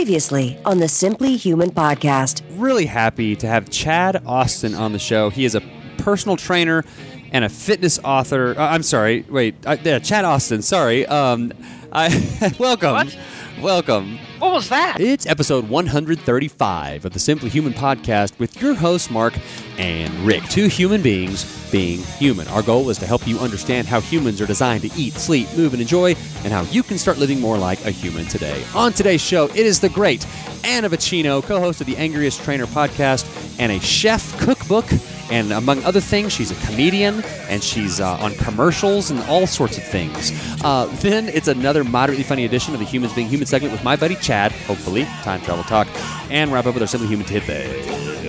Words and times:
Previously 0.00 0.58
on 0.64 0.78
the 0.78 0.88
Simply 0.88 1.36
Human 1.36 1.72
podcast. 1.72 2.40
Really 2.52 2.86
happy 2.86 3.36
to 3.36 3.46
have 3.46 3.68
Chad 3.68 4.22
Austin 4.24 4.74
on 4.74 4.92
the 4.92 4.98
show. 4.98 5.28
He 5.28 5.44
is 5.44 5.54
a 5.54 5.60
personal 5.98 6.38
trainer 6.38 6.86
and 7.32 7.44
a 7.44 7.50
fitness 7.50 7.98
author. 8.02 8.58
Uh, 8.58 8.66
I'm 8.66 8.82
sorry, 8.82 9.26
wait, 9.28 9.56
uh, 9.66 9.76
yeah, 9.84 9.98
Chad 9.98 10.24
Austin. 10.24 10.62
Sorry. 10.62 11.04
Um, 11.04 11.52
I 11.92 12.54
welcome, 12.58 12.92
What? 12.92 13.18
Welcome. 13.60 14.18
What 14.38 14.52
was 14.52 14.70
that? 14.70 15.00
It's 15.00 15.26
episode 15.26 15.68
135 15.68 17.04
of 17.04 17.12
the 17.12 17.18
Simply 17.18 17.50
Human 17.50 17.74
podcast 17.74 18.38
with 18.38 18.58
your 18.62 18.72
hosts, 18.72 19.10
Mark 19.10 19.34
and 19.76 20.10
Rick. 20.20 20.44
Two 20.44 20.66
human 20.66 21.02
beings 21.02 21.44
being 21.70 21.98
human. 21.98 22.48
Our 22.48 22.62
goal 22.62 22.88
is 22.88 22.96
to 22.98 23.06
help 23.06 23.28
you 23.28 23.38
understand 23.38 23.86
how 23.86 24.00
humans 24.00 24.40
are 24.40 24.46
designed 24.46 24.80
to 24.82 24.90
eat, 24.98 25.12
sleep, 25.12 25.46
move, 25.58 25.74
and 25.74 25.82
enjoy, 25.82 26.14
and 26.42 26.54
how 26.54 26.62
you 26.62 26.82
can 26.82 26.96
start 26.96 27.18
living 27.18 27.38
more 27.38 27.58
like 27.58 27.84
a 27.84 27.90
human 27.90 28.24
today. 28.24 28.64
On 28.74 28.94
today's 28.94 29.20
show, 29.20 29.44
it 29.48 29.56
is 29.56 29.78
the 29.78 29.90
great 29.90 30.26
Anna 30.64 30.88
Vocino, 30.88 31.42
co 31.42 31.60
host 31.60 31.82
of 31.82 31.86
the 31.86 31.98
Angriest 31.98 32.42
Trainer 32.42 32.66
podcast, 32.66 33.26
and 33.60 33.70
a 33.72 33.80
chef 33.80 34.38
cookbook. 34.40 34.86
And 35.30 35.52
among 35.52 35.84
other 35.84 36.00
things, 36.00 36.32
she's 36.32 36.50
a 36.50 36.66
comedian 36.66 37.22
and 37.48 37.62
she's 37.62 38.00
uh, 38.00 38.16
on 38.16 38.34
commercials 38.34 39.10
and 39.10 39.20
all 39.20 39.46
sorts 39.46 39.78
of 39.78 39.84
things. 39.84 40.32
Uh, 40.64 40.86
then 41.00 41.28
it's 41.28 41.48
another 41.48 41.84
moderately 41.84 42.24
funny 42.24 42.44
edition 42.44 42.74
of 42.74 42.80
the 42.80 42.86
Humans 42.86 43.14
Being 43.14 43.28
Human 43.28 43.46
segment 43.46 43.72
with 43.72 43.84
my 43.84 43.96
buddy 43.96 44.16
Chad, 44.16 44.52
hopefully, 44.52 45.04
time 45.22 45.40
travel 45.42 45.64
talk, 45.64 45.86
and 46.30 46.52
wrap 46.52 46.66
up 46.66 46.74
with 46.74 46.82
our 46.82 46.88
Simply 46.88 47.08
Human 47.08 47.26
tidbit 47.26 47.86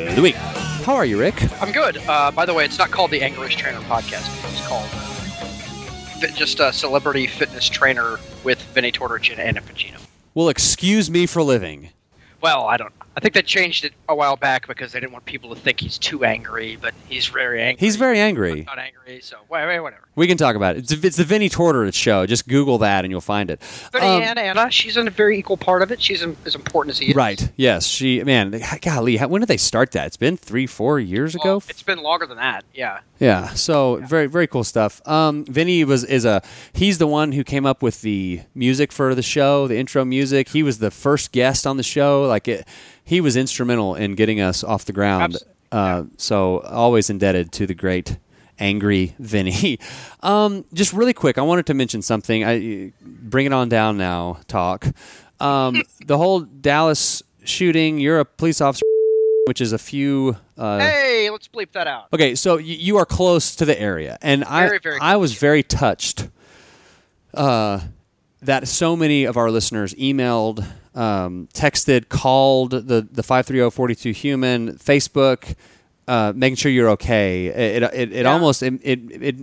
of 0.10 0.16
the 0.16 0.22
week. 0.22 0.36
How 0.36 0.96
are 0.96 1.06
you, 1.06 1.20
Rick? 1.20 1.36
I'm 1.62 1.72
good. 1.72 1.98
Uh, 2.08 2.32
by 2.32 2.46
the 2.46 2.54
way, 2.54 2.66
it's 2.66 2.78
not 2.78 2.92
called 2.92 3.12
the 3.12 3.22
Angriest 3.22 3.58
Trainer 3.58 3.80
podcast. 3.82 4.28
It's 4.52 4.68
called 4.68 4.90
just 6.36 6.60
a 6.60 6.72
celebrity 6.72 7.28
fitness 7.28 7.68
trainer 7.68 8.20
with 8.44 8.62
Vinnie 8.74 8.92
Tortorich 8.92 9.32
and 9.32 9.40
Anna 9.40 9.62
Vocino. 9.62 10.00
Well, 10.34 10.50
excuse 10.50 11.10
me 11.10 11.26
for 11.26 11.42
living. 11.44 11.90
Well, 12.42 12.66
I 12.66 12.78
don't. 12.78 12.94
I 13.16 13.20
think 13.20 13.34
they 13.34 13.42
changed 13.42 13.84
it 13.84 13.94
a 14.08 14.16
while 14.16 14.38
back 14.38 14.68
because 14.68 14.94
they 14.94 15.00
didn't 15.02 15.12
want 15.12 15.26
people 15.26 15.54
to 15.54 15.60
think 15.60 15.82
he's 15.82 15.98
too 15.98 16.24
angry, 16.24 16.78
but 16.80 16.94
he's 17.10 17.28
very 17.28 17.62
angry. 17.62 17.86
He's 17.86 17.98
very 17.98 18.20
angry. 18.20 18.64
not 18.64 18.80
angry, 18.80 19.20
so 19.22 19.38
whatever. 19.50 20.00
We 20.16 20.28
can 20.28 20.38
talk 20.38 20.56
about 20.56 20.78
it. 20.78 20.80
It's, 20.92 21.04
it's 21.04 21.18
the 21.18 21.24
Vinnie 21.26 21.50
Tortorich 21.50 21.94
show. 21.94 22.26
Just 22.26 22.48
Google 22.48 22.78
that 22.80 23.04
and 23.04 23.12
you'll 23.12 23.20
find 23.20 23.52
it. 23.52 23.62
Vinnie 23.92 24.06
Um, 24.06 24.22
and 24.22 24.40
Anna, 24.40 24.72
she's 24.72 24.96
in 24.96 25.08
a 25.08 25.12
very 25.12 25.38
equal 25.38 25.58
part 25.58 25.82
of 25.82 25.92
it. 25.92 26.02
She's 26.02 26.22
im- 26.22 26.38
as 26.46 26.56
important 26.56 26.92
as 26.94 27.00
he 27.00 27.08
is. 27.10 27.16
Right. 27.16 27.52
Yes. 27.58 27.86
She. 27.86 28.24
Man. 28.24 28.62
Golly. 28.82 29.18
How, 29.18 29.28
when 29.28 29.42
did 29.42 29.48
they 29.48 29.58
start 29.58 29.92
that? 29.92 30.08
It's 30.08 30.18
been 30.18 30.38
three, 30.38 30.66
four 30.68 31.00
years 31.00 31.36
ago. 31.36 31.62
It's 31.68 31.84
been 31.84 32.00
longer 32.00 32.26
than 32.26 32.38
that. 32.38 32.64
Yeah. 32.74 33.00
Yeah. 33.20 33.50
So 33.54 33.98
very 34.08 34.28
very 34.28 34.48
cool 34.48 34.64
stuff. 34.64 35.06
Um, 35.08 35.46
Vinnie 35.46 35.84
was 35.84 36.04
is 36.04 36.26
a 36.26 36.42
he's 36.74 36.98
the 36.98 37.08
one 37.08 37.34
who 37.34 37.44
came 37.44 37.66
up 37.66 37.84
with 37.84 38.02
the 38.02 38.42
music 38.56 38.92
for 38.92 39.14
the 39.16 39.22
show, 39.22 39.68
the 39.68 39.78
intro 39.78 40.04
music. 40.06 40.50
He 40.50 40.64
was 40.64 40.80
the 40.80 40.92
first 40.92 41.32
guest 41.32 41.68
on 41.68 41.78
the 41.78 41.84
show. 41.84 42.26
Like 42.26 42.48
it, 42.48 42.68
he 43.04 43.22
was 43.22 43.36
instrumental 43.36 43.96
in 43.96 44.16
getting 44.16 44.40
us 44.42 44.64
off 44.64 44.86
the 44.86 44.94
ground. 44.94 45.38
Uh, 45.72 46.04
so 46.18 46.60
always 46.60 47.10
indebted 47.10 47.52
to 47.54 47.66
the 47.66 47.74
great 47.74 48.18
angry 48.60 49.16
Vinnie. 49.20 49.80
Um, 50.24 50.66
just 50.72 50.94
really 50.94 51.14
quick, 51.14 51.40
I 51.40 51.42
wanted 51.42 51.66
to 51.66 51.74
mention 51.74 52.04
something. 52.04 52.44
I 52.46 52.94
bring 53.02 53.48
it 53.48 53.54
on 53.54 53.70
down 53.70 53.98
now. 53.98 54.38
Talk. 54.48 54.86
Um, 55.40 55.82
the 56.06 56.16
whole 56.16 56.42
Dallas 56.42 57.24
shooting. 57.44 57.98
You're 57.98 58.20
a 58.20 58.26
police 58.26 58.62
officer, 58.62 58.86
which 59.48 59.62
is 59.62 59.74
a 59.74 59.80
few. 59.80 60.38
Uh, 60.56 60.78
hey, 60.78 61.30
let's 61.32 61.48
bleep 61.48 61.72
that 61.72 61.88
out. 61.88 62.08
Okay, 62.14 62.36
so 62.36 62.58
y- 62.58 62.62
you 62.62 62.98
are 62.98 63.06
close 63.06 63.56
to 63.56 63.66
the 63.66 63.80
area, 63.82 64.20
and 64.22 64.46
Very, 64.48 64.76
I 64.78 64.80
very 64.80 65.00
I 65.00 65.16
was 65.16 65.34
very 65.34 65.64
touched 65.64 66.28
uh, 67.34 67.80
that 68.44 68.68
so 68.68 68.96
many 68.96 69.24
of 69.24 69.38
our 69.38 69.50
listeners 69.50 69.96
emailed, 69.96 70.64
um, 70.96 71.48
texted, 71.54 72.10
called 72.10 72.72
the 72.72 73.08
the 73.12 73.24
five 73.24 73.46
three 73.46 73.58
zero 73.60 73.72
forty 73.72 73.96
two 73.96 74.12
human 74.12 74.74
Facebook. 74.78 75.56
Uh, 76.08 76.34
making 76.36 76.56
sure 76.56 76.72
you're 76.72 76.90
okay. 76.90 77.46
It 77.48 77.84
it, 77.84 77.94
it, 77.94 78.14
it 78.14 78.22
Yeah. 78.24 78.32
almost 78.34 78.64
it, 78.64 78.74
it, 78.84 79.00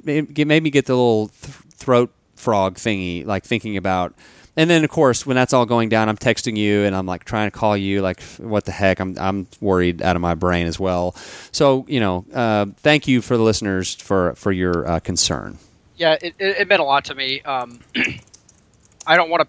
it, 0.06 0.38
it 0.38 0.44
made 0.46 0.62
me 0.62 0.70
get 0.70 0.86
the 0.86 0.94
little 0.94 1.28
th- 1.28 1.54
throat 1.76 2.12
frog 2.36 2.74
thingy, 2.76 3.24
like 3.24 3.44
thinking 3.44 3.76
about. 3.76 4.12
And 4.56 4.68
then 4.68 4.82
of 4.82 4.90
course, 4.90 5.24
when 5.24 5.36
that's 5.36 5.52
all 5.52 5.64
going 5.66 5.88
down, 5.88 6.08
I'm 6.08 6.16
texting 6.16 6.56
you 6.56 6.82
and 6.82 6.94
I'm 6.94 7.06
like 7.06 7.22
trying 7.24 7.48
to 7.50 7.56
call 7.56 7.76
you, 7.76 8.02
like 8.02 8.20
what 8.38 8.64
the 8.64 8.72
heck? 8.72 8.98
I'm 9.00 9.16
I'm 9.18 9.46
worried 9.60 10.02
out 10.02 10.16
of 10.16 10.20
my 10.20 10.34
brain 10.34 10.66
as 10.66 10.78
well. 10.80 11.14
So 11.52 11.86
you 11.88 12.00
know, 12.00 12.26
uh, 12.34 12.66
thank 12.78 13.06
you 13.06 13.22
for 13.22 13.36
the 13.36 13.42
listeners 13.44 13.94
for 13.94 14.34
for 14.34 14.50
your 14.52 14.86
uh, 14.86 14.98
concern. 15.00 15.58
Yeah, 15.96 16.16
it, 16.20 16.34
it, 16.38 16.56
it 16.58 16.68
meant 16.68 16.80
a 16.80 16.84
lot 16.84 17.04
to 17.06 17.14
me. 17.14 17.40
Um, 17.42 17.80
I 19.06 19.16
don't 19.16 19.30
want 19.30 19.42
to 19.42 19.48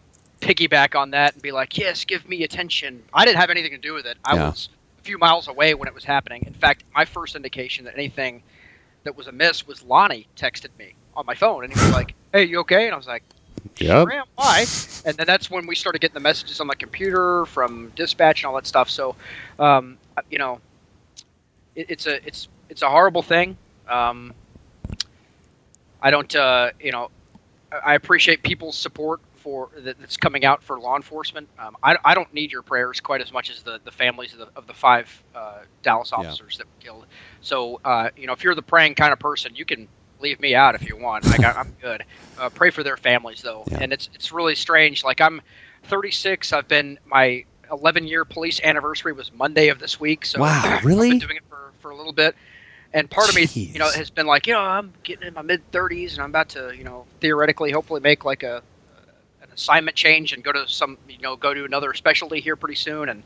piggyback 0.54 1.00
on 1.00 1.12
that 1.12 1.34
and 1.34 1.42
be 1.42 1.52
like, 1.52 1.78
yes, 1.78 2.06
give 2.06 2.28
me 2.28 2.44
attention. 2.44 3.04
I 3.14 3.26
didn't 3.26 3.38
have 3.38 3.50
anything 3.50 3.72
to 3.72 3.78
do 3.78 3.94
with 3.94 4.06
it. 4.06 4.18
I 4.26 4.36
Yeah. 4.36 4.50
was 4.50 4.70
a 4.98 5.02
few 5.04 5.18
miles 5.18 5.48
away 5.48 5.74
when 5.76 5.88
it 5.88 5.94
was 5.94 6.04
happening. 6.04 6.44
In 6.48 6.54
fact, 6.54 6.84
my 6.96 7.06
first 7.06 7.36
indication 7.36 7.86
that 7.86 7.94
anything 7.96 8.42
that 9.04 9.16
was 9.16 9.28
amiss 9.28 9.68
was 9.68 9.84
Lonnie 9.84 10.28
texted 10.36 10.70
me 10.78 10.94
on 11.16 11.26
my 11.26 11.36
phone, 11.36 11.64
and 11.64 11.72
he 11.74 11.80
was 11.80 11.94
like, 11.94 12.16
hey, 12.34 12.44
you 12.46 12.60
okay? 12.62 12.86
And 12.86 12.94
I 12.94 12.98
was 12.98 13.08
like, 13.08 13.24
yeah. 13.78 14.04
Sure. 14.04 14.24
Why? 14.36 14.66
And 15.06 15.16
then 15.18 15.28
that's 15.28 15.50
when 15.52 15.68
we 15.68 15.76
started 15.76 16.00
getting 16.02 16.14
the 16.16 16.20
messages 16.20 16.60
on 16.60 16.68
my 16.68 16.76
computer 16.76 17.46
from 17.46 17.92
dispatch 17.96 18.42
and 18.44 18.50
all 18.50 18.56
that 18.56 18.68
stuff. 18.68 18.90
So, 18.90 19.16
um, 19.60 19.98
you 20.32 20.38
know, 20.38 20.60
it, 21.76 21.86
it's 21.90 22.08
a 22.08 22.26
it's 22.28 22.48
it's 22.70 22.82
a 22.82 22.90
horrible 22.90 23.22
thing. 23.22 23.56
Um, 23.88 24.34
I 26.02 26.12
don't, 26.12 26.34
uh, 26.36 26.72
you 26.80 26.92
know, 26.92 27.10
I- 27.72 27.92
I 27.92 27.94
appreciate 27.96 28.42
people's 28.44 28.78
support 28.78 29.20
for 29.50 29.70
that, 29.80 30.00
that's 30.00 30.16
coming 30.18 30.46
out 30.46 30.62
for 30.62 30.80
law 30.80 30.96
enforcement. 30.96 31.48
Um, 31.58 31.76
I, 31.82 31.98
I 32.06 32.14
don't 32.14 32.32
need 32.34 32.52
your 32.52 32.62
prayers 32.62 33.00
quite 33.00 33.20
as 33.22 33.34
much 33.34 33.50
as 33.50 33.64
the, 33.64 33.80
the 33.84 33.90
families 33.92 34.34
of 34.34 34.40
the, 34.40 34.50
of 34.56 34.68
the 34.68 34.74
five 34.74 35.24
uh, 35.34 35.60
Dallas 35.82 36.12
Yeah. 36.12 36.18
officers 36.20 36.58
that 36.58 36.68
were 36.68 36.82
killed. 36.82 37.06
So, 37.42 37.82
uh, 37.84 38.10
you 38.16 38.28
know, 38.28 38.34
if 38.34 38.44
you're 38.44 38.54
the 38.54 38.62
praying 38.62 38.94
kind 38.94 39.12
of 39.12 39.18
person, 39.18 39.56
you 39.56 39.66
can 39.66 39.88
leave 40.20 40.40
me 40.40 40.54
out 40.54 40.76
if 40.76 40.88
you 40.88 40.98
want. 40.98 41.26
I 41.26 41.38
got, 41.38 41.58
I'm 41.58 41.76
good. 41.82 42.04
Uh, 42.38 42.50
pray 42.50 42.70
for 42.70 42.84
their 42.84 42.98
families 42.98 43.42
though, 43.42 43.64
Yeah. 43.72 43.80
and 43.82 43.92
it's 43.92 44.10
it's 44.14 44.32
really 44.32 44.54
strange. 44.56 45.04
Like 45.04 45.20
I'm 45.20 45.42
36. 45.86 46.54
I've 46.54 46.68
been 46.68 47.00
my 47.06 47.46
11 47.72 48.06
year 48.08 48.26
police 48.26 48.62
anniversary 48.64 49.14
was 49.14 49.32
Monday 49.34 49.70
of 49.70 49.80
this 49.80 50.00
week. 50.00 50.26
So 50.26 50.42
Wow, 50.42 50.62
I've 50.64 50.86
really? 50.86 51.10
been 51.10 51.20
doing 51.20 51.38
it 51.38 51.44
for, 51.50 51.72
for 51.80 51.90
a 51.92 51.96
little 51.96 52.14
bit. 52.14 52.36
And 52.94 53.10
part 53.10 53.30
of 53.30 53.36
me, 53.36 53.46
you 53.74 53.80
know, 53.80 53.90
has 53.92 54.10
been 54.10 54.26
like, 54.28 54.48
you 54.48 54.54
know, 54.54 54.62
I'm 54.62 54.94
getting 55.04 55.28
in 55.28 55.34
my 55.36 55.44
mid 55.44 55.62
30s, 55.72 56.14
and 56.14 56.22
I'm 56.22 56.30
about 56.32 56.50
to, 56.50 56.74
you 56.76 56.84
know, 56.84 57.06
theoretically, 57.22 57.72
hopefully, 57.72 58.02
make 58.02 58.26
like 58.26 58.42
a 58.42 58.64
assignment 59.60 59.96
change 59.98 60.32
and 60.34 60.44
go 60.44 60.52
to 60.52 60.68
some, 60.68 60.98
you 61.10 61.18
know, 61.20 61.36
go 61.36 61.54
to 61.54 61.66
another 61.66 61.94
specialty 61.94 62.40
here 62.40 62.56
pretty 62.56 62.76
soon, 62.76 63.10
and 63.10 63.24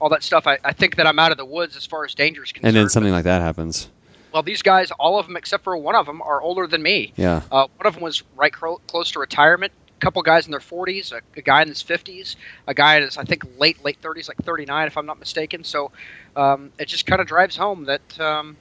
all 0.00 0.08
that 0.08 0.22
stuff. 0.22 0.46
I, 0.46 0.58
I 0.64 0.72
think 0.72 0.96
that 0.96 1.06
I'm 1.06 1.18
out 1.18 1.30
of 1.30 1.38
the 1.38 1.44
woods 1.44 1.76
as 1.76 1.86
far 1.86 2.04
as 2.04 2.14
danger 2.14 2.42
is 2.44 2.52
concerned. 2.52 2.68
And 2.68 2.76
then 2.76 2.88
something 2.88 3.12
like 3.12 3.24
that 3.24 3.40
happens. 3.42 3.88
Well, 4.32 4.42
these 4.42 4.62
guys, 4.62 4.90
all 4.98 5.18
of 5.18 5.26
them 5.26 5.36
except 5.36 5.64
for 5.64 5.76
one 5.76 5.94
of 5.94 6.04
them, 6.06 6.20
are 6.20 6.42
older 6.42 6.66
than 6.66 6.82
me. 6.82 7.12
Yeah. 7.16 7.42
Uh, 7.50 7.68
one 7.76 7.86
of 7.86 7.94
them 7.94 8.02
was 8.02 8.22
right 8.34 8.52
cro- 8.52 8.80
close 8.88 9.10
to 9.12 9.20
retirement. 9.20 9.72
A 9.96 10.00
couple 10.00 10.20
guys 10.20 10.44
in 10.44 10.50
their 10.50 10.60
40s, 10.60 11.12
a, 11.12 11.22
a 11.38 11.40
guy 11.42 11.62
in 11.62 11.68
his 11.68 11.82
50s, 11.82 12.36
a 12.66 12.74
guy 12.74 12.96
in 12.96 13.02
his 13.02 13.16
I 13.16 13.24
think 13.24 13.44
late 13.58 13.82
late 13.82 13.98
30s, 14.02 14.28
like 14.28 14.36
39 14.42 14.88
if 14.88 14.98
I'm 14.98 15.06
not 15.06 15.18
mistaken. 15.18 15.64
So 15.64 15.90
um, 16.34 16.70
it 16.78 16.86
just 16.86 17.06
kind 17.06 17.20
of 17.22 17.26
drives 17.26 17.56
home 17.56 17.84
that 17.84 18.20
um, 18.20 18.58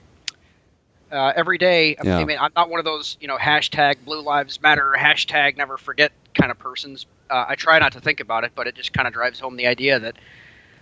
uh, 1.11 1.33
every 1.35 1.57
day. 1.57 1.97
I 1.97 2.05
Yeah. 2.05 2.23
mean, 2.23 2.37
I'm 2.39 2.51
not 2.55 2.69
one 2.69 2.79
of 2.79 2.85
those 2.85 3.17
you 3.19 3.27
know 3.27 3.37
hashtag 3.37 3.97
Blue 4.05 4.21
Lives 4.21 4.61
Matter, 4.61 4.95
hashtag 4.97 5.57
Never 5.57 5.75
Forget 5.77 6.13
kind 6.35 6.51
of 6.51 6.59
persons. 6.59 7.05
Uh, 7.29 7.45
I 7.47 7.55
try 7.55 7.79
not 7.79 7.91
to 7.93 7.99
think 7.99 8.19
about 8.19 8.43
it, 8.43 8.51
but 8.55 8.67
it 8.67 8.75
just 8.75 8.93
kind 8.93 9.07
of 9.07 9.13
drives 9.13 9.39
home 9.39 9.55
the 9.55 9.67
idea 9.67 9.99
that 9.99 10.15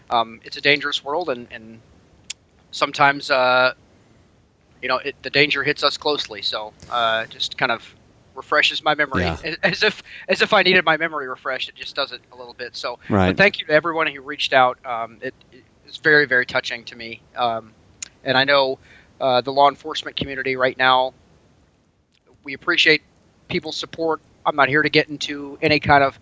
um, 0.09 0.41
it's 0.43 0.57
a 0.57 0.61
dangerous 0.61 1.03
world, 1.03 1.29
and, 1.29 1.47
and 1.51 1.79
sometimes 2.71 3.31
uh, 3.31 3.73
you 4.81 4.89
know 4.89 4.97
it, 4.97 5.15
the 5.23 5.29
danger 5.29 5.63
hits 5.63 5.83
us 5.83 5.97
closely. 5.97 6.41
So 6.41 6.73
uh, 6.89 7.25
just 7.27 7.57
kind 7.57 7.71
of 7.71 7.95
refreshes 8.35 8.83
my 8.83 8.95
memory 8.95 9.23
Yeah. 9.23 9.55
as 9.63 9.83
if 9.83 10.03
as 10.27 10.41
if 10.41 10.53
I 10.53 10.63
needed 10.63 10.83
my 10.83 10.97
memory 10.97 11.27
refreshed. 11.27 11.69
It 11.69 11.75
just 11.75 11.95
does 11.95 12.11
it 12.11 12.21
a 12.31 12.35
little 12.35 12.53
bit. 12.53 12.75
So 12.75 12.99
Right. 13.09 13.27
but 13.27 13.37
thank 13.37 13.59
you 13.59 13.65
to 13.67 13.71
everyone 13.73 14.07
who 14.07 14.21
reached 14.21 14.53
out. 14.53 14.77
Um, 14.85 15.19
it, 15.21 15.33
it's 15.85 15.97
very 15.97 16.25
very 16.25 16.45
touching 16.45 16.83
to 16.85 16.95
me, 16.95 17.21
um, 17.35 17.71
and 18.23 18.37
I 18.37 18.43
know 18.43 18.79
uh, 19.21 19.41
the 19.41 19.51
law 19.51 19.69
enforcement 19.69 20.17
community 20.17 20.55
right 20.55 20.77
now. 20.77 21.13
We 22.43 22.53
appreciate 22.53 23.01
people's 23.47 23.77
support. 23.77 24.19
I'm 24.45 24.55
not 24.55 24.69
here 24.69 24.81
to 24.81 24.89
get 24.89 25.09
into 25.09 25.57
any 25.61 25.79
kind 25.79 26.03
of 26.03 26.19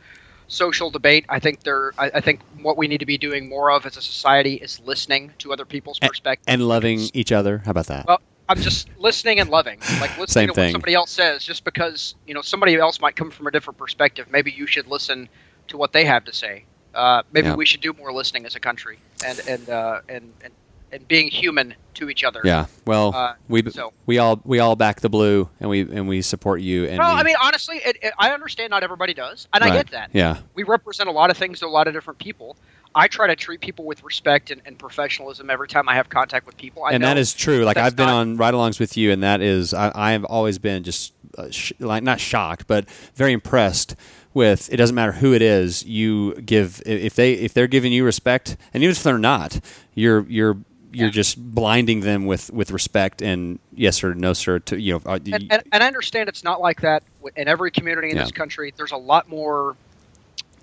social 0.47 0.89
debate. 0.91 1.25
I 1.29 1.39
think 1.39 1.63
there. 1.63 1.93
I, 1.97 2.11
I 2.15 2.21
think 2.21 2.41
what 2.61 2.77
we 2.77 2.87
need 2.87 2.99
to 2.99 3.05
be 3.05 3.17
doing 3.17 3.47
more 3.49 3.71
of 3.71 3.85
as 3.85 3.97
a 3.97 4.01
society 4.01 4.55
is 4.55 4.79
listening 4.81 5.33
to 5.39 5.53
other 5.53 5.65
people's 5.65 5.99
perspectives 5.99 6.45
And 6.47 6.67
loving 6.67 7.09
each 7.13 7.31
other. 7.31 7.59
How 7.59 7.71
about 7.71 7.87
that? 7.87 8.05
Well, 8.07 8.21
I'm 8.49 8.59
just 8.59 8.89
listening 8.97 9.39
and 9.39 9.49
loving, 9.49 9.79
like 10.01 10.17
listening 10.17 10.27
Same 10.27 10.47
to 10.49 10.53
thing. 10.53 10.65
what 10.65 10.71
somebody 10.73 10.93
else 10.93 11.11
says. 11.11 11.43
Just 11.43 11.63
because 11.63 12.15
you 12.27 12.33
know 12.33 12.41
somebody 12.41 12.75
else 12.75 12.99
might 12.99 13.15
come 13.15 13.31
from 13.31 13.47
a 13.47 13.51
different 13.51 13.77
perspective, 13.77 14.27
maybe 14.29 14.51
you 14.51 14.67
should 14.67 14.87
listen 14.87 15.29
to 15.69 15.77
what 15.77 15.93
they 15.93 16.03
have 16.05 16.25
to 16.25 16.33
say. 16.33 16.65
Uh, 16.93 17.23
maybe 17.31 17.47
Yeah. 17.47 17.55
we 17.55 17.65
should 17.65 17.79
do 17.79 17.93
more 17.93 18.11
listening 18.11 18.45
as 18.45 18.55
a 18.55 18.59
country, 18.59 18.99
and 19.25 19.39
and 19.47 19.69
uh, 19.69 20.01
and, 20.09 20.33
and 20.43 20.53
and 20.91 21.07
being 21.07 21.27
human 21.29 21.73
to 21.95 22.09
each 22.09 22.23
other. 22.23 22.41
yeah. 22.43 22.65
Well, 22.85 23.13
Uh, 23.15 23.33
we 23.47 23.63
so- 23.69 23.93
we 24.05 24.17
all 24.17 24.41
we 24.43 24.59
all 24.59 24.75
back 24.75 25.01
the 25.01 25.09
blue, 25.09 25.49
and 25.59 25.69
we 25.69 25.81
and 25.81 26.07
we 26.07 26.21
support 26.21 26.61
you. 26.61 26.85
And 26.85 26.97
Well, 26.97 27.13
we- 27.15 27.19
I 27.21 27.23
mean, 27.23 27.35
honestly, 27.41 27.77
it, 27.83 27.97
it, 28.01 28.13
I 28.17 28.31
understand 28.31 28.71
not 28.71 28.83
everybody 28.83 29.13
does, 29.13 29.47
and 29.53 29.63
I 29.63 29.69
get 29.71 29.91
that. 29.91 30.09
yeah, 30.13 30.37
We 30.55 30.63
represent 30.63 31.09
a 31.09 31.11
lot 31.11 31.29
of 31.29 31.37
things 31.37 31.59
to 31.59 31.65
a 31.65 31.69
lot 31.69 31.87
of 31.87 31.93
different 31.93 32.19
people. 32.19 32.57
I 32.93 33.07
try 33.07 33.27
to 33.27 33.37
treat 33.37 33.61
people 33.61 33.85
with 33.85 34.03
respect 34.03 34.51
and, 34.51 34.61
and 34.65 34.77
professionalism 34.77 35.49
every 35.49 35.69
time 35.69 35.87
I 35.87 35.95
have 35.95 36.09
contact 36.09 36.45
with 36.45 36.57
people. 36.57 36.83
I 36.83 36.91
and 36.91 37.01
that 37.05 37.17
is 37.17 37.33
true. 37.33 37.63
Like 37.63 37.77
I've 37.77 37.95
been 37.95 38.07
not- 38.07 38.15
on 38.19 38.37
ride-alongs 38.37 38.79
with 38.81 38.97
you, 38.97 39.11
and 39.11 39.23
that 39.23 39.39
is 39.41 39.73
I, 39.73 39.91
I 39.95 40.11
have 40.11 40.25
always 40.25 40.57
been 40.59 40.83
just 40.83 41.13
uh, 41.37 41.49
sh- 41.49 41.71
like 41.79 42.03
not 42.03 42.19
shocked, 42.19 42.67
but 42.67 42.89
very 43.15 43.31
impressed 43.31 43.95
with. 44.33 44.71
It 44.73 44.75
doesn't 44.77 44.95
matter 44.95 45.13
who 45.13 45.33
it 45.33 45.41
is. 45.41 45.85
You 45.85 46.33
give 46.41 46.81
if 46.85 47.15
they 47.15 47.33
if 47.33 47.53
they're 47.53 47.67
giving 47.67 47.93
you 47.93 48.03
respect, 48.03 48.57
and 48.73 48.83
even 48.83 48.91
if 48.91 49.03
they're 49.03 49.17
not, 49.17 49.61
you're 49.93 50.25
you're 50.27 50.57
you're 50.93 51.09
just 51.09 51.37
blinding 51.53 52.01
them 52.01 52.25
with 52.25 52.51
with 52.51 52.71
respect 52.71 53.21
and 53.21 53.59
yes 53.73 53.97
sir, 53.97 54.13
no 54.13 54.33
sir. 54.33 54.59
To 54.59 54.79
you 54.79 54.93
know, 54.93 55.01
uh, 55.05 55.19
and, 55.25 55.47
and, 55.51 55.63
and 55.71 55.83
I 55.83 55.87
understand 55.87 56.29
it's 56.29 56.43
not 56.43 56.59
like 56.61 56.81
that 56.81 57.03
in 57.35 57.47
every 57.47 57.71
community 57.71 58.09
in 58.09 58.15
Yeah. 58.17 58.23
this 58.23 58.31
country. 58.31 58.73
There's 58.75 58.91
a 58.91 58.97
lot 58.97 59.29
more 59.29 59.75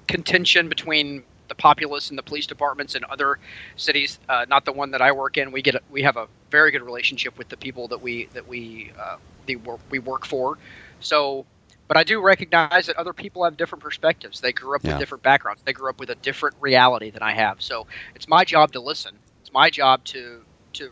contention 0.06 0.68
between 0.68 1.22
the 1.48 1.54
populace 1.54 2.10
and 2.10 2.18
the 2.18 2.22
police 2.22 2.46
departments 2.46 2.94
in 2.94 3.04
other 3.08 3.38
cities. 3.76 4.18
Uh, 4.28 4.44
not 4.48 4.64
the 4.64 4.72
one 4.72 4.90
that 4.90 5.00
I 5.02 5.12
work 5.12 5.36
in. 5.38 5.50
We 5.50 5.62
get 5.62 5.74
a, 5.76 5.80
we 5.90 6.02
have 6.02 6.16
a 6.16 6.26
very 6.50 6.70
good 6.70 6.82
relationship 6.82 7.38
with 7.38 7.48
the 7.48 7.56
people 7.56 7.88
that 7.88 8.00
we 8.00 8.26
that 8.34 8.46
we 8.46 8.92
uh, 9.00 9.16
the 9.46 9.56
work 9.56 9.80
we 9.90 9.98
work 9.98 10.26
for. 10.26 10.58
So, 11.00 11.46
but 11.86 11.96
I 11.96 12.04
do 12.04 12.20
recognize 12.20 12.86
that 12.86 12.96
other 12.96 13.12
people 13.14 13.44
have 13.44 13.56
different 13.56 13.82
perspectives. 13.82 14.40
They 14.40 14.52
grew 14.52 14.74
up 14.76 14.82
Yeah. 14.84 14.92
with 14.92 14.98
different 15.00 15.22
backgrounds. 15.22 15.62
They 15.64 15.72
grew 15.72 15.88
up 15.88 15.98
with 16.00 16.10
a 16.10 16.16
different 16.16 16.56
reality 16.60 17.10
than 17.10 17.22
I 17.22 17.32
have. 17.32 17.62
So 17.62 17.86
it's 18.14 18.28
my 18.28 18.44
job 18.44 18.72
to 18.72 18.80
listen. 18.80 19.14
It's 19.48 19.54
my 19.54 19.70
job 19.70 20.04
to 20.04 20.42
to 20.74 20.90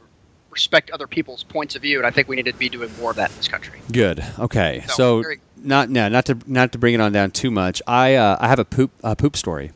respect 0.48 0.90
other 0.90 1.06
people's 1.06 1.42
points 1.42 1.76
of 1.76 1.82
view, 1.82 1.98
and 1.98 2.06
I 2.06 2.10
think 2.10 2.26
we 2.26 2.36
need 2.36 2.46
to 2.46 2.54
be 2.54 2.70
doing 2.70 2.90
more 2.98 3.10
of 3.10 3.16
that 3.16 3.30
in 3.30 3.36
this 3.36 3.48
country. 3.48 3.78
Good. 3.92 4.24
Okay. 4.38 4.82
So, 4.88 5.22
So, 5.22 5.34
not 5.58 5.90
no, 5.90 6.08
not 6.08 6.24
to 6.24 6.38
not 6.46 6.72
to 6.72 6.78
bring 6.78 6.94
it 6.94 7.00
on 7.02 7.12
down 7.12 7.32
too 7.32 7.50
much. 7.50 7.82
I 7.86 8.14
uh, 8.14 8.38
I 8.40 8.48
have 8.48 8.58
a 8.58 8.64
poop 8.64 8.92
a 9.04 9.14
poop 9.14 9.36
story. 9.36 9.72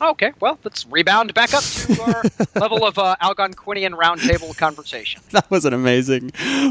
Okay, 0.00 0.32
well, 0.40 0.58
let's 0.64 0.86
rebound 0.86 1.32
back 1.34 1.54
up 1.54 1.62
to 1.62 2.02
our 2.02 2.22
level 2.60 2.84
of 2.84 2.98
uh, 2.98 3.14
Algonquinian 3.22 3.92
roundtable 3.92 4.56
conversation. 4.56 5.22
That 5.30 5.50
was 5.50 5.64
an 5.64 5.72
amazing 5.72 6.30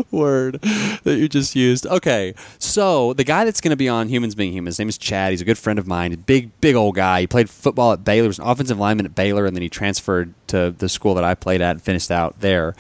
word 0.10 0.62
that 0.62 1.18
you 1.18 1.28
just 1.28 1.54
used. 1.56 1.86
Okay, 1.86 2.34
so 2.60 3.14
the 3.14 3.26
guy 3.26 3.44
that's 3.44 3.60
going 3.60 3.72
to 3.72 3.76
be 3.78 3.90
on 3.90 4.08
Humans 4.08 4.36
Being 4.36 4.54
Human, 4.54 4.68
his 4.68 4.80
name 4.80 4.88
is 4.88 4.98
Chad. 4.98 5.32
He's 5.32 5.42
a 5.42 5.46
good 5.46 5.58
friend 5.58 5.78
of 5.78 5.86
mine. 5.86 6.14
Big, 6.26 6.50
big 6.62 6.76
old 6.76 6.96
guy. 6.96 7.22
He 7.22 7.28
played 7.28 7.50
football 7.50 7.92
at 7.92 8.06
Baylor. 8.06 8.24
He 8.24 8.28
was 8.28 8.40
an 8.40 8.46
offensive 8.46 8.80
lineman 8.80 9.06
at 9.06 9.16
Baylor, 9.16 9.46
and 9.46 9.56
then 9.56 9.62
he 9.62 9.70
transferred 9.70 10.34
to 10.48 10.72
the 10.72 10.88
school 10.88 11.14
that 11.16 11.26
I 11.26 11.36
played 11.36 11.62
at 11.62 11.72
and 11.72 11.82
finished 11.82 12.10
out 12.12 12.40
there. 12.40 12.74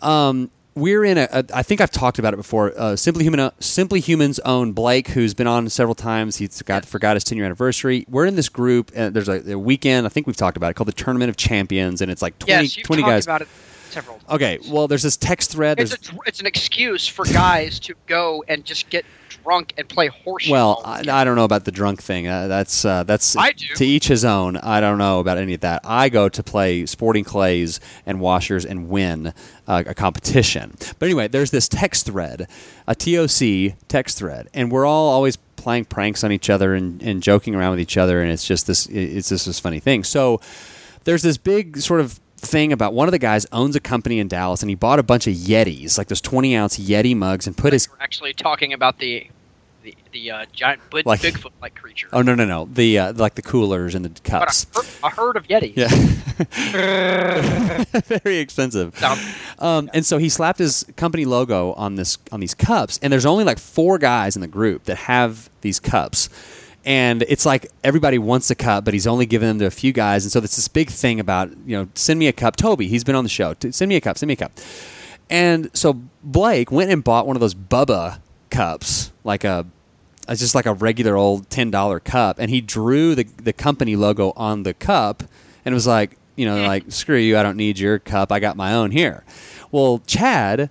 Um, 0.00 0.50
we're 0.76 1.04
in 1.04 1.18
a, 1.18 1.28
a. 1.32 1.44
I 1.52 1.62
think 1.62 1.80
I've 1.80 1.90
talked 1.90 2.18
about 2.18 2.34
it 2.34 2.36
before. 2.36 2.72
Uh, 2.76 2.94
Simply 2.94 3.24
Human, 3.24 3.50
Simply 3.58 3.98
Humans 4.00 4.38
own 4.40 4.72
Blake, 4.72 5.08
who's 5.08 5.34
been 5.34 5.46
on 5.46 5.68
several 5.68 5.94
times. 5.94 6.36
He's 6.36 6.62
got 6.62 6.84
forgot 6.84 7.16
his 7.16 7.24
ten 7.24 7.36
year 7.36 7.46
anniversary. 7.46 8.04
We're 8.08 8.26
in 8.26 8.36
this 8.36 8.48
group. 8.48 8.92
And 8.94 9.14
there's 9.14 9.28
a, 9.28 9.52
a 9.52 9.58
weekend. 9.58 10.06
I 10.06 10.10
think 10.10 10.26
we've 10.26 10.36
talked 10.36 10.56
about 10.56 10.70
it 10.70 10.74
called 10.74 10.88
the 10.88 10.92
Tournament 10.92 11.30
of 11.30 11.36
Champions, 11.36 12.00
and 12.00 12.10
it's 12.10 12.22
like 12.22 12.38
20, 12.38 12.52
yes, 12.52 12.76
you've 12.76 12.86
20 12.86 13.02
talked 13.02 13.26
guys. 13.26 13.50
About 13.96 14.02
it 14.02 14.04
several 14.04 14.18
times. 14.18 14.30
Okay, 14.30 14.58
well, 14.70 14.88
there's 14.88 15.02
this 15.02 15.16
text 15.16 15.52
thread. 15.52 15.80
It's, 15.80 15.92
a, 15.92 16.18
it's 16.26 16.40
an 16.40 16.46
excuse 16.46 17.06
for 17.06 17.24
guys 17.24 17.78
to 17.80 17.94
go 18.06 18.44
and 18.48 18.64
just 18.64 18.90
get 18.90 19.04
drunk 19.42 19.74
and 19.78 19.88
play 19.88 20.08
horseshoe. 20.08 20.52
well, 20.52 20.82
I. 20.84 21.04
I 21.08 21.24
don't 21.24 21.36
know 21.36 21.44
about 21.44 21.64
the 21.64 21.70
drunk 21.72 22.02
thing. 22.02 22.26
Uh, 22.26 22.48
that's 22.48 22.84
uh, 22.84 23.04
that's 23.04 23.36
I 23.36 23.52
do. 23.52 23.66
to 23.76 23.84
each 23.84 24.08
his 24.08 24.24
own. 24.24 24.56
I 24.56 24.80
don't 24.80 24.98
know 24.98 25.20
about 25.20 25.38
any 25.38 25.54
of 25.54 25.60
that. 25.60 25.82
I 25.84 26.08
go 26.08 26.28
to 26.28 26.42
play 26.42 26.86
sporting 26.86 27.24
clays 27.24 27.80
and 28.04 28.20
washers 28.20 28.64
and 28.64 28.88
win 28.88 29.32
uh, 29.66 29.84
a 29.86 29.94
competition. 29.94 30.74
But 30.98 31.06
anyway, 31.06 31.28
there's 31.28 31.50
this 31.50 31.68
text 31.68 32.06
thread, 32.06 32.48
a 32.86 32.94
TOC 32.94 33.76
text 33.88 34.18
thread, 34.18 34.48
and 34.52 34.70
we're 34.70 34.86
all 34.86 35.10
always 35.10 35.36
playing 35.36 35.84
pranks 35.86 36.22
on 36.22 36.30
each 36.30 36.48
other 36.48 36.74
and, 36.74 37.02
and 37.02 37.22
joking 37.22 37.54
around 37.54 37.70
with 37.70 37.80
each 37.80 37.96
other, 37.96 38.20
and 38.20 38.30
it's 38.30 38.46
just 38.46 38.66
this 38.66 38.86
it's 38.86 39.28
just 39.28 39.46
this 39.46 39.60
funny 39.60 39.80
thing. 39.80 40.04
So 40.04 40.40
there's 41.04 41.22
this 41.22 41.38
big 41.38 41.78
sort 41.78 42.00
of 42.00 42.20
thing 42.36 42.72
about 42.72 42.92
one 42.94 43.08
of 43.08 43.12
the 43.12 43.18
guys 43.18 43.46
owns 43.52 43.74
a 43.76 43.80
company 43.80 44.18
in 44.18 44.28
Dallas 44.28 44.62
and 44.62 44.68
he 44.70 44.74
bought 44.76 44.98
a 44.98 45.02
bunch 45.02 45.26
of 45.26 45.34
Yetis, 45.34 45.96
like 45.98 46.08
those 46.08 46.20
20 46.20 46.54
ounce 46.56 46.78
Yeti 46.78 47.16
mugs, 47.16 47.46
and 47.46 47.56
put 47.56 47.72
his 47.72 47.88
We're 47.90 47.96
actually 48.00 48.32
talking 48.34 48.72
about 48.72 48.98
the 48.98 49.28
the, 49.82 49.94
the 50.12 50.30
uh, 50.32 50.44
giant 50.52 50.80
Big- 50.90 51.06
Like- 51.06 51.20
Bigfoot-like 51.20 51.76
creature. 51.76 52.08
Oh 52.12 52.20
no 52.20 52.34
no 52.34 52.44
no 52.44 52.68
the 52.72 52.98
uh, 52.98 53.12
like 53.14 53.36
the 53.36 53.42
coolers 53.42 53.94
and 53.94 54.04
the 54.04 54.08
But 54.08 54.24
cups. 54.24 54.66
a, 54.74 54.78
her- 54.80 54.86
a 55.04 55.10
herd 55.10 55.36
of 55.36 55.46
Yetis. 55.46 55.74
Yeah, 55.76 55.88
very 58.20 58.38
expensive. 58.38 58.92
Um, 59.58 59.88
and 59.94 60.04
so 60.04 60.18
he 60.18 60.28
slapped 60.28 60.58
his 60.58 60.84
company 60.96 61.24
logo 61.24 61.72
on 61.74 61.94
this 61.94 62.18
on 62.32 62.40
these 62.40 62.54
cups, 62.54 62.98
and 63.02 63.12
there's 63.12 63.26
only 63.26 63.44
like 63.44 63.58
four 63.58 63.98
guys 63.98 64.34
in 64.36 64.42
the 64.42 64.48
group 64.48 64.84
that 64.84 64.96
have 64.96 65.48
these 65.60 65.78
cups. 65.80 66.28
And 66.86 67.24
it's 67.28 67.44
like 67.44 67.70
everybody 67.82 68.16
wants 68.16 68.48
a 68.50 68.54
cup, 68.54 68.84
but 68.84 68.94
he's 68.94 69.08
only 69.08 69.26
giving 69.26 69.48
them 69.48 69.58
to 69.58 69.66
a 69.66 69.70
few 69.70 69.92
guys. 69.92 70.24
And 70.24 70.30
so 70.30 70.38
there's 70.38 70.54
this 70.54 70.68
big 70.68 70.88
thing 70.88 71.18
about, 71.18 71.50
you 71.66 71.76
know, 71.76 71.88
send 71.94 72.18
me 72.18 72.28
a 72.28 72.32
cup. 72.32 72.54
Toby, 72.54 72.86
he's 72.86 73.02
been 73.02 73.16
on 73.16 73.24
the 73.24 73.30
show. 73.30 73.54
Send 73.70 73.88
me 73.88 73.96
a 73.96 74.00
cup. 74.00 74.16
Send 74.16 74.28
me 74.28 74.34
a 74.34 74.36
cup. 74.36 74.52
And 75.28 75.68
so 75.76 76.00
Blake 76.22 76.70
went 76.70 76.90
and 76.92 77.02
bought 77.02 77.26
one 77.26 77.36
of 77.36 77.40
those 77.40 77.54
Bubba 77.54 78.20
cups, 78.50 79.12
like 79.24 79.44
a 79.44 79.66
it's 80.28 80.40
just 80.40 80.54
like 80.54 80.66
a 80.66 80.74
regular 80.74 81.16
old 81.16 81.48
ten 81.50 81.70
dollar 81.70 82.00
cup, 82.00 82.38
and 82.38 82.50
he 82.50 82.60
drew 82.60 83.14
the 83.14 83.24
the 83.24 83.52
company 83.52 83.96
logo 83.96 84.32
on 84.36 84.62
the 84.62 84.74
cup, 84.74 85.22
and 85.64 85.72
it 85.72 85.74
was 85.74 85.86
like, 85.86 86.16
you 86.36 86.46
know, 86.46 86.62
like 86.66 86.84
screw 86.88 87.16
you, 87.16 87.38
I 87.38 87.42
don't 87.42 87.56
need 87.56 87.78
your 87.78 87.98
cup, 87.98 88.32
I 88.32 88.40
got 88.40 88.56
my 88.56 88.72
own 88.74 88.90
here. 88.90 89.24
Well, 89.70 90.02
Chad 90.06 90.70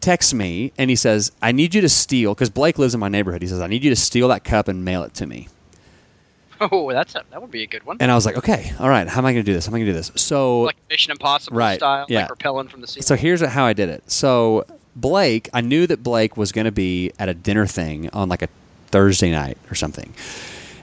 texts 0.00 0.32
me 0.34 0.72
and 0.78 0.90
he 0.90 0.96
says, 0.96 1.32
I 1.42 1.52
need 1.52 1.74
you 1.74 1.80
to 1.80 1.88
steal 1.88 2.34
because 2.34 2.50
Blake 2.50 2.78
lives 2.78 2.94
in 2.94 3.00
my 3.00 3.08
neighborhood. 3.08 3.42
He 3.42 3.48
says, 3.48 3.60
I 3.60 3.66
need 3.66 3.84
you 3.84 3.90
to 3.90 3.96
steal 3.96 4.28
that 4.28 4.44
cup 4.44 4.68
and 4.68 4.84
mail 4.84 5.02
it 5.02 5.14
to 5.14 5.26
me. 5.26 5.48
Oh, 6.60 6.92
that's 6.92 7.14
a, 7.14 7.22
that 7.30 7.40
would 7.40 7.50
be 7.50 7.62
a 7.62 7.66
good 7.66 7.84
one. 7.84 7.96
And 8.00 8.10
I 8.10 8.14
was 8.14 8.26
like, 8.26 8.36
okay, 8.36 8.72
all 8.78 8.88
right, 8.88 9.08
how 9.08 9.20
am 9.20 9.26
I 9.26 9.32
going 9.32 9.44
to 9.44 9.50
do 9.50 9.54
this? 9.54 9.64
How 9.64 9.70
am 9.70 9.76
I 9.76 9.78
going 9.78 9.86
to 9.86 9.92
do 9.92 9.96
this? 9.96 10.12
So 10.16 10.62
like 10.62 10.76
Mission 10.90 11.10
Impossible 11.12 11.56
Right, 11.56 11.78
style, 11.78 12.04
yeah. 12.08 12.22
like 12.22 12.30
repelling 12.30 12.68
from 12.68 12.82
the 12.82 12.86
sea. 12.86 13.00
So 13.00 13.16
here's 13.16 13.40
how 13.40 13.64
I 13.64 13.72
did 13.72 13.88
it. 13.88 14.10
So 14.10 14.66
Blake, 14.94 15.48
I 15.54 15.62
knew 15.62 15.86
that 15.86 16.02
Blake 16.02 16.36
was 16.36 16.52
going 16.52 16.66
to 16.66 16.72
be 16.72 17.12
at 17.18 17.30
a 17.30 17.34
dinner 17.34 17.66
thing 17.66 18.10
on 18.10 18.28
like 18.28 18.42
a 18.42 18.48
Thursday 18.88 19.30
night 19.30 19.56
or 19.70 19.74
something. 19.74 20.12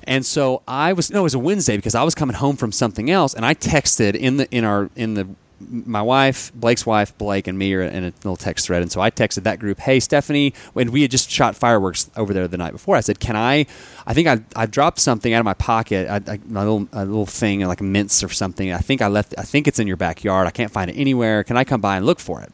And 0.05 0.25
so 0.25 0.63
I 0.67 0.93
was 0.93 1.11
no, 1.11 1.19
it 1.19 1.23
was 1.23 1.33
a 1.33 1.39
Wednesday 1.39 1.75
because 1.75 1.93
I 1.93 2.03
was 2.03 2.15
coming 2.15 2.37
home 2.37 2.55
from 2.55 2.71
something 2.71 3.11
else, 3.11 3.33
and 3.33 3.45
I 3.45 3.53
texted 3.53 4.15
in 4.15 4.37
the 4.37 4.49
in 4.51 4.63
our 4.63 4.89
in 4.95 5.15
the 5.15 5.27
my 5.59 6.01
wife, 6.01 6.51
Blake's 6.54 6.86
wife, 6.86 7.18
Blake, 7.18 7.48
and 7.48 7.57
me 7.57 7.74
are 7.74 7.81
in 7.81 8.04
a 8.04 8.13
little 8.24 8.36
text 8.36 8.68
thread. 8.68 8.81
And 8.81 8.92
so 8.92 9.01
I 9.01 9.09
texted 9.12 9.44
that 9.44 9.59
group, 9.59 9.80
"Hey, 9.80 10.00
Stephanie," 10.00 10.54
when 10.74 10.92
we 10.92 11.01
had 11.01 11.12
just 11.12 11.31
shot 11.31 11.56
fireworks 11.56 12.09
over 12.15 12.33
there 12.33 12.48
the 12.48 12.57
night 12.57 12.74
before. 12.74 12.95
I 12.95 13.01
said, 13.01 13.19
"Can 13.19 13.36
I? 13.36 13.65
I 14.06 14.13
think 14.13 14.27
I 14.27 14.39
I 14.56 14.65
dropped 14.65 15.00
something 15.00 15.33
out 15.33 15.39
of 15.39 15.45
my 15.45 15.54
pocket, 15.56 16.07
I, 16.09 16.33
I, 16.33 16.39
my 16.48 16.62
little 16.62 16.88
a 16.94 17.06
little 17.06 17.25
thing 17.25 17.62
like 17.62 17.81
mints 17.81 18.24
or 18.24 18.29
something. 18.29 18.72
I 18.72 18.79
think 18.79 19.01
I 19.01 19.08
left. 19.08 19.34
I 19.38 19.43
think 19.43 19.67
it's 19.67 19.79
in 19.79 19.88
your 19.88 19.98
backyard. 19.98 20.48
I 20.48 20.51
can't 20.51 20.72
find 20.72 20.89
it 20.91 20.96
anywhere. 20.96 21.43
Can 21.43 21.58
I 21.58 21.63
come 21.63 21.81
by 21.81 21.98
and 21.98 22.05
look 22.05 22.20
for 22.20 22.41
it?" 22.41 22.51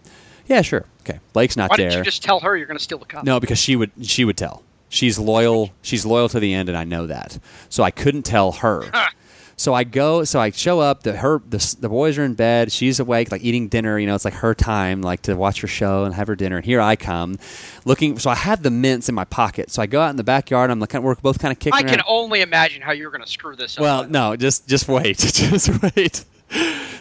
Yeah, 0.47 0.61
sure. 0.61 0.85
Okay, 1.01 1.19
Blake's 1.33 1.55
not 1.57 1.69
Why 1.69 1.77
there. 1.77 1.89
didn't 1.89 1.99
you 1.99 2.05
just 2.05 2.23
tell 2.23 2.39
her 2.41 2.55
you're 2.55 2.67
going 2.67 2.77
to 2.77 2.83
steal 2.83 2.97
the 2.97 3.05
cup? 3.05 3.23
No, 3.23 3.39
because 3.39 3.59
she 3.59 3.75
would 3.75 3.91
she 4.01 4.25
would 4.25 4.37
tell. 4.37 4.63
She's 4.89 5.17
loyal. 5.17 5.71
She's 5.81 6.05
loyal 6.05 6.29
to 6.29 6.39
the 6.39 6.53
end, 6.53 6.69
and 6.69 6.77
I 6.77 6.83
know 6.83 7.07
that. 7.07 7.39
So 7.69 7.83
I 7.83 7.91
couldn't 7.91 8.23
tell 8.23 8.53
her. 8.53 8.83
so 9.63 9.73
I 9.73 9.85
go. 9.85 10.25
So 10.25 10.41
I 10.41 10.51
show 10.51 10.81
up. 10.81 11.03
The 11.03 11.15
her 11.15 11.41
the, 11.47 11.75
the 11.79 11.87
boys 11.87 12.17
are 12.17 12.23
in 12.23 12.33
bed. 12.33 12.71
She's 12.71 12.99
awake, 12.99 13.31
like 13.31 13.43
eating 13.43 13.69
dinner. 13.69 13.97
You 13.97 14.05
know, 14.05 14.15
it's 14.15 14.25
like 14.25 14.33
her 14.35 14.53
time, 14.53 15.01
like 15.01 15.21
to 15.23 15.35
watch 15.35 15.61
her 15.61 15.67
show 15.67 16.03
and 16.03 16.13
have 16.13 16.27
her 16.27 16.35
dinner. 16.35 16.57
And 16.57 16.65
here 16.65 16.81
I 16.81 16.97
come, 16.97 17.39
looking. 17.85 18.19
So 18.19 18.29
I 18.29 18.35
have 18.35 18.61
the 18.61 18.69
mints 18.69 19.07
in 19.07 19.15
my 19.15 19.23
pocket. 19.23 19.71
So 19.71 19.81
I 19.81 19.85
go 19.85 20.01
out 20.01 20.09
in 20.09 20.17
the 20.17 20.23
backyard. 20.23 20.69
I'm 20.69 20.81
like, 20.81 20.93
we're 20.93 21.15
both 21.15 21.39
kind 21.39 21.53
of 21.53 21.59
kicking. 21.59 21.77
I 21.77 21.81
can 21.81 21.99
around. 21.99 22.05
only 22.07 22.41
imagine 22.41 22.81
how 22.81 22.91
you're 22.91 23.09
going 23.09 23.23
to 23.23 23.29
screw 23.29 23.55
this 23.55 23.77
up. 23.77 23.81
Well, 23.81 24.07
no, 24.07 24.35
just 24.35 24.67
just 24.67 24.89
wait, 24.89 25.17
just 25.19 25.69
wait. 25.95 26.25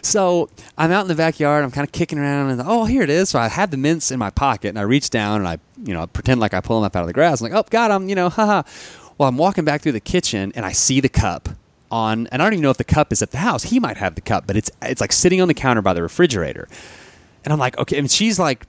So 0.01 0.49
I'm 0.77 0.91
out 0.91 1.01
in 1.01 1.09
the 1.09 1.15
backyard. 1.15 1.65
I'm 1.65 1.71
kind 1.71 1.85
of 1.85 1.91
kicking 1.91 2.17
around, 2.17 2.49
and 2.49 2.61
oh, 2.65 2.85
here 2.85 3.03
it 3.03 3.09
is. 3.09 3.29
So 3.29 3.39
I 3.39 3.49
had 3.49 3.71
the 3.71 3.77
mints 3.77 4.09
in 4.09 4.19
my 4.19 4.29
pocket, 4.29 4.69
and 4.69 4.79
I 4.79 4.83
reach 4.83 5.09
down 5.09 5.41
and 5.41 5.47
I, 5.47 5.59
you 5.83 5.93
know, 5.93 6.07
pretend 6.07 6.39
like 6.39 6.53
I 6.53 6.61
pull 6.61 6.79
them 6.79 6.85
up 6.85 6.95
out 6.95 7.01
of 7.01 7.07
the 7.07 7.13
grass. 7.13 7.41
I'm 7.41 7.51
like, 7.51 7.59
oh, 7.59 7.67
got 7.69 7.89
them, 7.89 8.07
you 8.07 8.15
know, 8.15 8.29
haha. 8.29 8.63
Well, 9.17 9.27
I'm 9.27 9.37
walking 9.37 9.65
back 9.65 9.81
through 9.81 9.91
the 9.91 9.99
kitchen, 9.99 10.53
and 10.55 10.65
I 10.65 10.71
see 10.71 11.01
the 11.01 11.09
cup 11.09 11.49
on, 11.93 12.27
and 12.31 12.41
I 12.41 12.45
don't 12.45 12.53
even 12.53 12.63
know 12.63 12.71
if 12.71 12.77
the 12.77 12.83
cup 12.83 13.13
is 13.13 13.21
at 13.21 13.31
the 13.31 13.37
house. 13.37 13.63
He 13.63 13.79
might 13.79 13.97
have 13.97 14.15
the 14.15 14.21
cup, 14.21 14.47
but 14.47 14.57
it's 14.57 14.71
it's 14.81 14.99
like 14.99 15.11
sitting 15.11 15.39
on 15.39 15.47
the 15.47 15.53
counter 15.53 15.81
by 15.81 15.93
the 15.93 16.01
refrigerator, 16.01 16.67
and 17.45 17.53
I'm 17.53 17.59
like, 17.59 17.77
okay, 17.77 17.97
and 17.97 18.09
she's 18.09 18.39
like 18.39 18.65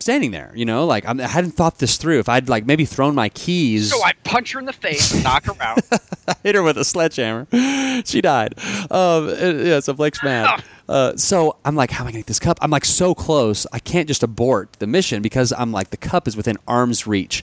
standing 0.00 0.30
there, 0.30 0.52
you 0.54 0.64
know, 0.64 0.84
like 0.84 1.06
I'm, 1.06 1.20
I 1.20 1.26
hadn't 1.26 1.52
thought 1.52 1.78
this 1.78 1.96
through. 1.96 2.18
If 2.18 2.28
I'd 2.28 2.48
like 2.48 2.66
maybe 2.66 2.84
thrown 2.84 3.14
my 3.14 3.28
keys, 3.30 3.90
so 3.90 4.02
I 4.02 4.12
punch 4.24 4.52
her 4.52 4.58
in 4.58 4.66
the 4.66 4.72
face 4.72 5.12
and 5.14 5.22
knock 5.22 5.44
her 5.44 5.54
out. 5.60 5.78
hit 6.42 6.54
her 6.56 6.62
with 6.62 6.76
a 6.76 6.84
sledgehammer. 6.84 7.46
she 8.04 8.20
died. 8.20 8.54
Um, 8.90 9.28
yeah, 9.28 9.80
so 9.80 9.92
Blake's 9.92 10.22
mad. 10.22 10.62
Uh, 10.88 11.16
so 11.16 11.56
I'm 11.64 11.74
like, 11.74 11.90
how 11.90 12.04
am 12.04 12.08
I 12.08 12.10
to 12.12 12.18
get 12.18 12.26
this 12.26 12.38
cup? 12.38 12.58
I'm 12.60 12.70
like 12.70 12.84
so 12.84 13.14
close. 13.14 13.66
I 13.72 13.78
can't 13.78 14.08
just 14.08 14.22
abort 14.22 14.72
the 14.74 14.86
mission 14.86 15.22
because 15.22 15.52
I'm 15.52 15.72
like, 15.72 15.90
the 15.90 15.96
cup 15.96 16.28
is 16.28 16.36
within 16.36 16.58
arm's 16.66 17.06
reach. 17.06 17.42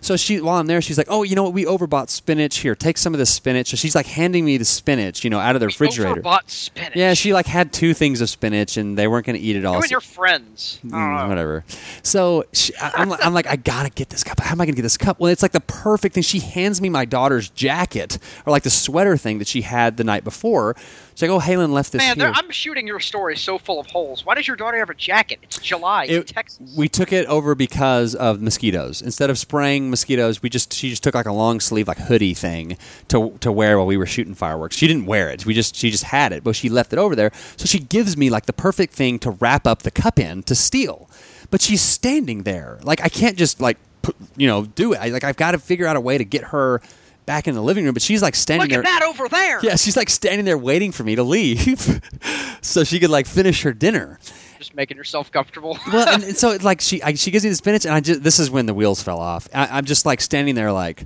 So 0.00 0.16
she, 0.16 0.40
while 0.40 0.56
I'm 0.56 0.66
there, 0.66 0.80
she's 0.80 0.98
like, 0.98 1.08
"Oh, 1.10 1.22
you 1.22 1.34
know 1.34 1.44
what? 1.44 1.52
We 1.52 1.64
overbought 1.64 2.08
spinach. 2.10 2.58
Here, 2.58 2.74
take 2.74 2.98
some 2.98 3.14
of 3.14 3.18
this 3.18 3.32
spinach." 3.32 3.68
So 3.68 3.76
she's 3.76 3.94
like 3.94 4.06
handing 4.06 4.44
me 4.44 4.56
the 4.56 4.64
spinach, 4.64 5.24
you 5.24 5.30
know, 5.30 5.38
out 5.38 5.56
of 5.56 5.60
the 5.60 5.66
refrigerator. 5.66 6.20
Overbought 6.20 6.48
spinach. 6.50 6.96
Yeah, 6.96 7.14
she 7.14 7.32
like 7.32 7.46
had 7.46 7.72
two 7.72 7.94
things 7.94 8.20
of 8.20 8.30
spinach, 8.30 8.76
and 8.76 8.96
they 8.96 9.08
weren't 9.08 9.26
going 9.26 9.36
to 9.36 9.42
eat 9.42 9.56
it 9.56 9.64
all. 9.64 9.74
You 9.74 9.82
and 9.82 9.90
your 9.90 10.00
friends. 10.00 10.80
Mm, 10.84 11.28
whatever. 11.28 11.64
So 12.02 12.44
she, 12.52 12.74
I, 12.76 12.92
I'm, 12.96 13.12
I'm 13.12 13.34
like, 13.34 13.46
I 13.46 13.56
gotta 13.56 13.90
get 13.90 14.10
this 14.10 14.24
cup. 14.24 14.40
How 14.40 14.52
am 14.52 14.60
I 14.60 14.66
gonna 14.66 14.76
get 14.76 14.82
this 14.82 14.96
cup? 14.96 15.20
Well, 15.20 15.30
it's 15.30 15.42
like 15.42 15.52
the 15.52 15.60
perfect 15.60 16.14
thing. 16.14 16.22
She 16.22 16.40
hands 16.40 16.80
me 16.80 16.88
my 16.88 17.04
daughter's 17.04 17.50
jacket, 17.50 18.18
or 18.46 18.50
like 18.50 18.62
the 18.62 18.70
sweater 18.70 19.16
thing 19.16 19.38
that 19.38 19.48
she 19.48 19.62
had 19.62 19.96
the 19.96 20.04
night 20.04 20.24
before. 20.24 20.76
She's 21.18 21.28
like, 21.28 21.30
"Oh, 21.32 21.44
Halen 21.44 21.70
left 21.70 21.90
this 21.90 21.98
Man, 21.98 22.16
here." 22.16 22.30
I'm 22.32 22.48
shooting 22.52 22.86
your 22.86 23.00
story 23.00 23.36
so 23.36 23.58
full 23.58 23.80
of 23.80 23.88
holes. 23.88 24.24
Why 24.24 24.36
does 24.36 24.46
your 24.46 24.56
daughter 24.56 24.78
have 24.78 24.88
a 24.88 24.94
jacket? 24.94 25.40
It's 25.42 25.58
July 25.58 26.04
in 26.04 26.22
Texas. 26.22 26.72
we 26.76 26.88
took 26.88 27.12
it 27.12 27.26
over 27.26 27.56
because 27.56 28.14
of 28.14 28.40
mosquitoes. 28.40 29.02
Instead 29.02 29.28
of 29.28 29.36
spraying 29.36 29.90
mosquitoes, 29.90 30.42
we 30.42 30.48
just 30.48 30.72
she 30.72 30.90
just 30.90 31.02
took 31.02 31.16
like 31.16 31.26
a 31.26 31.32
long 31.32 31.58
sleeve 31.58 31.88
like 31.88 31.98
hoodie 31.98 32.34
thing 32.34 32.76
to 33.08 33.36
to 33.40 33.50
wear 33.50 33.78
while 33.78 33.86
we 33.88 33.96
were 33.96 34.06
shooting 34.06 34.36
fireworks. 34.36 34.76
She 34.76 34.86
didn't 34.86 35.06
wear 35.06 35.28
it. 35.28 35.44
We 35.44 35.54
just 35.54 35.74
she 35.74 35.90
just 35.90 36.04
had 36.04 36.32
it, 36.32 36.44
but 36.44 36.54
she 36.54 36.68
left 36.68 36.92
it 36.92 37.00
over 37.00 37.16
there. 37.16 37.32
So 37.56 37.66
she 37.66 37.80
gives 37.80 38.16
me 38.16 38.30
like 38.30 38.46
the 38.46 38.52
perfect 38.52 38.94
thing 38.94 39.18
to 39.18 39.32
wrap 39.32 39.66
up 39.66 39.82
the 39.82 39.90
cup 39.90 40.20
in 40.20 40.44
to 40.44 40.54
steal. 40.54 41.10
But 41.50 41.60
she's 41.60 41.82
standing 41.82 42.44
there. 42.44 42.78
Like 42.84 43.00
I 43.02 43.08
can't 43.08 43.36
just 43.36 43.60
like 43.60 43.78
put, 44.02 44.14
you 44.36 44.46
know 44.46 44.66
do 44.66 44.92
it. 44.92 45.00
I, 45.00 45.08
like 45.08 45.24
I've 45.24 45.36
got 45.36 45.50
to 45.50 45.58
figure 45.58 45.88
out 45.88 45.96
a 45.96 46.00
way 46.00 46.16
to 46.16 46.24
get 46.24 46.44
her 46.44 46.80
back 47.28 47.46
in 47.46 47.54
the 47.54 47.60
living 47.60 47.84
room. 47.84 47.92
But 47.92 48.02
she's 48.02 48.22
like 48.22 48.34
standing 48.34 48.62
Look 48.62 48.70
there. 48.70 48.80
at 48.80 49.00
that 49.00 49.02
over 49.02 49.28
there. 49.28 49.60
Yeah, 49.62 49.76
she's 49.76 49.96
like 49.96 50.08
standing 50.08 50.46
there 50.46 50.56
waiting 50.56 50.92
for 50.92 51.04
me 51.04 51.14
to 51.14 51.22
leave, 51.22 52.00
so 52.62 52.82
she 52.82 52.98
could 52.98 53.10
like 53.10 53.26
finish 53.26 53.62
her 53.62 53.72
dinner 53.72 54.18
Just 54.58 54.74
making 54.74 54.96
yourself 54.96 55.30
comfortable. 55.30 55.78
well, 55.92 56.08
and, 56.08 56.24
and 56.24 56.36
so 56.36 56.56
like 56.62 56.80
she 56.80 57.02
I, 57.02 57.12
she 57.12 57.30
gives 57.30 57.44
me 57.44 57.50
the 57.50 57.56
spinach, 57.56 57.84
and 57.84 57.94
I 57.94 58.00
just 58.00 58.22
this 58.22 58.40
is 58.40 58.50
when 58.50 58.64
the 58.64 58.74
wheels 58.74 59.02
fell 59.02 59.20
off. 59.20 59.46
I, 59.54 59.66
I'm 59.66 59.84
just 59.84 60.06
like 60.06 60.22
standing 60.22 60.54
there, 60.54 60.72
like 60.72 61.04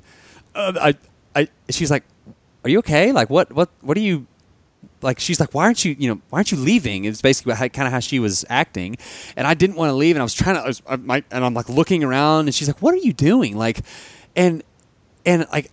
uh, 0.55 0.73
I 0.81 0.95
I. 1.41 1.49
She's 1.69 1.91
like, 1.91 2.05
"Are 2.65 2.71
you 2.71 2.79
okay? 2.79 3.11
Like 3.11 3.29
what 3.29 3.53
what 3.53 3.69
what 3.81 3.97
are 3.97 4.01
you?" 4.01 4.27
Like 5.01 5.19
she's 5.19 5.41
like, 5.41 5.53
why 5.53 5.65
aren't 5.65 5.85
you, 5.85 5.97
you 5.99 6.09
know, 6.09 6.21
why 6.31 6.39
aren't 6.39 6.53
you 6.53 6.59
leaving? 6.59 7.07
It's 7.07 7.21
basically 7.21 7.55
how, 7.55 7.67
kind 7.67 7.89
of 7.89 7.93
how 7.93 7.99
she 7.99 8.21
was 8.21 8.45
acting, 8.49 8.97
and 9.37 9.49
I 9.49 9.55
didn't 9.55 9.75
want 9.75 9.91
to 9.91 9.95
leave, 9.95 10.15
and 10.15 10.21
I 10.21 10.23
was 10.23 10.35
trying 10.35 10.55
to, 10.55 10.61
I 10.61 10.67
was, 10.69 10.83
I, 10.87 10.95
my, 10.95 11.25
and 11.33 11.45
I'm 11.45 11.55
like 11.55 11.69
looking 11.69 12.05
around, 12.05 12.47
and 12.47 12.55
she's 12.55 12.69
like, 12.69 12.81
what 12.81 12.95
are 12.95 12.99
you 12.99 13.13
doing? 13.13 13.57
Like, 13.57 13.81
and 14.37 14.63
and 15.27 15.47
like 15.51 15.73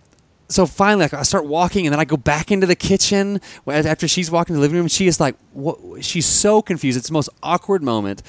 so 0.50 0.66
finally 0.66 1.04
like, 1.04 1.14
i 1.14 1.22
start 1.22 1.46
walking 1.46 1.86
and 1.86 1.92
then 1.92 2.00
i 2.00 2.04
go 2.04 2.16
back 2.16 2.50
into 2.50 2.66
the 2.66 2.74
kitchen 2.76 3.40
after 3.66 4.06
she's 4.06 4.30
walking 4.30 4.54
to 4.54 4.58
the 4.58 4.60
living 4.60 4.76
room 4.76 4.88
she 4.88 5.06
is 5.06 5.20
like 5.20 5.36
what 5.52 6.04
she's 6.04 6.26
so 6.26 6.60
confused. 6.62 6.98
It's 6.98 7.08
the 7.08 7.14
most 7.14 7.30
awkward 7.42 7.82
moment 7.82 8.22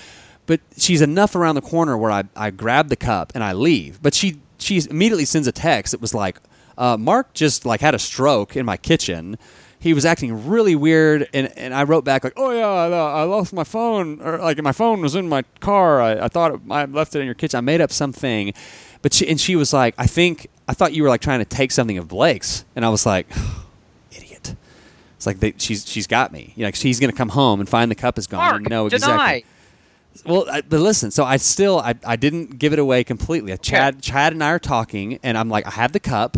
but 0.46 0.60
she's 0.78 1.02
enough 1.02 1.36
around 1.36 1.56
the 1.56 1.62
corner 1.62 1.98
where 1.98 2.12
i, 2.12 2.24
I 2.36 2.52
grab 2.52 2.90
the 2.90 2.96
cup 2.96 3.32
and 3.36 3.44
i 3.44 3.54
leave. 3.54 4.02
But 4.02 4.14
she 4.14 4.40
she 4.60 4.82
immediately 4.90 5.26
sends 5.26 5.48
a 5.48 5.52
text 5.52 5.94
it 5.94 6.02
was 6.02 6.14
like 6.14 6.40
uh, 6.78 6.98
mark 6.98 7.34
just 7.34 7.66
like 7.66 7.82
had 7.82 7.94
a 7.94 8.00
stroke 8.00 8.56
in 8.56 8.66
my 8.66 8.78
kitchen. 8.78 9.38
He 9.80 9.94
was 9.94 10.06
acting 10.06 10.48
really 10.48 10.76
weird 10.76 11.28
and, 11.34 11.52
and 11.58 11.74
i 11.74 11.84
wrote 11.84 12.06
back 12.06 12.24
like 12.24 12.34
oh 12.38 12.52
yeah 12.52 12.68
I, 12.68 13.22
I 13.22 13.24
lost 13.24 13.52
my 13.52 13.64
phone 13.64 14.22
or 14.22 14.38
like 14.38 14.62
my 14.62 14.72
phone 14.72 15.02
was 15.02 15.16
in 15.16 15.28
my 15.28 15.44
car. 15.60 16.02
I, 16.02 16.26
I 16.26 16.28
thought 16.28 16.54
it, 16.54 16.62
i 16.70 16.86
left 16.86 17.16
it 17.16 17.20
in 17.20 17.26
your 17.26 17.36
kitchen. 17.36 17.58
I 17.58 17.62
made 17.62 17.82
up 17.82 17.92
something 17.92 18.54
but 19.02 19.14
she, 19.14 19.28
and 19.28 19.40
she 19.40 19.56
was 19.56 19.74
like 19.74 19.94
i 19.98 20.08
think 20.08 20.48
i 20.68 20.74
thought 20.74 20.94
you 20.94 21.04
were 21.04 21.10
like 21.10 21.22
trying 21.22 21.40
to 21.40 21.46
take 21.46 21.72
something 21.72 21.98
of 21.98 22.08
blake's 22.08 22.66
and 22.76 22.86
i 22.86 22.90
was 22.90 23.06
like 23.06 23.28
idiot 24.12 24.56
it's 25.16 25.26
like 25.26 25.40
they, 25.40 25.54
she's 25.58 25.88
she's 25.88 26.08
got 26.08 26.32
me 26.32 26.54
you 26.56 26.66
know 26.66 26.72
she's 26.72 27.00
gonna 27.00 27.14
come 27.14 27.30
home 27.30 27.60
and 27.60 27.70
find 27.70 27.90
the 27.92 27.96
cup 27.96 28.18
is 28.18 28.28
gone 28.28 28.40
Mark, 28.40 28.64
deny. 28.90 29.34
exactly 29.34 29.46
well, 30.26 30.46
I, 30.50 30.62
but 30.62 30.80
listen. 30.80 31.12
So 31.12 31.24
I 31.24 31.38
still 31.38 31.80
I, 31.80 31.96
I 32.06 32.16
didn't 32.16 32.60
give 32.60 32.74
it 32.74 32.80
away 32.80 33.04
completely. 33.04 33.56
Chad 33.58 34.02
Chad 34.02 34.34
and 34.34 34.44
I 34.44 34.52
are 34.52 34.60
talking, 34.60 35.20
and 35.24 35.38
I'm 35.38 35.50
like, 35.50 35.66
I 35.66 35.72
have 35.72 35.94
the 35.94 36.00
cup. 36.00 36.38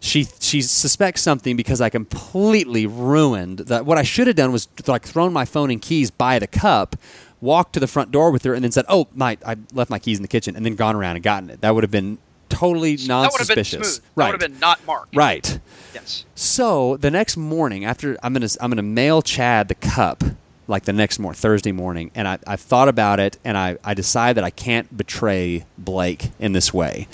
She 0.00 0.24
she 0.40 0.60
suspects 0.60 1.22
something 1.22 1.56
because 1.56 1.80
I 1.80 1.88
completely 1.88 2.86
ruined 2.86 3.60
that. 3.60 3.86
What 3.86 3.98
I 3.98 4.02
should 4.02 4.26
have 4.26 4.36
done 4.36 4.52
was 4.52 4.68
like 4.86 5.02
thrown 5.02 5.32
my 5.32 5.44
phone 5.44 5.70
and 5.70 5.80
keys 5.80 6.10
by 6.10 6.38
the 6.38 6.46
cup, 6.46 6.96
walked 7.44 7.74
to 7.74 7.80
the 7.80 7.86
front 7.86 8.10
door 8.10 8.30
with 8.30 8.42
her, 8.44 8.54
and 8.54 8.64
then 8.64 8.72
said, 8.72 8.84
"Oh, 8.88 9.06
my 9.14 9.36
I 9.46 9.56
left 9.72 9.90
my 9.90 9.98
keys 9.98 10.18
in 10.18 10.22
the 10.22 10.28
kitchen," 10.28 10.56
and 10.56 10.64
then 10.64 10.74
gone 10.74 10.96
around 10.96 11.16
and 11.16 11.22
gotten 11.22 11.50
it. 11.50 11.60
That 11.60 11.74
would 11.74 11.84
have 11.84 11.90
been 11.90 12.18
totally 12.48 12.96
That 12.96 13.02
would 13.02 13.38
have 13.40 13.48
been 13.48 13.56
non-suspicious. 13.56 13.94
smooth. 13.96 14.04
Right. 14.16 14.24
That 14.26 14.32
would 14.32 14.42
have 14.42 14.50
been 14.52 14.60
not 14.60 14.86
Mark. 14.86 15.08
right. 15.14 15.58
Yes. 15.94 16.24
So 16.34 16.96
the 16.96 17.10
next 17.10 17.36
morning, 17.36 17.84
after 17.84 18.16
I'm 18.22 18.32
gonna 18.32 18.48
I'm 18.60 18.70
gonna 18.70 18.82
mail 18.82 19.22
Chad 19.22 19.68
the 19.68 19.74
cup, 19.74 20.24
like 20.66 20.84
the 20.84 20.92
next 20.92 21.18
morning, 21.18 21.38
Thursday 21.38 21.72
morning, 21.72 22.10
and 22.14 22.26
I 22.26 22.38
I 22.46 22.56
thought 22.56 22.88
about 22.88 23.20
it, 23.20 23.38
and 23.44 23.56
I 23.56 23.76
I 23.84 23.94
decide 23.94 24.36
that 24.36 24.44
I 24.44 24.50
can't 24.50 24.96
betray 24.96 25.64
Blake 25.78 26.30
in 26.38 26.52
this 26.52 26.72
way. 26.74 27.06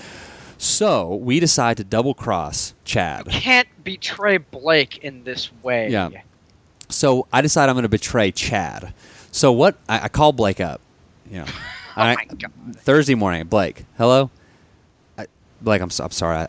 So 0.59 1.15
we 1.15 1.41
decide 1.41 1.79
to 1.79 1.85
double 1.85 2.13
cross 2.13 2.75
Chad. 2.85 3.27
Can't 3.29 3.67
betray 3.83 4.37
Blake 4.37 4.99
in 4.99 5.25
this 5.25 5.51
way. 5.63 5.89
Yeah. 5.89 6.11
So 6.91 7.27
I 7.33 7.41
decide 7.41 7.69
I'm 7.71 7.77
going 7.77 7.85
to 7.85 7.89
betray 7.89 8.31
Chad. 8.31 8.93
So 9.33 9.53
what? 9.53 9.77
I, 9.89 10.05
I 10.05 10.09
call 10.09 10.33
Blake 10.33 10.61
up. 10.61 10.81
You 11.31 11.39
know, 11.41 11.45
Oh 11.97 12.03
I- 12.03 12.25
God. 12.25 12.51
Thursday 12.77 13.15
morning. 13.15 13.47
Blake, 13.47 13.85
hello. 13.97 14.31
I, 15.19 15.27
Blake, 15.61 15.81
I'm 15.83 15.91
so, 15.91 16.05
I'm 16.05 16.11
sorry. 16.11 16.37
I, 16.39 16.49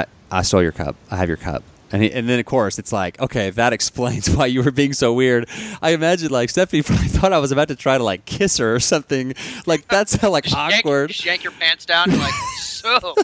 I 0.00 0.06
I 0.30 0.42
stole 0.42 0.62
your 0.62 0.72
cup. 0.72 0.96
I 1.10 1.16
have 1.16 1.28
your 1.28 1.36
cup. 1.36 1.62
And, 1.92 2.02
he, 2.02 2.10
and 2.10 2.28
then 2.28 2.40
of 2.40 2.46
course 2.46 2.78
it's 2.80 2.92
like 2.92 3.20
okay 3.20 3.50
that 3.50 3.72
explains 3.78 4.28
why 4.28 4.46
you 4.46 4.62
were 4.62 4.72
being 4.72 4.92
so 4.94 5.12
weird. 5.12 5.48
I 5.80 5.90
imagine 5.90 6.30
like 6.32 6.50
Stephanie 6.50 6.82
probably 6.84 7.06
thought 7.08 7.32
I 7.32 7.38
was 7.38 7.52
about 7.52 7.68
to 7.68 7.76
try 7.76 7.96
to 7.98 8.02
like 8.04 8.24
kiss 8.24 8.56
her 8.58 8.74
or 8.74 8.80
something. 8.80 9.34
Like 9.66 9.86
that's 9.88 10.14
how 10.16 10.30
like 10.30 10.50
awkward. 10.52 11.10
just 11.10 11.24
yank 11.24 11.44
your 11.44 11.52
pants 11.52 11.84
down. 11.86 12.10
Like, 12.10 12.32
so. 12.58 13.14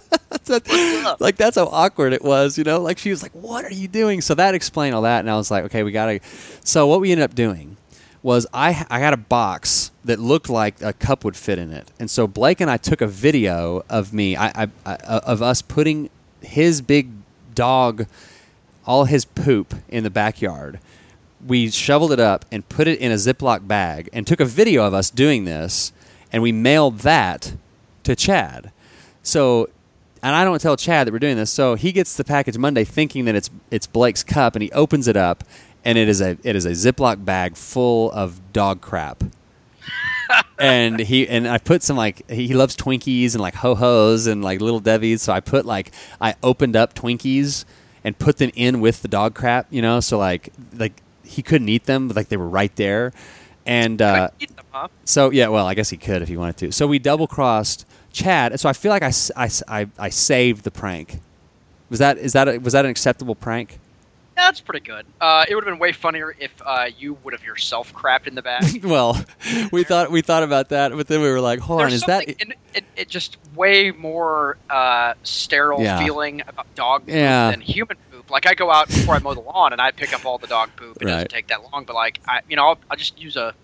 That's- 0.44 1.20
like 1.20 1.36
that's 1.36 1.56
how 1.56 1.66
awkward 1.66 2.12
it 2.12 2.22
was, 2.24 2.56
you 2.56 2.64
know. 2.64 2.80
Like 2.80 2.98
she 2.98 3.10
was 3.10 3.22
like, 3.22 3.32
"What 3.32 3.64
are 3.64 3.72
you 3.72 3.88
doing?" 3.88 4.20
So 4.20 4.34
that 4.34 4.54
explained 4.54 4.94
all 4.94 5.02
that, 5.02 5.20
and 5.20 5.30
I 5.30 5.36
was 5.36 5.50
like, 5.50 5.64
"Okay, 5.64 5.82
we 5.82 5.90
gotta." 5.92 6.20
So 6.64 6.86
what 6.86 7.00
we 7.00 7.10
ended 7.12 7.24
up 7.24 7.34
doing 7.34 7.76
was 8.22 8.46
I 8.52 8.86
I 8.90 8.98
had 8.98 9.12
a 9.12 9.18
box 9.18 9.90
that 10.04 10.18
looked 10.18 10.48
like 10.48 10.80
a 10.82 10.92
cup 10.92 11.24
would 11.24 11.36
fit 11.36 11.58
in 11.58 11.72
it, 11.72 11.90
and 11.98 12.10
so 12.10 12.26
Blake 12.26 12.60
and 12.60 12.70
I 12.70 12.76
took 12.76 13.00
a 13.00 13.06
video 13.06 13.84
of 13.88 14.12
me, 14.12 14.36
I, 14.36 14.48
I, 14.48 14.68
I 14.84 14.94
uh, 14.94 15.20
of 15.24 15.42
us 15.42 15.62
putting 15.62 16.10
his 16.42 16.82
big 16.82 17.10
dog, 17.54 18.06
all 18.86 19.04
his 19.04 19.24
poop 19.24 19.74
in 19.88 20.04
the 20.04 20.10
backyard. 20.10 20.80
We 21.46 21.70
shoveled 21.70 22.12
it 22.12 22.20
up 22.20 22.44
and 22.52 22.68
put 22.68 22.86
it 22.86 22.98
in 22.98 23.10
a 23.10 23.14
Ziploc 23.14 23.66
bag, 23.66 24.10
and 24.12 24.26
took 24.26 24.40
a 24.40 24.44
video 24.44 24.86
of 24.86 24.92
us 24.92 25.08
doing 25.10 25.44
this, 25.44 25.92
and 26.32 26.42
we 26.42 26.52
mailed 26.52 26.98
that 26.98 27.54
to 28.04 28.14
Chad. 28.14 28.72
So, 29.22 29.68
and 30.22 30.34
I 30.34 30.44
don't 30.44 30.60
tell 30.60 30.76
Chad 30.76 31.06
that 31.06 31.12
we're 31.12 31.18
doing 31.18 31.36
this. 31.36 31.50
So 31.50 31.74
he 31.76 31.92
gets 31.92 32.16
the 32.16 32.24
package 32.24 32.58
Monday, 32.58 32.84
thinking 32.84 33.24
that 33.24 33.34
it's 33.34 33.50
it's 33.70 33.86
Blake's 33.86 34.22
cup, 34.22 34.54
and 34.54 34.62
he 34.62 34.70
opens 34.72 35.08
it 35.08 35.16
up, 35.16 35.44
and 35.84 35.98
it 35.98 36.08
is 36.08 36.20
a 36.20 36.36
it 36.42 36.56
is 36.56 36.66
a 36.66 36.70
Ziploc 36.70 37.24
bag 37.24 37.56
full 37.56 38.10
of 38.12 38.52
dog 38.52 38.80
crap. 38.80 39.24
and 40.58 41.00
he 41.00 41.28
and 41.28 41.48
I 41.48 41.58
put 41.58 41.82
some 41.82 41.96
like 41.96 42.28
he 42.30 42.54
loves 42.54 42.76
Twinkies 42.76 43.34
and 43.34 43.40
like 43.40 43.54
ho 43.54 43.74
hos 43.74 44.26
and 44.26 44.42
like 44.44 44.60
little 44.60 44.80
Debbie's. 44.80 45.22
So 45.22 45.32
I 45.32 45.40
put 45.40 45.66
like 45.66 45.92
I 46.20 46.34
opened 46.42 46.76
up 46.76 46.94
Twinkies 46.94 47.64
and 48.04 48.18
put 48.18 48.38
them 48.38 48.50
in 48.54 48.80
with 48.80 49.02
the 49.02 49.08
dog 49.08 49.34
crap, 49.34 49.66
you 49.70 49.82
know. 49.82 50.00
So 50.00 50.18
like 50.18 50.52
like 50.72 51.02
he 51.24 51.42
couldn't 51.42 51.68
eat 51.68 51.84
them, 51.84 52.08
but 52.08 52.16
like 52.16 52.28
they 52.28 52.36
were 52.36 52.48
right 52.48 52.74
there. 52.76 53.12
And 53.66 54.00
uh, 54.00 54.30
them, 54.38 54.48
huh? 54.70 54.88
so 55.04 55.30
yeah, 55.30 55.48
well, 55.48 55.66
I 55.66 55.74
guess 55.74 55.90
he 55.90 55.96
could 55.96 56.22
if 56.22 56.28
he 56.28 56.36
wanted 56.36 56.56
to. 56.58 56.72
So 56.72 56.86
we 56.86 56.98
double 56.98 57.26
crossed 57.26 57.86
Chad. 58.12 58.58
So 58.58 58.68
I 58.68 58.72
feel 58.72 58.90
like 58.90 59.02
I 59.02 59.12
I 59.36 59.88
I 59.98 60.08
saved 60.08 60.64
the 60.64 60.70
prank. 60.70 61.20
Was 61.88 61.98
that 61.98 62.18
is 62.18 62.32
that 62.34 62.48
a, 62.48 62.58
was 62.58 62.72
that 62.72 62.84
an 62.84 62.90
acceptable 62.90 63.34
prank? 63.34 63.78
That's 64.40 64.60
pretty 64.60 64.84
good. 64.84 65.06
Uh, 65.20 65.44
it 65.48 65.54
would 65.54 65.64
have 65.64 65.72
been 65.72 65.78
way 65.78 65.92
funnier 65.92 66.34
if 66.38 66.50
uh, 66.64 66.86
you 66.98 67.14
would 67.22 67.32
have 67.34 67.44
yourself 67.44 67.92
crapped 67.92 68.26
in 68.26 68.34
the 68.34 68.42
bag. 68.42 68.84
well, 68.84 69.22
we 69.70 69.84
thought 69.84 70.10
we 70.10 70.22
thought 70.22 70.42
about 70.42 70.70
that, 70.70 70.92
but 70.92 71.06
then 71.08 71.20
we 71.20 71.28
were 71.30 71.40
like, 71.40 71.58
hold 71.60 71.82
on, 71.82 71.92
is 71.92 72.02
that 72.02 72.24
in 72.24 72.54
it, 72.74 72.84
it 72.96 73.08
just 73.08 73.36
way 73.54 73.90
more 73.90 74.56
uh, 74.70 75.14
sterile 75.22 75.82
Yeah. 75.82 75.98
feeling 75.98 76.40
about 76.48 76.72
dog 76.74 77.02
poop 77.02 77.14
Yeah. 77.14 77.50
than 77.50 77.60
human 77.60 77.96
poop. 78.10 78.30
Like 78.30 78.46
I 78.46 78.54
go 78.54 78.70
out 78.70 78.88
before 78.88 79.14
I 79.14 79.18
mow 79.18 79.34
the 79.34 79.40
lawn 79.40 79.72
and 79.72 79.80
I 79.80 79.90
pick 79.90 80.12
up 80.14 80.24
all 80.24 80.38
the 80.38 80.46
dog 80.46 80.70
poop. 80.76 80.96
It 81.00 81.04
Right. 81.04 81.12
doesn't 81.12 81.28
take 81.30 81.48
that 81.48 81.62
long, 81.70 81.84
but 81.84 81.94
like 81.94 82.20
I, 82.26 82.40
you 82.48 82.56
know, 82.56 82.66
I'll, 82.68 82.78
I'll 82.90 82.96
just 82.96 83.20
use 83.20 83.36
a, 83.36 83.54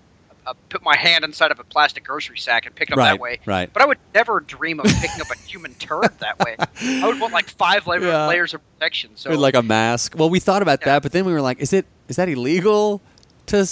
a 0.47 0.55
put 0.55 0.83
my 0.83 0.97
hand 0.97 1.25
inside 1.25 1.51
of 1.51 1.59
a 1.59 1.65
plastic 1.65 2.05
grocery 2.05 2.39
sack 2.39 2.67
and 2.67 2.75
pick 2.75 2.89
it 2.91 2.93
up 2.93 2.99
right? 2.99 3.13
that 3.13 3.21
way. 3.21 3.41
Right. 3.47 3.73
But 3.73 3.83
I 3.83 3.87
would 3.87 3.99
never 4.15 4.41
dream 4.41 4.81
of 4.81 4.87
picking 4.87 5.21
up 5.21 5.31
a 5.31 5.39
human 5.39 5.75
turd 5.79 6.11
that 6.21 6.39
way. 6.39 6.57
I 6.81 7.07
would 7.07 7.21
want 7.21 7.33
like 7.33 7.49
five 7.51 7.87
layer, 7.87 8.01
Yeah. 8.01 8.27
layers 8.27 8.55
of 8.55 8.61
protection. 8.75 9.11
So 9.17 9.31
With 9.31 9.41
like 9.41 9.55
a 9.55 9.63
mask. 9.63 10.15
Well, 10.17 10.31
we 10.31 10.39
thought 10.41 10.63
about 10.63 10.81
Yeah. 10.83 10.95
that, 10.95 11.03
but 11.03 11.13
then 11.13 11.25
we 11.25 11.33
were 11.33 11.41
like, 11.43 11.59
is 11.59 11.73
it 11.73 11.87
is 12.09 12.17
that 12.17 12.29
illegal 12.29 13.01
to 13.47 13.67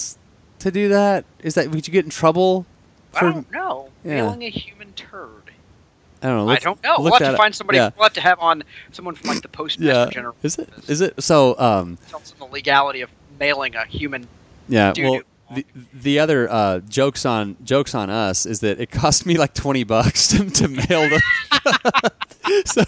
to 0.60 0.70
do 0.70 0.88
that? 0.88 1.24
Is 1.40 1.54
that 1.54 1.70
would 1.70 1.86
you 1.86 1.92
get 1.92 2.04
in 2.04 2.10
trouble? 2.10 2.66
I 3.14 3.20
don't 3.20 3.50
know. 3.52 3.90
Yeah. 4.04 4.22
Mailing 4.22 4.42
a 4.42 4.50
human 4.50 4.92
turd. 4.94 5.30
I 6.22 6.28
don't 6.28 6.46
know. 6.46 6.52
I 6.52 6.56
don't 6.56 6.82
know. 6.82 6.96
We'll 6.98 7.12
have 7.12 7.18
to 7.20 7.28
up. 7.32 7.36
find 7.36 7.54
somebody. 7.54 7.76
Yeah. 7.78 7.90
We'll 7.96 8.04
have 8.04 8.14
to 8.14 8.20
have 8.22 8.38
on 8.40 8.64
someone 8.92 9.14
from 9.14 9.28
like 9.28 9.42
the 9.42 9.48
postmaster 9.48 9.92
Yeah. 10.06 10.10
general. 10.10 10.34
Is 10.42 10.58
it? 10.58 10.68
Is 10.88 11.00
it? 11.02 11.22
So, 11.22 11.54
um, 11.58 11.98
Tell 12.08 12.18
us 12.20 12.34
the 12.38 12.46
legality 12.46 13.02
of 13.02 13.10
mailing 13.38 13.76
a 13.76 13.84
human. 13.84 14.26
Yeah, 14.68 14.94
well. 14.98 15.20
The, 15.54 15.66
the 15.92 16.18
other 16.18 16.50
uh, 16.50 16.80
jokes 16.80 17.25
on 17.25 17.56
jokes 17.64 17.94
on 17.94 18.11
us 18.11 18.46
is 18.46 18.61
that 18.61 18.80
it 18.80 18.90
cost 18.90 19.26
me 19.26 19.37
like 19.37 19.54
twenty 19.54 19.84
bucks 19.84 20.28
to, 20.28 20.50
to 20.50 20.68
mail 20.68 21.08
them. 21.08 21.20
so 22.66 22.82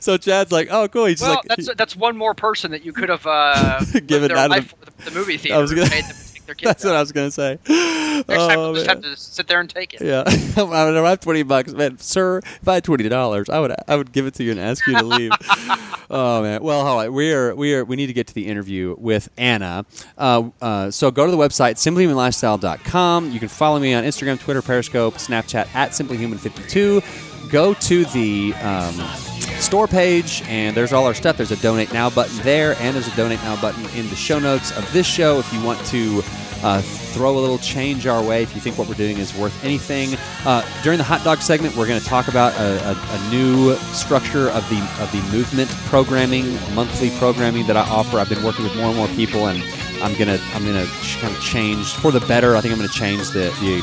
so 0.00 0.16
Chad's 0.18 0.52
like, 0.52 0.68
oh, 0.70 0.86
cool. 0.88 1.06
He's 1.06 1.20
Well, 1.20 1.34
like, 1.36 1.44
that's 1.44 1.74
that's 1.74 1.96
one 1.96 2.16
more 2.16 2.34
person 2.34 2.70
that 2.72 2.84
you 2.84 2.92
could 2.92 3.08
have 3.08 3.26
uh, 3.26 3.80
Given 4.06 4.30
out 4.32 4.56
of 4.56 4.74
the- 4.96 5.04
the, 5.04 5.10
movie 5.12 5.36
theater. 5.38 5.56
I 5.56 5.60
was 5.60 5.72
gonna- 5.72 5.88
made 5.90 6.04
them 6.04 6.16
take 6.46 6.58
their 6.58 6.72
kids 6.72 6.82
that's 6.82 6.84
what 6.84 6.94
I 6.94 7.00
was 7.00 7.12
gonna 7.12 7.30
say. 7.30 7.58
Next 7.68 8.28
time, 8.28 8.58
Oh, 8.58 8.72
we'll 8.72 8.74
just 8.74 8.86
have 8.86 9.02
to 9.02 9.16
sit 9.16 9.46
there 9.46 9.60
and 9.60 9.68
take 9.68 9.94
it. 9.94 10.00
Yeah, 10.00 10.22
I 10.26 10.30
don't 10.54 11.04
have 11.04 11.20
twenty 11.20 11.42
bucks, 11.42 11.72
man. 11.72 11.98
Sir, 11.98 12.38
if 12.38 12.66
I 12.68 12.74
had 12.74 12.84
twenty 12.84 13.08
dollars, 13.08 13.48
I 13.48 13.58
would 13.60 13.74
I 13.86 13.96
would 13.96 14.12
give 14.12 14.26
it 14.26 14.34
to 14.34 14.44
you 14.44 14.52
and 14.52 14.60
ask 14.60 14.86
you 14.86 14.96
to 14.98 15.04
leave. 15.04 15.32
oh 16.10 16.42
man. 16.42 16.62
Well, 16.62 16.80
all 16.86 16.96
right. 16.96 17.12
We 17.12 17.32
are 17.32 17.54
we 17.54 17.74
are 17.74 17.84
we 17.84 17.96
need 17.96 18.06
to 18.06 18.12
get 18.12 18.26
to 18.28 18.34
the 18.34 18.46
interview 18.46 18.94
with 18.98 19.28
Anna. 19.36 19.84
Uh, 20.16 20.50
uh, 20.62 20.90
so 20.90 21.10
go 21.10 21.26
to 21.26 21.30
the 21.30 21.38
website 21.38 21.74
simplyhumanlifestyle.com. 21.74 23.30
You 23.30 23.38
can 23.38 23.48
follow 23.48 23.78
me 23.78 23.94
on 23.94 24.04
Instagram, 24.04 24.40
Twitter, 24.40 24.62
Periscope, 24.62 25.14
Snapchat 25.14 25.74
at 25.74 25.90
simplyhuman52. 25.90 27.50
Go 27.50 27.74
to 27.74 28.04
the 28.06 28.54
um, 28.54 29.35
store 29.60 29.86
page, 29.86 30.42
and 30.46 30.76
there's 30.76 30.92
all 30.92 31.06
our 31.06 31.14
stuff. 31.14 31.36
There's 31.36 31.50
a 31.50 31.56
donate 31.56 31.92
now 31.92 32.10
button 32.10 32.36
there, 32.38 32.76
and 32.80 32.94
there's 32.94 33.08
a 33.08 33.16
donate 33.16 33.42
now 33.42 33.60
button 33.60 33.84
in 33.98 34.08
the 34.10 34.16
show 34.16 34.38
notes 34.38 34.76
of 34.76 34.90
this 34.92 35.06
show 35.06 35.38
if 35.38 35.52
you 35.52 35.62
want 35.62 35.84
to 35.86 36.22
uh, 36.62 36.80
throw 36.80 37.38
a 37.38 37.40
little 37.40 37.58
change 37.58 38.06
our 38.06 38.22
way 38.22 38.42
if 38.42 38.54
you 38.54 38.60
think 38.60 38.78
what 38.78 38.88
we're 38.88 38.94
doing 38.94 39.18
is 39.18 39.34
worth 39.36 39.64
anything. 39.64 40.10
Uh, 40.44 40.62
during 40.82 40.98
the 40.98 41.04
hot 41.04 41.22
dog 41.24 41.38
segment, 41.38 41.74
we're 41.76 41.86
going 41.86 42.00
to 42.00 42.06
talk 42.06 42.28
about 42.28 42.52
a, 42.54 42.90
a, 42.90 42.92
a 42.94 43.30
new 43.30 43.74
structure 43.92 44.48
of 44.50 44.68
the 44.68 44.78
of 45.00 45.10
the 45.12 45.22
movement 45.36 45.70
programming, 45.86 46.54
monthly 46.74 47.10
programming 47.18 47.66
that 47.66 47.76
I 47.76 47.88
offer. 47.88 48.18
I've 48.18 48.28
been 48.28 48.44
working 48.44 48.64
with 48.64 48.76
more 48.76 48.86
and 48.86 48.96
more 48.96 49.08
people, 49.08 49.48
and 49.48 49.62
I'm 50.02 50.14
gonna 50.18 50.38
I'm 50.54 50.64
gonna 50.64 50.86
ch- 51.02 51.18
kind 51.18 51.34
of 51.34 51.40
change 51.42 51.92
for 51.94 52.10
the 52.12 52.20
better. 52.20 52.56
I 52.56 52.60
think 52.60 52.72
I'm 52.72 52.78
gonna 52.78 52.88
change 52.92 53.30
the 53.30 53.50
the 53.60 53.82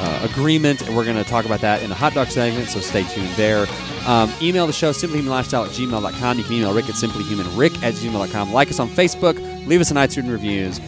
uh, 0.00 0.28
agreement, 0.30 0.82
and 0.82 0.96
we're 0.96 1.04
going 1.04 1.16
to 1.16 1.22
talk 1.24 1.44
about 1.44 1.60
that 1.60 1.80
in 1.82 1.88
the 1.88 1.94
hot 1.94 2.12
dog 2.14 2.26
segment. 2.26 2.68
So 2.68 2.80
stay 2.80 3.04
tuned 3.04 3.28
there. 3.36 3.64
Um, 4.06 4.30
email 4.42 4.66
the 4.66 4.72
show 4.72 4.90
simplyhumanlifestyle 4.90 5.66
at 5.66 5.70
gmail.com. 5.70 6.36
You 6.38 6.44
can 6.44 6.52
email 6.54 6.74
Rick 6.74 6.86
at 6.88 6.96
simplyhumanrick 6.96 7.80
at 7.82 7.94
gmail.com. 7.94 8.52
Like 8.52 8.68
us 8.70 8.80
on 8.80 8.88
Facebook. 8.88 9.38
Leave 9.68 9.80
us 9.80 9.92
an 9.92 9.96
iTunes 9.96 10.30
reviews. 10.30 10.80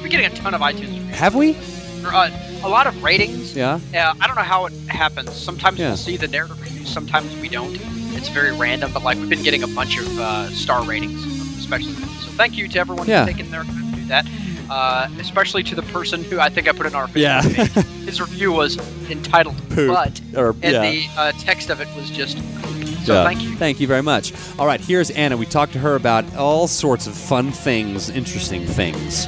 We're 0.00 0.06
getting 0.08 0.26
a 0.26 0.30
ton 0.30 0.54
of 0.54 0.60
iTunes 0.60 0.82
reviews. 0.96 1.16
Have 1.16 1.34
we? 1.34 1.56
Uh, 2.06 2.30
a 2.62 2.68
lot 2.68 2.86
of 2.86 3.02
ratings. 3.02 3.56
Yeah. 3.56 3.80
Yeah, 3.92 4.14
I 4.20 4.26
don't 4.28 4.36
know 4.36 4.42
how 4.42 4.66
it 4.66 4.72
happens. 4.86 5.32
Sometimes 5.32 5.78
Yeah. 5.80 5.88
we'll 5.88 5.96
see 5.96 6.16
the 6.16 6.28
narrative 6.28 6.60
reviews, 6.60 6.88
sometimes 6.88 7.34
we 7.40 7.48
don't. 7.48 7.76
It's 8.16 8.28
very 8.28 8.52
random, 8.56 8.92
but 8.92 9.02
like 9.02 9.18
we've 9.18 9.28
been 9.28 9.42
getting 9.42 9.64
a 9.64 9.68
bunch 9.68 9.98
of 9.98 10.18
uh, 10.18 10.48
star 10.50 10.84
ratings, 10.84 11.24
especially. 11.58 11.92
So 11.94 12.30
thank 12.36 12.56
you 12.56 12.68
to 12.68 12.78
everyone 12.78 13.08
Yeah. 13.08 13.24
who's 13.26 13.34
taken 13.34 13.50
their 13.50 13.64
time 13.64 13.74
to 13.76 13.82
do 13.82 13.87
that. 14.08 14.26
Uh, 14.70 15.08
especially 15.18 15.62
to 15.62 15.74
the 15.74 15.82
person 15.84 16.22
who 16.22 16.38
I 16.38 16.50
think 16.50 16.68
I 16.68 16.72
put 16.72 16.84
in 16.84 16.94
our 16.94 17.06
Facebook 17.06 17.16
Yeah. 17.16 17.40
page. 17.40 17.84
His 18.04 18.20
review 18.20 18.52
was 18.52 18.76
entitled 19.10 19.56
Poop. 19.70 19.94
"But," 19.94 20.20
Or- 20.36 20.50
and 20.62 20.62
yeah. 20.74 20.90
the 20.90 21.06
uh, 21.16 21.32
text 21.38 21.70
of 21.70 21.80
it 21.80 21.88
was 21.96 22.10
just. 22.10 22.36
So 23.06 23.14
Yeah. 23.14 23.24
thank 23.24 23.42
you. 23.42 23.56
Thank 23.56 23.80
you 23.80 23.86
very 23.86 24.02
much. 24.02 24.34
All 24.58 24.66
right, 24.66 24.80
here's 24.80 25.10
Anna. 25.10 25.38
We 25.38 25.46
talked 25.46 25.72
to 25.72 25.78
her 25.78 25.94
about 25.94 26.36
all 26.36 26.66
sorts 26.68 27.06
of 27.06 27.14
fun 27.14 27.50
things, 27.52 28.10
interesting 28.10 28.66
things. 28.66 29.26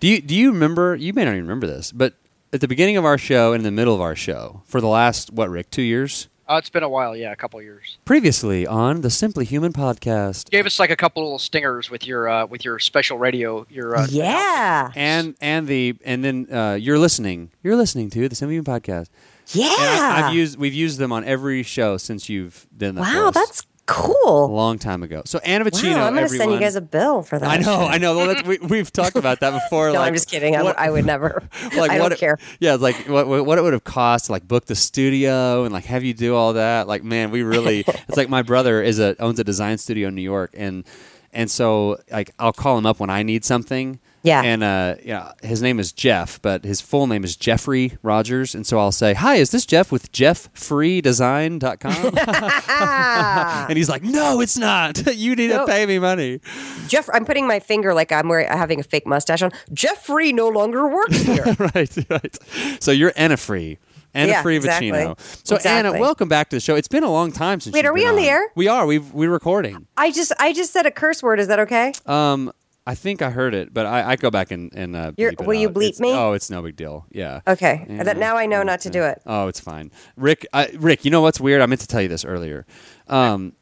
Do 0.00 0.08
you 0.08 0.20
do 0.20 0.34
you 0.34 0.50
remember? 0.52 0.96
You 0.96 1.12
may 1.12 1.24
not 1.24 1.32
even 1.32 1.42
remember 1.42 1.66
this, 1.68 1.92
but 1.92 2.14
at 2.52 2.60
the 2.60 2.66
beginning 2.68 2.96
of 2.96 3.04
our 3.04 3.18
show 3.18 3.52
and 3.52 3.60
in 3.60 3.64
the 3.64 3.70
middle 3.70 3.94
of 3.94 4.00
our 4.00 4.16
show, 4.16 4.62
for 4.66 4.80
the 4.80 4.88
last 4.88 5.32
what, 5.32 5.48
Rick, 5.50 5.70
two 5.70 5.82
years 5.82 6.26
Uh, 6.48 6.56
it's 6.56 6.70
been 6.70 6.82
a 6.82 6.88
while, 6.88 7.14
yeah, 7.14 7.30
a 7.30 7.36
couple 7.36 7.60
years. 7.60 7.98
previously 8.06 8.66
on 8.66 9.02
the 9.02 9.10
Simply 9.10 9.44
Human 9.44 9.72
podcast, 9.72 10.48
Gave 10.50 10.64
us 10.66 10.78
like 10.78 10.90
a 10.90 10.96
couple 10.96 11.22
little 11.22 11.38
stingers 11.38 11.90
with 11.90 12.06
your 12.06 12.28
uh, 12.28 12.46
with 12.46 12.64
your 12.64 12.78
special 12.78 13.18
radio. 13.18 13.66
Your 13.68 13.96
uh, 13.96 14.06
Yeah. 14.10 14.90
and 14.94 15.34
and 15.40 15.66
the 15.66 15.96
and 16.04 16.24
then 16.24 16.48
uh, 16.52 16.74
you're 16.80 16.98
listening. 16.98 17.50
You're 17.62 17.76
listening 17.76 18.08
to 18.10 18.28
the 18.28 18.34
Simply 18.34 18.54
Human 18.56 18.64
podcast. 18.80 19.08
Yeah. 19.48 19.66
And 19.78 20.00
I, 20.24 20.28
I've 20.28 20.34
used 20.34 20.58
we've 20.58 20.74
used 20.74 20.98
them 20.98 21.12
on 21.12 21.24
every 21.24 21.62
show 21.62 21.96
since 21.98 22.28
you've 22.28 22.66
done 22.76 22.94
that. 22.96 23.04
for 23.12 23.22
wow, 23.24 23.28
us. 23.42 23.62
That's 23.88 24.24
a 24.26 24.30
long 24.30 24.78
time 24.78 25.02
ago. 25.02 25.22
So 25.24 25.38
Anna 25.38 25.64
Wow, 25.64 26.06
I'm 26.06 26.14
going 26.14 26.28
to 26.28 26.28
send 26.28 26.52
you 26.52 26.60
guys 26.60 26.76
a 26.76 26.80
bill 26.80 27.22
for 27.22 27.38
that. 27.38 27.48
I 27.48 27.56
know, 27.56 27.80
I 27.80 27.98
know. 27.98 28.16
Well, 28.16 28.26
that's, 28.28 28.46
we, 28.46 28.58
we've 28.58 28.92
talked 28.92 29.16
about 29.16 29.40
that 29.40 29.50
before. 29.52 29.88
No, 29.92 29.94
like, 30.00 30.08
I'm 30.08 30.14
just 30.14 30.30
kidding. 30.30 30.54
I, 30.56 30.62
what- 30.62 30.78
I 30.78 30.90
would 30.90 31.06
never. 31.06 31.42
like 31.76 31.90
I 31.90 32.00
what 32.00 32.12
it- 32.12 32.18
care. 32.18 32.38
Yeah, 32.60 32.74
like 32.74 32.96
what 33.08 33.26
what 33.26 33.46
what 33.46 33.58
it 33.58 33.62
would 33.62 33.72
have 33.72 33.84
cost 33.84 34.26
to 34.26 34.32
like 34.32 34.46
book 34.46 34.66
the 34.66 34.74
studio 34.74 35.64
and 35.64 35.72
like 35.72 35.84
have 35.86 36.04
you 36.04 36.12
do 36.14 36.34
all 36.34 36.52
that. 36.54 36.86
Like 36.86 37.02
man, 37.02 37.30
we 37.30 37.42
really. 37.42 37.80
it's 37.86 38.16
like 38.16 38.28
my 38.28 38.42
brother 38.42 38.82
is 38.82 38.98
a 38.98 39.16
owns 39.20 39.38
a 39.38 39.44
design 39.44 39.78
studio 39.78 40.08
in 40.08 40.14
New 40.14 40.22
York, 40.22 40.54
and 40.56 40.84
and 41.32 41.50
so 41.50 41.98
like 42.10 42.30
I'll 42.38 42.52
call 42.52 42.76
him 42.76 42.86
up 42.86 43.00
when 43.00 43.08
I 43.10 43.22
need 43.22 43.44
something. 43.44 43.98
Yeah. 44.22 44.42
And 44.42 44.62
uh, 44.64 44.96
yeah, 45.04 45.32
his 45.42 45.62
name 45.62 45.78
is 45.78 45.92
Jeff, 45.92 46.42
but 46.42 46.64
his 46.64 46.80
full 46.80 47.06
name 47.06 47.22
is 47.24 47.36
Jeffrey 47.36 47.96
Rogers, 48.02 48.54
and 48.54 48.66
so 48.66 48.78
I'll 48.78 48.92
say, 48.92 49.14
"Hi, 49.14 49.36
is 49.36 49.50
this 49.52 49.64
Jeff 49.64 49.92
with 49.92 50.10
JeffFreeDesign.com?" 50.12 52.18
And 53.68 53.76
he's 53.76 53.88
like, 53.88 54.02
"No, 54.02 54.40
it's 54.40 54.56
not. 54.56 55.06
you 55.16 55.34
need 55.36 55.50
No. 55.50 55.66
to 55.66 55.72
pay 55.72 55.86
me 55.86 55.98
money." 55.98 56.40
Jeff, 56.88 57.08
I'm 57.12 57.24
putting 57.24 57.46
my 57.46 57.60
finger 57.60 57.94
like 57.94 58.12
I'm 58.12 58.28
wearing, 58.28 58.48
having 58.48 58.80
a 58.80 58.82
fake 58.82 59.06
mustache 59.06 59.42
on. 59.42 59.50
Jeffrey 59.72 60.32
no 60.32 60.48
longer 60.48 60.88
works 60.88 61.22
here. 61.22 61.44
right, 61.74 61.96
right. 62.10 62.38
So 62.80 62.90
you're 62.90 63.12
Anna 63.16 63.36
Free. 63.36 63.78
Anna 64.14 64.32
Yeah, 64.32 64.42
Free 64.42 64.56
exactly. 64.56 65.14
So 65.44 65.56
Anna, 65.64 65.92
welcome 65.92 66.28
back 66.28 66.48
to 66.50 66.56
the 66.56 66.60
show. 66.60 66.74
It's 66.76 66.88
been 66.88 67.04
a 67.04 67.10
long 67.10 67.30
time 67.30 67.60
since 67.60 67.74
Wait, 67.74 67.84
are 67.84 67.92
we 67.92 68.00
been 68.00 68.10
on 68.10 68.16
the 68.16 68.28
air? 68.28 68.48
We 68.54 68.66
are. 68.66 68.86
We've 68.86 69.12
we're 69.12 69.30
recording. 69.30 69.86
I 69.96 70.10
just, 70.10 70.32
I 70.40 70.52
just 70.52 70.72
said 70.72 70.86
a 70.86 70.90
curse 70.90 71.22
word. 71.22 71.38
Is 71.40 71.48
that 71.48 71.60
okay? 71.60 71.92
Um 72.06 72.52
I 72.88 72.94
think 72.94 73.20
I 73.20 73.28
heard 73.28 73.52
it, 73.54 73.74
but 73.74 73.84
I, 73.84 74.10
I 74.12 74.16
go 74.16 74.30
back 74.30 74.50
and, 74.50 74.72
and 74.74 74.96
uh, 74.96 75.12
You're- 75.18 75.36
will 75.38 75.52
you 75.54 75.68
bleep 75.68 75.88
It's- 75.90 76.00
me? 76.00 76.10
Oh, 76.12 76.32
it's 76.32 76.48
no 76.48 76.62
big 76.62 76.74
deal. 76.74 77.04
Yeah. 77.10 77.42
Okay. 77.46 77.84
That 77.88 78.16
now 78.16 78.36
I 78.38 78.46
know 78.46 78.62
not 78.62 78.80
to 78.80 78.90
do 78.90 79.02
it. 79.02 79.20
Oh, 79.26 79.46
it's 79.46 79.60
fine. 79.60 79.90
Rick, 80.16 80.46
I, 80.54 80.68
Rick, 80.78 81.04
you 81.04 81.10
know 81.10 81.20
what's 81.20 81.38
weird? 81.38 81.60
I 81.60 81.66
meant 81.66 81.82
to 81.82 81.86
tell 81.86 82.00
you 82.00 82.08
this 82.08 82.24
earlier. 82.24 82.64
Um, 83.06 83.52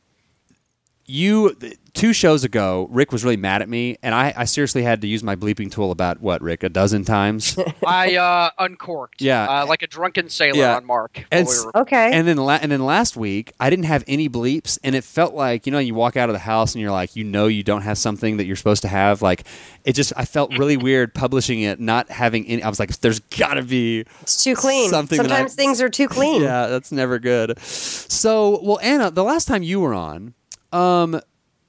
you 1.07 1.57
two 1.95 2.13
shows 2.13 2.45
ago, 2.45 2.89
Rick 2.91 3.11
was 3.13 3.25
really 3.25 3.37
mad 3.39 3.63
at 3.63 3.69
me, 3.69 3.97
and 4.03 4.15
I, 4.15 4.35
I 4.37 4.45
seriously 4.45 4.83
had 4.83 5.01
to 5.01 5.07
use 5.07 5.23
my 5.23 5.35
bleeping 5.35 5.71
tool 5.71 5.91
about 5.91 6.21
what 6.21 6.43
Rick 6.43 6.63
a 6.63 6.69
dozen 6.69 7.05
times. 7.05 7.57
I 7.87 8.17
uh, 8.17 8.51
uncorked. 8.59 9.23
Yeah. 9.23 9.47
Uh, 9.63 9.67
like 9.67 9.83
a 9.83 9.87
drunken 9.87 10.29
sailor 10.29 10.59
Yeah. 10.59 10.77
on 10.77 10.85
Mark. 10.85 11.25
And 11.31 11.47
we 11.49 11.55
were- 11.65 11.77
Okay. 11.83 12.11
And 12.13 12.29
then, 12.29 12.37
la- 12.37 12.59
and 12.61 12.71
then 12.71 12.85
last 12.85 13.17
week, 13.17 13.53
I 13.59 13.71
didn't 13.71 13.87
have 13.87 14.05
any 14.07 14.29
bleeps, 14.29 14.79
and 14.85 14.95
it 14.95 15.05
felt 15.05 15.33
like 15.35 15.65
you 15.65 15.73
know, 15.73 15.79
you 15.79 15.95
walk 15.95 16.17
out 16.17 16.29
of 16.29 16.35
the 16.35 16.41
house 16.41 16.75
and 16.75 16.83
you're 16.83 16.91
like, 16.91 17.17
you 17.17 17.25
know, 17.25 17.47
you 17.47 17.63
don't 17.63 17.83
have 17.83 17.97
something 17.99 18.37
that 18.37 18.45
you're 18.47 18.57
supposed 18.57 18.83
to 18.83 18.89
have. 18.89 19.23
Like, 19.23 19.45
it 19.85 19.93
just, 19.95 20.13
I 20.17 20.25
felt 20.27 20.57
really 20.59 20.77
weird 20.89 21.15
publishing 21.15 21.63
it, 21.63 21.81
not 21.81 22.11
having 22.11 22.47
any. 22.47 22.63
I 22.63 22.69
was 22.69 22.79
like, 22.81 22.95
there's 22.99 23.21
got 23.21 23.55
to 23.55 23.63
be 23.63 24.05
it's 24.21 24.45
too 24.45 24.55
clean. 24.55 24.91
something 24.91 25.17
that 25.17 25.27
I- 25.27 25.29
Sometimes 25.29 25.55
things 25.55 25.81
are 25.81 25.89
too 25.89 26.09
clean. 26.17 26.43
Yeah, 26.43 26.67
that's 26.67 26.93
never 26.93 27.19
good. 27.19 27.59
So, 27.61 28.61
well, 28.63 28.79
Anna, 28.83 29.11
the 29.11 29.25
last 29.25 29.47
time 29.49 29.63
you 29.63 29.81
were 29.81 29.95
on, 29.95 30.35
um, 30.77 31.21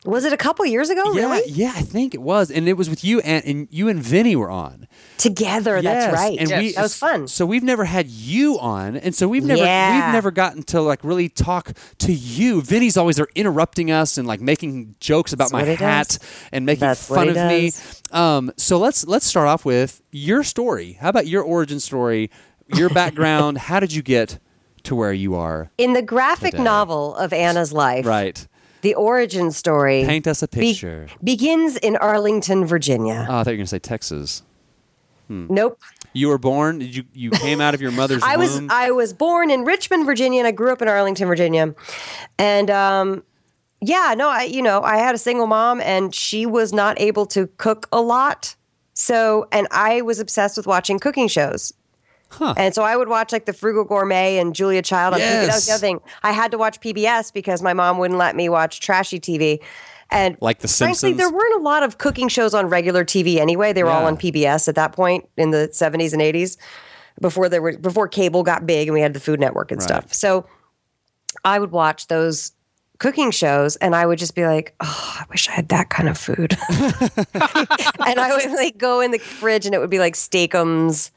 Was 0.06 0.24
it 0.26 0.34
a 0.34 0.38
couple 0.38 0.66
years 0.66 0.90
ago? 0.90 1.04
yeah, 1.14 1.22
Really? 1.36 1.52
yeah, 1.52 1.74
I 1.76 1.82
think 1.82 2.14
it 2.14 2.22
was, 2.22 2.50
and 2.52 2.68
it 2.68 2.74
was 2.74 2.90
with 2.90 3.04
you 3.04 3.20
and, 3.22 3.44
and 3.46 3.68
you 3.72 3.88
and 3.90 4.02
Vinnie 4.02 4.36
were 4.36 4.50
on. 4.50 4.88
Together. 5.18 5.80
Yes, 5.80 5.84
That's 5.84 6.14
right. 6.14 6.38
And 6.40 6.50
we, 6.64 6.72
that 6.74 6.82
was 6.84 6.96
fun. 6.96 7.28
So 7.28 7.46
we've 7.46 7.64
never 7.64 7.84
had 7.86 8.08
you 8.08 8.60
on, 8.60 8.96
and 8.96 9.14
so 9.16 9.28
we've 9.28 9.44
never 9.44 9.62
Yeah. 9.64 9.96
we've 10.08 10.14
never 10.14 10.32
gotten 10.32 10.64
to 10.64 10.82
like 10.82 11.04
really 11.04 11.28
talk 11.30 11.74
to 12.00 12.14
you. 12.14 12.62
Vinnie's 12.62 12.96
always 12.98 13.16
there 13.18 13.28
interrupting 13.36 13.90
us 13.92 14.18
and 14.18 14.28
like 14.28 14.40
making 14.40 14.96
jokes 15.00 15.34
about 15.34 15.52
That's 15.52 15.54
my 15.54 15.64
hat 15.64 16.08
does. 16.10 16.20
and 16.52 16.66
making 16.66 16.82
That's 16.82 17.08
fun 17.08 17.30
he 17.30 17.38
of 17.38 17.48
me. 17.48 17.72
Um, 18.12 18.52
so 18.58 18.78
let's 18.78 19.06
let's 19.08 19.26
start 19.26 19.48
off 19.48 19.66
with 19.66 20.02
your 20.12 20.44
story. 20.44 20.94
How 20.94 21.10
about 21.10 21.28
your 21.28 21.44
origin 21.44 21.80
story, 21.80 22.30
your 22.76 22.90
background? 22.90 23.58
How 23.70 23.80
did 23.80 23.92
you 23.94 24.04
get 24.04 24.40
to 24.84 24.96
where 24.96 25.12
you 25.14 25.34
are? 25.36 25.72
In 25.78 25.94
the 25.94 26.02
graphic 26.04 26.52
Today. 26.52 26.64
novel 26.64 27.16
of 27.16 27.34
Anna's 27.34 27.74
life, 27.74 28.06
Right. 28.06 28.48
The 28.88 28.96
origin 28.96 29.52
story 29.52 30.06
Paint 30.06 30.28
us 30.28 30.42
a 30.42 30.48
be- 30.48 30.72
picture. 30.72 31.08
begins 31.22 31.76
in 31.78 31.98
Arlington, 31.98 32.66
Virginia. 32.66 33.28
Oh, 33.30 33.38
I 33.40 33.44
thought 33.44 33.52
you 33.52 33.54
were 33.54 33.58
going 33.58 33.66
to 33.66 33.68
say 33.68 33.80
Texas. 33.80 34.44
nope. 35.28 35.78
You 36.14 36.30
were 36.30 36.38
born. 36.38 36.80
Did 36.80 36.96
you 36.96 37.04
you 37.14 37.30
came 37.32 37.60
out 37.60 37.74
of 37.76 37.82
your 37.82 37.92
mother's 37.92 38.24
I 38.34 38.38
was 38.38 38.56
womb? 38.56 38.70
I 38.72 38.92
was 38.92 39.14
born 39.14 39.52
in 39.52 39.66
Richmond, 39.66 40.06
Virginia, 40.06 40.40
and 40.40 40.48
I 40.48 40.52
grew 40.52 40.72
up 40.72 40.82
in 40.82 40.88
Arlington, 40.88 41.28
Virginia. 41.28 41.76
And 42.40 42.72
um, 42.72 43.24
yeah, 43.82 44.16
no, 44.18 44.30
I 44.30 44.44
you 44.44 44.62
know 44.62 44.82
I 44.82 44.98
had 44.98 45.14
a 45.14 45.18
single 45.18 45.48
mom, 45.48 45.82
and 45.82 46.16
she 46.16 46.46
was 46.46 46.72
not 46.72 47.00
able 47.00 47.26
to 47.28 47.48
cook 47.58 47.88
a 47.92 48.02
lot. 48.02 48.56
So, 48.94 49.48
and 49.52 49.68
I 49.70 50.02
was 50.02 50.20
obsessed 50.20 50.58
with 50.58 50.66
watching 50.66 50.98
cooking 50.98 51.28
shows. 51.28 51.72
Huh. 52.30 52.54
And 52.58 52.76
so 52.76 52.84
I 52.84 52.96
would 52.98 53.08
watch 53.08 53.32
like 53.32 53.46
the 53.46 53.54
Frugal 53.54 53.84
Gourmet 53.86 54.38
and 54.38 54.54
Julia 54.54 54.82
Child. 54.82 55.14
on 55.16 55.20
TV. 55.22 55.46
That 55.48 55.54
was 55.56 55.66
the 55.66 55.74
other 55.74 55.80
thing. 55.82 56.00
I 56.24 56.32
had 56.32 56.52
to 56.52 56.58
watch 56.58 56.80
PBS 56.82 57.32
because 57.34 57.62
my 57.62 57.74
mom 57.74 57.98
wouldn't 57.98 58.18
let 58.20 58.36
me 58.36 58.50
watch 58.50 58.80
trashy 58.82 59.20
TV. 59.20 59.60
And 60.10 60.38
Like 60.42 60.60
The 60.60 60.68
frankly, 60.68 60.96
Simpsons? 60.96 61.18
there 61.18 61.30
weren't 61.32 61.56
a 61.56 61.64
lot 61.64 61.84
of 61.84 61.98
cooking 61.98 62.28
shows 62.30 62.54
on 62.54 62.68
regular 62.68 63.04
TV 63.06 63.38
anyway. 63.38 63.74
They 63.74 63.84
were 63.84 63.90
all 63.90 64.06
on 64.06 64.18
PBS 64.18 64.68
at 64.68 64.76
that 64.76 64.92
point 64.94 65.28
in 65.38 65.52
the 65.52 65.70
70s 65.72 66.14
and 66.14 66.22
80s 66.22 66.58
before 67.20 67.50
there 67.50 67.62
were 67.62 67.78
before 67.78 68.08
cable 68.08 68.44
got 68.44 68.66
big 68.66 68.88
and 68.88 68.94
we 68.94 69.02
had 69.02 69.14
the 69.14 69.20
Food 69.20 69.40
Network 69.40 69.72
and 69.72 69.80
Right. 69.82 69.88
stuff. 69.88 70.14
So 70.14 70.46
I 71.44 71.60
would 71.60 71.72
watch 71.72 72.08
those 72.08 72.52
cooking 73.00 73.32
shows 73.32 73.76
and 73.78 73.96
I 73.96 74.06
would 74.06 74.18
just 74.20 74.34
be 74.36 74.46
like, 74.46 74.76
"Oh, 74.80 75.16
I 75.20 75.26
wish 75.30 75.48
I 75.50 75.52
had 75.54 75.70
that 75.70 75.90
kind 75.90 76.10
of 76.10 76.18
food." 76.18 76.58
and 76.70 78.20
I 78.20 78.36
would 78.36 78.52
like 78.52 78.78
go 78.78 79.02
in 79.02 79.12
the 79.12 79.20
fridge 79.20 79.66
and 79.66 79.74
it 79.76 79.80
would 79.80 79.90
be 79.90 80.00
like 80.00 80.16
Steak-umms 80.16 81.12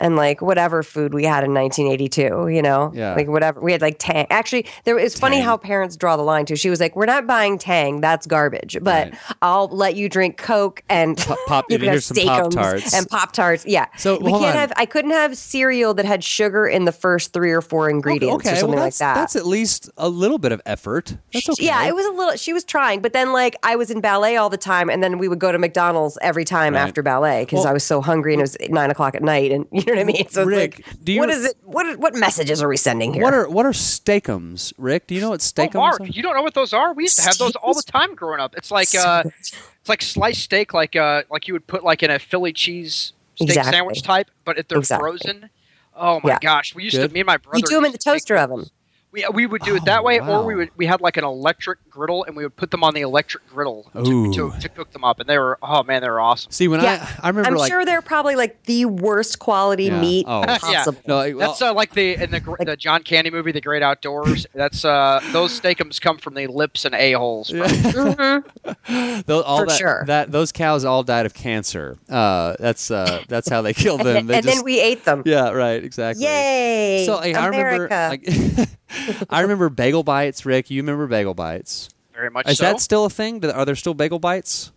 and 0.00 0.16
like 0.16 0.42
whatever 0.42 0.82
food 0.82 1.14
we 1.14 1.24
had 1.24 1.44
in 1.44 1.54
1982, 1.54 2.48
you 2.48 2.62
know, 2.62 2.90
Yeah. 2.94 3.14
like 3.14 3.28
whatever 3.28 3.60
we 3.60 3.72
had 3.72 3.80
like 3.80 3.96
Tang. 3.98 4.26
Actually, 4.30 4.66
there 4.84 4.98
it's 4.98 5.18
funny 5.18 5.40
how 5.40 5.56
parents 5.56 5.96
draw 5.96 6.16
the 6.16 6.22
line 6.22 6.46
too. 6.46 6.56
She 6.56 6.70
was 6.70 6.80
like, 6.80 6.96
"We're 6.96 7.06
not 7.06 7.26
buying 7.26 7.58
Tang, 7.58 8.00
that's 8.00 8.26
garbage, 8.26 8.76
but 8.82 9.10
Right. 9.10 9.14
I'll 9.42 9.68
let 9.68 9.96
you 9.96 10.08
drink 10.08 10.36
Coke 10.36 10.82
and 10.88 11.16
Pop- 11.16 11.38
pop- 11.46 11.64
you 11.70 11.78
can 11.78 11.88
have 11.88 12.02
some 12.04 12.16
Pop-Tarts. 12.26 12.94
and 12.94 13.08
Pop 13.08 13.32
Tarts." 13.32 13.64
Yeah, 13.66 13.86
So, 13.96 14.18
we 14.18 14.30
can't 14.32 14.44
on. 14.44 14.52
have. 14.52 14.72
I 14.76 14.86
couldn't 14.86 15.12
have 15.12 15.36
cereal 15.36 15.94
that 15.94 16.04
had 16.04 16.22
sugar 16.24 16.66
in 16.66 16.84
the 16.84 16.92
first 16.92 17.32
three 17.32 17.52
or 17.52 17.60
four 17.60 17.88
ingredients 17.90 18.44
or 18.46 18.50
okay, 18.50 18.58
something 18.60 18.76
well, 18.76 18.84
like 18.86 18.96
that. 18.96 19.14
that's 19.14 19.36
at 19.36 19.46
least 19.46 19.90
a 19.96 20.08
little 20.08 20.38
bit 20.38 20.52
of 20.52 20.60
effort. 20.66 21.16
That's 21.32 21.48
okay. 21.50 21.64
Yeah, 21.66 21.86
it 21.86 21.94
was 21.94 22.06
a 22.06 22.10
little. 22.10 22.36
She 22.36 22.52
was 22.52 22.64
trying, 22.64 23.00
but 23.00 23.12
then 23.12 23.32
like 23.32 23.56
I 23.62 23.76
was 23.76 23.90
in 23.90 24.00
ballet 24.00 24.36
all 24.36 24.50
the 24.50 24.56
time, 24.56 24.88
and 24.90 25.02
then 25.02 25.18
we 25.18 25.28
would 25.28 25.38
go 25.38 25.52
to 25.52 25.58
McDonald's 25.58 26.18
every 26.22 26.44
time 26.44 26.74
Right. 26.74 26.80
after 26.80 27.02
ballet 27.02 27.42
because 27.44 27.60
Well- 27.60 27.68
I 27.68 27.72
was 27.72 27.84
so 27.84 28.00
hungry 28.00 28.32
and 28.34 28.40
it 28.40 28.42
was 28.44 28.56
nine 28.70 28.90
o'clock 28.90 29.14
at 29.14 29.22
night, 29.22 29.50
and 29.52 29.66
you 29.86 29.94
know 29.94 30.00
what 30.00 30.02
I 30.02 30.04
mean. 30.04 30.28
So 30.28 30.42
it's 30.42 30.48
Rick, 30.48 30.82
like, 30.86 31.04
do 31.04 31.12
you- 31.12 31.20
what 31.20 31.30
is 31.30 31.44
it? 31.44 31.56
What 31.64 31.98
what 31.98 32.14
messages 32.14 32.62
are 32.62 32.68
we 32.68 32.76
sending 32.76 33.12
here? 33.14 33.22
What 33.22 33.34
are 33.34 33.48
what 33.48 33.66
are 33.66 33.72
Steak-umms, 33.72 34.72
Rick? 34.78 35.06
Do 35.08 35.14
you 35.14 35.20
know 35.20 35.30
what 35.30 35.40
Oh, 35.40 35.44
Steak-umms 35.44 35.74
Mark, 35.74 36.00
are? 36.00 36.06
you 36.06 36.22
don't 36.22 36.34
know 36.34 36.42
what 36.42 36.54
those 36.54 36.72
are? 36.72 36.92
We 36.92 37.04
used 37.04 37.16
to 37.16 37.22
have 37.22 37.38
those 37.38 37.56
all 37.56 37.74
the 37.74 37.82
time 37.82 38.14
growing 38.14 38.40
up. 38.40 38.54
It's 38.56 38.70
like 38.70 38.94
uh, 38.94 39.22
it's 39.40 39.88
like 39.88 40.02
sliced 40.02 40.42
steak, 40.42 40.72
like 40.74 40.96
uh, 40.96 41.22
like 41.30 41.48
you 41.48 41.54
would 41.54 41.66
put 41.66 41.84
like 41.84 42.02
in 42.02 42.10
a 42.10 42.18
Philly 42.18 42.52
cheese 42.52 43.12
steak 43.36 43.48
Exactly. 43.48 43.72
sandwich 43.72 44.02
type, 44.02 44.30
but 44.44 44.58
if 44.58 44.68
they're 44.68 44.78
Exactly. 44.78 45.02
frozen. 45.10 45.50
Oh 45.96 46.20
my 46.24 46.30
Yeah. 46.30 46.38
gosh, 46.40 46.74
we 46.74 46.84
used 46.84 46.96
Good. 46.96 47.08
to. 47.08 47.14
Me 47.14 47.20
and 47.20 47.26
my 47.26 47.36
brother. 47.36 47.58
you 47.58 47.62
do 47.64 47.74
them 47.76 47.84
in 47.84 47.92
the 47.92 47.96
used 47.96 48.02
to 48.02 48.10
toaster 48.10 48.34
those. 48.36 48.42
oven. 48.44 48.70
We, 49.14 49.24
we 49.32 49.46
would 49.46 49.62
do 49.62 49.76
it 49.76 49.82
Oh, 49.82 49.84
that 49.86 50.02
way, 50.02 50.18
wow. 50.20 50.40
or 50.42 50.44
we 50.44 50.56
would 50.56 50.70
we 50.76 50.86
had 50.86 51.00
like 51.00 51.16
an 51.16 51.22
electric 51.24 51.78
griddle, 51.88 52.24
and 52.24 52.34
we 52.36 52.42
would 52.42 52.56
put 52.56 52.70
them 52.72 52.82
on 52.82 52.94
the 52.94 53.02
electric 53.02 53.46
griddle 53.48 53.88
to, 53.94 54.32
to, 54.34 54.52
to 54.60 54.68
cook 54.68 54.90
them 54.90 55.04
up, 55.04 55.20
and 55.20 55.28
they 55.28 55.38
were 55.38 55.56
oh 55.62 55.84
man, 55.84 56.02
they 56.02 56.08
were 56.10 56.20
awesome. 56.20 56.50
See, 56.50 56.66
when 56.66 56.80
Yeah, 56.82 57.06
I 57.22 57.26
I 57.26 57.28
remember 57.28 57.50
I'm 57.50 57.54
like 57.56 57.70
sure 57.70 57.84
they're 57.84 58.02
probably 58.02 58.34
like 58.34 58.64
the 58.64 58.86
worst 58.86 59.38
quality 59.38 59.84
Yeah. 59.84 60.00
meat 60.00 60.26
Oh. 60.28 60.40
Yeah. 60.40 60.58
possible. 60.58 61.00
no, 61.06 61.16
well, 61.36 61.38
That's 61.38 61.62
uh, 61.62 61.72
like 61.72 61.94
the 61.94 62.14
in 62.22 62.32
the 62.32 62.40
gr- 62.40 62.56
the 62.64 62.76
John 62.76 63.02
Candy 63.04 63.30
movie, 63.30 63.52
The 63.52 63.60
Great 63.60 63.82
Outdoors. 63.84 64.46
That's 64.52 64.84
uh 64.84 65.20
those 65.32 65.52
Steak-umms 65.54 66.00
come 66.00 66.18
from 66.18 66.34
the 66.34 66.48
lips 66.48 66.84
and 66.84 66.94
a 66.96 67.12
holes. 67.12 67.50
Tho- 69.26 69.42
all 69.42 69.58
For 69.58 69.66
that, 69.66 69.78
sure. 69.78 70.04
That 70.06 70.32
those 70.32 70.50
cows 70.52 70.84
all 70.84 71.02
died 71.04 71.26
of 71.26 71.34
cancer. 71.34 71.96
Uh, 72.08 72.54
that's 72.58 72.90
uh, 72.90 73.22
that's 73.28 73.48
how 73.48 73.62
they 73.62 73.72
killed 73.84 74.00
them. 74.00 74.16
and 74.16 74.28
They 74.28 74.40
just, 74.40 74.56
then 74.56 74.64
we 74.64 74.80
ate 74.80 75.04
them. 75.04 75.22
yeah, 75.24 75.50
right, 75.50 75.82
exactly. 75.84 76.24
Yay! 76.24 77.04
So 77.06 77.16
like, 77.16 77.36
I 77.36 77.46
remember, 77.46 77.88
like, 77.88 78.24
I 79.30 79.40
remember 79.40 79.68
bagel 79.68 80.02
bites. 80.02 80.44
Rick, 80.46 80.70
you 80.70 80.82
remember 80.82 81.06
bagel 81.06 81.34
bites? 81.34 81.88
Very 82.14 82.30
much 82.30 82.48
Is 82.48 82.58
so. 82.58 82.64
that 82.64 82.80
still 82.80 83.04
a 83.06 83.10
thing? 83.10 83.44
Are 83.44 83.64
there 83.64 83.74
still 83.76 83.94
bagel 83.94 84.18
bites? 84.18 84.70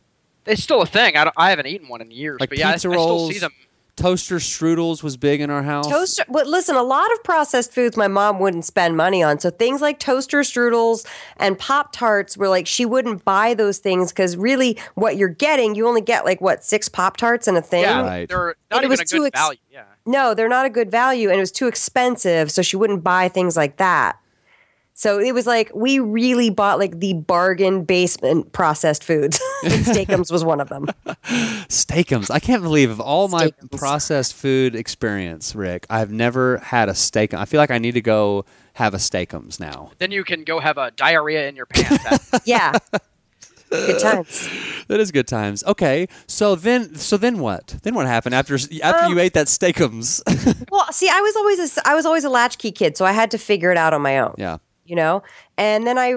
it's 0.45 0.63
still 0.63 0.81
a 0.81 0.85
thing. 0.85 1.17
I, 1.17 1.25
don't, 1.25 1.33
I 1.37 1.49
haven't 1.49 1.67
eaten 1.67 1.89
one 1.89 1.99
in 1.99 2.09
years, 2.09 2.39
Like 2.39 2.49
but 2.49 2.57
yeah, 2.57 2.67
I, 2.67 2.69
I 2.69 2.73
pizza 2.75 2.89
still 2.89 2.93
rolls? 2.93 3.33
see 3.33 3.39
them. 3.39 3.51
Toaster 3.97 4.35
strudels 4.37 5.01
was 5.01 5.17
big 5.17 5.41
in 5.41 5.49
our 5.49 5.63
house. 5.63 5.87
Toaster. 5.89 6.23
But 6.29 6.45
listen, 6.47 6.75
a 6.75 6.83
lot 6.83 7.11
of 7.13 7.23
processed 7.23 7.73
foods 7.73 7.97
my 7.97 8.07
mom 8.07 8.37
wouldn't 8.39 8.63
spend 8.63 8.95
money 8.95 9.23
on. 9.23 9.39
So 9.39 9.49
things 9.49 9.81
like 9.81 9.99
toaster 9.99 10.41
strudels 10.41 11.05
and 11.37 11.57
Pop 11.57 11.91
Tarts 11.93 12.37
were 12.37 12.47
like 12.47 12.67
she 12.67 12.85
wouldn't 12.85 13.25
buy 13.25 13.55
those 13.55 13.79
things 13.79 14.11
because 14.11 14.37
really, 14.37 14.77
what 14.93 15.17
you're 15.17 15.27
getting, 15.29 15.73
you 15.73 15.87
only 15.87 16.01
get 16.01 16.25
like 16.25 16.39
what 16.41 16.63
six 16.63 16.87
Pop 16.87 17.17
Tarts 17.17 17.47
in 17.47 17.57
a 17.57 17.61
thing. 17.61 17.81
Yeah, 17.81 18.01
Right. 18.03 18.29
they're 18.29 18.49
And 18.49 18.55
not 18.71 18.83
it 18.83 18.85
even 18.85 18.89
was 18.91 18.99
a 19.01 19.05
too 19.05 19.17
good 19.21 19.27
ex- 19.33 19.39
value. 19.41 19.59
Yeah. 19.71 19.83
No, 20.07 20.33
they're 20.33 20.49
not 20.49 20.65
a 20.65 20.69
good 20.69 20.89
value, 20.89 21.29
and 21.29 21.37
it 21.37 21.41
was 21.41 21.51
too 21.51 21.67
expensive. 21.67 22.49
So 22.51 22.61
she 22.61 22.75
wouldn't 22.77 23.03
buy 23.03 23.27
things 23.27 23.55
like 23.57 23.77
that. 23.77 24.17
So 24.93 25.19
it 25.19 25.31
was 25.33 25.45
like 25.45 25.69
we 25.75 25.99
really 25.99 26.49
bought 26.49 26.79
like 26.79 26.99
the 26.99 27.13
bargain 27.13 27.83
basement 27.83 28.51
processed 28.51 29.03
foods. 29.03 29.39
Steak-umms 29.67 30.31
was 30.31 30.43
one 30.43 30.59
of 30.59 30.69
them. 30.69 30.87
Steak-umms. 31.69 32.31
I 32.31 32.39
can't 32.39 32.63
believe 32.63 32.89
of 32.89 32.99
all 32.99 33.27
my 33.27 33.41
Steak-umms. 33.47 33.79
processed 33.79 34.33
food 34.33 34.75
experience, 34.75 35.53
Rick, 35.53 35.85
I've 35.87 36.11
never 36.11 36.57
had 36.57 36.89
a 36.89 36.95
steak. 36.95 37.35
I 37.35 37.45
feel 37.45 37.59
like 37.59 37.69
I 37.69 37.77
need 37.77 37.93
to 37.93 38.01
go 38.01 38.45
have 38.73 38.95
a 38.95 38.99
Steak-umms 38.99 39.59
now. 39.59 39.91
Then 39.99 40.09
you 40.09 40.23
can 40.23 40.43
go 40.43 40.59
have 40.59 40.79
a 40.79 40.89
diarrhea 40.89 41.47
in 41.47 41.55
your 41.55 41.67
pants. 41.67 42.31
Yeah. 42.45 42.73
Good 43.69 43.99
times. 43.99 44.47
That 44.87 45.01
is 45.01 45.11
good 45.11 45.27
times. 45.27 45.65
Okay, 45.65 46.07
so 46.27 46.55
then, 46.55 46.95
so 46.95 47.17
then 47.17 47.39
what? 47.39 47.75
Then 47.83 47.93
what 47.93 48.05
happened 48.07 48.33
after 48.35 48.55
after 48.55 49.03
Um, 49.05 49.11
you 49.11 49.19
ate 49.19 49.33
that 49.33 49.49
Steak-umms? 49.49 50.23
Well, 50.71 50.85
see, 50.91 51.09
I 51.09 51.19
was 51.19 51.35
always 51.35 51.77
a, 51.77 51.81
I 51.87 51.93
was 51.93 52.05
always 52.05 52.23
a 52.23 52.29
latchkey 52.29 52.71
kid, 52.71 52.95
so 52.95 53.03
I 53.05 53.11
had 53.11 53.29
to 53.31 53.37
figure 53.37 53.69
it 53.71 53.77
out 53.77 53.93
on 53.93 54.01
my 54.01 54.19
own. 54.19 54.35
yeah. 54.37 54.57
you 54.85 54.95
know? 54.95 55.23
And 55.57 55.85
then 55.85 55.97
I 55.97 56.15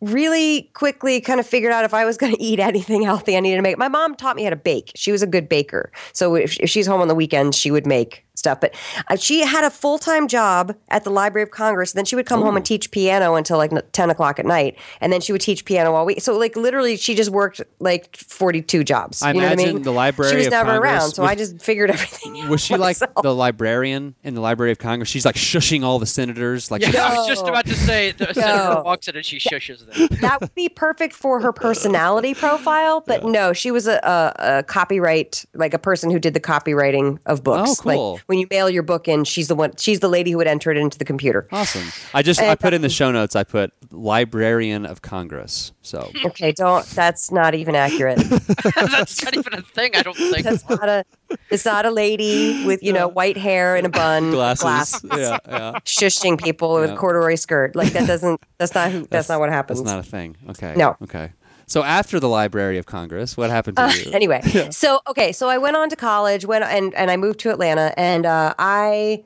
really 0.00 0.70
quickly 0.74 1.20
kind 1.20 1.40
of 1.40 1.46
figured 1.46 1.72
out 1.72 1.84
if 1.84 1.94
I 1.94 2.04
was 2.04 2.16
going 2.20 2.34
to 2.34 2.42
eat 2.42 2.58
anything 2.60 3.02
healthy, 3.02 3.36
I 3.36 3.40
needed 3.40 3.56
to 3.56 3.62
make. 3.62 3.78
My 3.78 3.88
mom 3.88 4.14
taught 4.16 4.36
me 4.36 4.44
how 4.44 4.50
to 4.50 4.56
bake. 4.56 4.90
She 4.96 5.12
was 5.12 5.22
a 5.22 5.26
good 5.26 5.48
baker. 5.48 5.92
So 6.12 6.34
if, 6.34 6.58
if 6.58 6.68
she's 6.70 6.86
home 6.86 7.00
on 7.00 7.08
the 7.08 7.14
weekends, 7.14 7.56
she 7.56 7.70
would 7.70 7.86
make 7.86 8.24
stuff. 8.44 8.60
But 8.60 8.74
uh, 9.08 9.16
she 9.16 9.40
had 9.40 9.64
a 9.64 9.70
full 9.70 9.98
time 9.98 10.28
job 10.28 10.74
at 10.88 11.04
the 11.04 11.10
Library 11.10 11.42
of 11.42 11.50
Congress. 11.50 11.92
Then 11.92 12.04
she 12.04 12.14
would 12.16 12.26
come 12.26 12.42
home 12.42 12.56
and 12.56 12.64
teach 12.64 12.90
piano 12.90 13.34
until 13.34 13.56
like 13.58 13.72
10 13.92 14.10
o'clock 14.10 14.38
at 14.38 14.46
night. 14.46 14.76
And 15.00 15.12
then 15.12 15.20
she 15.20 15.32
would 15.32 15.40
teach 15.40 15.64
piano 15.64 15.92
all 15.94 16.04
week. 16.06 16.20
So, 16.20 16.36
like, 16.36 16.56
literally, 16.56 16.96
she 16.96 17.14
just 17.14 17.30
worked 17.30 17.62
like 17.80 18.16
42 18.16 18.84
jobs. 18.84 19.22
I 19.22 19.28
you 19.28 19.34
know 19.34 19.40
what 19.40 19.48
I 19.48 19.52
imagine 19.54 19.74
mean? 19.76 19.82
the 19.82 19.92
Library 19.92 20.30
She 20.32 20.36
was 20.38 20.46
of 20.46 20.52
never 20.52 20.70
Congress 20.72 20.92
around. 20.92 21.10
So 21.12 21.22
was- 21.22 21.30
I 21.30 21.34
just 21.34 21.60
figured 21.62 21.90
everything 21.90 22.40
out. 22.40 22.50
Was 22.50 22.60
she 22.60 22.76
like 22.76 22.98
the 23.22 23.34
librarian 23.34 24.14
in 24.22 24.34
the 24.34 24.40
Library 24.40 24.72
of 24.72 24.78
Congress? 24.78 25.08
She's 25.08 25.24
like 25.24 25.36
shushing 25.36 25.82
all 25.82 25.98
the 25.98 26.06
senators. 26.06 26.70
Like, 26.70 26.82
yeah, 26.82 27.06
I 27.06 27.14
was 27.16 27.26
just 27.26 27.46
about 27.46 27.66
to 27.66 27.74
say 27.74 28.12
the 28.12 28.32
senator 28.34 28.82
walks 28.82 29.08
in 29.08 29.16
and 29.16 29.24
she 29.24 29.38
shushes 29.38 29.86
them. 29.86 30.08
that 30.20 30.40
would 30.40 30.54
be 30.54 30.68
perfect 30.68 31.14
for 31.14 31.40
her 31.40 31.52
personality 31.52 32.34
profile. 32.34 33.00
But 33.00 33.24
no, 33.24 33.52
she 33.52 33.70
was 33.70 33.86
a, 33.86 33.96
a, 34.02 34.58
a 34.58 34.62
copyright, 34.62 35.44
like 35.54 35.74
a 35.74 35.78
person 35.78 36.10
who 36.10 36.18
did 36.18 36.34
the 36.34 36.40
copywriting 36.40 37.18
of 37.26 37.42
books. 37.42 37.70
Oh, 37.80 37.82
cool. 37.82 38.12
Like 38.14 38.26
when 38.34 38.40
you 38.40 38.48
mail 38.50 38.68
your 38.68 38.82
book 38.82 39.06
in, 39.06 39.22
she's 39.22 39.46
the 39.46 39.54
one. 39.54 39.76
She's 39.76 40.00
the 40.00 40.08
lady 40.08 40.32
who 40.32 40.38
would 40.38 40.48
enter 40.48 40.72
it 40.72 40.76
into 40.76 40.98
the 40.98 41.04
computer. 41.04 41.46
awesome. 41.52 41.84
I 42.12 42.22
just 42.22 42.40
I 42.40 42.56
put 42.56 42.74
in 42.74 42.82
the 42.82 42.86
um, 42.86 42.90
show 42.90 43.12
notes. 43.12 43.36
I 43.36 43.44
put 43.44 43.72
librarian 43.92 44.84
of 44.86 45.02
Congress. 45.02 45.70
So 45.82 46.10
Okay, 46.24 46.50
don't. 46.50 46.84
That's 46.86 47.30
not 47.30 47.54
even 47.54 47.76
accurate. 47.76 48.18
That's 48.74 49.22
not 49.24 49.36
even 49.36 49.54
a 49.54 49.62
thing. 49.62 49.92
I 49.94 50.02
don't 50.02 50.16
think. 50.16 50.42
That's 50.42 50.68
not 50.68 50.88
a. 50.88 51.04
It's 51.50 51.64
not 51.64 51.86
a 51.86 51.92
lady 51.92 52.66
with 52.66 52.82
you 52.82 52.92
know 52.92 53.06
white 53.06 53.36
hair 53.36 53.76
and 53.76 53.86
a 53.86 53.90
bun, 53.90 54.32
glasses. 54.32 54.62
glass, 55.00 55.04
Yeah, 55.16 55.38
yeah. 55.46 55.72
shushing 55.84 56.42
people 56.42 56.74
with 56.74 56.96
corduroy 56.96 57.36
skirt. 57.36 57.76
Like 57.76 57.92
that 57.92 58.08
doesn't. 58.08 58.40
That's 58.58 58.74
not. 58.74 58.90
Who, 58.90 59.06
that's, 59.06 59.28
not 59.28 59.38
what 59.38 59.50
happens. 59.50 59.80
That's 59.80 59.92
not 59.92 60.00
a 60.00 60.02
thing. 60.02 60.36
Okay. 60.50 60.74
No. 60.76 60.96
Okay. 61.02 61.30
So 61.66 61.82
after 61.82 62.20
the 62.20 62.28
Library 62.28 62.78
of 62.78 62.86
Congress, 62.86 63.36
what 63.36 63.50
happened 63.50 63.76
to 63.78 63.84
Uh, 63.84 63.92
you? 63.92 64.10
anyway, 64.12 64.40
so 64.70 65.00
okay, 65.06 65.32
so 65.32 65.48
I 65.48 65.58
went 65.58 65.76
on 65.76 65.88
to 65.90 65.96
college, 65.96 66.44
went 66.44 66.64
and 66.64 66.94
and 66.94 67.10
I 67.10 67.16
moved 67.16 67.40
to 67.40 67.50
Atlanta, 67.50 67.92
and 67.98 68.26
uh, 68.26 68.54
I 68.58 69.24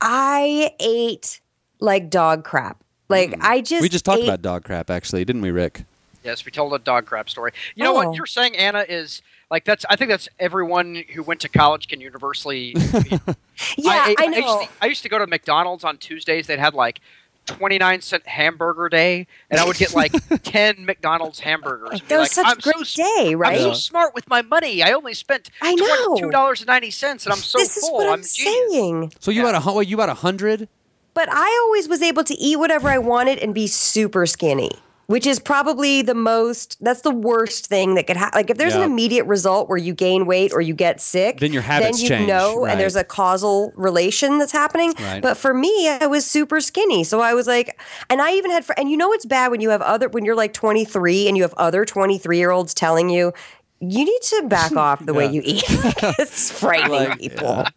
I 0.00 0.72
ate 0.80 1.40
like 1.80 2.10
dog 2.10 2.44
crap. 2.44 2.82
Like 3.08 3.34
I 3.40 3.60
just 3.60 3.82
we 3.82 3.88
just 3.88 4.04
talked 4.04 4.20
ate- 4.20 4.24
about 4.28 4.42
dog 4.42 4.64
crap, 4.64 4.90
actually, 4.90 5.24
didn't 5.24 5.42
we, 5.42 5.50
Rick? 5.50 5.84
Yes, 6.24 6.44
we 6.44 6.52
told 6.52 6.72
a 6.72 6.78
dog 6.78 7.04
crap 7.06 7.28
story. 7.28 7.52
You 7.74 7.82
know 7.84 7.90
Oh. 7.92 7.94
what 8.06 8.16
you're 8.16 8.26
saying, 8.26 8.56
Anna, 8.56 8.84
is 8.88 9.22
like 9.50 9.64
that's. 9.64 9.84
I 9.90 9.96
think 9.96 10.08
that's 10.08 10.28
everyone 10.38 11.02
who 11.14 11.22
went 11.22 11.40
to 11.40 11.48
college 11.48 11.88
can 11.88 12.00
universally. 12.00 12.74
Yeah, 13.76 14.12
I, 14.18 14.26
know. 14.26 14.36
used, 14.38 14.62
to, 14.62 14.68
I 14.80 14.86
used 14.86 15.02
to 15.04 15.08
go 15.08 15.18
to 15.20 15.26
McDonald's 15.26 15.84
on 15.84 15.96
Tuesdays. 15.98 16.46
They'd 16.48 16.58
have 16.58 16.74
like. 16.74 17.00
29 17.46 18.00
cent 18.00 18.26
hamburger 18.26 18.88
day 18.88 19.26
and 19.50 19.58
I 19.60 19.64
would 19.66 19.76
get 19.76 19.94
like 19.94 20.12
10 20.44 20.84
McDonald's 20.84 21.40
hamburgers. 21.40 22.00
that 22.08 22.18
was 22.18 22.36
like, 22.36 22.46
such 22.46 22.58
a 22.58 22.60
great 22.72 22.86
so, 22.86 23.02
day, 23.02 23.34
right? 23.34 23.60
I'm 23.60 23.68
so 23.68 23.74
smart 23.74 24.14
with 24.14 24.28
my 24.28 24.42
money. 24.42 24.82
I 24.82 24.92
only 24.92 25.14
spent 25.14 25.50
I 25.60 25.74
know. 25.74 26.16
$22.90 26.16 27.02
and 27.24 27.32
I'm 27.32 27.38
so 27.38 27.58
this 27.58 27.76
is 27.76 27.82
full. 27.88 27.94
what 27.94 28.06
I'm, 28.06 28.12
I'm, 28.14 28.20
a 28.20 28.22
genius. 28.22 28.72
saying. 28.72 29.12
So 29.20 29.30
you 29.30 29.40
Yeah. 29.40 29.46
had 29.46 29.54
a 29.56 29.60
hu- 29.60 29.74
what, 29.74 29.86
you 29.88 29.98
had 29.98 30.08
a 30.08 30.14
hundred? 30.14 30.68
But 31.14 31.28
I 31.30 31.60
always 31.66 31.88
was 31.88 32.00
able 32.00 32.24
to 32.24 32.34
eat 32.34 32.56
whatever 32.56 32.88
I 32.88 32.98
wanted 32.98 33.38
and 33.40 33.52
be 33.54 33.66
super 33.66 34.24
skinny, 34.24 34.70
which 35.06 35.26
is 35.26 35.38
probably 35.38 36.02
the 36.02 36.14
most. 36.14 36.76
That's 36.82 37.02
the 37.02 37.10
worst 37.10 37.66
thing 37.66 37.94
that 37.96 38.06
could 38.06 38.16
happen. 38.16 38.38
Like 38.38 38.50
if 38.50 38.56
there's 38.58 38.74
Yeah. 38.74 38.82
an 38.82 38.90
immediate 38.90 39.24
result 39.24 39.68
where 39.68 39.78
you 39.78 39.92
gain 39.94 40.26
weight 40.26 40.52
or 40.52 40.60
you 40.60 40.74
get 40.74 41.00
sick, 41.00 41.40
Then 41.40 41.52
your 41.52 41.62
habits 41.62 41.98
then 41.98 42.02
you 42.02 42.08
change, 42.08 42.28
know, 42.28 42.62
right. 42.62 42.70
and 42.72 42.80
there's 42.80 42.96
a 42.96 43.04
causal 43.04 43.72
relation 43.76 44.38
that's 44.38 44.52
happening. 44.52 44.94
Right. 45.00 45.20
But 45.22 45.36
for 45.36 45.52
me, 45.52 45.88
I 45.88 46.06
was 46.06 46.24
super 46.26 46.60
skinny, 46.60 47.04
so 47.04 47.20
I 47.20 47.34
was 47.34 47.46
like, 47.46 47.80
and 48.08 48.22
I 48.22 48.32
even 48.32 48.50
had, 48.50 48.64
fr- 48.64 48.74
and 48.76 48.90
you 48.90 48.96
know, 48.96 49.12
it's 49.12 49.26
bad 49.26 49.50
when 49.50 49.60
you 49.60 49.70
have 49.70 49.82
other 49.82 50.08
when 50.08 50.24
you're 50.24 50.36
like 50.36 50.52
23 50.52 51.28
and 51.28 51.36
you 51.36 51.42
have 51.42 51.54
other 51.58 51.84
23 51.84 52.38
year 52.38 52.50
olds 52.50 52.72
telling 52.74 53.10
you. 53.10 53.32
You 53.84 54.04
need 54.04 54.22
to 54.22 54.42
back 54.46 54.76
off 54.76 55.04
the 55.04 55.12
way 55.12 55.26
you 55.28 55.42
eat. 55.44 55.64
it's 55.68 56.50
frightening 56.60 57.08
Like, 57.08 57.18
people. 57.18 57.48
yeah. 57.48 57.68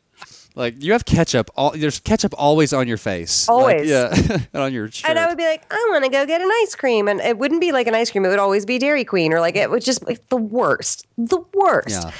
Like 0.55 0.81
you 0.81 0.93
have 0.93 1.03
ketchup. 1.03 1.49
All 1.55 1.71
there's 1.71 1.99
ketchup 1.99 2.33
always 2.37 2.71
on 2.71 2.87
your 2.87 2.97
face. 2.97 3.47
Like, 3.47 3.55
Always. 3.55 3.89
yeah, 3.89 4.13
and 4.53 4.63
on 4.63 4.73
your 4.73 4.89
shirt. 4.89 5.09
And 5.09 5.19
I 5.19 5.27
would 5.27 5.37
be 5.37 5.45
like, 5.45 5.65
I 5.69 5.87
want 5.91 6.05
to 6.05 6.09
go 6.09 6.25
get 6.25 6.41
an 6.41 6.49
ice 6.63 6.75
cream. 6.75 7.07
And 7.09 7.19
it 7.19 7.37
wouldn't 7.37 7.59
be 7.59 7.73
like 7.73 7.87
an 7.87 7.95
ice 7.95 8.09
cream. 8.09 8.23
It 8.25 8.29
would 8.29 8.39
always 8.39 8.65
be 8.65 8.77
Dairy 8.79 9.03
Queen 9.03 9.33
or 9.33 9.41
like 9.41 9.55
it 9.57 9.69
was 9.69 9.83
just 9.83 10.05
like 10.07 10.27
the 10.29 10.37
worst, 10.37 11.05
the 11.17 11.41
worst. 11.53 11.89
Yeah. 12.03 12.11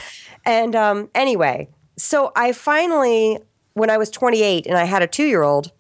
And 0.45 0.75
um, 0.75 1.09
anyway, 1.15 1.69
so 1.97 2.33
I 2.35 2.51
finally, 2.51 3.39
when 3.73 3.89
I 3.89 3.97
was 3.97 4.09
28 4.09 4.67
and 4.67 4.77
I 4.77 4.83
had 4.83 5.01
a 5.01 5.07
two 5.07 5.25
year 5.25 5.41
old, 5.41 5.71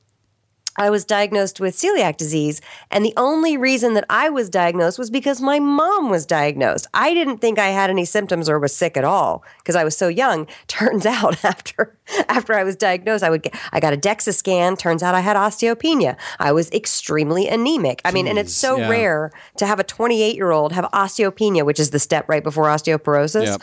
I 0.77 0.89
was 0.89 1.05
diagnosed 1.05 1.59
with 1.59 1.75
celiac 1.75 2.17
disease. 2.17 2.61
And 2.91 3.05
the 3.05 3.13
only 3.17 3.57
reason 3.57 3.93
that 3.93 4.05
I 4.09 4.29
was 4.29 4.49
diagnosed 4.49 4.99
was 4.99 5.09
because 5.09 5.41
my 5.41 5.59
mom 5.59 6.09
was 6.09 6.25
diagnosed. 6.25 6.87
I 6.93 7.13
didn't 7.13 7.37
think 7.37 7.59
I 7.59 7.69
had 7.69 7.89
any 7.89 8.05
symptoms 8.05 8.49
or 8.49 8.59
was 8.59 8.75
sick 8.75 8.97
at 8.97 9.03
all 9.03 9.43
because 9.59 9.75
I 9.75 9.83
was 9.83 9.95
so 9.97 10.07
young. 10.07 10.47
Turns 10.67 11.05
out 11.05 11.43
after 11.43 11.97
after 12.27 12.53
I 12.53 12.63
was 12.63 12.75
diagnosed, 12.75 13.23
I 13.23 13.29
would 13.29 13.43
get 13.43 13.55
I 13.71 13.79
got 13.79 13.93
a 13.93 13.97
DEXA 13.97 14.33
scan. 14.33 14.75
Turns 14.75 15.01
out 15.01 15.15
I 15.15 15.21
had 15.21 15.35
osteopenia. 15.35 16.17
I 16.39 16.51
was 16.51 16.69
extremely 16.71 17.47
anemic. 17.47 18.01
I 18.05 18.11
mean, 18.11 18.27
and 18.27 18.37
it's 18.37 18.53
so 18.53 18.77
yeah. 18.77 18.89
rare 18.89 19.31
to 19.57 19.65
have 19.65 19.79
a 19.79 19.83
28 19.83 20.35
year 20.35 20.51
old 20.51 20.73
have 20.73 20.85
osteopenia, 20.91 21.65
which 21.65 21.79
is 21.79 21.91
the 21.91 21.99
step 21.99 22.27
right 22.27 22.43
before 22.43 22.65
osteoporosis. 22.65 23.45
Yep. 23.45 23.61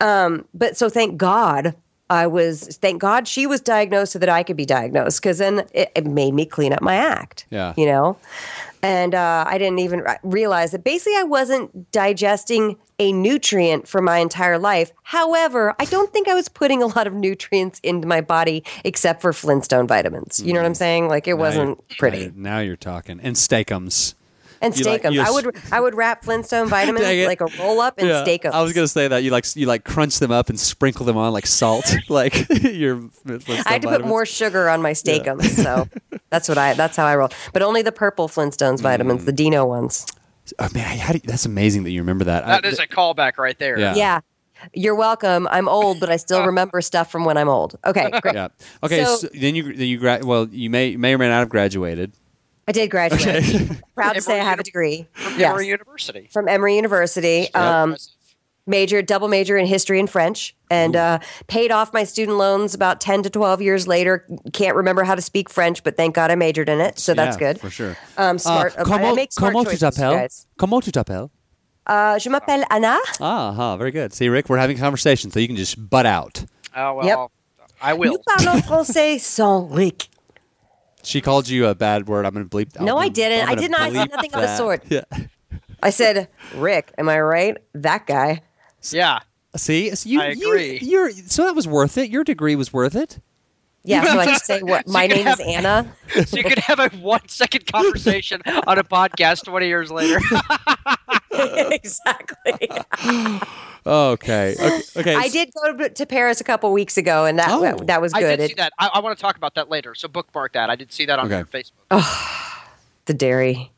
Um, 0.00 0.46
but 0.54 0.76
so 0.76 0.88
thank 0.88 1.16
God 1.16 1.74
I 2.10 2.26
was, 2.26 2.78
thank 2.80 3.00
God 3.00 3.26
she 3.26 3.46
was 3.46 3.60
diagnosed 3.60 4.12
so 4.12 4.18
that 4.18 4.28
I 4.28 4.42
could 4.42 4.56
be 4.56 4.66
diagnosed 4.66 5.20
because 5.22 5.38
then 5.38 5.66
it, 5.72 5.90
it 5.94 6.06
made 6.06 6.34
me 6.34 6.44
clean 6.44 6.72
up 6.72 6.82
my 6.82 6.96
act. 6.96 7.46
Yeah. 7.50 7.72
You 7.76 7.86
know? 7.86 8.18
And 8.82 9.14
uh, 9.14 9.46
I 9.48 9.56
didn't 9.56 9.78
even 9.78 10.04
realize 10.22 10.72
that 10.72 10.84
basically 10.84 11.16
I 11.16 11.22
wasn't 11.22 11.90
digesting 11.90 12.76
a 12.98 13.12
nutrient 13.12 13.88
for 13.88 14.02
my 14.02 14.18
entire 14.18 14.58
life. 14.58 14.92
However, 15.02 15.74
I 15.80 15.86
don't 15.86 16.12
think 16.12 16.28
I 16.28 16.34
was 16.34 16.50
putting 16.50 16.82
a 16.82 16.86
lot 16.86 17.06
of 17.06 17.14
nutrients 17.14 17.80
into 17.82 18.06
my 18.06 18.20
body 18.20 18.62
except 18.84 19.22
for 19.22 19.32
Flintstone 19.32 19.86
vitamins. 19.86 20.38
You 20.40 20.52
know 20.52 20.60
what 20.60 20.66
I'm 20.66 20.74
saying? 20.74 21.08
Like 21.08 21.26
it 21.26 21.38
wasn't 21.38 21.82
pretty. 21.96 22.30
Now 22.36 22.58
you're 22.58 22.76
talking. 22.76 23.20
And 23.20 23.38
Steak-umms. 23.38 24.14
And 24.64 24.76
You 24.78 24.84
like- 24.84 25.00
steak 25.00 25.04
'em. 25.04 25.12
you 25.12 25.20
I 25.20 25.24
s- 25.24 25.32
would 25.34 25.56
I 25.72 25.80
would 25.80 25.94
wrap 25.94 26.24
Flintstone 26.24 26.68
vitamins 26.68 27.04
like 27.26 27.40
a 27.40 27.46
roll 27.58 27.80
up 27.80 27.98
and 27.98 28.08
steak 28.24 28.42
them. 28.42 28.52
I 28.54 28.62
was 28.62 28.72
gonna 28.72 28.88
say 28.88 29.08
that 29.08 29.22
you 29.22 29.30
like 29.30 29.44
you 29.56 29.66
like 29.66 29.84
crunch 29.84 30.18
them 30.18 30.30
up 30.32 30.48
and 30.48 30.58
sprinkle 30.58 31.04
them 31.06 31.16
on 31.16 31.32
like 31.32 31.46
salt, 31.46 31.94
like 32.08 32.48
your. 32.62 33.00
I 33.48 33.62
had 33.66 33.82
to 33.82 33.88
put 33.88 34.04
more 34.06 34.24
sugar 34.26 34.68
on 34.68 34.80
my 34.82 34.92
Steak-umms, 34.92 35.56
so 35.62 35.86
that's 36.30 36.48
what 36.48 36.58
I. 36.58 36.74
That's 36.74 36.96
how 36.96 37.04
I 37.06 37.14
roll. 37.16 37.28
But 37.52 37.62
only 37.62 37.82
the 37.82 37.92
purple 37.92 38.28
Flintstones 38.28 38.78
mm. 38.78 38.82
vitamins, 38.82 39.24
the 39.24 39.32
Dino 39.32 39.66
ones. 39.66 40.06
Oh 40.58 40.68
man, 40.74 40.98
how 40.98 41.12
do 41.12 41.18
you- 41.22 41.26
that's 41.28 41.46
amazing 41.46 41.84
that 41.84 41.90
you 41.90 42.00
remember 42.00 42.24
that. 42.24 42.44
That 42.46 42.64
I- 42.64 42.68
is 42.68 42.78
a 42.78 42.86
callback 42.86 43.38
right 43.38 43.58
there. 43.58 43.78
Yeah. 43.78 43.94
Yeah, 43.94 44.20
you're 44.74 44.94
welcome. 44.94 45.48
I'm 45.50 45.68
old, 45.68 46.00
but 46.00 46.10
I 46.10 46.16
still 46.16 46.44
remember 46.46 46.80
stuff 46.82 47.10
from 47.10 47.24
when 47.24 47.36
I'm 47.36 47.48
old. 47.48 47.76
Okay, 47.84 48.10
great. 48.22 48.34
yeah. 48.34 48.48
Okay. 48.82 49.04
So- 49.04 49.16
So, 49.16 49.28
then 49.34 49.54
you 49.54 49.72
then 49.74 49.86
you 49.88 49.98
gra- 49.98 50.20
well 50.22 50.46
you 50.50 50.68
may 50.70 50.96
may 50.96 51.14
or 51.14 51.18
may 51.18 51.28
not 51.28 51.38
have 51.40 51.48
graduated. 51.48 52.12
I 52.66 52.72
did 52.72 52.90
graduate. 52.90 53.70
Proud 53.94 54.14
to 54.14 54.20
say 54.20 54.40
I 54.40 54.44
have 54.44 54.58
a 54.58 54.62
degree. 54.62 55.06
From 55.12 55.38
Yes. 55.38 55.50
Emory 55.50 55.68
University. 55.68 56.28
From 56.32 56.48
Emory 56.48 56.76
University. 56.76 57.52
Um, 57.54 57.96
major, 58.66 59.02
double 59.02 59.28
major 59.28 59.56
in 59.58 59.66
history 59.66 60.00
and 60.00 60.08
French, 60.08 60.56
and 60.70 60.96
uh, 60.96 61.18
paid 61.48 61.70
off 61.70 61.92
my 61.92 62.04
student 62.04 62.38
loans 62.38 62.72
about 62.74 63.00
10 63.00 63.22
to 63.24 63.30
12 63.30 63.60
years 63.60 63.86
later. 63.86 64.26
Can't 64.54 64.74
remember 64.76 65.04
how 65.04 65.14
to 65.14 65.20
speak 65.22 65.50
French, 65.50 65.84
but 65.84 65.96
thank 65.98 66.14
God 66.14 66.30
I 66.30 66.34
majored 66.36 66.68
in 66.70 66.80
it, 66.80 66.98
so 66.98 67.12
that's 67.12 67.36
Yeah, 67.36 67.52
good. 67.52 67.60
for 67.60 67.68
sure. 67.68 67.96
Um, 68.16 68.38
smart. 68.38 68.76
Uh, 68.78 68.80
I 68.80 68.84
comment, 68.84 69.16
make 69.16 69.32
smart 69.32 69.52
comment 69.52 69.66
tu 69.68 69.76
choices, 69.76 69.82
you 69.98 70.02
t'appelles? 70.02 70.16
guys. 70.16 70.46
Comment 70.56 70.82
tu 70.82 70.90
t'appelles? 70.92 71.30
Uh, 71.86 72.18
je 72.18 72.30
m'appelle 72.30 72.64
Anna. 72.70 72.98
Ah, 73.20 73.52
huh, 73.52 73.76
very 73.76 73.90
good. 73.90 74.14
See, 74.14 74.30
Rick, 74.30 74.48
we're 74.48 74.56
having 74.56 74.78
a 74.78 74.80
conversation, 74.80 75.30
so 75.30 75.38
you 75.38 75.46
can 75.46 75.56
just 75.56 75.76
butt 75.90 76.06
out. 76.06 76.42
Oh 76.74 76.94
well, 76.94 77.06
Yep. 77.06 77.18
I 77.82 77.92
will. 77.92 78.12
Nous 78.12 78.18
parlons 78.26 78.62
français 78.62 79.20
sans 79.20 79.70
Rick. 79.70 80.08
She 81.04 81.20
called 81.20 81.48
you 81.48 81.66
a 81.66 81.74
bad 81.74 82.08
word. 82.08 82.26
I'm 82.26 82.32
going 82.34 82.48
to 82.48 82.56
bleep. 82.56 82.80
No, 82.80 82.96
I'm 82.98 83.04
I 83.04 83.08
didn't. 83.08 83.42
I'm 83.42 83.48
I 83.48 83.54
gonna 83.54 83.60
did 83.60 83.70
not. 83.70 83.80
I 83.80 83.92
said 83.92 84.08
bleep 84.08 84.10
nothing 84.10 84.34
of 84.34 84.40
the 84.40 84.56
sort. 84.56 84.84
Yeah. 84.88 85.02
I 85.82 85.90
said, 85.90 86.28
Rick, 86.54 86.92
am 86.98 87.08
I 87.08 87.20
right? 87.20 87.58
That 87.74 88.06
guy. 88.06 88.42
Yeah. 88.90 89.20
See, 89.56 89.94
so 89.94 90.08
you, 90.08 90.20
I 90.20 90.26
agree. 90.26 90.78
You, 90.78 90.88
you're 90.88 91.10
so 91.12 91.44
that 91.44 91.54
was 91.54 91.68
worth 91.68 91.96
it. 91.98 92.10
Your 92.10 92.24
degree 92.24 92.56
was 92.56 92.72
worth 92.72 92.96
it. 92.96 93.20
Yeah, 93.86 94.02
so 94.04 94.18
I 94.18 94.24
just 94.24 94.46
say 94.46 94.62
what 94.62 94.88
my 94.88 95.04
you 95.04 95.10
can 95.10 95.24
name 95.24 95.28
is 95.28 95.40
Anna. 95.40 95.94
So 96.26 96.36
you 96.38 96.44
could 96.44 96.58
have 96.58 96.78
a 96.78 96.88
one 96.96 97.28
second 97.28 97.66
conversation 97.66 98.40
on 98.66 98.78
a 98.78 98.84
podcast 98.84 99.44
20 99.44 99.66
years 99.66 99.90
later. 99.90 100.20
exactly. 101.72 102.68
Okay. 102.70 103.40
Okay. 103.86 104.54
okay. 104.96 105.14
I 105.14 105.28
did 105.28 105.50
go 105.52 105.76
to, 105.76 105.90
to 105.90 106.06
Paris 106.06 106.40
a 106.40 106.44
couple 106.44 106.72
weeks 106.72 106.96
ago, 106.96 107.26
and 107.26 107.38
that 107.38 107.48
Oh. 107.50 107.76
that 107.84 108.00
was 108.00 108.14
good. 108.14 108.24
I 108.24 108.28
good. 108.28 108.36
did 108.38 108.48
see 108.48 108.54
that. 108.54 108.72
I, 108.78 108.88
I 108.94 109.00
want 109.00 109.18
to 109.18 109.20
talk 109.20 109.36
about 109.36 109.54
that 109.56 109.68
later. 109.68 109.94
So 109.94 110.08
bookmark 110.08 110.54
that. 110.54 110.70
I 110.70 110.74
did 110.76 110.90
see 110.90 111.04
that 111.04 111.18
on 111.18 111.26
Okay. 111.30 111.36
your 111.38 111.44
Facebook. 111.44 112.72
the 113.04 113.12
dairy. 113.12 113.70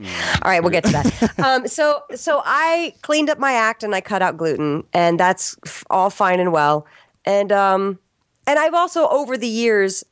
Mm. 0.00 0.06
All 0.42 0.50
right, 0.50 0.62
we'll 0.62 0.70
get 0.70 0.84
to 0.84 0.92
that. 0.92 1.38
um, 1.44 1.68
so, 1.68 2.02
so 2.14 2.40
I 2.46 2.94
cleaned 3.02 3.28
up 3.28 3.38
my 3.38 3.52
act 3.52 3.82
and 3.82 3.94
I 3.94 4.00
cut 4.00 4.22
out 4.22 4.38
gluten, 4.38 4.84
and 4.94 5.20
that's 5.20 5.54
f- 5.66 5.84
all 5.90 6.08
fine 6.08 6.40
and 6.40 6.50
well. 6.50 6.86
And 7.26 7.52
um, 7.52 7.98
and 8.46 8.58
I've 8.58 8.72
also 8.72 9.06
over 9.08 9.36
the 9.36 9.46
years 9.46 10.02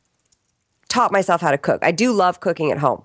taught 0.88 1.12
myself 1.12 1.40
how 1.40 1.50
to 1.50 1.56
cook. 1.58 1.82
I 1.82 1.92
do 1.92 2.12
love 2.12 2.40
cooking 2.40 2.70
at 2.72 2.76
home, 2.76 3.02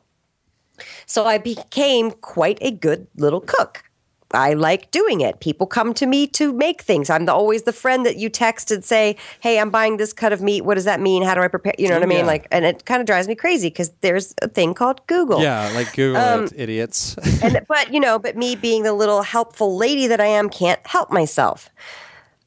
so 1.06 1.26
I 1.26 1.38
became 1.38 2.12
quite 2.12 2.58
a 2.62 2.72
good 2.72 3.08
little 3.16 3.42
cook. 3.42 3.84
I 4.32 4.54
like 4.54 4.92
doing 4.92 5.22
it. 5.22 5.40
People 5.40 5.66
come 5.68 5.94
to 5.94 6.06
me 6.06 6.28
to 6.28 6.52
make 6.52 6.82
things. 6.82 7.10
I'm 7.10 7.26
the, 7.26 7.34
always 7.34 7.64
the 7.64 7.72
friend 7.72 8.06
that 8.06 8.18
you 8.18 8.28
text 8.28 8.72
and 8.72 8.84
say, 8.84 9.16
"Hey, 9.40 9.60
I'm 9.60 9.70
buying 9.70 9.98
this 9.98 10.12
cut 10.14 10.34
of 10.34 10.42
meat. 10.42 10.66
What 10.66 10.76
does 10.76 10.84
that 10.86 11.00
mean? 11.00 11.24
How 11.24 11.36
do 11.36 11.42
I 11.42 11.48
prepare?" 11.48 11.76
You 11.78 11.88
know 11.88 11.94
what 11.94 12.04
I 12.04 12.08
mean? 12.08 12.20
Yeah. 12.20 12.26
Like, 12.26 12.48
and 12.52 12.66
it 12.66 12.86
kind 12.86 13.00
of 13.00 13.06
drives 13.06 13.28
me 13.28 13.36
crazy 13.36 13.70
because 13.70 13.92
there's 14.02 14.34
a 14.42 14.50
thing 14.50 14.74
called 14.74 15.06
Google. 15.08 15.42
Yeah, 15.42 15.72
like 15.74 15.94
Google 15.96 16.22
Um, 16.22 16.44
it, 16.46 16.54
idiots. 16.58 17.16
and 17.42 17.62
but 17.68 17.94
you 17.94 18.00
know, 18.00 18.20
but 18.20 18.36
me 18.36 18.56
being 18.56 18.84
the 18.84 18.94
little 18.94 19.22
helpful 19.22 19.78
lady 19.78 20.08
that 20.08 20.20
I 20.20 20.26
am, 20.26 20.50
can't 20.50 20.86
help 20.86 21.12
myself. 21.12 21.70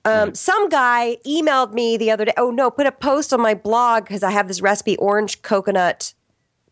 Um, 0.04 0.34
Some 0.34 0.68
guy 0.68 1.18
emailed 1.26 1.72
me 1.72 1.96
the 1.96 2.10
other 2.10 2.24
day. 2.24 2.32
Oh 2.36 2.50
no, 2.50 2.70
put 2.70 2.86
a 2.86 2.92
post 2.92 3.32
on 3.32 3.40
my 3.40 3.54
blog 3.54 4.04
because 4.04 4.22
I 4.22 4.32
have 4.32 4.48
this 4.48 4.60
recipe: 4.60 4.96
orange 4.96 5.42
coconut 5.42 6.12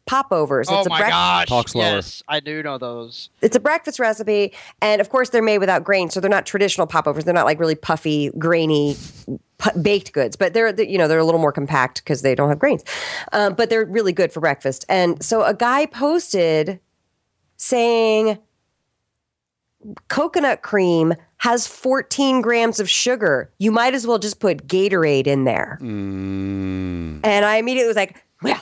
popovers. 0.07 0.69
Oh 0.71 0.79
it's 0.79 0.87
a 0.87 0.91
my 0.91 1.03
brec- 1.03 1.09
gosh. 1.11 1.49
Talk 1.49 1.69
slower. 1.69 1.85
Yes, 1.85 2.23
I 2.29 2.41
do 2.41 2.63
know 2.63 2.79
those. 2.79 3.31
It's 3.43 3.57
a 3.57 3.61
breakfast 3.61 3.99
recipe, 3.99 4.55
and 4.81 5.01
of 5.01 5.11
course 5.11 5.31
they're 5.31 5.43
made 5.43 5.59
without 5.59 5.85
grain, 5.85 6.11
so 6.11 6.21
they're 6.21 6.31
not 6.31 6.47
traditional 6.47 6.87
popovers. 6.87 7.25
They're 7.25 7.35
not 7.35 7.47
like 7.47 7.61
really 7.61 7.75
puffy, 7.75 8.31
grainy 8.39 8.97
pu- 9.59 9.79
baked 9.81 10.13
goods, 10.13 10.37
but 10.37 10.55
they're 10.55 10.81
you 10.81 10.97
know 10.97 11.09
they're 11.09 11.19
a 11.19 11.25
little 11.25 11.41
more 11.41 11.53
compact 11.53 12.03
because 12.03 12.23
they 12.23 12.35
don't 12.35 12.49
have 12.49 12.59
grains. 12.59 12.85
Um, 13.33 13.55
but 13.55 13.69
they're 13.69 13.85
really 13.85 14.13
good 14.13 14.33
for 14.33 14.41
breakfast. 14.41 14.85
And 14.89 15.23
so 15.23 15.45
a 15.45 15.55
guy 15.55 15.87
posted 15.87 16.81
saying 17.57 18.39
coconut 20.09 20.63
cream 20.63 21.15
has 21.39 21.67
14 21.67 22.41
grams 22.41 22.81
of 22.81 22.89
sugar. 22.89 23.51
You 23.59 23.71
might 23.71 23.95
as 23.95 24.07
well 24.07 24.19
just 24.19 24.41
put 24.41 24.67
Gatorade 24.67 25.27
in 25.27 25.45
there. 25.45 25.79
Mm. 25.81 27.21
And 27.25 27.45
I 27.45 27.57
immediately 27.57 27.89
was 27.89 27.97
like, 27.97 28.23
well, 28.43 28.61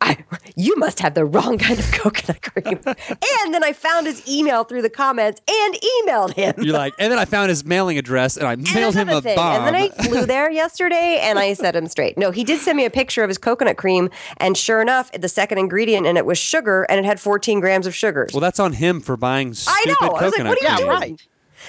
I, 0.00 0.18
you 0.56 0.76
must 0.76 1.00
have 1.00 1.14
the 1.14 1.24
wrong 1.24 1.58
kind 1.58 1.78
of 1.78 1.90
coconut 1.92 2.42
cream. 2.42 2.78
and 2.86 3.54
then 3.54 3.64
I 3.64 3.72
found 3.72 4.06
his 4.06 4.26
email 4.28 4.64
through 4.64 4.82
the 4.82 4.90
comments 4.90 5.40
and 5.48 5.74
emailed 6.06 6.34
him. 6.34 6.54
You're 6.58 6.74
like, 6.76 6.92
and 6.98 7.10
then 7.10 7.18
I 7.18 7.24
found 7.24 7.48
his 7.48 7.64
mailing 7.64 7.98
address 7.98 8.36
and 8.36 8.46
I 8.46 8.52
And 8.52 8.74
mailed 8.74 8.94
him 8.94 9.08
a 9.08 9.20
thing. 9.20 9.36
bomb. 9.36 9.56
And 9.64 9.66
then 9.66 9.74
I 9.74 9.88
flew 9.88 10.26
there 10.26 10.50
yesterday 10.50 11.18
and 11.22 11.38
I 11.38 11.54
set 11.54 11.74
him 11.76 11.86
straight. 11.88 12.18
No, 12.18 12.30
he 12.30 12.44
did 12.44 12.60
send 12.60 12.76
me 12.76 12.84
a 12.84 12.90
picture 12.90 13.22
of 13.22 13.28
his 13.28 13.38
coconut 13.38 13.76
cream. 13.76 14.10
And 14.38 14.56
sure 14.56 14.80
enough, 14.82 15.10
the 15.12 15.28
second 15.28 15.58
ingredient 15.58 16.06
in 16.06 16.16
it 16.16 16.26
was 16.26 16.38
sugar 16.38 16.82
and 16.88 16.98
it 16.98 17.04
had 17.04 17.18
14 17.20 17.60
grams 17.60 17.86
of 17.86 17.94
sugars. 17.94 18.32
well, 18.32 18.40
that's 18.40 18.60
on 18.60 18.72
him 18.74 19.00
for 19.00 19.16
buying 19.16 19.48
I 19.50 19.52
stupid 19.52 19.96
know. 20.02 20.08
I 20.08 20.10
was 20.12 20.20
like, 20.22 20.30
coconut 20.32 20.48
what 20.50 20.58
are 20.58 20.64
you 20.64 20.68
Yeah, 20.68 20.76
cream. 20.76 20.86
doing? 20.86 21.00
right. 21.12 21.26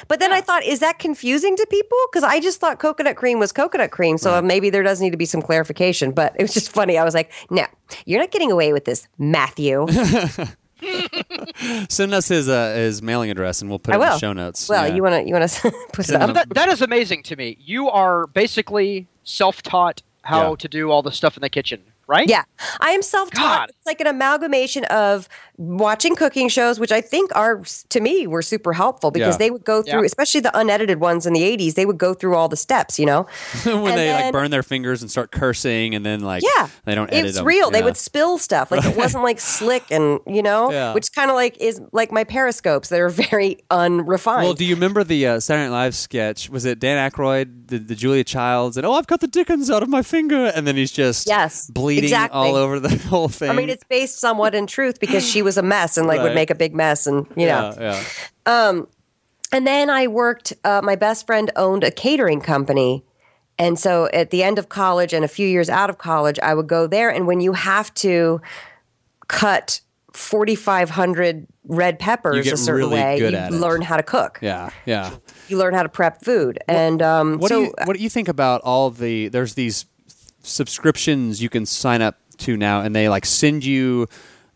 But 0.08 0.20
then 0.20 0.32
I 0.34 0.42
thought, 0.42 0.64
is 0.64 0.80
that 0.80 1.00
confusing 1.00 1.56
to 1.56 1.68
people? 1.70 1.98
Because 2.12 2.24
I 2.24 2.40
just 2.40 2.60
thought 2.60 2.80
coconut 2.80 3.16
cream 3.16 3.40
was 3.40 3.52
coconut 3.52 3.92
cream. 3.92 4.18
So 4.18 4.42
maybe 4.42 4.70
there 4.70 4.84
does 4.84 5.02
need 5.02 5.12
to 5.12 5.18
be 5.18 5.26
some 5.26 5.42
clarification. 5.42 6.12
But 6.12 6.36
it 6.38 6.42
was 6.42 6.54
just 6.54 6.72
funny. 6.72 6.98
I 6.98 7.04
was 7.04 7.14
like, 7.14 7.32
no, 7.50 7.66
you're 8.06 8.20
not 8.20 8.32
getting 8.32 8.52
away 8.52 8.74
with 8.74 8.86
this, 8.86 9.08
Matthew. 9.18 9.88
Send 11.90 12.14
us 12.14 12.28
his 12.28 12.50
uh, 12.50 12.74
his 12.76 13.02
mailing 13.02 13.32
address 13.32 13.62
and 13.62 13.70
we'll 13.70 13.80
put 13.80 13.94
I 13.96 13.98
it 13.98 14.02
in 14.02 14.10
the 14.10 14.18
show 14.20 14.34
notes. 14.34 14.68
Well, 14.68 14.88
Yeah. 14.88 14.96
you 14.96 15.02
want 15.04 15.16
to 15.16 15.28
you 15.28 15.34
want 15.34 15.50
to 15.50 15.72
put 15.94 16.10
it 16.10 16.16
up? 16.16 16.34
That, 16.34 16.50
that 16.54 16.70
is 16.70 16.82
amazing 16.82 17.24
to 17.24 17.36
me. 17.36 17.58
You 17.62 17.90
are 17.90 18.28
basically 18.28 19.08
self-taught 19.24 20.02
how 20.24 20.52
Yeah. 20.52 20.56
to 20.58 20.68
do 20.68 20.92
all 20.92 21.02
the 21.02 21.12
stuff 21.12 21.38
in 21.38 21.42
the 21.42 21.50
kitchen, 21.50 21.82
right? 22.08 22.28
Yeah, 22.28 22.44
I 22.80 22.92
am 22.92 23.02
self-taught. 23.02 23.70
It's 23.70 23.86
like 23.86 24.02
an 24.02 24.08
amalgamation 24.08 24.86
of 24.86 25.28
watching 25.58 26.16
cooking 26.16 26.50
shows, 26.50 26.80
which 26.80 26.92
I 26.92 27.02
think 27.02 27.32
are 27.36 27.62
to 27.90 28.00
me 28.02 28.28
were 28.28 28.42
super 28.42 28.74
helpful 28.74 29.12
because 29.12 29.36
Yeah. 29.36 29.38
they 29.38 29.52
would 29.52 29.64
go 29.64 29.82
through, 29.84 30.00
Yeah. 30.02 30.06
especially 30.06 30.42
the 30.42 30.58
unedited 30.58 31.00
ones 31.00 31.26
in 31.26 31.34
the 31.34 31.44
'80s. 31.44 31.76
They 31.76 31.86
would 31.86 31.98
go 31.98 32.14
through 32.14 32.36
all 32.36 32.50
the 32.50 32.58
steps, 32.58 32.98
you 33.00 33.06
know. 33.06 33.28
when 33.64 33.76
And 33.78 33.98
they 33.98 34.12
like 34.14 34.32
burn 34.34 34.52
their 34.52 34.64
fingers 34.64 35.02
and 35.02 35.12
start 35.12 35.32
cursing 35.32 35.94
and 35.96 36.06
then 36.06 36.22
like 36.22 36.44
Yeah, 36.44 36.68
they 36.86 36.96
don't 36.96 37.12
edit 37.14 37.28
It's 37.28 37.38
them. 37.38 37.46
real. 37.46 37.70
They 37.72 37.84
would 37.84 37.98
spill 37.98 38.38
stuff. 38.38 38.72
Like 38.72 38.84
it 38.86 38.98
wasn't 38.98 39.24
like 39.24 39.40
slick 39.40 39.84
and 39.92 40.20
you 40.28 40.42
know, 40.42 40.72
Yeah. 40.72 40.94
which 40.94 41.12
kind 41.14 41.30
of 41.30 41.36
like 41.36 41.58
is 41.60 41.80
like 41.92 42.12
my 42.12 42.24
periscopes 42.24 42.90
that 42.90 43.00
are 43.00 43.10
very 43.32 43.58
unrefined. 43.70 44.44
Well, 44.46 44.54
do 44.54 44.66
you 44.66 44.76
remember 44.76 45.04
the 45.04 45.28
uh, 45.28 45.40
Saturday 45.40 45.70
Night 45.70 45.84
Live 45.84 45.96
sketch? 45.96 46.50
Was 46.50 46.66
it 46.66 46.80
Dan 46.80 46.98
Aykroyd, 47.12 47.68
the, 47.68 47.78
the 47.80 47.96
Julia 47.96 48.24
Childs, 48.24 48.78
and 48.78 48.86
oh, 48.86 48.94
I've 48.94 49.08
cut 49.08 49.22
the 49.22 49.28
Dickens 49.28 49.70
out 49.70 49.84
of 49.84 49.90
my 49.90 50.02
finger, 50.02 50.46
and 50.56 50.66
then 50.68 50.76
he's 50.76 50.92
just 50.92 51.28
Yes, 51.28 51.70
bleeding 51.70 51.93
exactly. 52.00 52.38
all 52.40 52.56
over 52.56 52.80
the 52.80 52.96
whole 53.10 53.28
thing. 53.30 53.50
I 53.50 53.54
mean, 53.54 53.70
it's 53.70 53.84
based 53.84 54.20
somewhat 54.20 54.56
in 54.56 54.66
truth 54.68 55.00
because 55.00 55.28
she 55.28 55.42
was 55.42 55.58
a 55.58 55.62
mess 55.64 55.98
and 55.98 56.08
like 56.08 56.20
Right. 56.20 56.24
would 56.26 56.36
make 56.36 56.50
a 56.50 56.56
big 56.56 56.74
mess 56.76 57.06
and 57.08 57.26
you 57.36 57.46
know. 57.48 57.74
yeah, 57.80 58.04
yeah. 58.46 58.82
And 59.52 59.68
then 59.68 59.90
I 59.92 60.08
worked, 60.08 60.54
uh, 60.64 60.82
my 60.84 60.96
best 60.96 61.28
friend 61.28 61.52
owned 61.56 61.84
a 61.84 61.92
catering 61.92 62.42
company. 62.42 63.04
And 63.60 63.78
so 63.78 64.10
at 64.12 64.32
the 64.32 64.42
end 64.42 64.58
of 64.58 64.68
college 64.70 65.14
and 65.14 65.24
a 65.24 65.28
few 65.28 65.48
years 65.48 65.70
out 65.70 65.92
of 65.92 66.00
college, 66.00 66.40
I 66.42 66.56
would 66.56 66.66
go 66.68 66.88
there. 66.88 67.12
And 67.12 67.28
when 67.28 67.40
you 67.40 67.54
have 67.54 67.94
to 67.96 68.42
cut 69.28 69.82
4,500 70.14 71.48
red 71.66 72.00
peppers 72.00 72.48
a 72.52 72.58
certain 72.58 72.90
really 72.90 72.96
way, 73.02 73.18
you 73.20 73.28
at 73.28 73.34
it. 73.34 73.52
learn 73.54 73.82
how 73.82 73.98
to 73.98 74.04
cook. 74.04 74.40
Yeah, 74.42 74.72
yeah. 74.86 75.12
You 75.48 75.58
learn 75.58 75.74
how 75.74 75.84
to 75.84 75.90
prep 75.90 76.24
food. 76.24 76.60
and 76.68 77.02
um, 77.02 77.38
What 77.38 77.50
so 77.50 77.60
do 77.60 77.66
you 77.66 77.74
what 77.86 77.96
do 77.96 78.02
you 78.04 78.10
think 78.10 78.28
about 78.28 78.62
all 78.62 78.90
the 78.90 79.28
there's 79.30 79.54
these 79.54 79.86
subscriptions 80.44 81.42
you 81.42 81.50
can 81.50 81.66
sign 81.66 82.02
up 82.02 82.18
to 82.38 82.56
now 82.58 82.82
and 82.82 82.96
they 82.96 83.10
like 83.10 83.26
send 83.26 83.64
you 83.66 84.08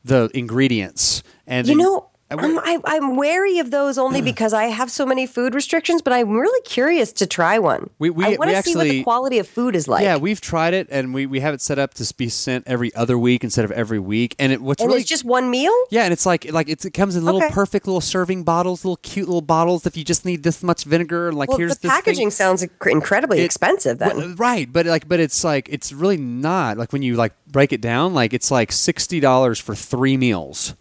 the 0.04 0.30
ingredients. 0.34 1.24
And 1.48 1.68
You 1.68 1.78
then- 1.78 1.86
know, 2.32 2.38
I- 2.38 2.46
I'm, 2.46 2.60
I, 2.60 2.96
I'm 2.96 3.16
wary 3.16 3.60
of 3.60 3.72
those 3.72 3.98
only 3.98 4.22
mm. 4.22 4.26
because 4.26 4.54
I 4.54 4.66
have 4.66 4.92
so 4.92 5.06
many 5.06 5.26
food 5.26 5.56
restrictions, 5.56 6.02
but 6.02 6.14
I'm 6.14 6.32
really 6.32 6.62
curious 6.64 7.12
to 7.14 7.26
try 7.28 7.58
one. 7.60 7.90
We- 8.00 8.10
we- 8.10 8.26
I 8.26 8.30
want 8.36 8.50
to 8.52 8.64
see 8.64 8.76
what 8.76 8.86
actually- 8.86 8.90
the 9.00 9.04
quality 9.04 9.40
of 9.40 9.48
food 9.48 9.76
is 9.76 9.88
like. 9.88 10.04
yeah, 10.04 10.18
we've 10.18 10.42
tried 10.42 10.74
it 10.74 10.88
and 10.90 11.14
we, 11.14 11.26
we 11.26 11.40
have 11.40 11.54
it 11.54 11.62
set 11.62 11.80
up 11.80 11.94
to 11.96 12.14
be 12.16 12.28
sent 12.30 12.68
every 12.68 12.94
other 12.96 13.18
week 13.18 13.44
instead 13.44 13.66
of 13.66 13.72
every 13.72 14.00
week. 14.00 14.36
And 14.40 14.52
it 14.52 14.62
what's 14.62 14.82
and 14.82 14.90
really 14.90 15.02
it's 15.02 15.10
just 15.10 15.24
one 15.24 15.50
meal? 15.50 15.74
yeah, 15.90 16.04
and 16.04 16.12
it's 16.14 16.26
like 16.26 16.52
like 16.52 16.68
it's, 16.70 16.86
it 16.86 16.92
comes 16.92 17.16
in 17.16 17.24
little 17.24 17.44
Okay. 17.44 17.54
perfect 17.54 17.88
little 17.88 18.02
serving 18.02 18.44
bottles, 18.44 18.84
little 18.84 18.98
cute 18.98 19.28
little 19.28 19.42
bottles. 19.42 19.86
If 19.86 19.96
you 19.96 20.04
just 20.04 20.26
need 20.26 20.44
this 20.44 20.62
much 20.64 20.84
vinegar, 20.84 21.30
and 21.30 21.38
like 21.38 21.50
Well, 21.50 21.58
here's 21.58 21.78
the 21.78 21.84
this 21.84 21.92
thing. 21.92 22.02
packaging 22.02 22.32
sounds 22.32 22.64
incredibly 22.86 23.40
It- 23.40 23.46
expensive 23.46 24.00
then. 24.00 24.18
Well, 24.18 24.36
right, 24.38 24.72
but 24.72 24.86
like, 24.86 25.08
but 25.08 25.20
it's 25.20 25.44
like 25.44 25.70
it's 25.72 25.94
really 25.94 26.18
not 26.18 26.78
like 26.78 26.92
when 26.92 27.02
you 27.04 27.16
like 27.16 27.34
break 27.48 27.72
it 27.72 27.82
down. 27.82 28.14
Like 28.14 28.34
it's 28.34 28.52
like 28.52 28.72
sixty 28.72 29.20
dollars 29.20 29.60
for 29.60 29.76
three 29.76 30.18
meals. 30.18 30.76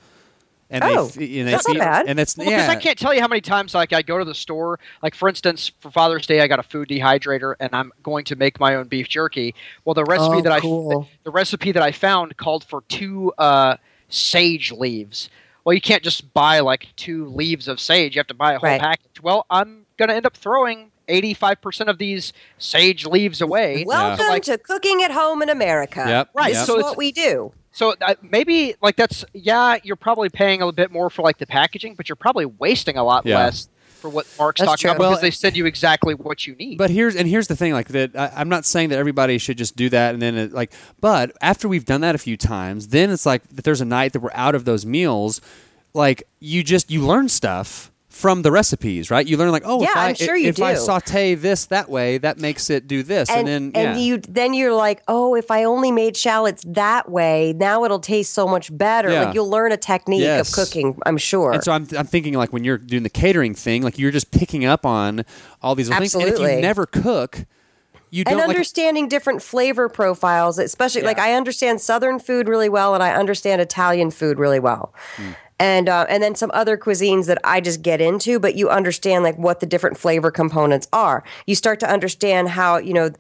And 0.68 0.83
Oh, 0.83 1.07
they, 1.07 1.38
and 1.38 1.46
they 1.48 1.52
that's 1.52 1.68
not 1.68 1.79
bad. 1.79 2.07
And 2.09 2.18
that's 2.18 2.37
Well, 2.37 2.46
because 2.46 2.66
yeah. 2.66 2.72
I 2.72 2.76
can't 2.76 2.98
tell 2.98 3.14
you 3.14 3.20
how 3.20 3.29
many 3.29 3.40
times 3.40 3.72
like 3.74 3.92
I 3.92 4.02
go 4.02 4.18
to 4.18 4.24
the 4.24 4.35
store. 4.35 4.81
Like 5.02 5.14
for 5.14 5.29
instance, 5.29 5.70
for 5.81 5.90
Father's 5.92 6.26
Day, 6.26 6.40
I 6.40 6.48
got 6.48 6.59
a 6.59 6.64
food 6.64 6.88
dehydrator, 6.88 7.55
and 7.61 7.72
I'm 7.74 7.92
going 8.02 8.24
to 8.26 8.37
make 8.37 8.59
my 8.59 8.74
own 8.74 8.88
beef 8.88 9.09
jerky. 9.09 9.55
Well, 9.85 9.94
the 9.94 10.05
recipe 10.05 10.38
Oh, 10.38 10.42
that 10.42 10.52
I 10.52 10.61
cool. 10.61 11.09
the 11.24 11.31
recipe 11.31 11.70
that 11.72 11.83
I 11.83 11.92
found 11.92 12.37
called 12.37 12.64
for 12.64 12.83
two 12.88 13.33
uh, 13.38 13.76
sage 14.09 14.72
leaves. 14.72 15.31
Well, 15.64 15.74
you 15.74 15.81
can't 15.81 16.02
just 16.02 16.33
buy 16.35 16.61
like 16.61 16.88
two 16.96 17.26
leaves 17.26 17.68
of 17.68 17.81
sage. 17.81 18.14
You 18.16 18.20
have 18.20 18.26
to 18.29 18.35
buy 18.35 18.52
a 18.55 18.59
whole 18.59 18.68
Right. 18.70 18.81
package. 18.81 19.20
Well, 19.22 19.46
I'm 19.50 19.87
gonna 19.96 20.14
end 20.14 20.26
up 20.26 20.37
throwing. 20.37 20.90
85% 21.09 21.87
of 21.88 21.98
these 21.98 22.33
sage 22.59 23.07
leaves 23.07 23.40
away. 23.40 23.85
Welcome 23.87 24.24
So, 24.26 24.29
like, 24.33 24.42
to 24.42 24.59
Cooking 24.59 25.05
at 25.05 25.12
Home 25.12 25.40
in 25.40 25.48
America. 25.48 26.05
Yep, 26.05 26.31
Right, 26.35 26.52
This 26.52 26.68
yep. 26.68 26.79
is 26.79 26.83
what 26.83 26.96
we 26.96 27.12
do. 27.12 27.52
So 27.76 27.94
uh, 28.00 28.14
maybe 28.22 28.74
like 28.80 28.96
that's 28.96 29.22
yeah, 29.34 29.76
you're 29.82 29.96
probably 29.96 30.30
paying 30.30 30.62
a 30.62 30.64
little 30.64 30.72
bit 30.74 30.90
more 30.90 31.10
for 31.10 31.20
like 31.20 31.36
the 31.36 31.46
packaging, 31.46 31.94
but 31.94 32.08
you're 32.08 32.16
probably 32.16 32.46
wasting 32.46 32.96
a 32.96 33.04
lot 33.04 33.26
Yeah. 33.26 33.36
less 33.36 33.68
for 34.00 34.08
what 34.08 34.26
Mark's 34.38 34.60
That's 34.62 34.70
talking 34.70 34.82
true. 34.84 34.90
about 34.92 34.98
Well, 35.00 35.10
because 35.10 35.20
they 35.20 35.30
send 35.30 35.58
you 35.58 35.66
exactly 35.66 36.14
what 36.14 36.46
you 36.46 36.54
need. 36.54 36.78
But 36.78 36.88
here's 36.88 37.14
and 37.14 37.28
here's 37.28 37.48
the 37.48 37.54
thing, 37.56 37.74
like 37.74 37.88
that. 37.88 38.16
I, 38.16 38.32
I'm 38.34 38.48
not 38.48 38.64
saying 38.64 38.88
that 38.88 38.98
everybody 38.98 39.36
should 39.36 39.58
just 39.58 39.76
do 39.76 39.90
that, 39.90 40.14
and 40.14 40.22
then 40.22 40.38
it, 40.38 40.52
like, 40.52 40.72
but 41.02 41.32
after 41.42 41.68
we've 41.68 41.84
done 41.84 42.00
that 42.00 42.14
a 42.14 42.18
few 42.18 42.38
times, 42.38 42.88
then 42.88 43.10
it's 43.10 43.26
like 43.26 43.46
that. 43.48 43.66
There's 43.66 43.82
a 43.82 43.86
night 43.86 44.14
that 44.14 44.20
we're 44.20 44.30
out 44.32 44.54
of 44.54 44.64
those 44.64 44.86
meals, 44.86 45.42
like 45.92 46.22
you 46.40 46.62
just 46.62 46.90
you 46.90 47.06
learn 47.06 47.28
stuff 47.28 47.92
from 48.16 48.40
the 48.40 48.50
recipes, 48.50 49.11
right? 49.11 49.26
You 49.26 49.37
learn 49.37 49.50
like, 49.52 49.64
oh, 49.66 49.83
if 49.83 49.88
Yeah, 49.88 50.00
I 50.00 50.09
I'm 50.09 50.14
sure 50.14 50.37
you 50.37 50.48
if 50.48 50.61
I 50.62 50.74
saute 50.74 51.35
this 51.35 51.66
that 51.66 51.90
way, 51.90 52.16
that 52.18 52.38
makes 52.38 52.70
it 52.70 52.88
do 52.88 53.02
this, 53.02 53.29
and, 53.29 53.40
And, 53.40 53.48
then 53.48 53.62
and 53.74 53.98
yeah. 53.98 54.05
you 54.05 54.18
then 54.18 54.55
you're 54.55 54.72
like, 54.72 55.02
oh, 55.07 55.35
if 55.35 55.50
I 55.50 55.64
only 55.64 55.92
made 55.92 56.16
shallots 56.16 56.64
that 56.66 57.11
way, 57.11 57.52
now 57.57 57.85
it'll 57.85 58.00
taste 58.00 58.33
so 58.33 58.46
much 58.48 58.74
better. 58.76 59.11
Yeah. 59.11 59.24
Like 59.24 59.35
you'll 59.35 59.50
learn 59.50 59.70
a 59.70 59.76
technique 59.76 60.22
Yes. 60.22 60.48
of 60.48 60.55
cooking, 60.55 60.98
I'm 61.05 61.18
sure. 61.18 61.52
And 61.52 61.62
so 61.62 61.72
I'm, 61.72 61.87
I'm 61.96 62.07
thinking 62.07 62.33
like 62.35 62.52
when 62.55 62.64
you're 62.64 62.79
doing 62.79 63.02
the 63.02 63.11
catering 63.11 63.55
thing, 63.55 63.83
like 63.83 63.98
you're 63.98 64.11
just 64.11 64.31
picking 64.31 64.64
up 64.64 64.87
on 64.87 65.24
all 65.61 65.74
these 65.74 65.88
little 65.90 66.00
things. 66.00 66.14
And 66.14 66.24
if 66.24 66.38
you 66.40 66.61
never 66.62 66.87
cook, 66.87 67.44
you 68.11 68.24
don't 68.24 68.33
and 68.33 68.38
like 68.40 68.48
understanding 68.48 69.09
different 69.09 69.42
flavor 69.42 69.88
profiles, 69.90 70.59
especially 70.59 71.02
like 71.02 71.18
I 71.18 71.35
understand 71.35 71.81
Southern 71.83 72.18
food 72.18 72.48
really 72.48 72.68
well, 72.70 72.94
and 72.94 73.02
I 73.02 73.12
understand 73.14 73.61
Italian 73.61 74.11
food 74.11 74.38
really 74.38 74.61
well, 74.61 74.94
Hmm. 75.16 75.33
And 75.58 75.88
uh, 75.88 76.06
and 76.08 76.22
then 76.22 76.34
some 76.34 76.50
other 76.54 76.76
cuisines 76.76 77.26
that 77.26 77.38
I 77.44 77.60
just 77.60 77.82
get 77.82 78.00
into. 78.00 78.38
But 78.38 78.56
you 78.56 78.68
understand 78.68 79.24
like 79.24 79.38
what 79.38 79.60
the 79.60 79.66
different 79.66 79.96
flavor 79.98 80.30
components 80.30 80.88
are. 80.92 81.24
You 81.46 81.54
start 81.54 81.80
to 81.80 81.90
understand 81.90 82.48
how 82.50 82.78
you 82.78 82.92
know 82.94 83.10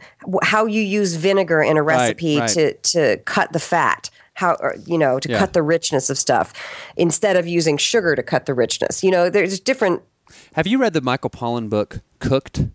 how 0.42 0.66
you 0.66 0.82
use 0.82 1.14
vinegar 1.14 1.62
in 1.62 1.76
a 1.76 1.82
recipe 1.82 2.38
right. 2.38 2.48
to 2.50 2.72
to 2.74 3.16
cut 3.24 3.52
the 3.52 3.60
fat. 3.60 4.10
How 4.34 4.56
or, 4.60 4.76
you 4.84 4.98
know 4.98 5.18
to 5.18 5.30
Yeah. 5.30 5.38
cut 5.38 5.54
the 5.54 5.62
richness 5.62 6.10
of 6.10 6.18
stuff 6.18 6.52
instead 6.96 7.36
of 7.36 7.46
using 7.46 7.78
sugar 7.78 8.14
to 8.14 8.22
cut 8.22 8.44
the 8.44 8.52
richness. 8.52 9.02
You 9.02 9.10
know, 9.10 9.30
there's 9.30 9.58
different. 9.60 10.02
Have 10.52 10.66
you 10.66 10.76
read 10.78 10.92
the 10.92 11.00
Michael 11.00 11.30
Pollan 11.30 11.70
book 11.70 12.00
Cooked? 12.18 12.66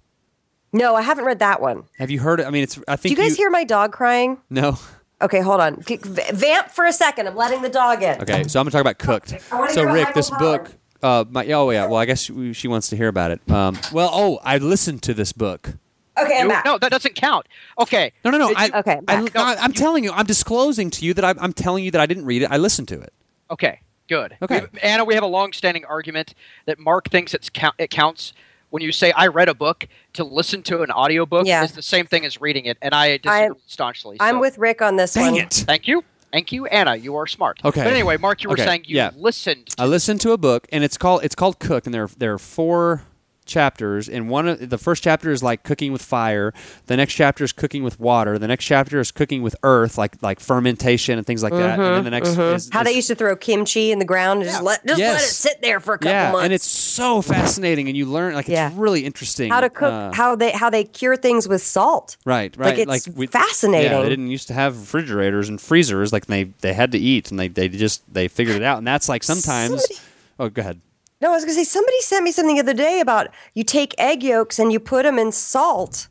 No, 0.74 0.96
I 0.96 1.02
haven't 1.02 1.26
read 1.26 1.40
that 1.40 1.62
one. 1.62 1.84
Have 2.00 2.10
you 2.10 2.20
heard 2.20 2.40
it? 2.40 2.48
I 2.48 2.50
mean, 2.50 2.64
it's. 2.64 2.80
I 2.88 2.96
Do 2.96 3.02
think 3.02 3.18
you 3.18 3.24
guys 3.24 3.36
hear 3.38 3.50
my 3.52 3.64
dog 3.64 3.92
crying? 3.92 4.40
No. 4.50 4.80
Okay, 5.22 5.42
hold 5.42 5.62
on. 5.62 5.76
V- 5.82 5.98
Vamp 6.04 6.70
for 6.72 6.86
a 6.86 6.94
second. 6.94 7.28
I'm 7.28 7.36
letting 7.36 7.62
the 7.62 7.70
dog 7.70 8.02
in. 8.04 8.22
Okay, 8.22 8.44
so 8.48 8.60
I'm 8.60 8.66
gonna 8.66 8.72
talk 8.72 8.82
about 8.82 8.98
Cooked. 8.98 9.36
I 9.52 9.60
wanna 9.60 9.72
So 9.74 9.82
hear 9.82 9.90
about 9.90 9.94
Rick, 9.94 10.04
Michael 10.08 10.20
this 10.20 10.30
Pollan. 10.32 10.40
book. 10.40 10.72
Uh, 11.04 11.26
my, 11.30 11.46
oh 11.52 11.70
yeah. 11.72 11.86
Well, 11.88 12.00
I 12.00 12.06
guess 12.06 12.22
she, 12.24 12.54
she 12.54 12.68
wants 12.68 12.90
to 12.90 12.96
hear 12.98 13.08
about 13.08 13.32
it. 13.32 13.42
Um, 13.50 13.78
well, 13.92 14.10
oh, 14.14 14.40
I 14.44 14.58
listened 14.60 15.02
to 15.04 15.14
this 15.14 15.32
book. 15.34 15.74
Okay, 16.22 16.40
I'm 16.42 16.48
no, 16.48 16.54
back. 16.54 16.66
no, 16.66 16.78
that 16.78 16.92
doesn't 16.92 17.16
count. 17.16 17.48
Okay. 17.80 18.12
No, 18.26 18.32
no, 18.32 18.38
no. 18.38 18.54
I, 18.56 18.70
Okay, 18.80 19.00
I, 19.08 19.22
back. 19.22 19.34
no, 19.34 19.44
I'm 19.44 19.74
telling 19.74 20.04
you. 20.04 20.12
I'm 20.12 20.26
disclosing 20.26 20.90
to 20.92 21.06
you 21.06 21.14
that 21.16 21.24
I'm, 21.26 21.40
I'm 21.40 21.54
telling 21.54 21.84
you 21.84 21.92
that 21.92 22.02
I 22.02 22.06
didn't 22.06 22.26
read 22.26 22.42
it. 22.44 22.52
I 22.52 22.58
listened 22.58 22.88
to 22.90 23.00
it. 23.00 23.14
Okay, 23.50 23.80
good. 24.10 24.36
Okay. 24.42 24.62
We- 24.74 24.80
Anna, 24.82 25.06
we 25.06 25.14
have 25.16 25.24
a 25.24 25.28
long-standing 25.28 25.86
argument 25.86 26.36
that 26.66 26.78
Mark 26.80 27.10
thinks 27.10 27.34
it's 27.34 27.50
count, 27.50 27.76
it 27.80 27.90
counts 27.90 28.34
when 28.72 28.82
you 28.82 28.92
say 28.92 29.12
I 29.12 29.28
read 29.28 29.48
a 29.48 29.54
book 29.54 29.88
to 30.14 30.24
listen 30.24 30.64
to 30.64 30.82
an 30.82 30.90
audiobook 30.92 31.46
Yeah. 31.46 31.64
is 31.64 31.74
the 31.74 31.82
same 31.84 32.08
thing 32.08 32.26
as 32.26 32.42
reading 32.42 32.66
it, 32.66 32.78
and 32.82 32.94
I 32.96 33.18
disagree 33.18 33.32
I'm- 33.44 33.56
staunchly. 33.68 34.18
I'm 34.20 34.40
with 34.40 34.58
Rick 34.58 34.82
on 34.82 34.96
this 34.96 35.14
Dang 35.14 35.34
one. 35.34 35.42
it! 35.42 35.54
Thank 35.68 35.88
you, 35.88 36.04
thank 36.32 36.52
you, 36.52 36.66
Anna. 36.68 36.96
You 36.96 37.16
are 37.18 37.28
smart. 37.28 37.60
Okay. 37.64 37.84
But 37.84 37.94
anyway, 37.94 38.18
Mark, 38.18 38.42
you 38.44 38.50
were 38.50 38.54
Okay, 38.56 38.66
saying 38.66 38.84
you 38.88 38.96
yeah. 38.98 39.12
listened. 39.16 39.76
I 39.78 39.86
listened 39.86 40.22
to 40.22 40.32
a 40.32 40.38
book, 40.38 40.68
and 40.72 40.84
it's 40.84 40.98
called 40.98 41.24
it's 41.24 41.36
called 41.36 41.60
Cooked, 41.60 41.86
and 41.86 41.94
there 41.94 42.10
there 42.18 42.34
are 42.34 42.40
four 42.40 43.04
chapters 43.52 44.10
and 44.10 44.30
one 44.30 44.48
of 44.48 44.70
the 44.70 44.78
first 44.78 45.04
chapter 45.04 45.30
is 45.32 45.44
like 45.44 45.64
cooking 45.64 45.92
with 45.92 46.02
fire 46.02 46.54
the 46.88 46.98
next 46.98 47.14
chapter 47.14 47.44
is 47.44 47.52
cooking 47.52 47.84
with 47.84 48.00
water 48.00 48.40
the 48.40 48.48
next 48.48 48.66
chapter 48.66 49.00
is 49.00 49.12
cooking 49.12 49.42
with 49.44 49.56
earth 49.64 49.98
like 49.98 50.16
like 50.24 50.40
fermentation 50.40 51.18
and 51.18 51.28
things 51.28 51.44
like 51.44 51.54
that 51.54 51.78
and 51.80 51.96
then 51.98 52.04
the 52.04 52.10
next 52.10 52.30
is, 52.30 52.38
Mm-hmm, 52.38 52.74
How 52.74 52.80
is- 52.82 52.86
they 52.86 52.94
used 52.94 53.08
to 53.10 53.16
throw 53.16 53.36
kimchi 53.36 53.92
in 53.92 54.00
the 54.00 54.06
ground 54.06 54.42
and 54.42 54.50
just 54.50 54.64
let 54.64 54.86
just 54.88 55.00
let 55.00 55.16
it 55.22 55.26
sit 55.26 55.62
there 55.62 55.80
for 55.80 55.94
a 55.96 55.98
couple 55.98 56.12
yeah 56.12 56.32
months. 56.32 56.46
and 56.46 56.54
it's 56.54 56.68
so 56.68 57.22
fascinating 57.22 57.88
and 57.88 57.98
you 57.98 58.06
learn 58.06 58.34
like 58.34 58.46
it's 58.48 58.54
Yeah. 58.54 58.72
really 58.76 59.06
interesting 59.06 59.52
how 59.52 59.62
to 59.62 59.70
cook, 59.70 59.92
uh, 59.92 60.12
how 60.14 60.36
they 60.36 60.52
how 60.52 60.70
they 60.70 60.84
cure 60.84 61.16
things 61.18 61.48
with 61.48 61.62
salt. 61.62 62.18
Right, 62.26 62.56
right. 62.58 62.88
Like 62.88 63.04
it's 63.08 63.32
fascinating. 63.32 63.92
Yeah, 63.92 64.02
they 64.02 64.10
didn't 64.10 64.28
used 64.30 64.48
to 64.48 64.54
have 64.54 64.80
refrigerators 64.80 65.50
and 65.50 65.60
freezers. 65.60 66.14
Like 66.14 66.28
they 66.28 66.44
they 66.62 66.74
had 66.74 66.92
to 66.94 66.98
eat, 66.98 67.32
and 67.32 67.40
they 67.40 67.48
they 67.48 67.68
just 67.68 68.02
they 68.14 68.28
figured 68.28 68.56
it 68.56 68.64
out. 68.64 68.78
And 68.78 68.88
that's 68.88 69.10
like 69.10 69.24
sometimes. 69.24 69.84
Somebody- 69.86 69.96
Oh, 70.40 70.50
go 70.50 70.62
ahead. 70.62 70.80
No, 71.22 71.30
I 71.32 71.36
was 71.36 71.44
gonna 71.44 71.54
say 71.54 71.64
somebody 71.64 72.00
sent 72.02 72.24
me 72.24 72.32
something 72.32 72.56
the 72.56 72.62
other 72.62 72.74
day 72.74 73.00
about 73.00 73.28
you 73.54 73.64
take 73.64 73.94
egg 74.00 74.24
yolks 74.24 74.58
and 74.60 74.72
you 74.72 74.80
put 74.80 75.04
them 75.04 75.20
in 75.20 75.32
salt 75.32 76.08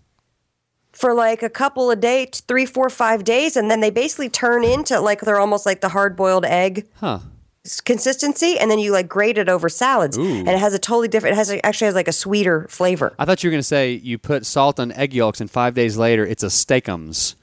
for 0.92 1.14
like 1.14 1.42
a 1.42 1.48
couple 1.50 1.90
of 1.90 2.00
days, 2.00 2.42
three, 2.46 2.66
four, 2.66 2.90
five 2.90 3.24
days, 3.24 3.56
and 3.56 3.70
then 3.70 3.80
they 3.80 3.90
basically 3.90 4.28
turn 4.28 4.64
into 4.64 5.00
like 5.00 5.20
they're 5.22 5.40
almost 5.40 5.64
like 5.66 5.80
the 5.80 5.88
hard 5.90 6.14
boiled 6.16 6.44
egg 6.44 6.86
Huh. 6.96 7.20
consistency, 7.84 8.58
and 8.58 8.70
then 8.70 8.78
you 8.78 8.92
like 8.92 9.08
grate 9.08 9.38
it 9.38 9.48
over 9.48 9.68
salads, 9.68 10.18
Ooh. 10.18 10.22
and 10.22 10.48
it 10.48 10.58
has 10.58 10.74
a 10.74 10.78
totally 10.78 11.08
different. 11.08 11.34
It 11.34 11.38
has 11.38 11.50
a, 11.50 11.64
actually 11.64 11.86
has 11.86 11.94
like 11.94 12.08
a 12.08 12.12
sweeter 12.12 12.66
flavor. 12.68 13.14
I 13.18 13.24
thought 13.24 13.42
you 13.42 13.48
were 13.48 13.52
going 13.52 13.60
to 13.60 13.64
say 13.64 13.92
you 13.92 14.18
put 14.18 14.44
salt 14.46 14.78
on 14.78 14.92
egg 14.92 15.14
yolks, 15.14 15.40
and 15.40 15.50
five 15.50 15.74
days 15.74 15.96
later 15.96 16.24
it's 16.26 16.42
a 16.42 16.50
Steak-umms. 16.50 17.34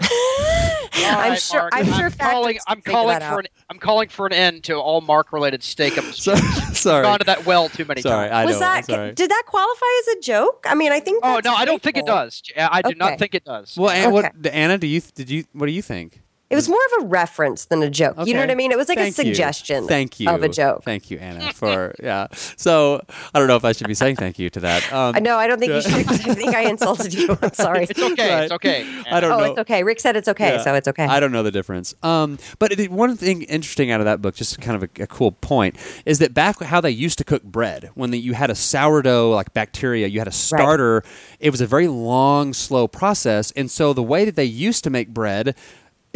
All 0.98 1.04
I'm 1.20 1.30
right, 1.30 1.40
sure- 1.40 1.60
Mark, 1.60 1.72
I'm 1.74 1.92
sure 1.92 2.10
calling. 2.10 2.58
I'm 2.66 2.80
calling 2.80 3.18
for 3.18 3.22
out. 3.24 3.38
an. 3.40 3.46
I'm 3.68 3.78
calling 3.78 4.08
for 4.08 4.26
an 4.26 4.32
end 4.32 4.64
to 4.64 4.74
all 4.74 5.00
Mark-related 5.00 5.62
Steak-umms. 5.62 6.22
So, 6.22 6.34
sorry. 6.72 7.02
Gone 7.02 7.18
to 7.18 7.24
that 7.24 7.44
well 7.46 7.68
too 7.68 7.84
many 7.84 8.00
Sorry, 8.02 8.28
times. 8.28 8.36
I 8.36 8.44
Was 8.46 8.54
know. 8.56 8.60
that 8.60 8.84
sorry. 8.86 9.12
did 9.12 9.30
that 9.30 9.42
qualify 9.46 9.86
as 10.00 10.16
a 10.16 10.20
joke? 10.20 10.64
I 10.68 10.74
mean, 10.74 10.92
I 10.92 11.00
think. 11.00 11.20
Oh 11.24 11.34
that's 11.34 11.44
no, 11.46 11.54
I 11.54 11.64
don't 11.64 11.82
think 11.82 11.96
it 11.96 12.06
does. 12.06 12.42
I 12.56 12.82
do 12.82 12.88
Okay. 12.90 12.98
not 12.98 13.18
think 13.18 13.34
it 13.34 13.44
does. 13.44 13.76
well, 13.76 13.90
Anna, 13.90 14.14
Okay. 14.16 14.28
what, 14.42 14.46
Anna, 14.54 14.78
do 14.78 14.86
you 14.86 15.00
did 15.00 15.28
you 15.30 15.44
what 15.52 15.66
do 15.66 15.72
you 15.72 15.82
think? 15.82 16.22
It 16.48 16.54
was 16.54 16.68
more 16.68 16.78
of 16.96 17.04
a 17.04 17.06
reference 17.08 17.64
than 17.64 17.82
a 17.82 17.90
joke. 17.90 18.14
You 18.24 18.34
know 18.34 18.40
what 18.40 18.50
I 18.52 18.54
mean? 18.54 18.70
It 18.70 18.78
was 18.78 18.88
like 18.88 18.98
Thank 18.98 19.18
a 19.18 19.26
you. 19.26 19.34
suggestion. 19.34 19.88
Thank 19.88 20.20
you 20.20 20.30
of 20.30 20.44
a 20.44 20.48
joke. 20.48 20.84
Thank 20.84 21.10
you, 21.10 21.18
Anna, 21.18 21.52
for 21.52 21.92
yeah. 22.02 22.28
So 22.56 23.00
I 23.34 23.38
don't 23.40 23.48
know 23.48 23.56
if 23.56 23.64
I 23.64 23.72
should 23.72 23.88
be 23.88 23.94
saying 23.94 24.14
thank 24.16 24.38
you 24.38 24.48
to 24.50 24.60
that. 24.60 24.92
Um, 24.92 25.16
I 25.16 25.18
know. 25.18 25.36
I 25.38 25.48
don't 25.48 25.58
think 25.58 25.70
Yeah. 25.70 25.76
you 25.76 25.82
should. 25.82 26.30
I 26.30 26.34
think 26.34 26.54
I 26.54 26.62
insulted 26.62 27.12
you. 27.14 27.36
I'm 27.42 27.52
sorry. 27.52 27.86
it's 27.90 28.00
okay. 28.00 28.30
Right. 28.32 28.42
It's 28.44 28.52
okay. 28.52 28.86
I 29.10 29.18
don't 29.18 29.32
oh, 29.32 29.38
know. 29.38 29.44
it's 29.44 29.58
okay. 29.60 29.82
Rick 29.82 29.98
said 29.98 30.14
it's 30.14 30.28
okay, 30.28 30.54
Yeah. 30.54 30.62
so 30.62 30.74
it's 30.74 30.86
okay. 30.86 31.04
I 31.04 31.18
don't 31.18 31.32
know 31.32 31.42
the 31.42 31.50
difference. 31.50 31.94
Um, 32.04 32.38
but 32.60 32.78
it, 32.78 32.92
one 32.92 33.16
thing 33.16 33.42
interesting 33.42 33.90
out 33.90 34.00
of 34.00 34.04
that 34.04 34.22
book, 34.22 34.36
just 34.36 34.60
kind 34.60 34.80
of 34.80 34.88
a, 34.88 35.02
a 35.02 35.06
cool 35.08 35.32
point, 35.32 35.76
is 36.04 36.20
that 36.20 36.32
back 36.32 36.62
how 36.62 36.80
they 36.80 36.90
used 36.90 37.18
to 37.18 37.24
cook 37.24 37.42
bread, 37.42 37.90
when 37.94 38.12
the, 38.12 38.20
you 38.20 38.34
had 38.34 38.50
a 38.50 38.54
sourdough 38.54 39.30
like 39.30 39.52
bacteria, 39.52 40.06
you 40.06 40.20
had 40.20 40.28
a 40.28 40.32
starter. 40.32 41.02
It 41.40 41.50
was 41.50 41.60
a 41.60 41.66
very 41.66 41.88
long, 41.88 42.52
slow 42.52 42.86
process, 42.86 43.50
and 43.52 43.68
so 43.68 43.92
the 43.92 44.02
way 44.02 44.24
that 44.24 44.36
they 44.36 44.44
used 44.44 44.84
to 44.84 44.90
make 44.90 45.08
bread. 45.08 45.56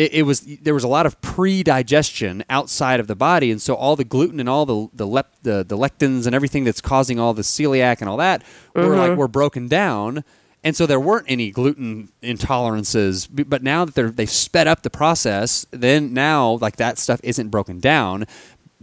It, 0.00 0.14
it 0.14 0.22
was 0.22 0.40
there 0.62 0.72
was 0.74 0.84
a 0.84 0.88
lot 0.88 1.04
of 1.04 1.20
pre-digestion 1.20 2.42
outside 2.48 3.00
of 3.00 3.06
the 3.06 3.16
body, 3.16 3.50
and 3.50 3.60
so 3.60 3.74
all 3.74 3.96
the 3.96 4.04
gluten 4.14 4.40
and 4.40 4.48
all 4.48 4.64
the 4.64 4.88
the, 4.94 5.06
lep, 5.06 5.28
the 5.42 5.64
the 5.66 5.76
lectins 5.76 6.24
and 6.26 6.34
everything 6.34 6.64
that's 6.64 6.80
causing 6.80 7.20
all 7.20 7.34
the 7.34 7.42
celiac 7.42 8.00
and 8.00 8.08
all 8.08 8.16
that 8.16 8.42
were 8.74 8.82
Mm-hmm. 8.82 8.98
like 8.98 9.18
were 9.18 9.28
broken 9.28 9.68
down, 9.68 10.24
and 10.64 10.74
so 10.76 10.86
there 10.86 11.00
weren't 11.00 11.26
any 11.28 11.50
gluten 11.50 12.08
intolerances. 12.22 13.28
But 13.30 13.62
now 13.62 13.84
that 13.84 13.94
they're 13.94 14.10
they've 14.10 14.30
sped 14.30 14.66
up 14.66 14.82
the 14.82 14.90
process, 14.90 15.66
then 15.70 16.14
now 16.14 16.52
like 16.60 16.76
that 16.76 16.98
stuff 16.98 17.20
isn't 17.22 17.48
broken 17.50 17.80
down 17.80 18.26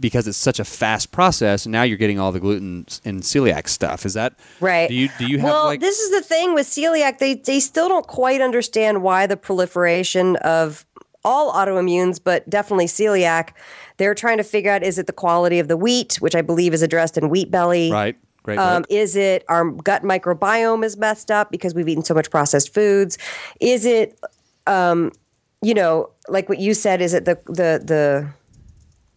because 0.00 0.28
it's 0.28 0.38
such 0.38 0.60
a 0.60 0.64
fast 0.64 1.10
process. 1.10 1.66
And 1.66 1.72
now 1.72 1.82
you're 1.82 1.98
getting 1.98 2.20
all 2.20 2.30
the 2.30 2.38
gluten 2.38 2.86
and 3.04 3.22
celiac 3.22 3.68
stuff. 3.68 4.06
Is 4.06 4.14
that 4.14 4.34
Right. 4.60 4.88
Do 4.88 4.94
you 4.94 5.08
do 5.18 5.26
you 5.26 5.38
have 5.38 5.50
well, 5.50 5.64
like 5.64 5.80
this 5.80 5.98
is 5.98 6.10
the 6.12 6.22
thing 6.22 6.54
with 6.54 6.68
celiac. 6.68 7.18
They 7.18 7.34
they 7.34 7.58
still 7.60 7.88
don't 7.88 8.06
quite 8.06 8.40
understand 8.40 9.02
why 9.02 9.26
the 9.26 9.36
proliferation 9.36 10.36
of 10.36 10.86
all 11.28 11.52
autoimmunes, 11.52 12.18
but 12.22 12.48
definitely 12.48 12.86
celiac. 12.86 13.50
They're 13.98 14.14
trying 14.14 14.38
to 14.38 14.44
figure 14.44 14.70
out 14.70 14.82
is 14.82 14.98
it 14.98 15.06
the 15.06 15.12
quality 15.12 15.58
of 15.58 15.68
the 15.68 15.76
wheat, 15.76 16.16
which 16.16 16.34
I 16.34 16.40
believe 16.40 16.72
is 16.72 16.80
addressed 16.80 17.18
in 17.18 17.28
Wheat 17.28 17.50
Belly. 17.50 17.92
right? 17.92 18.16
Great. 18.44 18.58
Um, 18.58 18.86
is 18.88 19.14
it 19.14 19.44
our 19.48 19.70
gut 19.70 20.04
microbiome 20.04 20.82
is 20.82 20.96
messed 20.96 21.30
up 21.30 21.50
because 21.50 21.74
we've 21.74 21.86
eaten 21.86 22.02
so 22.02 22.14
much 22.14 22.30
processed 22.30 22.72
foods? 22.72 23.18
Is 23.60 23.84
it, 23.84 24.18
um, 24.66 25.12
you 25.60 25.74
know, 25.74 26.10
like 26.28 26.48
what 26.48 26.58
you 26.58 26.72
said? 26.72 27.02
Is 27.02 27.12
it 27.12 27.26
the 27.26 27.38
the 27.44 27.82
the 27.84 28.32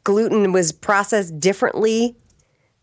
gluten 0.04 0.52
was 0.52 0.74
processed 0.74 1.40
differently 1.40 2.18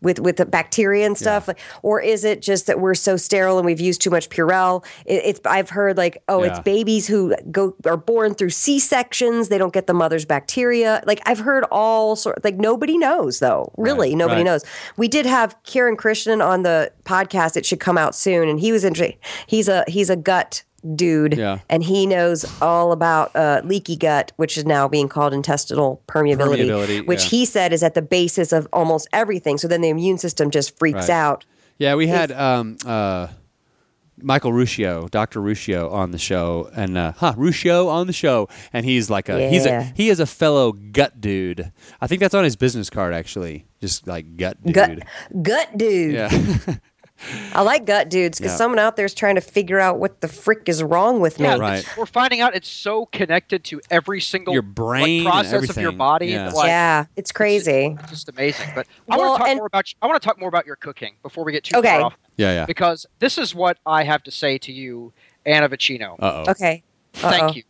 with 0.01 0.19
with 0.19 0.37
the 0.37 0.45
bacteria 0.45 1.05
and 1.05 1.17
stuff, 1.17 1.47
like, 1.47 1.59
or 1.81 2.01
is 2.01 2.23
it 2.23 2.41
just 2.41 2.67
that 2.67 2.79
we're 2.79 2.95
so 2.95 3.17
sterile 3.17 3.57
and 3.57 3.65
we've 3.65 3.79
used 3.81 4.01
too 4.01 4.09
much 4.09 4.29
Purell? 4.29 4.85
It, 5.05 5.21
it's 5.25 5.39
I've 5.45 5.69
heard 5.69 5.97
like 5.97 6.23
oh, 6.27 6.43
it's 6.43 6.59
babies 6.59 7.07
who 7.07 7.35
go 7.51 7.75
are 7.85 7.97
born 7.97 8.33
through 8.33 8.51
C 8.51 8.79
sections. 8.79 9.49
They 9.49 9.57
don't 9.57 9.73
get 9.73 9.87
the 9.87 9.93
mother's 9.93 10.25
bacteria. 10.25 11.03
Like 11.05 11.21
I've 11.25 11.39
heard 11.39 11.65
all 11.71 12.15
sort. 12.15 12.43
Like 12.43 12.55
nobody 12.55 12.97
knows 12.97 13.39
though. 13.39 13.71
Really, 13.77 14.09
Right, 14.09 14.17
nobody 14.17 14.39
right. 14.39 14.45
knows. 14.45 14.63
We 14.97 15.07
did 15.07 15.25
have 15.25 15.55
Kiran 15.63 15.95
Krishnan 15.95 16.45
on 16.45 16.63
the 16.63 16.91
podcast. 17.03 17.57
It 17.57 17.65
should 17.65 17.79
come 17.79 17.97
out 17.97 18.15
soon, 18.15 18.47
and 18.47 18.59
he 18.59 18.71
was 18.71 18.83
interesting. 18.83 19.17
He's 19.47 19.67
a 19.67 19.83
he's 19.87 20.09
a 20.09 20.15
gut 20.15 20.63
dude, 20.95 21.37
Yeah. 21.37 21.59
and 21.69 21.83
he 21.83 22.05
knows 22.05 22.45
all 22.61 22.91
about 22.91 23.35
uh, 23.35 23.61
leaky 23.63 23.95
gut, 23.95 24.31
which 24.37 24.57
is 24.57 24.65
now 24.65 24.87
being 24.87 25.07
called 25.09 25.33
intestinal 25.33 26.01
permeability, 26.07 26.67
Permeability, 26.67 27.07
which 27.07 27.23
yeah. 27.25 27.29
he 27.29 27.45
said 27.45 27.73
is 27.73 27.83
at 27.83 27.93
the 27.93 28.01
basis 28.01 28.51
of 28.51 28.67
almost 28.73 29.07
everything. 29.13 29.57
So 29.57 29.67
then 29.67 29.81
the 29.81 29.89
immune 29.89 30.17
system 30.17 30.49
just 30.51 30.77
freaks 30.77 31.07
Right. 31.07 31.09
out. 31.09 31.45
Yeah, 31.77 31.95
we 31.95 32.07
had 32.07 32.31
um, 32.33 32.77
uh, 32.85 33.27
Michael 34.21 34.51
Ruscio, 34.51 35.09
Doctor 35.09 35.39
Ruscio, 35.39 35.89
on 35.93 36.11
the 36.11 36.17
show, 36.17 36.69
and 36.75 36.97
uh, 36.97 37.13
huh, 37.15 37.33
Ruscio 37.37 37.87
on 37.87 38.05
the 38.07 38.11
show, 38.13 38.49
and 38.73 38.85
he's 38.85 39.09
like 39.09 39.29
a 39.29 39.49
he's 39.49 39.65
a 39.65 39.83
he 39.95 40.09
is 40.09 40.19
a 40.19 40.25
fellow 40.25 40.73
gut 40.73 41.21
dude. 41.21 41.71
I 42.01 42.07
think 42.07 42.19
that's 42.19 42.33
on 42.33 42.43
his 42.43 42.57
business 42.57 42.89
card 42.89 43.13
actually, 43.13 43.65
just 43.79 44.07
like 44.07 44.35
gut 44.35 44.57
dude. 44.61 44.73
Gut, 44.75 44.99
gut 45.41 45.77
dude. 45.77 46.13
Yeah, 46.15 46.29
I 47.53 47.61
like 47.61 47.85
gut 47.85 48.09
dudes 48.09 48.39
because 48.39 48.53
Yeah. 48.53 48.57
someone 48.57 48.79
out 48.79 48.95
there 48.95 49.05
is 49.05 49.13
trying 49.13 49.35
to 49.35 49.41
figure 49.41 49.79
out 49.79 49.99
what 49.99 50.21
the 50.21 50.27
frick 50.27 50.63
is 50.67 50.81
wrong 50.81 51.19
with 51.19 51.39
me. 51.39 51.45
Yeah, 51.45 51.57
Right. 51.57 51.85
we're 51.97 52.05
finding 52.05 52.41
out 52.41 52.55
it's 52.55 52.69
so 52.69 53.07
connected 53.07 53.63
to 53.65 53.81
every 53.91 54.21
single 54.21 54.53
Your 54.53 54.61
brain 54.61 55.19
and 55.21 55.27
process 55.29 55.69
of 55.69 55.77
your 55.77 55.91
body. 55.91 56.27
Yeah. 56.27 56.49
like, 56.49 56.67
yeah, 56.67 57.05
it's 57.15 57.31
crazy. 57.31 57.97
It's 57.99 58.09
just 58.09 58.29
amazing. 58.29 58.69
But 58.73 58.87
I 59.09 59.17
Well, 59.17 59.27
want 59.29 59.33
to 59.35 59.39
talk 59.39 59.47
and- 59.49 59.57
more 59.57 59.65
about. 59.67 59.93
I 60.01 60.07
want 60.07 60.21
to 60.21 60.25
talk 60.25 60.39
more 60.39 60.49
about 60.49 60.65
your 60.65 60.75
cooking 60.77 61.15
before 61.21 61.43
we 61.43 61.51
get 61.51 61.63
too 61.63 61.77
Okay. 61.77 61.89
far 61.89 62.01
off. 62.03 62.13
yeah, 62.37 62.51
yeah. 62.53 62.65
Because 62.65 63.05
this 63.19 63.37
is 63.37 63.53
what 63.53 63.77
I 63.85 64.03
have 64.03 64.23
to 64.23 64.31
say 64.31 64.57
to 64.59 64.71
you, 64.71 65.11
Anna 65.45 65.67
Vocino. 65.69 66.13
Uh 66.19 66.43
oh. 66.47 66.51
Okay. 66.51 66.83
Thank 67.13 67.43
Uh-oh. 67.43 67.51
you. 67.53 67.63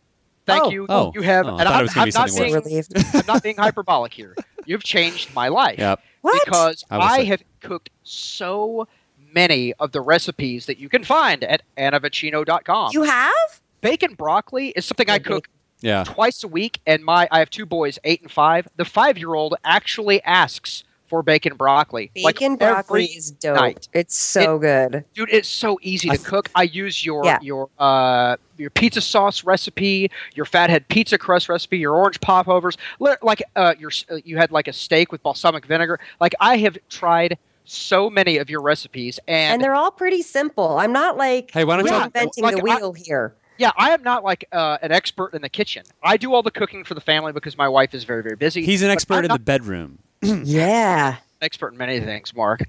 Thank 0.46 0.62
Oh. 0.64 0.70
you. 0.70 0.86
Oh. 0.88 1.12
You 1.14 1.22
have. 1.22 1.46
Oh, 1.46 1.56
and 1.56 1.68
thought 1.68 1.96
I'm, 1.96 2.02
I'm 2.02 2.08
not 2.14 2.30
being. 2.36 2.54
Relieved. 2.54 2.92
I'm 3.14 3.26
not 3.26 3.42
being 3.42 3.56
hyperbolic 3.56 4.12
here. 4.12 4.34
You've 4.66 4.82
changed 4.84 5.34
my 5.34 5.48
life. 5.48 5.78
Yep. 5.78 6.00
What? 6.22 6.44
Because 6.44 6.84
I 6.90 6.98
I, 6.98 7.24
have 7.24 7.42
cooked 7.60 7.88
so 8.02 8.86
many 9.32 9.72
of 9.74 9.92
the 9.92 10.00
recipes 10.00 10.66
that 10.66 10.78
you 10.78 10.88
can 10.88 11.04
find 11.04 11.44
at 11.44 11.62
annavocino.com. 11.76 12.90
You 12.92 13.02
have? 13.04 13.60
Bacon 13.80 14.14
broccoli 14.14 14.68
is 14.70 14.84
something 14.84 15.08
I 15.08 15.18
cook 15.18 15.48
Yeah. 15.80 16.04
twice 16.04 16.44
a 16.44 16.48
week, 16.48 16.80
and 16.86 17.02
my 17.04 17.26
I 17.30 17.38
have 17.38 17.48
two 17.50 17.64
boys, 17.66 17.98
eight 18.04 18.20
and 18.22 18.30
five. 18.30 18.68
The 18.76 18.84
five 18.84 19.16
year 19.16 19.34
old 19.34 19.54
actually 19.64 20.22
asks 20.24 20.84
for 21.08 21.22
bacon 21.24 21.56
broccoli. 21.56 22.10
like 22.22 22.36
Bacon 22.38 22.54
broccoli 22.56 23.06
is 23.06 23.32
dope. 23.32 23.56
night. 23.56 23.88
It's 23.92 24.14
so 24.16 24.58
good. 24.58 25.04
Dude, 25.14 25.28
it's 25.32 25.48
so 25.48 25.78
easy 25.82 26.08
to 26.08 26.18
cook. 26.18 26.48
I 26.54 26.62
use 26.64 27.04
your 27.04 27.24
Yeah. 27.24 27.38
your 27.42 27.68
uh 27.78 28.36
your 28.58 28.70
pizza 28.70 29.00
sauce 29.00 29.42
recipe, 29.42 30.10
your 30.34 30.44
fathead 30.44 30.86
pizza 30.88 31.16
crust 31.18 31.48
recipe, 31.48 31.78
your 31.78 31.94
orange 31.94 32.20
popovers. 32.20 32.76
Like 33.00 33.42
uh, 33.56 33.74
your 33.78 33.90
s- 33.90 34.04
uh, 34.10 34.16
you 34.24 34.36
had 34.36 34.52
like 34.52 34.68
a 34.68 34.72
steak 34.72 35.10
with 35.10 35.22
balsamic 35.22 35.64
vinegar. 35.66 35.98
Like 36.20 36.34
I 36.38 36.58
have 36.58 36.76
tried 36.90 37.38
so 37.70 38.10
many 38.10 38.36
of 38.38 38.50
your 38.50 38.60
recipes, 38.62 39.20
and, 39.28 39.54
And 39.54 39.62
they're 39.62 39.74
all 39.74 39.90
pretty 39.90 40.22
simple. 40.22 40.78
I'm 40.78 40.92
not 40.92 41.16
like 41.16 41.50
Hey, 41.52 41.64
why 41.64 41.76
don't 41.76 41.86
you- 41.86 41.92
reinventing 41.92 42.42
like, 42.42 42.56
the 42.56 42.60
I- 42.60 42.76
wheel 42.76 42.92
here. 42.92 43.34
yeah, 43.58 43.70
I 43.76 43.90
am 43.90 44.02
not 44.02 44.24
like 44.24 44.44
uh, 44.52 44.78
an 44.82 44.90
expert 44.92 45.34
in 45.34 45.42
the 45.42 45.48
kitchen. 45.48 45.84
I 46.02 46.16
do 46.16 46.34
all 46.34 46.42
the 46.42 46.50
cooking 46.50 46.82
for 46.84 46.94
the 46.94 47.00
family 47.00 47.32
because 47.32 47.56
my 47.56 47.68
wife 47.68 47.94
is 47.94 48.04
very 48.04 48.22
very 48.22 48.36
busy. 48.36 48.64
He's 48.64 48.82
an 48.82 48.90
expert 48.90 49.18
I'm 49.18 49.24
in 49.24 49.28
not 49.28 49.38
the 49.38 49.44
bedroom. 49.44 49.98
Yeah. 50.22 51.16
expert 51.42 51.72
in 51.72 51.78
many 51.78 52.00
things, 52.00 52.34
Mark. 52.34 52.60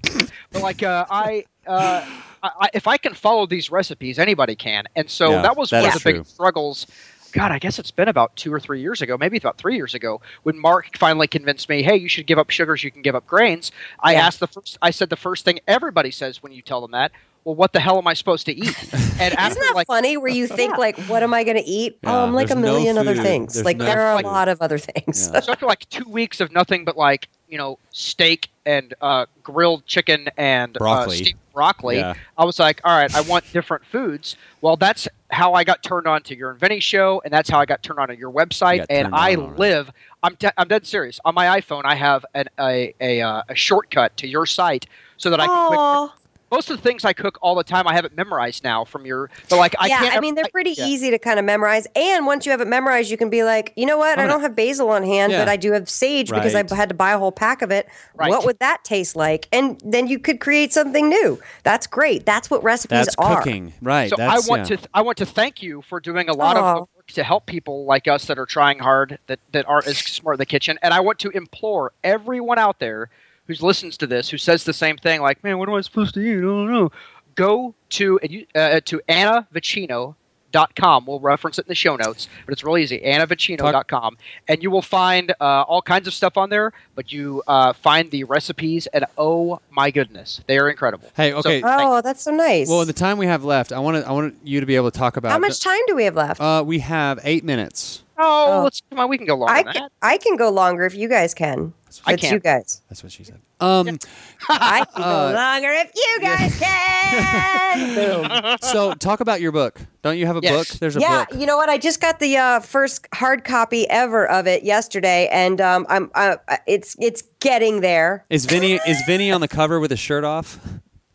but 0.50 0.62
like 0.62 0.82
uh, 0.82 1.04
I, 1.10 1.44
uh, 1.66 2.06
I, 2.42 2.50
I, 2.62 2.68
if 2.72 2.86
I 2.86 2.96
can 2.96 3.12
follow 3.14 3.44
these 3.46 3.70
recipes, 3.70 4.18
anybody 4.18 4.54
can. 4.56 4.84
And 4.96 5.10
so 5.10 5.30
Yeah, 5.32 5.42
that 5.42 5.56
was 5.56 5.70
that 5.70 5.80
one 5.82 5.88
of 5.88 5.94
the 5.94 6.00
true. 6.00 6.12
big 6.20 6.26
struggles. 6.26 6.86
God, 7.32 7.50
I 7.50 7.58
guess 7.58 7.78
it's 7.78 7.90
been 7.90 8.08
about 8.08 8.36
two 8.36 8.52
or 8.52 8.60
three 8.60 8.80
years 8.80 9.02
ago, 9.02 9.16
maybe 9.18 9.36
about 9.36 9.58
three 9.58 9.76
years 9.76 9.94
ago, 9.94 10.20
when 10.42 10.58
Mark 10.58 10.96
finally 10.98 11.26
convinced 11.26 11.68
me, 11.68 11.82
"Hey, 11.82 11.96
you 11.96 12.08
should 12.08 12.26
give 12.26 12.38
up 12.38 12.50
sugars. 12.50 12.84
You 12.84 12.90
can 12.90 13.02
give 13.02 13.14
up 13.14 13.26
grains." 13.26 13.72
I 14.00 14.14
asked 14.14 14.40
the 14.40 14.46
first. 14.46 14.78
I 14.82 14.90
said 14.90 15.10
the 15.10 15.16
first 15.16 15.44
thing 15.44 15.60
everybody 15.66 16.10
says 16.10 16.42
when 16.42 16.52
you 16.52 16.62
tell 16.62 16.80
them 16.80 16.92
that. 16.92 17.12
Well, 17.44 17.54
what 17.56 17.72
the 17.72 17.80
hell 17.80 17.98
am 17.98 18.06
I 18.06 18.14
supposed 18.14 18.46
to 18.46 18.52
eat? 18.52 18.76
And 19.20 19.34
after 19.34 19.50
Isn't 19.58 19.62
that 19.62 19.74
like 19.76 19.86
funny 19.86 20.16
where 20.16 20.32
you 20.32 20.48
think 20.48 20.78
like, 20.78 20.98
what 21.02 21.22
am 21.22 21.32
I 21.34 21.44
going 21.44 21.56
to 21.58 21.62
eat? 21.62 21.98
Yeah, 22.02 22.22
um, 22.24 22.32
like 22.32 22.46
a 22.46 22.54
there's 22.54 22.64
no 22.64 22.72
million 22.72 22.98
other 22.98 23.14
things. 23.14 23.54
There's 23.54 23.64
like 23.64 23.76
no 23.76 23.84
there 23.84 24.00
are 24.00 24.16
food. 24.16 24.24
a 24.24 24.28
lot 24.28 24.48
of 24.48 24.60
other 24.60 24.78
things. 24.78 25.30
Yeah. 25.32 25.38
so 25.40 25.52
after 25.52 25.66
like 25.66 25.88
two 25.90 26.08
weeks 26.08 26.40
of 26.40 26.50
nothing 26.50 26.84
but 26.84 26.96
like 26.96 27.28
you 27.48 27.56
know 27.58 27.78
steak 27.90 28.48
and 28.66 28.94
uh, 29.00 29.26
grilled 29.44 29.86
chicken 29.86 30.28
and 30.38 30.72
Broccoli. 30.72 31.14
uh, 31.14 31.24
steamed 31.24 31.38
broccoli, 31.52 31.96
Yeah. 31.98 32.14
I 32.38 32.44
was 32.44 32.58
like, 32.58 32.80
all 32.84 32.98
right, 32.98 33.14
I 33.14 33.20
want 33.20 33.44
different 33.52 33.84
foods. 33.84 34.34
Well, 34.62 34.76
that's 34.76 35.06
how 35.30 35.52
I 35.52 35.62
got 35.62 35.82
turned 35.84 36.06
on 36.08 36.22
to 36.22 36.36
your 36.36 36.50
Inventing 36.52 36.80
show, 36.80 37.20
and 37.24 37.32
that's 37.32 37.50
how 37.50 37.60
I 37.60 37.66
got 37.66 37.82
turned 37.82 37.98
on 38.00 38.08
to 38.08 38.16
your 38.16 38.32
website. 38.32 38.78
got 38.78 38.86
And 38.90 39.14
I 39.14 39.34
on, 39.34 39.40
all 39.40 39.48
right. 39.50 39.58
live. 39.58 39.90
I'm 40.22 40.34
de- 40.36 40.58
I'm 40.58 40.66
dead 40.68 40.86
serious. 40.86 41.20
On 41.24 41.34
my 41.34 41.60
iPhone, 41.60 41.82
I 41.84 41.94
have 41.94 42.24
an, 42.34 42.46
a 42.58 42.94
a, 43.00 43.20
uh, 43.20 43.42
a 43.48 43.54
shortcut 43.54 44.16
to 44.16 44.26
your 44.26 44.46
site 44.46 44.86
so 45.18 45.28
that 45.30 45.38
I 45.38 45.46
can. 45.46 45.68
Click. 46.08 46.10
Aw. 46.52 46.56
Most 46.56 46.70
of 46.70 46.76
the 46.76 46.82
things 46.82 47.04
I 47.04 47.12
cook 47.12 47.38
all 47.40 47.54
the 47.54 47.64
time, 47.64 47.86
I 47.86 47.94
have 47.94 48.04
it 48.04 48.16
memorized 48.16 48.62
now 48.62 48.84
from 48.84 49.06
your. 49.06 49.30
But 49.48 49.56
like, 49.56 49.74
I 49.78 49.86
yeah, 49.86 49.98
can't. 49.98 50.16
I 50.16 50.20
mean 50.20 50.34
they're 50.34 50.44
I- 50.44 50.50
pretty 50.50 50.72
yeah. 50.72 50.86
easy 50.86 51.10
to 51.10 51.18
kind 51.18 51.38
of 51.38 51.44
memorize. 51.44 51.86
And 51.96 52.26
once 52.26 52.46
you 52.46 52.52
have 52.52 52.60
it 52.60 52.68
memorized, 52.68 53.10
you 53.10 53.16
can 53.16 53.30
be 53.30 53.44
like, 53.44 53.72
you 53.76 53.86
know 53.86 53.98
what? 53.98 54.18
I'm 54.18 54.26
I 54.26 54.28
don't 54.28 54.40
have 54.40 54.54
basil 54.54 54.90
on 54.90 55.02
hand, 55.02 55.32
Yeah. 55.32 55.40
but 55.40 55.48
I 55.48 55.56
do 55.56 55.72
have 55.72 55.88
sage 55.88 56.30
because 56.30 56.54
I 56.54 56.64
had 56.74 56.88
to 56.88 56.94
buy 56.94 57.12
a 57.12 57.18
whole 57.18 57.32
pack 57.32 57.62
of 57.62 57.70
it. 57.70 57.88
Right. 58.14 58.30
What 58.30 58.44
would 58.44 58.58
that 58.60 58.84
taste 58.84 59.16
like? 59.16 59.48
And 59.52 59.80
then 59.84 60.06
you 60.06 60.18
could 60.18 60.40
create 60.40 60.72
something 60.72 61.08
new. 61.08 61.40
That's 61.62 61.86
great. 61.86 62.26
That's 62.26 62.50
what 62.50 62.62
recipes 62.62 62.92
are. 62.92 63.04
That's 63.04 63.16
are. 63.16 63.36
cooking, 63.38 63.72
right? 63.80 64.10
So 64.10 64.16
I 64.20 64.40
want 64.46 64.70
yeah. 64.70 64.76
to 64.76 64.88
I 64.94 65.02
want 65.02 65.18
to 65.18 65.26
thank 65.26 65.62
you 65.62 65.82
for 65.82 66.00
doing 66.00 66.28
a 66.28 66.34
lot 66.34 66.56
Aw. 66.56 66.60
of 66.60 66.76
the 66.76 66.80
work 66.96 67.06
to 67.08 67.24
help 67.24 67.46
people 67.46 67.84
like 67.84 68.06
us 68.08 68.26
that 68.26 68.38
are 68.38 68.46
trying 68.46 68.78
hard 68.78 69.18
that 69.26 69.40
that 69.52 69.66
aren't 69.68 69.86
as 69.86 69.98
smart 69.98 70.36
in 70.36 70.38
the 70.38 70.46
kitchen. 70.46 70.78
And 70.82 70.92
I 70.92 71.00
want 71.00 71.18
to 71.20 71.30
implore 71.30 71.92
everyone 72.04 72.58
out 72.58 72.78
there 72.78 73.08
who 73.46 73.54
listens 73.66 73.96
to 73.98 74.06
this 74.06 74.30
who 74.30 74.38
says 74.38 74.64
the 74.64 74.72
same 74.72 74.96
thing, 74.96 75.20
like, 75.20 75.42
man, 75.44 75.58
what 75.58 75.68
am 75.68 75.74
I 75.74 75.80
supposed 75.80 76.14
to 76.14 76.20
eat? 76.20 76.38
I 76.38 76.40
don't 76.42 76.70
know. 76.72 76.92
Go 77.34 77.74
to 77.90 78.18
and 78.22 78.30
you- 78.30 78.46
uh, 78.54 78.80
to 78.84 79.00
annavocino.com. 79.08 81.06
We'll 81.06 81.20
reference 81.20 81.58
it 81.58 81.64
in 81.66 81.68
the 81.68 81.74
show 81.74 81.96
notes, 81.96 82.28
but 82.44 82.52
it's 82.52 82.62
really 82.62 82.82
easy. 82.82 83.00
annavocino.com. 83.00 84.18
And 84.48 84.62
you 84.62 84.70
will 84.70 84.82
find 84.82 85.30
uh, 85.40 85.62
all 85.62 85.80
kinds 85.82 86.06
of 86.06 86.14
stuff 86.14 86.36
on 86.36 86.50
there, 86.50 86.72
but 86.94 87.10
you 87.12 87.42
uh, 87.46 87.72
find 87.72 88.10
the 88.10 88.24
recipes, 88.24 88.86
and 88.88 89.06
oh 89.16 89.60
my 89.70 89.90
goodness, 89.90 90.42
they 90.46 90.58
are 90.58 90.68
incredible. 90.68 91.10
Hey, 91.16 91.32
okay. 91.32 91.60
thank- 91.62 91.80
Oh, 91.82 92.00
that's 92.02 92.22
so 92.22 92.30
nice. 92.32 92.68
well, 92.68 92.82
in 92.82 92.86
the 92.86 92.92
time 92.92 93.16
we 93.18 93.26
have 93.26 93.44
left, 93.44 93.72
I 93.72 93.78
want 93.78 93.96
to 94.02 94.06
I 94.08 94.12
want 94.12 94.36
you 94.44 94.60
to 94.60 94.66
be 94.66 94.76
able 94.76 94.90
to 94.90 94.98
talk 94.98 95.16
about 95.16 95.32
How 95.32 95.38
much 95.38 95.60
time 95.60 95.80
do 95.86 95.96
we 95.96 96.04
have 96.04 96.16
left? 96.16 96.40
Uh, 96.40 96.62
we 96.66 96.80
have 96.80 97.18
eight 97.24 97.44
minutes. 97.44 98.02
Oh, 98.24 98.60
Oh. 98.60 98.62
let's 98.64 98.82
come 98.88 98.98
on, 99.00 99.08
we 99.08 99.18
can 99.18 99.26
go 99.26 99.34
longer 99.34 99.52
I 99.54 99.62
than 99.62 99.72
can, 99.72 99.82
that. 99.82 99.92
I 100.02 100.16
can 100.18 100.36
go 100.36 100.50
longer 100.50 100.84
if 100.84 100.94
you 100.94 101.08
guys 101.08 101.34
can. 101.34 101.74
I 102.06 102.16
can't. 102.16 102.32
you 102.32 102.38
guys. 102.40 102.80
That's 102.88 103.02
what 103.02 103.12
she 103.12 103.22
said. 103.24 103.40
Um, 103.60 103.98
I 104.48 104.84
can 104.94 105.02
Uh, 105.02 105.28
go 105.32 105.34
longer 105.36 105.68
if 105.70 105.90
you 105.94 106.18
guys 106.22 106.58
can. 106.58 107.94
Boom. 108.42 108.56
so 108.62 108.94
talk 108.94 109.20
about 109.20 109.40
your 109.40 109.52
book. 109.52 109.80
Don't 110.02 110.16
you 110.18 110.26
have 110.26 110.36
a 110.36 110.40
Yes. 110.42 110.70
book? 110.70 110.78
There's 110.78 110.96
a 110.96 111.00
yeah, 111.00 111.24
book. 111.26 111.38
you 111.38 111.46
know 111.46 111.56
what? 111.56 111.68
I 111.68 111.76
just 111.78 112.00
got 112.00 112.18
the 112.18 112.36
uh, 112.38 112.60
first 112.60 113.06
hard 113.14 113.44
copy 113.44 113.88
ever 113.90 114.26
of 114.28 114.46
it 114.46 114.62
yesterday, 114.64 115.28
and 115.30 115.60
um, 115.60 115.86
I'm 115.90 116.10
uh, 116.14 116.36
it's 116.66 116.96
it's 116.98 117.22
getting 117.40 117.80
there. 117.82 118.24
Is 118.30 118.46
Vinnie 118.46 118.80
is 118.86 119.02
Vinnie 119.06 119.30
on 119.30 119.40
the 119.42 119.48
cover 119.48 119.78
with 119.80 119.90
his 119.90 120.00
shirt 120.00 120.24
off? 120.24 120.58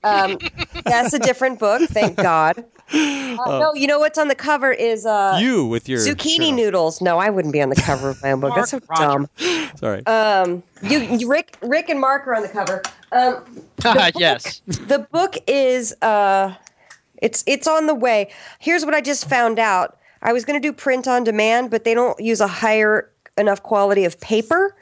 Um, 0.08 0.38
that's 0.86 1.14
a 1.14 1.20
different 1.20 1.60
book, 1.60 1.82
thank 1.90 2.18
God. 2.18 2.66
Uh, 2.90 3.60
no, 3.60 3.74
you 3.76 3.86
know 3.86 4.00
what's 4.00 4.18
on 4.18 4.30
the 4.30 4.36
cover 4.36 4.72
is 4.72 5.06
uh, 5.06 5.38
you 5.42 5.66
with 5.66 5.90
your 5.90 6.00
zucchini 6.00 6.48
shirt 6.48 6.56
noodles. 6.56 7.02
No, 7.02 7.18
I 7.20 7.30
wouldn't 7.30 7.52
be 7.52 7.62
on 7.62 7.70
the 7.70 7.76
cover 7.76 8.10
of 8.12 8.24
my 8.24 8.32
own 8.32 8.40
book. 8.40 8.56
That's 8.56 8.72
so 8.72 8.80
Mark 8.88 8.90
Roger. 9.02 9.04
dumb. 9.04 9.30
off. 9.38 9.78
Sorry. 9.80 10.06
Um, 10.06 10.64
you, 10.82 11.00
you, 11.00 11.30
Rick, 11.30 11.58
Rick, 11.62 11.90
and 11.90 12.00
Mark 12.00 12.26
are 12.28 12.34
on 12.34 12.44
the 12.44 12.48
cover. 12.48 12.82
Um, 13.12 13.44
yes. 14.18 14.62
the 14.66 15.06
book 15.12 15.36
is 15.48 15.94
uh 16.02 16.56
It's 17.22 17.44
it's 17.46 17.68
on 17.68 17.88
the 17.88 17.94
way. 17.96 18.32
Here's 18.60 18.86
what 18.86 18.94
I 18.94 19.02
just 19.02 19.28
found 19.30 19.60
out. 19.60 19.98
I 20.22 20.32
was 20.32 20.46
going 20.46 20.60
to 20.60 20.66
do 20.66 20.72
print 20.74 21.08
on 21.10 21.26
demand, 21.26 21.70
but 21.70 21.84
they 21.84 21.94
don't 21.94 22.20
use 22.22 22.40
a 22.40 22.48
higher 22.48 23.12
enough 23.38 23.62
quality 23.64 24.06
of 24.06 24.20
paper. 24.22 24.74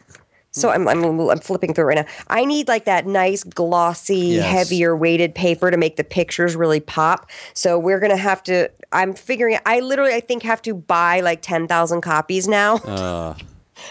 So 0.55 0.69
I'm, 0.69 0.87
I'm 0.87 1.03
I'm 1.19 1.39
flipping 1.39 1.73
through 1.73 1.85
right 1.85 1.97
now. 1.97 2.05
I 2.29 2.45
need 2.45 2.67
like 2.69 2.85
that 2.85 3.05
nice 3.05 3.43
glossy, 3.43 4.15
Yes. 4.39 4.45
heavier 4.51 4.95
weighted 4.95 5.35
paper 5.35 5.69
to 5.69 5.77
make 5.77 5.97
the 5.97 6.03
pictures 6.05 6.55
really 6.55 6.79
pop. 6.79 7.29
So 7.53 7.77
we're 7.77 7.99
gonna 7.99 8.15
have 8.17 8.41
to. 8.43 8.69
I'm 8.93 9.13
figuring. 9.13 9.57
I 9.65 9.81
literally 9.81 10.13
I 10.13 10.21
think 10.21 10.43
have 10.43 10.61
to 10.63 10.73
buy 10.73 11.19
like 11.19 11.41
ten 11.41 11.67
thousand 11.67 12.01
copies 12.01 12.47
now. 12.47 12.75
Uh, 12.77 13.35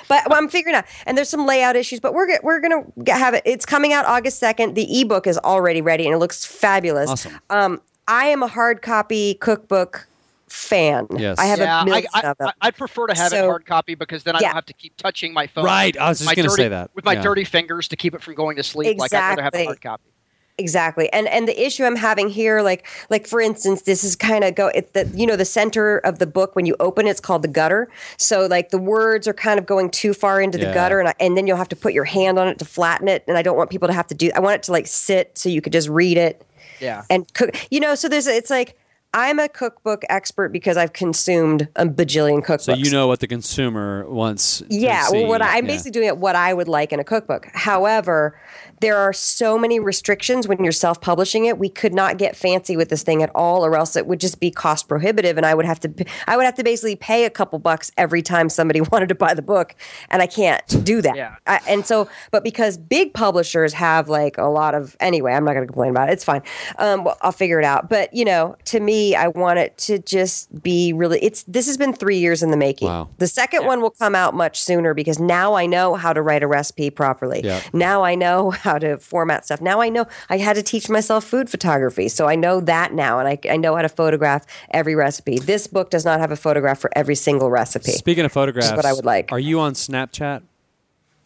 But 0.09 0.23
well, 0.31 0.39
I'm 0.39 0.49
figuring 0.49 0.75
out, 0.75 0.87
and 1.05 1.17
there's 1.17 1.29
some 1.29 1.45
layout 1.47 1.77
issues, 1.77 2.01
but 2.01 2.15
we're 2.15 2.27
we're 2.43 2.59
gonna 2.61 2.85
get, 3.05 3.19
have 3.19 3.35
it. 3.35 3.43
It's 3.45 3.67
coming 3.67 3.93
out 3.93 4.07
August 4.07 4.39
second. 4.39 4.75
The 4.75 5.01
ebook 5.03 5.27
is 5.27 5.37
already 5.37 5.83
ready, 5.83 6.07
and 6.07 6.15
it 6.15 6.19
looks 6.19 6.43
fabulous. 6.47 7.11
Awesome. 7.11 7.39
Um, 7.51 7.81
I 8.09 8.29
am 8.29 8.43
a 8.43 8.49
hard 8.49 8.81
copy 8.81 9.35
cookbook 9.35 10.07
fan. 10.55 11.07
Yes. 11.19 11.39
I 11.39 11.47
have 11.47 11.59
yeah, 11.59 11.79
a 11.79 11.83
I, 11.83 11.85
million 11.85 12.07
I, 12.15 12.21
of 12.23 12.39
them. 12.39 12.51
I, 12.61 12.69
would 12.69 12.77
prefer 12.77 13.07
to 13.09 13.15
have 13.15 13.33
it 13.33 13.45
hard 13.45 13.67
copy 13.67 13.95
because 13.95 14.23
then 14.23 14.37
I 14.37 14.39
Yeah. 14.41 14.49
don't 14.49 14.55
have 14.55 14.67
to 14.67 14.73
keep 14.73 14.97
touching 14.97 15.33
my 15.33 15.47
phone. 15.47 15.65
Right, 15.65 15.97
I 15.99 16.09
was 16.09 16.19
just 16.19 16.31
my 16.31 16.35
gonna 16.35 16.51
say 16.51 16.69
that. 16.69 16.91
with 16.95 17.05
my 17.05 17.15
Yeah. 17.15 17.23
dirty 17.23 17.45
fingers 17.45 17.89
to 17.89 17.97
keep 17.97 18.15
it 18.15 18.23
from 18.23 18.35
going 18.35 18.57
to 18.57 18.63
sleep. 18.63 18.99
Like 18.99 19.13
I'd 19.13 19.19
rather 19.31 19.43
have 19.43 19.55
a 19.55 19.57
Exactly. 19.59 19.67
hard 19.67 19.81
copy. 19.83 20.11
Exactly. 20.57 21.13
And 21.13 21.27
and 21.27 21.49
the 21.49 21.67
issue 21.67 21.85
I'm 21.85 21.97
having 21.97 22.29
here, 22.29 22.63
like 22.63 22.87
like 23.11 23.27
for 23.27 23.41
instance, 23.41 23.83
this 23.83 24.05
is 24.05 24.15
kind 24.15 24.45
of 24.45 24.55
go 24.55 24.69
it 24.69 24.93
the 24.93 25.11
you 25.13 25.27
know 25.27 25.35
the 25.35 25.45
center 25.45 25.99
of 25.99 26.21
the 26.21 26.29
book 26.29 26.55
when 26.55 26.65
you 26.65 26.77
open 26.79 27.09
it, 27.09 27.11
it's 27.11 27.19
called 27.21 27.43
the 27.43 27.49
gutter. 27.49 27.89
So 28.19 28.47
like 28.47 28.71
the 28.71 28.79
words 28.79 29.27
are 29.27 29.35
kind 29.35 29.59
of 29.59 29.67
going 29.67 29.91
too 29.91 30.15
far 30.15 30.41
into 30.41 30.57
the 30.57 30.67
gutter, 30.73 31.01
and 31.01 31.09
I, 31.09 31.15
and 31.19 31.37
then 31.37 31.49
you'll 31.49 31.57
have 31.57 31.71
to 31.71 31.77
put 31.77 31.93
your 31.93 32.05
hand 32.05 32.39
on 32.39 32.47
it 32.47 32.61
to 32.61 32.65
flatten 32.65 33.09
it. 33.09 33.25
And 33.27 33.37
I 33.37 33.43
don't 33.43 33.57
want 33.57 33.69
people 33.71 33.89
to 33.89 33.95
have 33.95 34.07
to 34.07 34.15
do. 34.15 34.31
I 34.37 34.39
want 34.39 34.55
it 34.55 34.63
to 34.65 34.73
like 34.73 34.87
sit 34.87 35.37
so 35.37 35.49
you 35.49 35.61
could 35.61 35.73
just 35.73 35.89
read 35.89 36.17
it 36.17 36.47
Yeah. 36.79 37.03
and 37.11 37.27
cook. 37.35 37.51
You 37.73 37.81
know, 37.81 37.97
so 37.97 38.09
there's 38.09 38.29
it's 38.29 38.51
like 38.51 38.79
I'm 39.17 39.39
a 39.39 39.49
cookbook 39.49 40.03
expert 40.11 40.49
because 40.51 40.77
I've 40.77 40.93
consumed 40.93 41.69
a 41.77 41.87
bajillion 41.87 42.45
cookbooks. 42.45 42.63
so 42.63 42.75
you 42.75 42.91
know 42.91 43.07
what 43.07 43.21
the 43.21 43.29
consumer 43.29 44.05
wants. 44.11 44.59
to 44.59 44.67
Yeah, 44.69 45.05
see. 45.05 45.21
well, 45.21 45.29
what 45.29 45.41
I, 45.41 45.57
I'm 45.59 45.65
Yeah. 45.65 45.71
basically 45.71 45.93
doing 45.93 46.09
it 46.09 46.19
what 46.19 46.35
I 46.35 46.53
would 46.53 46.67
like 46.67 46.93
in 46.93 46.99
a 46.99 47.05
cookbook. 47.05 47.47
However, 47.55 48.37
there 48.85 48.99
are 48.99 49.15
so 49.15 49.59
many 49.59 49.81
restrictions 49.81 50.47
when 50.47 50.63
you're 50.63 50.71
self-publishing 50.71 51.47
it. 51.47 51.57
We 51.57 51.71
could 51.71 51.95
not 51.95 52.19
get 52.19 52.37
fancy 52.37 52.77
with 52.77 52.91
this 52.91 53.03
thing 53.03 53.23
at 53.23 53.31
all, 53.35 53.65
or 53.65 53.77
else 53.77 53.97
it 53.97 54.07
would 54.07 54.21
just 54.21 54.41
be 54.41 54.51
cost 54.51 54.89
prohibitive, 54.89 55.39
and 55.39 55.47
I 55.47 55.55
would 55.55 55.65
have 55.65 55.81
to 55.81 56.05
I 56.29 56.37
would 56.37 56.45
have 56.45 56.55
to 56.57 56.63
basically 56.63 56.95
pay 56.95 57.25
a 57.25 57.31
couple 57.31 57.59
bucks 57.59 57.91
every 57.97 58.21
time 58.21 58.51
somebody 58.51 58.81
wanted 58.93 59.09
to 59.09 59.15
buy 59.15 59.33
the 59.33 59.41
book, 59.41 59.75
and 60.11 60.21
I 60.21 60.27
can't 60.27 60.85
do 60.85 61.01
that. 61.01 61.17
Yeah. 61.17 61.37
I, 61.47 61.61
and 61.67 61.87
so, 61.87 62.11
but 62.31 62.45
because 62.45 62.77
big 62.77 63.15
publishers 63.15 63.73
have 63.73 64.11
like 64.11 64.37
a 64.37 64.49
lot 64.49 64.75
of 64.75 64.99
anyway, 65.01 65.33
I'm 65.33 65.47
not 65.47 65.55
going 65.55 65.67
to 65.67 65.73
complain 65.73 65.91
about 65.91 66.11
it. 66.11 66.13
It's 66.13 66.25
fine. 66.25 66.43
Um, 66.79 67.05
well, 67.05 67.17
I'll 67.23 67.33
figure 67.33 67.59
it 67.59 67.65
out. 67.65 67.89
But 67.89 68.13
you 68.13 68.27
know, 68.27 68.55
to 68.67 68.81
me, 68.81 69.15
I 69.15 69.29
want 69.29 69.61
it 69.61 69.79
to 69.79 69.99
just 69.99 70.63
be 70.63 70.93
really. 70.93 71.21
It's 71.21 71.43
this 71.45 71.67
has 71.69 71.79
been 71.79 71.95
three 71.95 72.19
years 72.19 72.43
in 72.43 72.51
the 72.51 72.59
making. 72.59 72.89
Wow. 72.89 73.09
The 73.17 73.29
second 73.29 73.65
one 73.65 73.81
will 73.81 73.93
come 73.93 74.15
out 74.15 74.35
much 74.35 74.61
sooner 74.61 74.93
because 74.93 75.19
now 75.19 75.55
I 75.55 75.65
know 75.65 75.95
how 75.95 76.13
to 76.13 76.21
write 76.21 76.43
a 76.43 76.47
recipe 76.47 76.91
properly. 76.91 77.41
Yeah. 77.43 77.63
Now 77.73 78.05
I 78.05 78.15
know 78.15 78.51
how 78.51 78.74
to 78.79 78.99
format 78.99 79.45
stuff. 79.45 79.61
Now 79.61 79.81
I 79.81 79.89
know 79.89 80.07
I 80.29 80.39
had 80.39 80.57
to 80.57 80.63
teach 80.63 80.89
myself 80.89 81.25
food 81.25 81.51
photography. 81.51 82.09
So 82.09 82.27
I 82.27 82.35
know 82.35 82.61
that 82.61 82.93
now 82.93 83.19
and 83.19 83.29
I, 83.29 83.39
I 83.51 83.57
know 83.57 83.77
how 83.77 83.83
to 83.83 83.89
photograph 83.89 84.47
every 84.71 84.95
recipe. 84.95 85.39
This 85.39 85.67
book 85.67 85.91
does 85.91 86.05
not 86.05 86.21
have 86.21 86.31
a 86.31 86.37
photograph 86.37 86.79
for 86.79 86.91
every 86.97 87.15
single 87.15 87.51
recipe. 87.51 87.93
Speaking 87.93 88.25
of 88.25 88.33
photographs, 88.33 88.73
what 88.73 88.87
I 88.87 88.93
would 88.93 89.05
like. 89.05 89.33
Are 89.33 89.39
you 89.39 89.61
on 89.61 89.75
Snapchat? 89.75 90.43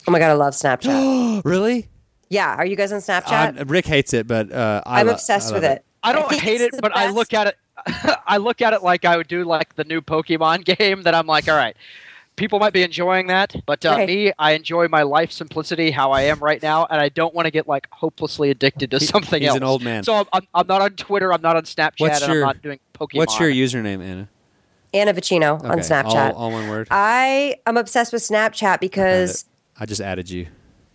Oh 0.07 0.11
my 0.11 0.19
God, 0.19 0.31
I 0.31 0.35
love 0.35 0.55
Snapchat. 0.55 1.43
really? 1.45 1.89
yeah. 2.29 2.55
Are 2.57 2.67
you 2.67 2.77
guys 2.77 2.93
on 2.93 3.01
Snapchat? 3.01 3.59
i 3.59 3.63
Rick 3.63 3.87
hates 3.87 4.15
it, 4.15 4.27
but 4.27 4.53
uh, 4.53 4.83
I 4.87 5.01
I'm 5.01 5.07
lo- 5.07 5.15
obsessed 5.15 5.53
I 5.53 5.55
with 5.55 5.63
love 5.65 5.73
it. 5.73 5.85
I 6.03 6.13
don't 6.13 6.29
think 6.29 6.43
hate 6.43 6.61
it, 6.61 6.73
the 6.73 6.83
but 6.83 6.97
I 6.97 7.11
look 7.11 7.35
at 7.35 7.49
it. 7.49 7.57
I 8.27 8.39
look 8.39 8.61
at 8.61 8.73
it 8.73 8.83
like 8.83 9.05
I 9.05 9.17
would 9.17 9.29
do 9.29 9.45
like 9.45 9.75
the 9.75 9.85
new 9.85 10.01
Pokemon 10.01 10.65
game. 10.79 11.03
That 11.03 11.15
I'm 11.15 11.27
like, 11.27 11.49
all 11.49 11.57
right, 11.57 11.77
people 12.39 12.59
might 12.59 12.73
be 12.73 12.83
enjoying 12.83 13.27
that, 13.27 13.55
but 13.67 13.85
uh, 13.85 13.91
Right. 13.91 14.09
me, 14.09 14.33
I 14.39 14.53
enjoy 14.53 14.89
my 14.89 15.03
life 15.03 15.31
simplicity, 15.33 15.91
how 15.91 16.13
I 16.13 16.23
am 16.23 16.39
right 16.39 16.63
now, 16.63 16.87
and 16.89 17.01
I 17.01 17.11
don't 17.11 17.35
want 17.35 17.45
to 17.47 17.51
get 17.51 17.69
like 17.69 17.87
hopelessly 17.93 18.49
addicted 18.51 18.91
to 18.93 18.99
He- 18.99 19.05
something 19.07 19.43
he's 19.43 19.51
else. 19.51 19.57
an 19.59 19.65
old 19.65 19.83
man. 19.83 20.05
So 20.05 20.15
I'm, 20.15 20.27
I'm, 20.33 20.47
I'm 20.55 20.67
not 20.67 20.81
on 20.81 20.91
Twitter. 20.93 21.33
I'm 21.33 21.43
not 21.43 21.57
on 21.57 21.65
Snapchat. 21.65 21.99
What's 22.01 22.23
and 22.23 22.33
your- 22.33 22.43
I'm 22.45 22.49
not 22.49 22.63
doing 22.63 22.79
Pokemon. 22.95 23.17
What's 23.19 23.39
your 23.39 23.51
username, 23.51 24.03
Anna? 24.03 24.29
Anna 24.95 25.13
Vocino 25.13 25.63
on 25.65 25.79
Snapchat. 25.81 26.33
All, 26.33 26.45
all 26.45 26.51
one 26.53 26.69
word. 26.71 26.89
I 26.91 27.57
am 27.67 27.77
obsessed 27.77 28.13
with 28.13 28.23
Snapchat 28.23 28.81
because 28.81 29.45
I 29.79 29.85
just 29.85 30.01
added 30.01 30.31
you. 30.31 30.47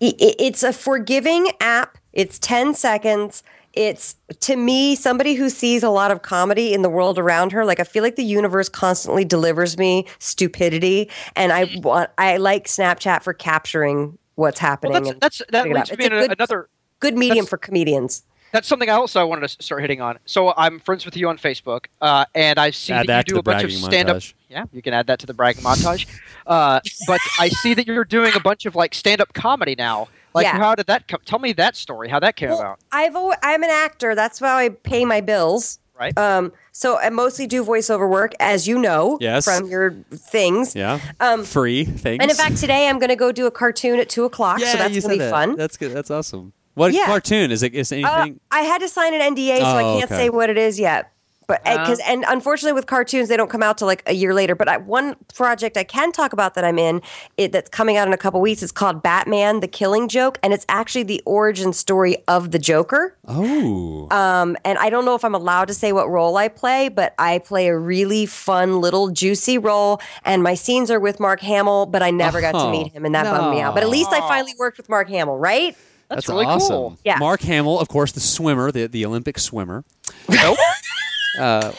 i- 0.01 0.05
i- 0.19 0.35
it's 0.39 0.63
a 0.63 0.73
forgiving 0.73 1.51
app. 1.59 1.97
It's 2.11 2.39
10 2.39 2.73
seconds. 2.73 3.43
It's 3.73 4.15
to 4.41 4.55
me 4.55 4.95
somebody 4.95 5.33
who 5.33 5.49
sees 5.49 5.81
a 5.81 5.89
lot 5.89 6.11
of 6.11 6.21
comedy 6.21 6.73
in 6.73 6.83
the 6.83 6.89
world 6.89 7.17
around 7.17 7.51
her. 7.53 7.65
Like 7.65 7.79
I 7.79 7.83
feel 7.83 8.03
like 8.03 8.15
the 8.15 8.23
universe 8.23 8.69
constantly 8.69 9.25
delivers 9.25 9.77
me 9.77 10.05
stupidity, 10.19 11.09
and 11.35 11.51
I 11.51 11.69
want 11.81 12.11
I 12.17 12.37
like 12.37 12.67
Snapchat 12.67 13.23
for 13.23 13.33
capturing 13.33 14.17
what's 14.35 14.59
happening. 14.59 15.03
Well, 15.03 15.13
that's 15.19 15.39
and 15.41 15.47
that's 15.49 15.51
that 15.51 15.63
putting 15.63 15.71
it 15.71 15.75
me 15.75 15.81
It's 15.81 15.89
a 15.91 15.93
a- 15.93 16.27
good- 16.27 16.31
another. 16.37 16.69
good 16.99 17.17
medium 17.17 17.45
for 17.47 17.57
comedians. 17.57 18.23
That's 18.51 18.67
something 18.67 18.87
I 18.87 18.93
also 18.93 19.25
wanted 19.25 19.47
to 19.49 19.63
start 19.63 19.81
hitting 19.81 19.99
on. 19.99 20.19
So 20.25 20.53
I'm 20.55 20.79
friends 20.79 21.05
with 21.05 21.17
you 21.17 21.27
on 21.27 21.39
Facebook, 21.39 21.85
uh, 22.01 22.25
and 22.35 22.59
I 22.59 22.69
see 22.69 22.93
Add 22.93 23.07
that, 23.07 23.07
that 23.07 23.27
you 23.27 23.33
do 23.33 23.39
a 23.39 23.43
bunch 23.43 23.63
of 23.63 23.71
stand-up. 23.71 24.17
montage. 24.17 24.33
Yeah, 24.47 24.65
you 24.71 24.83
can 24.83 24.93
add 24.93 25.07
that 25.07 25.17
to 25.21 25.25
the 25.25 25.33
bragging 25.33 25.63
montage. 25.63 26.05
Uh, 26.45 26.79
but 27.07 27.19
I 27.39 27.49
see 27.49 27.73
that 27.73 27.87
you're 27.87 28.05
doing 28.05 28.31
a 28.35 28.39
bunch 28.39 28.67
of 28.67 28.75
like 28.75 28.93
stand-up 28.93 29.33
comedy 29.33 29.73
now. 29.75 30.07
Like, 30.33 30.45
Yeah. 30.45 30.57
how 30.57 30.75
did 30.75 30.87
that 30.87 31.07
come? 31.07 31.19
Tell 31.25 31.39
me 31.39 31.53
that 31.53 31.75
story. 31.75 32.09
How 32.09 32.19
that 32.19 32.35
came 32.35 32.49
Well, 32.49 32.59
about? 32.59 32.79
I've 32.91 33.15
always, 33.15 33.37
I'm 33.43 33.63
an 33.63 33.69
actor. 33.69 34.15
That's 34.15 34.39
how 34.39 34.55
I 34.57 34.69
pay 34.69 35.05
my 35.05 35.21
bills. 35.21 35.79
Right. 35.99 36.17
Um, 36.17 36.51
so 36.71 36.97
I 36.97 37.09
mostly 37.11 37.45
do 37.45 37.63
voiceover 37.63 38.09
work, 38.09 38.33
as 38.39 38.67
you 38.67 38.79
know, 38.79 39.17
Yes. 39.21 39.45
from 39.45 39.67
your 39.69 39.93
things. 40.11 40.75
Yeah. 40.75 40.99
Um, 41.19 41.43
Free 41.45 41.85
things. 41.85 42.17
And 42.19 42.31
in 42.31 42.35
fact, 42.35 42.57
today 42.57 42.89
I'm 42.89 42.97
going 42.97 43.09
to 43.09 43.15
go 43.15 43.31
do 43.31 43.45
a 43.45 43.51
cartoon 43.51 43.99
at 43.99 44.09
two 44.09 44.23
o'clock, 44.25 44.59
yeah, 44.59 44.71
so 44.71 44.77
that's 44.79 44.89
going 44.91 45.01
to 45.03 45.07
be 45.09 45.17
that. 45.19 45.29
fun. 45.31 45.55
That's 45.55 45.77
good. 45.77 45.91
That's 45.93 46.09
awesome. 46.09 46.53
What 46.73 46.93
Yeah. 46.93 47.05
cartoon 47.05 47.51
is 47.51 47.61
it? 47.61 47.75
Is 47.75 47.91
it 47.91 48.03
Uh, 48.03 48.11
anything? 48.11 48.39
I 48.49 48.61
had 48.61 48.79
to 48.81 48.89
sign 48.89 49.13
an 49.13 49.21
NDA, 49.21 49.59
so 49.59 49.63
I 49.63 49.83
Oh, 49.83 49.99
can't 49.99 50.11
okay. 50.11 50.23
say 50.23 50.29
what 50.31 50.49
it 50.49 50.57
is 50.57 50.79
yet. 50.79 51.11
But 51.47 51.63
because 51.63 51.99
Uh. 51.99 52.03
and 52.07 52.25
unfortunately 52.27 52.73
with 52.73 52.87
cartoons 52.87 53.29
they 53.29 53.37
don't 53.37 53.49
come 53.49 53.63
out 53.63 53.77
till 53.77 53.87
like 53.87 54.03
a 54.05 54.13
year 54.13 54.33
later. 54.33 54.55
But 54.55 54.67
I, 54.69 54.77
one 54.77 55.15
project 55.35 55.77
I 55.77 55.83
can 55.83 56.11
talk 56.11 56.33
about 56.33 56.53
that 56.55 56.63
I'm 56.63 56.79
in 56.79 57.01
it, 57.37 57.51
that's 57.51 57.69
coming 57.69 57.97
out 57.97 58.07
in 58.07 58.13
a 58.13 58.17
couple 58.17 58.39
weeks. 58.41 58.63
is 58.63 58.71
called 58.71 59.03
Batman: 59.03 59.59
The 59.59 59.67
Killing 59.67 60.07
Joke, 60.07 60.39
and 60.43 60.53
it's 60.53 60.65
actually 60.69 61.03
the 61.03 61.21
origin 61.25 61.73
story 61.73 62.17
of 62.27 62.51
the 62.51 62.59
Joker. 62.59 63.15
oh. 63.27 64.07
Um, 64.11 64.55
and 64.65 64.77
I 64.77 64.89
don't 64.89 65.05
know 65.05 65.15
if 65.15 65.23
I'm 65.25 65.35
allowed 65.35 65.65
to 65.69 65.73
say 65.73 65.91
what 65.91 66.09
role 66.09 66.37
I 66.37 66.47
play, 66.47 66.89
but 66.89 67.13
I 67.17 67.39
play 67.39 67.67
a 67.67 67.77
really 67.77 68.25
fun 68.25 68.79
little 68.81 69.09
juicy 69.09 69.57
role. 69.57 69.99
And 70.25 70.43
my 70.43 70.53
scenes 70.55 70.89
are 70.91 70.99
with 70.99 71.19
Mark 71.19 71.39
Hamill, 71.41 71.85
but 71.87 72.01
I 72.03 72.11
never 72.11 72.41
got 72.41 72.51
to 72.53 72.57
Oh, 72.59 72.71
meet 72.71 72.91
him, 72.93 73.05
and 73.05 73.13
that 73.15 73.25
bummed 73.25 73.55
me 73.55 73.61
out. 73.61 73.73
But 73.73 73.83
at 73.83 73.89
least 73.89 74.11
I 74.11 74.19
finally 74.21 74.53
worked 74.59 74.77
with 74.77 74.87
Mark 74.89 75.09
Hamill, 75.09 75.37
right? 75.37 75.75
That's, 76.09 76.27
That's 76.27 76.29
really 76.29 76.45
awesome. 76.45 76.69
cool. 76.69 76.97
Yeah. 77.03 77.17
Mark 77.17 77.41
Hamill, 77.41 77.79
of 77.79 77.87
course, 77.87 78.11
the 78.11 78.19
swimmer, 78.19 78.71
the, 78.71 78.87
the 78.87 79.05
Olympic 79.05 79.39
swimmer. 79.39 79.83
Nope. 80.29 80.57
No? 81.37 81.73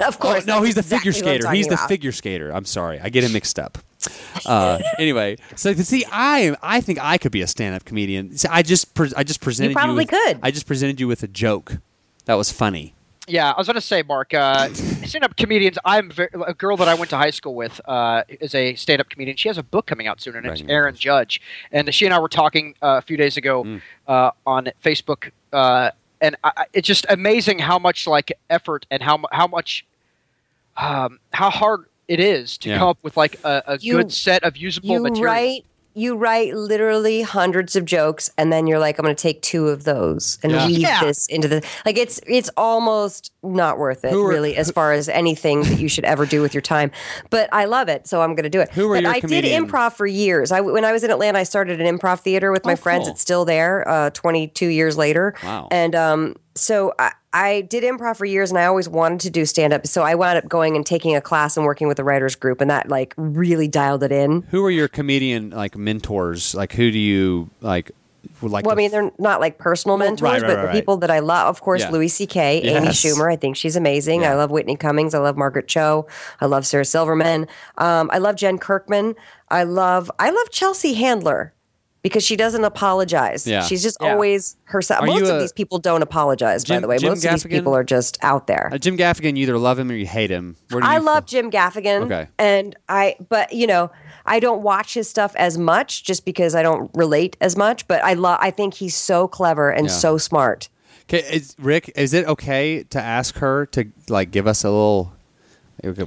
Of 0.06 0.18
course, 0.18 0.44
Oh, 0.48 0.58
no, 0.58 0.62
he's 0.62 0.74
the 0.74 0.82
figure 0.82 1.12
what 1.12 1.16
I'm 1.18 1.22
skater. 1.22 1.50
He's 1.52 1.66
the 1.68 1.74
about. 1.74 1.88
figure 1.88 2.12
skater. 2.12 2.50
I'm 2.52 2.64
sorry, 2.64 2.98
I 3.00 3.08
get 3.08 3.22
him 3.24 3.32
mixed 3.32 3.58
up. 3.58 3.78
Uh, 4.46 4.78
anyway, 4.98 5.36
so 5.56 5.72
to 5.74 5.84
see, 5.84 6.04
I 6.10 6.56
I 6.62 6.80
think 6.80 6.98
I 7.00 7.18
could 7.18 7.32
be 7.32 7.42
a 7.42 7.46
stand-up 7.46 7.84
comedian. 7.84 8.36
See, 8.36 8.48
I 8.50 8.62
just 8.62 8.94
pre- 8.94 9.12
I 9.16 9.22
just 9.24 9.40
presented 9.40 9.70
you 9.70 9.76
probably 9.76 10.04
with, 10.04 10.10
could. 10.10 10.40
I 10.42 10.50
just 10.50 10.66
presented 10.66 10.98
you 11.00 11.06
with 11.06 11.22
a 11.22 11.28
joke 11.28 11.76
that 12.24 12.34
was 12.34 12.50
funny. 12.50 12.94
Yeah, 13.28 13.52
I 13.52 13.58
was 13.58 13.68
going 13.68 13.74
to 13.76 13.80
say, 13.80 14.02
Mark, 14.02 14.34
uh, 14.34 14.72
stand-up 14.72 15.36
comedians. 15.36 15.78
I'm 15.84 16.10
very, 16.10 16.30
a 16.48 16.54
girl 16.54 16.76
that 16.78 16.88
I 16.88 16.94
went 16.94 17.10
to 17.10 17.16
high 17.16 17.30
school 17.30 17.54
with 17.54 17.80
uh, 17.84 18.24
is 18.28 18.56
a 18.56 18.74
stand-up 18.74 19.08
comedian. 19.08 19.36
She 19.36 19.46
has 19.48 19.56
a 19.56 19.62
book 19.62 19.86
coming 19.86 20.08
out 20.08 20.20
soon, 20.20 20.34
and 20.34 20.44
it's 20.46 20.62
Right. 20.62 20.70
Erin 20.70 20.96
Judge. 20.96 21.40
And 21.70 21.94
she 21.94 22.06
and 22.06 22.14
I 22.14 22.18
were 22.18 22.28
talking 22.30 22.74
uh, 22.82 22.96
a 22.98 23.02
few 23.02 23.16
days 23.16 23.36
ago 23.36 23.62
Mm. 23.62 23.82
uh, 24.08 24.30
on 24.46 24.70
Facebook, 24.84 25.30
uh, 25.52 25.90
and 26.20 26.36
I, 26.44 26.52
I- 26.56 26.66
it's 26.72 26.86
just 26.86 27.06
amazing 27.08 27.58
how 27.60 27.78
much 27.78 28.06
like 28.06 28.32
effort 28.48 28.86
and 28.90 29.02
how 29.02 29.20
how 29.32 29.46
much 29.46 29.84
um, 30.76 31.18
how 31.32 31.50
hard 31.50 31.86
it 32.08 32.20
is 32.20 32.58
to 32.58 32.68
Yeah. 32.70 32.78
come 32.78 32.88
up 32.88 32.98
with 33.02 33.16
like 33.16 33.38
a, 33.44 33.62
a 33.66 33.78
You- 33.80 33.96
good 33.96 34.12
set 34.12 34.42
of 34.44 34.56
usable 34.56 34.88
you 34.88 35.00
material. 35.02 35.24
write 35.24 35.64
you 35.94 36.16
write 36.16 36.54
literally 36.54 37.22
hundreds 37.22 37.74
of 37.74 37.84
jokes 37.84 38.30
and 38.38 38.52
then 38.52 38.66
you're 38.66 38.78
like 38.78 38.98
i'm 38.98 39.04
going 39.04 39.14
to 39.14 39.20
take 39.20 39.42
two 39.42 39.68
of 39.68 39.84
those 39.84 40.38
and 40.42 40.52
Yeah. 40.52 40.66
weave 40.66 40.78
Yeah. 40.78 41.00
this 41.04 41.26
into 41.26 41.48
the 41.48 41.66
like 41.84 41.98
it's 41.98 42.20
it's 42.26 42.48
almost 42.56 43.32
not 43.42 43.76
worth 43.78 44.04
it 44.04 44.12
Who 44.12 44.24
are- 44.24 44.28
really 44.28 44.56
as 44.56 44.70
far 44.70 44.92
as 44.92 45.08
anything 45.08 45.62
that 45.62 45.78
you 45.80 45.88
should 45.88 46.04
ever 46.04 46.26
do 46.26 46.42
with 46.42 46.54
your 46.54 46.60
time 46.62 46.90
but 47.30 47.48
i 47.52 47.64
love 47.64 47.88
it 47.88 48.06
so 48.06 48.22
i'm 48.22 48.34
going 48.34 48.44
to 48.44 48.50
do 48.50 48.60
it 48.60 48.70
Who 48.70 48.90
are 48.92 48.96
but 48.96 49.02
your 49.02 49.12
i 49.12 49.20
comedian- 49.20 49.62
did 49.64 49.70
improv 49.70 49.94
for 49.94 50.06
years 50.06 50.52
I, 50.52 50.60
when 50.60 50.84
i 50.84 50.92
was 50.92 51.02
in 51.02 51.10
atlanta 51.10 51.38
i 51.38 51.42
started 51.42 51.80
an 51.80 51.98
improv 51.98 52.20
theater 52.20 52.52
with 52.52 52.64
my 52.64 52.72
Oh, 52.74 52.76
friends 52.76 53.04
cool. 53.04 53.12
it's 53.12 53.20
still 53.20 53.44
there 53.44 53.86
uh, 53.88 54.10
22 54.10 54.66
years 54.66 54.96
later 54.96 55.34
Wow. 55.42 55.66
and 55.72 55.94
um, 55.96 56.36
so 56.54 56.92
I, 56.98 57.12
I 57.32 57.60
did 57.62 57.84
improv 57.84 58.16
for 58.16 58.24
years 58.24 58.50
and 58.50 58.58
I 58.58 58.64
always 58.64 58.88
wanted 58.88 59.20
to 59.20 59.30
do 59.30 59.46
stand 59.46 59.72
up. 59.72 59.86
So 59.86 60.02
I 60.02 60.14
wound 60.14 60.38
up 60.38 60.48
going 60.48 60.76
and 60.76 60.84
taking 60.84 61.14
a 61.14 61.20
class 61.20 61.56
and 61.56 61.64
working 61.64 61.86
with 61.86 61.96
the 61.96 62.04
writers 62.04 62.34
group, 62.34 62.60
and 62.60 62.70
that 62.70 62.88
like 62.88 63.14
really 63.16 63.68
dialed 63.68 64.02
it 64.02 64.12
in. 64.12 64.42
Who 64.50 64.64
are 64.64 64.70
your 64.70 64.88
comedian 64.88 65.50
like 65.50 65.76
mentors? 65.76 66.54
Like 66.54 66.72
who 66.72 66.90
do 66.90 66.98
you 66.98 67.50
like 67.60 67.92
like 68.42 68.64
Well, 68.66 68.74
I 68.74 68.76
mean, 68.76 68.90
they're 68.90 69.10
not 69.18 69.40
like 69.40 69.58
personal 69.58 69.96
mentors, 69.96 70.22
right, 70.22 70.42
right, 70.42 70.48
but 70.48 70.64
right, 70.66 70.72
people 70.72 70.98
that 70.98 71.10
I 71.10 71.20
love, 71.20 71.48
of 71.48 71.60
course, 71.62 71.82
Yeah. 71.82 71.90
Louis 71.90 72.08
C.K., 72.08 72.62
Amy 72.62 72.88
Schumer. 72.88 73.32
I 73.32 73.36
think 73.36 73.56
she's 73.56 73.76
amazing. 73.76 74.22
Yeah. 74.22 74.32
I 74.32 74.34
love 74.34 74.50
Whitney 74.50 74.76
Cummings. 74.76 75.14
I 75.14 75.18
love 75.18 75.36
Margaret 75.36 75.68
Cho. 75.68 76.06
I 76.40 76.46
love 76.46 76.66
Sarah 76.66 76.84
Silverman. 76.84 77.46
Um, 77.78 78.10
I 78.12 78.18
love 78.18 78.36
Jen 78.36 78.58
Kirkman. 78.58 79.14
I 79.48 79.62
love 79.62 80.10
I 80.18 80.30
love 80.30 80.50
Chelsea 80.50 80.94
Handler 80.94 81.54
because 82.02 82.24
she 82.24 82.34
doesn't 82.36 82.64
apologize. 82.64 83.46
Yeah. 83.46 83.62
She's 83.62 83.82
just 83.82 83.96
Yeah. 84.00 84.12
always 84.12 84.56
herself. 84.64 85.02
Are 85.02 85.06
Most 85.06 85.18
you 85.24 85.28
of 85.30 85.36
a- 85.36 85.40
these 85.40 85.52
people 85.52 85.78
don't 85.78 86.02
apologize, 86.02 86.64
by 86.64 86.78
the 86.80 86.88
way. 86.88 86.98
Jim 86.98 87.10
Most 87.10 87.24
of 87.24 87.30
these 87.32 87.44
people 87.44 87.74
are 87.74 87.84
just 87.84 88.18
out 88.22 88.46
there. 88.46 88.70
Uh, 88.72 88.78
Jim 88.78 88.96
Gaffigan, 88.96 89.36
you 89.36 89.42
either 89.42 89.58
love 89.58 89.78
him 89.78 89.90
or 89.90 89.94
you 89.94 90.06
hate 90.06 90.30
him. 90.30 90.56
Where 90.70 90.80
do 90.80 90.86
I 90.86 90.94
you 90.96 91.02
love 91.02 91.24
fall? 91.24 91.26
Jim 91.26 91.50
Gaffigan. 91.50 92.02
Okay. 92.06 92.28
And 92.38 92.74
I, 92.88 93.16
but 93.28 93.52
you 93.52 93.66
know, 93.66 93.90
I 94.26 94.40
don't 94.40 94.62
watch 94.62 94.94
his 94.94 95.08
stuff 95.08 95.34
as 95.36 95.58
much 95.58 96.04
just 96.04 96.24
because 96.24 96.54
I 96.54 96.62
don't 96.62 96.90
relate 96.94 97.36
as 97.40 97.56
much. 97.56 97.86
But 97.88 98.02
I 98.04 98.14
love. 98.14 98.38
I 98.40 98.50
think 98.50 98.74
he's 98.74 98.94
so 98.96 99.28
clever 99.28 99.70
and 99.70 99.86
Yeah. 99.88 99.92
so 99.92 100.16
smart. 100.18 100.68
Okay, 101.12 101.24
is, 101.34 101.56
Rick, 101.58 101.90
is 101.96 102.14
it 102.14 102.24
okay 102.26 102.84
to 102.84 103.00
ask 103.00 103.36
her 103.38 103.66
to 103.66 103.86
like 104.08 104.30
give 104.30 104.46
us 104.46 104.62
a 104.62 104.68
little, 104.70 105.12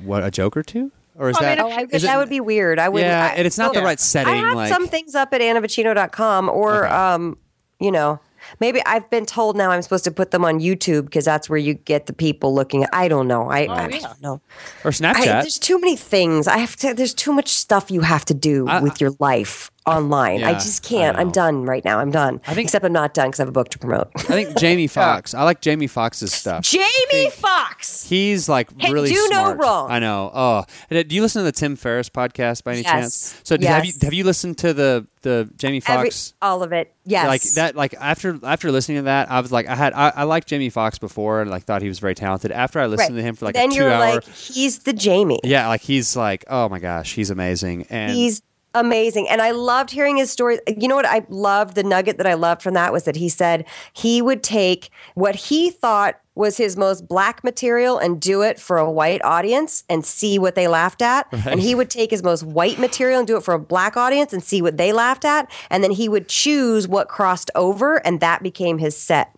what 0.03 0.23
a 0.23 0.31
joke 0.31 0.55
or 0.55 0.63
two, 0.63 0.91
or 1.15 1.29
is 1.29 1.37
I 1.37 1.41
that? 1.55 1.57
mean, 1.59 1.65
Oh, 1.73 1.75
I 1.77 1.81
is 1.83 1.91
wish 1.91 2.03
it- 2.03 2.05
that 2.07 2.17
would 2.17 2.29
be 2.29 2.39
weird. 2.39 2.79
I 2.79 2.89
would. 2.89 3.01
Yeah, 3.01 3.29
I, 3.31 3.35
and 3.35 3.45
it's 3.47 3.57
not 3.57 3.73
the 3.73 3.81
right 3.81 3.99
setting. 3.99 4.33
I 4.33 4.37
have 4.37 4.55
like, 4.55 4.69
some 4.69 4.87
things 4.87 5.15
up 5.15 5.33
at 5.33 5.41
annavocino.com 5.41 6.49
or, 6.49 6.87
um, 6.87 7.37
you 7.79 7.91
know, 7.91 8.19
maybe 8.59 8.81
I've 8.85 9.09
been 9.09 9.25
told 9.25 9.55
now 9.57 9.71
I'm 9.71 9.81
supposed 9.81 10.03
to 10.05 10.11
put 10.11 10.31
them 10.31 10.45
on 10.45 10.59
YouTube 10.59 11.05
because 11.05 11.25
that's 11.25 11.49
where 11.49 11.59
you 11.59 11.73
get 11.73 12.05
the 12.05 12.13
people 12.13 12.53
looking. 12.53 12.85
I 12.93 13.07
don't 13.07 13.27
know. 13.27 13.49
I, 13.49 13.65
I 13.65 13.87
yeah. 13.89 13.99
don't 13.99 14.21
know. 14.21 14.41
or 14.83 14.89
I, 14.89 14.91
Snapchat. 14.91 15.25
there's 15.25 15.59
too 15.59 15.79
many 15.79 15.95
things. 15.95 16.47
I 16.47 16.57
have 16.57 16.75
to. 16.77 16.93
There's 16.93 17.13
too 17.13 17.33
much 17.33 17.49
stuff 17.49 17.91
you 17.91 18.01
have 18.01 18.25
to 18.25 18.33
do 18.33 18.65
with 18.81 18.99
your 19.01 19.11
life 19.19 19.69
online. 19.85 20.43
I 20.43 20.53
just 20.53 20.83
can't. 20.83 21.17
I 21.17 21.21
I'm 21.21 21.31
done 21.31 21.65
right 21.65 21.83
now. 21.85 21.99
I'm 21.99 22.11
done. 22.11 22.41
I 22.47 22.53
think- 22.53 22.67
Except 22.67 22.83
I'm 22.85 22.93
not 22.93 23.13
done 23.13 23.27
because 23.27 23.39
I 23.39 23.43
have 23.43 23.49
a 23.49 23.51
book 23.53 23.69
to 23.69 23.79
promote. 23.79 24.09
I 24.15 24.19
think 24.21 24.57
Jamie 24.57 24.87
Foxx. 24.87 25.33
I 25.33 25.43
like 25.43 25.61
Jamie 25.61 25.87
Foxx's 25.87 26.33
stuff. 26.33 26.63
Jamie 26.63 27.29
Foxx. 27.31 28.03
He's 28.07 28.47
like 28.49 28.77
Can 28.77 28.91
really 28.93 29.09
do 29.09 29.15
no 29.29 29.41
smart. 29.43 29.57
wrong. 29.59 29.91
I 29.91 29.99
know. 29.99 30.31
Oh, 30.33 30.63
And 30.89 30.99
uh, 30.99 31.03
do 31.03 31.15
you 31.15 31.21
listen 31.21 31.39
to 31.41 31.43
the 31.45 31.51
Tim 31.51 31.75
Ferriss 31.75 32.09
podcast 32.09 32.63
by 32.63 32.73
any 32.73 32.81
Yes. 32.81 32.91
chance? 32.91 33.41
So 33.43 33.57
do- 33.57 33.67
have 33.67 33.85
you 33.85 33.93
have 34.01 34.13
you 34.13 34.23
listened 34.23 34.57
to 34.59 34.73
the 34.73 35.07
the 35.21 35.49
Jamie 35.55 35.81
Every, 35.87 36.09
Foxx? 36.09 36.33
all 36.41 36.63
of 36.63 36.73
it. 36.73 36.93
Yes. 37.05 37.27
Like 37.27 37.41
that, 37.53 37.75
like 37.77 37.93
after 37.99 38.37
after 38.43 38.71
listening 38.71 38.97
to 38.97 39.03
that, 39.03 39.31
I 39.31 39.39
was 39.39 39.51
like, 39.53 39.67
I 39.67 39.75
had 39.75 39.93
I, 39.93 40.09
I 40.15 40.23
liked 40.23 40.47
Jamie 40.49 40.69
Foxx 40.69 40.99
before 40.99 41.41
and 41.41 41.49
like 41.49 41.63
thought 41.63 41.81
he 41.81 41.87
was 41.87 41.99
very 41.99 42.13
talented. 42.15 42.51
After 42.51 42.79
I 42.79 42.87
listened 42.87 43.15
Right. 43.15 43.21
to 43.21 43.27
him 43.27 43.35
for 43.35 43.45
like 43.45 43.55
then 43.55 43.69
a 43.69 43.73
two 43.73 43.81
you're 43.81 43.91
hour, 43.91 44.15
like, 44.15 44.25
he's 44.27 44.79
the 44.79 44.91
Jamie. 44.93 45.39
yeah, 45.43 45.67
like 45.67 45.81
he's 45.81 46.15
like, 46.15 46.43
oh 46.49 46.67
my 46.69 46.79
gosh, 46.79 47.13
he's 47.13 47.29
amazing. 47.29 47.85
And 47.89 48.11
He's 48.13 48.41
amazing. 48.73 49.27
And 49.29 49.41
I 49.41 49.51
loved 49.51 49.91
hearing 49.91 50.17
his 50.17 50.31
story. 50.31 50.59
You 50.67 50.87
know 50.87 50.95
what 50.95 51.05
I 51.05 51.25
loved? 51.29 51.75
The 51.75 51.83
nugget 51.83 52.17
that 52.17 52.27
I 52.27 52.33
loved 52.33 52.61
from 52.61 52.73
that 52.73 52.91
was 52.91 53.03
that 53.03 53.15
he 53.15 53.29
said 53.29 53.65
he 53.93 54.21
would 54.21 54.43
take 54.43 54.89
what 55.15 55.35
he 55.35 55.69
thought 55.69 56.19
was 56.35 56.57
his 56.57 56.75
most 56.75 57.07
black 57.07 57.43
material 57.43 57.99
and 57.99 58.19
do 58.19 58.41
it 58.41 58.59
for 58.59 58.77
a 58.79 58.89
white 58.89 59.23
audience 59.23 59.83
and 59.87 60.03
see 60.03 60.39
what 60.39 60.55
they 60.55 60.67
laughed 60.67 61.01
at. 61.03 61.27
And 61.45 61.59
he 61.59 61.75
would 61.75 61.91
take 61.91 62.09
his 62.09 62.23
most 62.23 62.41
white 62.43 62.79
material 62.79 63.19
and 63.19 63.27
do 63.27 63.37
it 63.37 63.43
for 63.43 63.53
a 63.53 63.59
black 63.59 63.95
audience 63.95 64.33
and 64.33 64.43
see 64.43 64.59
what 64.61 64.77
they 64.77 64.91
laughed 64.93 65.25
at. 65.25 65.51
And 65.69 65.83
then 65.83 65.91
he 65.91 66.09
would 66.09 66.27
choose 66.27 66.87
what 66.87 67.07
crossed 67.07 67.51
over 67.53 67.97
and 68.05 68.19
that 68.21 68.41
became 68.41 68.79
his 68.79 68.97
set. 68.97 69.29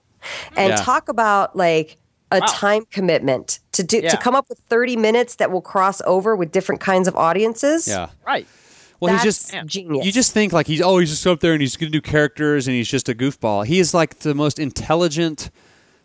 And 0.55 0.69
Yeah. 0.69 0.75
talk 0.77 1.09
about 1.09 1.55
like 1.57 1.97
a 2.31 2.39
time 2.41 2.86
commitment 2.91 3.59
to 3.73 3.83
do 3.83 3.99
Yeah. 3.99 4.09
to 4.11 4.17
come 4.17 4.36
up 4.36 4.47
with 4.49 4.59
30 4.69 4.95
minutes 4.95 5.36
that 5.36 5.51
will 5.51 5.61
cross 5.61 6.01
over 6.05 6.33
with 6.36 6.51
different 6.51 6.79
kinds 6.81 7.07
of 7.09 7.15
audiences. 7.17 7.88
yeah. 7.89 8.07
Right. 8.25 8.47
Well, 9.00 9.14
he's 9.14 9.24
just 9.24 9.54
genius. 9.66 10.06
You 10.06 10.12
just 10.12 10.32
think 10.32 10.54
like 10.54 10.68
he's 10.68 10.82
oh 10.82 10.98
he's 11.00 11.10
just 11.10 11.26
up 11.28 11.39
there 11.41 11.54
and 11.54 11.62
he's 11.62 11.76
going 11.78 11.91
to 11.91 11.98
do 11.98 12.02
characters 12.02 12.68
and 12.68 12.76
he's 12.76 12.88
just 12.89 13.10
a 13.10 13.14
goofball. 13.14 13.66
He 13.66 13.80
is 13.80 13.93
like 13.93 14.20
the 14.20 14.34
most 14.34 14.58
intelligent, 14.60 15.50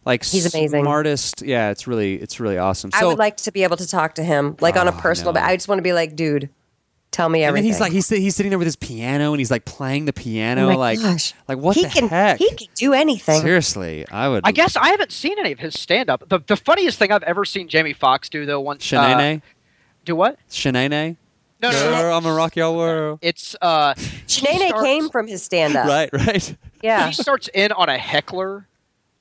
like 0.04 0.24
He's 0.24 0.52
amazing. 0.54 0.82
smartest. 0.82 1.42
Yeah, 1.42 1.70
it's 1.70 1.86
really 1.86 2.14
it's 2.16 2.40
really 2.40 2.58
awesome. 2.58 2.90
I 2.92 3.04
would 3.04 3.18
like 3.18 3.36
to 3.38 3.52
be 3.52 3.62
able 3.62 3.76
to 3.76 3.86
talk 3.86 4.14
to 4.16 4.24
him, 4.24 4.56
like 4.60 4.76
on 4.76 4.88
a 4.88 4.90
Oh, 4.90 5.00
personal. 5.00 5.32
no. 5.32 5.40
But 5.40 5.46
I 5.48 5.56
just 5.56 5.68
want 5.68 5.78
to 5.78 5.82
be 5.82 5.92
like, 5.92 6.16
dude, 6.16 6.50
tell 7.12 7.28
me 7.28 7.42
and 7.42 7.48
everything. 7.48 7.66
he's 7.68 7.80
like 7.80 7.92
he's 7.92 8.08
he's 8.08 8.34
sitting 8.34 8.50
there 8.50 8.58
with 8.58 8.66
his 8.66 8.76
piano 8.76 9.32
and 9.32 9.40
he's 9.40 9.50
like 9.50 9.64
playing 9.64 10.04
the 10.06 10.12
piano 10.12 10.64
Oh 10.66 10.68
my 10.70 10.74
like 10.76 11.00
gosh. 11.00 11.32
like 11.48 11.58
what 11.58 11.76
he 11.76 11.82
the 11.84 11.88
can, 11.90 12.08
heck? 12.08 12.38
He 12.38 12.48
can 12.54 12.68
do 12.74 12.92
anything. 12.92 13.40
Seriously, 13.40 14.06
I 14.10 14.28
would. 14.28 14.42
I 14.44 14.52
guess 14.52 14.76
I 14.76 14.88
haven't 14.88 15.12
seen 15.12 15.38
any 15.38 15.52
of 15.52 15.58
his 15.60 15.78
stand 15.78 16.10
up. 16.10 16.28
The, 16.28 16.40
the 16.46 16.56
funniest 16.56 16.98
thing 16.98 17.12
I've 17.12 17.22
ever 17.22 17.44
seen 17.44 17.68
Jamie 17.68 17.92
Foxx 17.92 18.28
do 18.28 18.44
though 18.46 18.60
once 18.60 18.84
Shanae, 18.84 19.38
uh, 19.38 19.40
do 20.04 20.16
what? 20.16 20.38
Shanae, 20.50 21.16
No, 21.62 21.70
no, 21.70 21.90
no, 21.90 22.02
no. 22.02 22.12
I'm 22.12 22.26
a 22.26 22.32
rock 22.32 22.56
y'all 22.56 22.76
world. 22.76 23.18
It's 23.22 23.54
uh 23.60 23.94
Shanae 23.94 24.68
starts- 24.68 24.82
came 24.82 25.08
from 25.10 25.26
his 25.26 25.42
stand 25.42 25.76
up. 25.76 25.86
Right, 25.86 26.10
right. 26.12 26.56
Yeah. 26.82 27.08
he 27.08 27.12
starts 27.12 27.48
in 27.52 27.72
on 27.72 27.88
a 27.90 27.98
heckler 27.98 28.66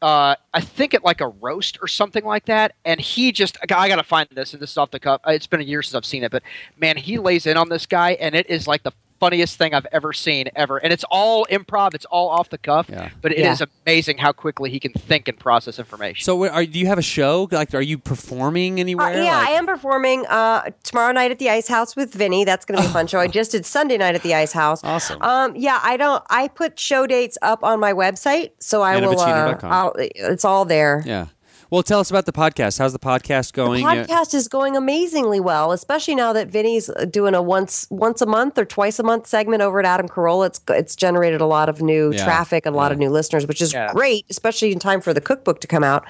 uh, 0.02 0.36
I 0.54 0.62
think 0.62 0.94
at 0.94 1.04
like 1.04 1.20
a 1.22 1.28
roast 1.28 1.78
or 1.82 1.88
something 1.88 2.24
like 2.24 2.46
that, 2.46 2.74
and 2.86 3.00
he 3.02 3.32
just 3.32 3.58
I 3.62 3.66
gotta 3.90 4.04
find 4.04 4.30
this, 4.32 4.54
and 4.54 4.62
this 4.62 4.72
is 4.72 4.78
off 4.78 4.92
the 4.92 5.00
cuff. 5.00 5.22
It's 5.28 5.48
been 5.48 5.60
a 5.60 5.64
year 5.66 5.82
since 5.82 5.96
I've 5.96 6.06
seen 6.06 6.24
it, 6.24 6.32
but 6.32 6.42
man, 6.80 6.96
he 6.96 7.18
lays 7.20 7.46
in 7.46 7.58
on 7.58 7.68
this 7.70 7.86
guy, 7.86 8.12
and 8.12 8.34
it 8.34 8.50
is 8.50 8.66
like 8.66 8.84
the 8.84 8.94
funniest 9.20 9.58
thing 9.58 9.74
I've 9.74 9.88
ever 9.92 10.14
seen 10.14 10.48
ever, 10.56 10.78
and 10.78 10.94
it's 10.94 11.04
all 11.12 11.46
improv, 11.52 11.94
it's 11.94 12.06
all 12.06 12.30
off 12.30 12.50
the 12.50 12.58
cuff, 12.58 12.88
Yeah. 12.90 13.10
but 13.22 13.32
it 13.32 13.40
is 13.40 13.60
Yeah. 13.60 13.66
amazing 13.86 14.18
how 14.18 14.32
quickly 14.32 14.70
he 14.70 14.80
can 14.80 14.94
think 14.94 15.28
and 15.28 15.38
process 15.38 15.78
information. 15.80 16.24
So, 16.24 16.48
are, 16.48 16.66
do 16.66 16.80
you 16.80 16.88
have 16.88 16.98
a 16.98 17.02
show? 17.04 17.48
Like, 17.52 17.74
are 17.74 17.82
you 17.82 17.98
performing 17.98 18.78
Uh, 18.78 18.82
anywhere? 18.82 19.22
yeah, 19.24 19.38
Like- 19.38 19.50
I 19.50 19.52
am 19.54 19.66
performing 19.66 20.26
uh, 20.28 20.70
tomorrow 20.84 21.12
night 21.12 21.32
at 21.32 21.40
the 21.40 21.50
Ice 21.50 21.68
House 21.68 21.96
with 21.96 22.14
Vinnie. 22.14 22.46
That's 22.46 22.66
going 22.66 22.78
to 22.78 22.84
be 22.84 22.90
a 22.90 22.94
fun 22.94 23.08
show. 23.08 23.20
I 23.20 23.28
just 23.40 23.52
did 23.52 23.66
Sunday 23.66 23.98
night 23.98 24.16
at 24.16 24.24
the 24.24 24.34
Ice 24.36 24.54
House. 24.54 24.84
Awesome. 24.84 25.22
Um, 25.22 25.56
yeah, 25.56 25.80
I 25.84 25.98
don't. 25.98 26.24
I 26.30 26.48
put 26.48 26.80
show 26.80 27.06
dates 27.08 27.38
up 27.42 27.64
on 27.64 27.80
my 27.80 27.94
website, 27.94 28.52
so 28.60 28.82
I 28.82 29.00
will. 29.00 29.20
Uh, 29.20 29.56
I'll, 29.64 29.94
it's 29.98 30.46
all 30.46 30.66
there. 30.66 31.04
Yeah. 31.06 31.26
Well, 31.72 31.84
tell 31.84 32.00
us 32.00 32.10
about 32.10 32.26
the 32.26 32.32
podcast. 32.32 32.80
How's 32.80 32.94
the 32.94 33.00
podcast 33.00 33.54
going? 33.54 33.84
The 33.86 33.90
podcast 33.92 34.34
is 34.34 34.48
going 34.48 34.76
amazingly 34.76 35.40
well, 35.40 35.72
especially 35.72 36.16
now 36.16 36.34
that 36.34 36.48
Vinnie's 36.48 36.90
doing 37.12 37.36
a 37.36 37.44
once 37.44 37.86
once 37.92 38.24
a 38.24 38.26
month 38.26 38.58
or 38.58 38.66
twice 38.66 38.98
a 38.98 39.04
month 39.04 39.28
segment 39.28 39.62
over 39.62 39.80
at 39.80 39.86
Adam 39.86 40.08
Carolla. 40.08 40.48
It's 40.48 40.60
it's 40.70 40.96
generated 40.96 41.42
a 41.42 41.46
lot 41.46 41.70
of 41.70 41.80
new 41.80 42.12
Yeah, 42.12 42.24
traffic 42.24 42.66
and 42.66 42.74
a 42.74 42.78
lot 42.78 42.88
yeah. 42.88 42.94
of 42.94 42.98
new 43.00 43.12
listeners, 43.12 43.46
which 43.46 43.62
is 43.62 43.72
Yeah. 43.72 43.94
great, 43.94 44.26
especially 44.32 44.72
in 44.72 44.80
time 44.80 45.00
for 45.00 45.14
the 45.14 45.22
cookbook 45.22 45.62
to 45.62 45.68
come 45.68 45.84
out. 45.84 46.06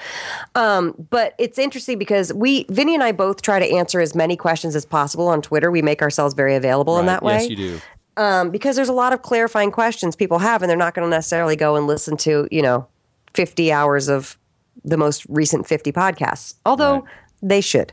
Um, 0.56 0.96
but 1.10 1.36
it's 1.38 1.60
interesting 1.60 2.00
because 2.00 2.32
we 2.34 2.66
Vinnie 2.70 2.94
and 2.96 3.04
I 3.04 3.12
both 3.12 3.42
try 3.42 3.60
to 3.60 3.66
answer 3.76 4.00
as 4.00 4.16
many 4.16 4.38
questions 4.38 4.78
as 4.78 4.86
possible 4.86 5.28
on 5.28 5.42
Twitter. 5.42 5.70
We 5.72 5.82
make 5.82 6.02
ourselves 6.02 6.34
very 6.36 6.56
available 6.56 6.98
in 7.00 7.06
that 7.08 7.22
way 7.22 7.34
Yes, 7.34 7.50
you 7.50 7.56
do. 7.58 7.82
um, 8.16 8.50
because 8.50 8.78
there's 8.78 8.88
a 8.88 8.94
lot 8.94 9.12
of 9.12 9.24
clarifying 9.24 9.72
questions 9.72 10.16
people 10.16 10.40
have, 10.40 10.62
and 10.62 10.70
they're 10.70 10.78
not 10.78 10.94
going 10.94 11.06
to 11.06 11.14
necessarily 11.14 11.58
go 11.58 11.76
and 11.76 11.86
listen 11.86 12.16
to 12.16 12.48
you 12.50 12.62
know 12.62 12.88
50 13.34 13.74
hours 13.74 14.08
of 14.08 14.38
the 14.84 14.98
most 14.98 15.26
recent 15.30 15.68
50 15.68 15.92
podcasts, 15.92 16.56
although 16.66 17.00
Right. 17.02 17.04
they 17.42 17.62
should. 17.62 17.92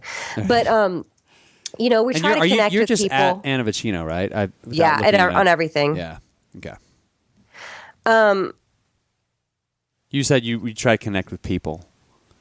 But 0.49 0.67
um, 0.79 1.05
you 1.79 1.91
know, 1.91 2.03
we 2.03 2.15
try 2.15 2.35
to 2.35 2.41
are 2.41 2.47
you, 2.47 2.57
connect 2.57 2.73
you're 2.75 2.83
with 2.83 2.89
just 2.89 3.03
people. 3.03 3.17
at 3.17 3.41
Anna 3.45 3.65
Vocino, 3.65 4.07
right? 4.07 4.33
I, 4.35 4.49
yeah, 4.69 5.01
and 5.05 5.15
it 5.15 5.21
on 5.21 5.47
everything. 5.49 5.97
Yeah. 5.97 6.19
Okay. 6.57 6.75
Um. 8.05 8.53
You 10.11 10.23
said 10.23 10.45
you 10.45 10.59
we 10.61 10.73
try 10.73 10.97
to 10.97 11.03
connect 11.03 11.31
with 11.33 11.43
people, 11.43 11.85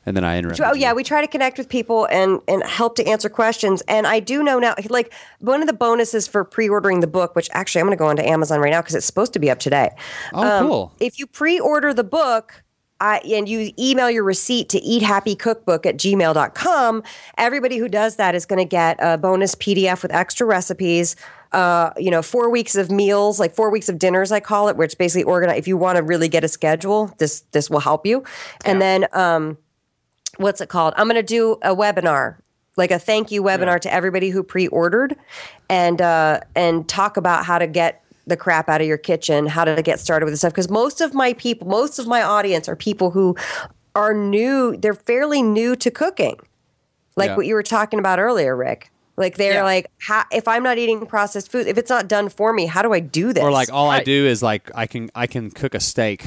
and 0.05 0.15
then 0.15 0.23
I 0.23 0.37
interrupted. 0.37 0.65
Oh 0.65 0.73
you. 0.73 0.81
yeah, 0.81 0.93
we 0.93 1.03
try 1.03 1.19
to 1.21 1.27
connect 1.27 1.57
with 1.57 1.67
people 1.67 2.05
and 2.11 2.39
and 2.47 2.63
help 2.63 2.95
to 2.97 3.05
answer 3.07 3.27
questions. 3.27 3.81
And 3.87 4.05
I 4.05 4.19
do 4.19 4.43
know 4.43 4.59
now, 4.59 4.75
like 4.89 5.11
one 5.39 5.61
of 5.61 5.67
the 5.67 5.73
bonuses 5.73 6.27
for 6.27 6.43
pre-ordering 6.45 6.99
the 6.99 7.07
book, 7.07 7.35
which 7.35 7.49
actually 7.53 7.81
I'm 7.81 7.87
going 7.87 7.97
to 7.97 8.01
go 8.01 8.07
onto 8.07 8.21
Amazon 8.23 8.59
right 8.59 8.69
now 8.69 8.81
because 8.81 8.95
it's 8.95 9.05
supposed 9.07 9.33
to 9.33 9.39
be 9.39 9.49
up 9.49 9.59
today. 9.59 9.89
Oh, 10.33 10.43
Um, 10.59 10.67
cool. 10.67 10.93
If 10.99 11.19
you 11.19 11.25
pre-order 11.27 11.93
the 11.93 12.03
book. 12.03 12.61
I, 13.01 13.17
and 13.19 13.47
you 13.49 13.71
email 13.77 14.09
your 14.09 14.23
receipt 14.23 14.69
to 14.69 14.79
eathappycookbook 14.79 15.85
at 15.85 15.97
gmail.com. 15.97 17.03
Everybody 17.37 17.77
who 17.77 17.89
does 17.89 18.15
that 18.15 18.35
is 18.35 18.45
going 18.45 18.59
to 18.59 18.65
get 18.65 18.97
a 18.99 19.17
bonus 19.17 19.53
PDF 19.55 20.01
with 20.01 20.13
extra 20.13 20.47
recipes, 20.47 21.15
uh, 21.51 21.91
you 21.97 22.09
know, 22.09 22.21
four 22.21 22.49
weeks 22.49 22.75
of 22.75 22.89
meals, 22.89 23.39
like 23.39 23.53
four 23.53 23.69
weeks 23.69 23.89
of 23.89 23.99
dinners, 23.99 24.31
I 24.31 24.39
call 24.39 24.69
it, 24.69 24.77
where 24.77 24.85
it's 24.85 24.95
basically 24.95 25.23
organized. 25.23 25.59
If 25.59 25.67
you 25.67 25.77
want 25.77 25.97
to 25.97 26.03
really 26.03 26.29
get 26.29 26.43
a 26.43 26.47
schedule, 26.47 27.13
this 27.17 27.41
this 27.51 27.69
will 27.69 27.81
help 27.81 28.05
you. 28.05 28.23
And 28.63 28.81
then 28.81 29.07
um, 29.11 29.57
what's 30.37 30.61
it 30.61 30.69
called? 30.69 30.93
I'm 30.95 31.07
going 31.07 31.15
to 31.15 31.23
do 31.23 31.53
a 31.63 31.75
webinar, 31.75 32.37
like 32.77 32.91
a 32.91 32.99
thank 32.99 33.29
you 33.29 33.43
webinar 33.43 33.79
to 33.81 33.93
everybody 33.93 34.29
who 34.29 34.41
pre-ordered, 34.41 35.17
and 35.69 36.01
uh, 36.01 36.39
and 36.55 36.87
talk 36.87 37.17
about 37.17 37.45
how 37.45 37.57
to 37.57 37.67
get 37.67 38.04
the 38.27 38.37
crap 38.37 38.69
out 38.69 38.81
of 38.81 38.87
your 38.87 38.97
kitchen, 38.97 39.45
how 39.47 39.63
to 39.65 39.81
get 39.81 39.99
started 39.99 40.25
with 40.25 40.33
this 40.33 40.39
stuff. 40.41 40.53
Because 40.53 40.69
most 40.69 41.01
of 41.01 41.13
my 41.13 41.33
people, 41.33 41.67
most 41.67 41.99
of 41.99 42.07
my 42.07 42.21
audience 42.23 42.67
are 42.67 42.75
people 42.75 43.11
who 43.11 43.35
are 43.95 44.13
new. 44.13 44.75
They're 44.77 44.93
fairly 44.93 45.41
new 45.41 45.75
to 45.77 45.91
cooking, 45.91 46.37
like 47.15 47.29
Yeah. 47.29 47.35
what 47.37 47.45
you 47.45 47.53
were 47.55 47.63
talking 47.63 47.99
about 47.99 48.19
earlier, 48.19 48.55
Rick. 48.55 48.91
Like 49.17 49.37
they're 49.37 49.53
Yeah. 49.53 49.63
like, 49.63 49.89
how, 50.01 50.23
if 50.31 50.47
I'm 50.47 50.61
not 50.63 50.77
eating 50.77 51.05
processed 51.05 51.49
food, 51.51 51.67
if 51.67 51.77
it's 51.77 51.89
not 51.89 52.07
done 52.09 52.27
for 52.29 52.51
me, 52.51 52.65
how 52.65 52.81
do 52.81 52.91
I 52.91 52.99
do 52.99 53.31
this? 53.31 53.41
Or 53.43 53.51
like 53.51 53.71
all 53.71 53.89
I 53.89 54.03
do 54.03 54.25
is 54.25 54.43
like 54.43 54.69
I 54.75 54.87
can 54.87 55.09
I 55.15 55.27
can 55.27 55.51
cook 55.51 55.73
a 55.75 55.79
steak. 55.79 56.25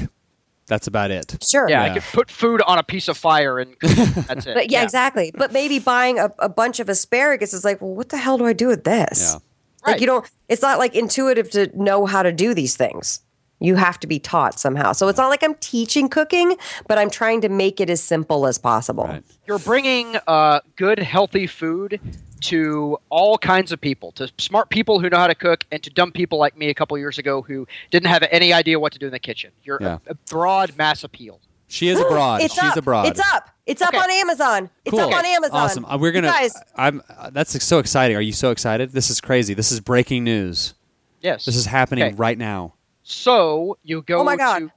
That's 0.67 0.85
about 0.87 1.09
it. 1.11 1.35
sure, 1.43 1.67
yeah, 1.69 1.83
Yeah. 1.85 1.91
I 1.91 1.93
could 1.95 2.03
put 2.13 2.29
food 2.31 2.61
on 2.61 2.77
a 2.77 2.83
piece 2.83 3.07
of 3.07 3.17
fire 3.17 3.57
and 3.59 3.75
that's 3.81 4.45
it. 4.45 4.53
But 4.55 4.71
yeah, 4.71 4.83
exactly. 4.83 5.31
But 5.35 5.51
maybe 5.51 5.79
buying 5.79 6.19
a, 6.19 6.31
a 6.39 6.47
bunch 6.49 6.79
of 6.79 6.89
asparagus 6.89 7.53
is 7.53 7.65
like, 7.65 7.81
well, 7.81 7.93
what 7.95 8.09
the 8.09 8.17
hell 8.17 8.37
do 8.37 8.45
I 8.45 8.53
do 8.53 8.67
with 8.67 8.83
this? 8.83 9.33
Yeah. 9.33 9.39
Like 9.85 10.01
you 10.01 10.07
don't. 10.07 10.29
It's 10.47 10.61
not 10.61 10.77
like 10.79 10.95
intuitive 10.95 11.49
to 11.51 11.69
know 11.79 12.05
how 12.05 12.23
to 12.23 12.31
do 12.31 12.53
these 12.53 12.75
things. 12.75 13.21
You 13.61 13.75
have 13.75 13.99
to 13.99 14.07
be 14.07 14.19
taught 14.19 14.57
somehow. 14.57 14.93
So 14.93 15.09
it's 15.09 15.17
not 15.17 15.27
like 15.27 15.43
I'm 15.43 15.55
teaching 15.55 16.07
cooking, 16.07 16.55
but 16.87 16.97
I'm 16.97 17.09
trying 17.09 17.41
to 17.41 17.49
make 17.49 17.81
it 17.81 17.89
as 17.89 18.01
simple 18.01 18.47
as 18.47 18.57
possible. 18.57 19.03
Right. 19.03 19.23
You're 19.47 19.59
bringing 19.59 20.15
uh, 20.27 20.61
good, 20.77 20.97
healthy 20.99 21.45
food 21.45 21.99
to 22.41 22.97
all 23.09 23.37
kinds 23.37 23.73
of 23.73 23.81
people, 23.81 24.13
to 24.13 24.31
smart 24.37 24.69
people 24.69 25.01
who 25.01 25.09
know 25.09 25.17
how 25.17 25.27
to 25.27 25.35
cook, 25.35 25.65
and 25.73 25.83
to 25.83 25.89
dumb 25.89 26.13
people 26.13 26.37
like 26.39 26.57
me 26.57 26.69
a 26.69 26.73
couple 26.73 26.97
years 26.97 27.17
ago 27.17 27.41
who 27.41 27.67
didn't 27.91 28.07
have 28.07 28.23
any 28.31 28.53
idea 28.53 28.79
what 28.79 28.93
to 28.93 28.99
do 28.99 29.07
in 29.07 29.11
the 29.11 29.19
kitchen. 29.19 29.51
You're 29.63 29.77
Yeah. 29.81 29.97
a, 30.07 30.11
a 30.11 30.15
broad 30.29 30.77
mass 30.77 31.03
appeal. 31.03 31.41
She 31.69 31.87
is 31.87 31.99
abroad. 31.99 32.41
It's 32.41 32.53
She's 32.53 32.63
up. 32.63 32.77
abroad. 32.77 33.07
It's 33.07 33.19
up. 33.33 33.49
It's 33.65 33.81
up 33.81 33.89
Okay. 33.89 33.97
on 33.99 34.09
Amazon. 34.11 34.69
It's 34.83 34.91
Cool. 34.91 34.99
up 35.01 35.13
on 35.13 35.25
Amazon. 35.25 35.57
Awesome. 35.57 35.85
Uh, 35.85 35.97
we're 35.97 36.11
gonna. 36.11 36.27
guys. 36.27 36.53
I'm. 36.75 37.01
Uh, 37.17 37.29
that's 37.29 37.63
so 37.63 37.77
exciting. 37.79 38.17
Are 38.17 38.21
you 38.21 38.33
so 38.33 38.49
excited? 38.51 38.91
This 38.91 39.09
is 39.09 39.21
crazy. 39.21 39.53
This 39.53 39.71
is 39.71 39.79
breaking 39.79 40.23
news. 40.23 40.73
Yes. 41.21 41.45
This 41.45 41.55
is 41.55 41.67
happening 41.67 42.03
Okay. 42.03 42.15
right 42.15 42.37
now. 42.37 42.73
So 43.03 43.77
you 43.83 44.01
go 44.01 44.19
Oh 44.19 44.23
my 44.23 44.35
God. 44.35 44.59
to 44.59 44.71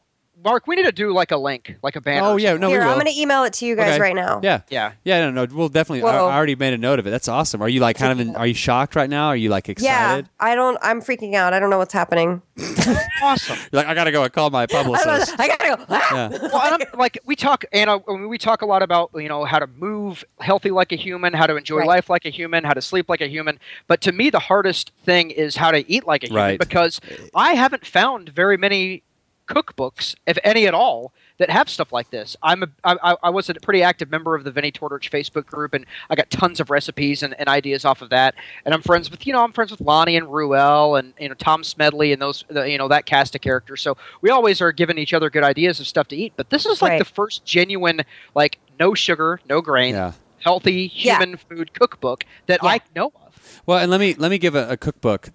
Mark. 0.44 0.66
We 0.66 0.76
need 0.76 0.84
to 0.84 0.92
do 0.92 1.12
like 1.12 1.30
a 1.30 1.36
link, 1.36 1.76
like 1.82 1.96
a 1.96 2.00
banner. 2.00 2.26
Oh 2.26 2.36
yeah, 2.36 2.54
no, 2.54 2.68
Here, 2.68 2.78
we 2.80 2.84
will. 2.84 2.92
I'm 2.92 2.98
going 3.00 3.12
to 3.12 3.20
email 3.20 3.44
it 3.44 3.52
to 3.54 3.66
you 3.66 3.76
guys 3.76 3.92
Okay. 3.92 4.00
right 4.00 4.14
now. 4.14 4.40
Yeah, 4.42 4.60
Yeah. 4.70 4.92
yeah. 5.04 5.30
No, 5.30 5.44
no, 5.44 5.54
we'll 5.54 5.68
definitely. 5.68 6.02
I, 6.02 6.12
Whoa. 6.16 6.28
I 6.28 6.36
already 6.36 6.54
made 6.56 6.72
a 6.72 6.78
note 6.78 6.98
of 6.98 7.06
it. 7.06 7.10
That's 7.10 7.28
awesome. 7.28 7.62
Are 7.62 7.68
you 7.68 7.80
like 7.80 7.96
kind 7.96 8.12
of? 8.12 8.20
In, 8.26 8.36
are 8.36 8.46
you 8.46 8.54
shocked 8.54 8.96
right 8.96 9.08
now? 9.10 9.28
Are 9.28 9.36
you 9.36 9.48
like 9.50 9.68
Yeah, 9.68 9.72
excited? 9.72 10.28
I 10.40 10.54
don't. 10.54 10.76
I'm 10.82 11.00
freaking 11.00 11.34
out. 11.34 11.52
I 11.52 11.60
don't 11.60 11.70
know 11.70 11.78
what's 11.78 11.94
happening. 11.94 12.42
Awesome. 13.22 13.56
You're 13.72 13.82
like, 13.82 13.86
I 13.86 13.94
gotta 13.94 14.10
go 14.10 14.24
and 14.24 14.32
call 14.32 14.50
my 14.50 14.62
I 14.62 14.66
don't 14.66 14.86
know. 14.86 14.92
publicist. 14.98 15.38
I 15.38 15.46
gotta 15.46 15.76
go. 15.76 15.84
Ah! 15.88 16.08
Yeah. 16.12 16.28
well, 16.52 16.62
and 16.74 16.82
I'm, 16.82 16.98
like 16.98 17.18
we 17.24 17.36
talk, 17.36 17.64
Anna. 17.72 17.98
I 18.08 18.12
mean, 18.12 18.28
we 18.28 18.36
talk 18.38 18.62
a 18.62 18.66
lot 18.66 18.82
about 18.82 19.10
you 19.14 19.28
know 19.28 19.44
how 19.44 19.60
to 19.60 19.66
move 19.68 20.24
healthy 20.40 20.70
like 20.72 20.90
a 20.90 20.96
human, 20.96 21.32
how 21.32 21.46
to 21.46 21.56
enjoy 21.56 21.78
Right. 21.78 21.86
life 21.88 22.10
like 22.10 22.24
a 22.24 22.30
human, 22.30 22.64
how 22.64 22.72
to 22.72 22.82
sleep 22.82 23.08
like 23.08 23.20
a 23.20 23.28
human. 23.28 23.60
But 23.86 24.00
to 24.02 24.12
me, 24.12 24.28
the 24.30 24.40
hardest 24.40 24.90
thing 25.04 25.30
is 25.30 25.56
how 25.56 25.70
to 25.70 25.88
eat 25.90 26.06
like 26.06 26.24
a 26.24 26.26
human 26.26 26.42
Right. 26.42 26.58
because 26.58 27.00
I 27.34 27.54
haven't 27.54 27.86
found 27.86 28.30
very 28.30 28.56
many 28.56 29.02
cookbooks, 29.48 30.14
if 30.26 30.38
any 30.44 30.66
at 30.66 30.74
all, 30.74 31.12
that 31.38 31.50
have 31.50 31.68
stuff 31.68 31.92
like 31.92 32.10
this. 32.10 32.36
I'm 32.42 32.62
a, 32.62 32.68
I, 32.84 32.96
I- 33.12 33.16
I 33.24 33.30
was 33.30 33.48
a 33.50 33.54
pretty 33.54 33.82
active 33.82 34.10
member 34.10 34.34
of 34.34 34.44
the 34.44 34.50
Vinnie 34.50 34.70
Tortorich 34.72 35.10
Facebook 35.10 35.46
group, 35.46 35.74
and 35.74 35.84
I 36.10 36.14
got 36.14 36.30
tons 36.30 36.60
of 36.60 36.70
recipes 36.70 37.22
and, 37.22 37.34
and 37.38 37.48
ideas 37.48 37.84
off 37.84 38.02
of 38.02 38.10
that. 38.10 38.34
And 38.64 38.74
I'm 38.74 38.82
friends 38.82 39.10
with 39.10 39.26
you 39.26 39.32
know 39.32 39.42
I'm 39.42 39.52
friends 39.52 39.70
with 39.70 39.80
Lonnie 39.80 40.16
and 40.16 40.32
Ruel 40.32 40.96
and 40.96 41.12
you 41.18 41.28
know 41.28 41.34
Tom 41.34 41.64
Smedley 41.64 42.12
and 42.12 42.20
those 42.22 42.44
the, 42.48 42.62
you 42.70 42.78
know 42.78 42.88
that 42.88 43.06
cast 43.06 43.34
of 43.34 43.40
characters. 43.40 43.80
So 43.82 43.96
we 44.20 44.30
always 44.30 44.60
are 44.60 44.72
giving 44.72 44.98
each 44.98 45.12
other 45.14 45.30
good 45.30 45.44
ideas 45.44 45.80
of 45.80 45.86
stuff 45.86 46.08
to 46.08 46.16
eat. 46.16 46.32
But 46.36 46.50
this 46.50 46.64
is 46.66 46.80
like 46.82 46.90
Right. 46.90 46.98
the 46.98 47.04
first 47.04 47.44
genuine 47.44 48.02
like 48.34 48.58
no 48.78 48.94
sugar, 48.94 49.40
no 49.48 49.60
grain, 49.60 49.94
Yeah. 49.94 50.12
healthy 50.40 50.90
Yeah. 50.94 51.18
human 51.18 51.36
food 51.38 51.72
cookbook 51.74 52.24
that 52.46 52.60
Yeah. 52.62 52.68
I 52.70 52.80
know 52.94 53.12
of. 53.26 53.62
Well, 53.66 53.78
and 53.78 53.90
let 53.90 54.00
me 54.00 54.14
let 54.14 54.30
me 54.30 54.38
give 54.38 54.54
a, 54.54 54.70
a 54.70 54.76
cookbook. 54.76 55.30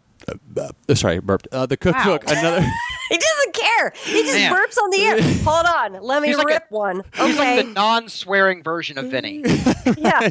Uh, 0.57 0.70
uh, 0.89 0.95
sorry, 0.95 1.20
burped. 1.20 1.47
Uh, 1.51 1.65
the 1.65 1.78
cookbook. 1.78 2.26
Wow. 2.28 2.39
Another. 2.39 2.65
He 3.09 3.18
doesn't 3.18 3.53
care. 3.53 3.93
He 4.03 4.22
just 4.24 4.34
Man. 4.34 4.51
burps 4.53 4.78
on 4.78 4.89
the 4.89 5.01
air. 5.01 5.22
Hold 5.45 5.65
on. 5.65 6.03
Let 6.03 6.22
me 6.22 6.28
He's 6.28 6.38
like 6.38 6.47
a- 6.47 6.53
rip 6.55 6.65
one. 6.70 7.03
He's 7.15 7.38
Okay. 7.39 7.55
like 7.57 7.65
the 7.68 7.72
non-swearing 7.72 8.63
version 8.63 8.97
of 8.97 9.05
Vinnie. 9.09 9.43
yeah. 9.97 10.30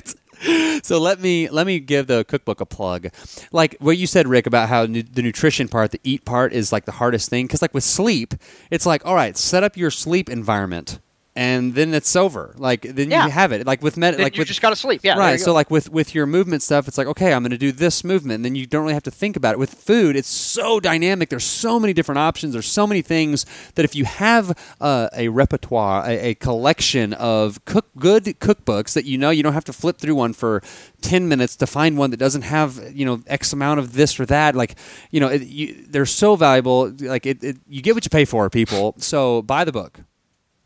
so 0.83 0.99
let 0.99 1.19
me 1.19 1.49
let 1.49 1.67
me 1.67 1.81
give 1.81 2.07
the 2.07 2.25
cookbook 2.27 2.61
a 2.61 2.67
plug. 2.67 3.09
Like 3.51 3.77
what 3.81 3.97
you 3.97 4.07
said, 4.07 4.29
Rick, 4.29 4.47
about 4.47 4.69
how 4.69 4.85
nu- 4.85 5.03
the 5.03 5.23
nutrition 5.23 5.69
part, 5.69 5.93
the 5.93 6.01
eat 6.05 6.27
part, 6.27 6.53
is 6.53 6.71
like 6.71 6.85
the 6.85 6.93
hardest 6.93 7.31
thing. 7.31 7.47
Because 7.47 7.63
like 7.63 7.73
with 7.73 7.83
sleep, 7.85 8.35
it's 8.71 8.85
like 8.85 9.07
all 9.07 9.15
right, 9.15 9.39
set 9.39 9.63
up 9.63 9.79
your 9.79 9.91
sleep 9.91 10.29
environment, 10.29 11.01
and 11.37 11.75
then 11.75 11.93
it's 11.95 12.17
over. 12.17 12.55
Like 12.57 12.83
then 12.83 13.11
Yeah. 13.11 13.27
you 13.27 13.31
have 13.31 13.53
it. 13.53 13.67
Like 13.67 13.83
with 13.83 13.97
med, 13.97 14.15
Then 14.15 14.23
like 14.23 14.37
you 14.37 14.41
with 14.41 14.49
just 14.49 14.63
got 14.63 14.71
to 14.71 14.77
sleep. 14.77 15.03
Yeah, 15.05 15.19
right. 15.19 15.39
So 15.39 15.47
go. 15.47 15.53
like 15.53 15.71
with 15.71 15.91
with 15.91 16.15
your 16.15 16.27
movement 16.27 16.63
stuff, 16.63 16.89
it's 16.89 16.97
like 16.99 17.07
okay, 17.07 17.33
I'm 17.35 17.43
going 17.43 17.51
to 17.51 17.59
do 17.59 17.73
this 17.73 18.03
movement, 18.03 18.37
and 18.37 18.45
then 18.45 18.55
you 18.55 18.67
don't 18.67 18.83
really 18.83 18.95
have 18.95 19.03
to 19.05 19.11
think 19.11 19.37
about 19.37 19.53
it. 19.53 19.59
With 19.59 19.75
food, 19.75 20.17
it's 20.17 20.29
so 20.29 20.81
dynamic. 20.81 21.29
There's 21.29 21.45
so 21.45 21.79
many 21.79 21.93
different 21.93 22.19
options. 22.19 22.55
There's 22.55 22.67
so 22.67 22.87
many 22.87 23.03
things 23.03 23.45
that 23.75 23.85
if 23.85 23.95
you 23.95 24.05
have 24.07 24.57
uh, 24.81 25.09
a 25.15 25.29
repertoire, 25.29 26.05
a, 26.09 26.31
a 26.31 26.35
collection 26.35 27.13
of 27.13 27.65
cook 27.67 27.87
good 27.99 28.25
cookbooks 28.41 28.95
that 28.95 29.05
you 29.05 29.19
know, 29.19 29.31
you 29.31 29.43
don't 29.43 29.53
have 29.53 29.65
to 29.67 29.73
flip 29.73 29.99
through 29.99 30.15
one 30.15 30.33
for 30.33 30.63
ten 31.03 31.29
minutes 31.29 31.55
to 31.57 31.67
find 31.67 31.99
one 31.99 32.11
that 32.11 32.17
doesn't 32.17 32.43
have 32.43 32.81
you 32.95 33.05
know 33.05 33.21
X 33.27 33.53
amount 33.53 33.79
of 33.79 33.93
this 33.93 34.19
or 34.19 34.25
that. 34.27 34.55
Like 34.55 34.77
you 35.11 35.21
know, 35.21 35.29
it, 35.29 35.43
you, 35.43 35.85
they're 35.89 36.07
so 36.07 36.35
valuable. 36.37 36.91
Like 37.01 37.27
it, 37.27 37.45
it, 37.45 37.57
you 37.69 37.83
get 37.83 37.95
what 37.95 38.05
you 38.05 38.11
pay 38.11 38.25
for, 38.25 38.49
people. 38.49 38.95
So 38.99 39.43
buy 39.43 39.65
the 39.65 39.73
book. 39.73 40.01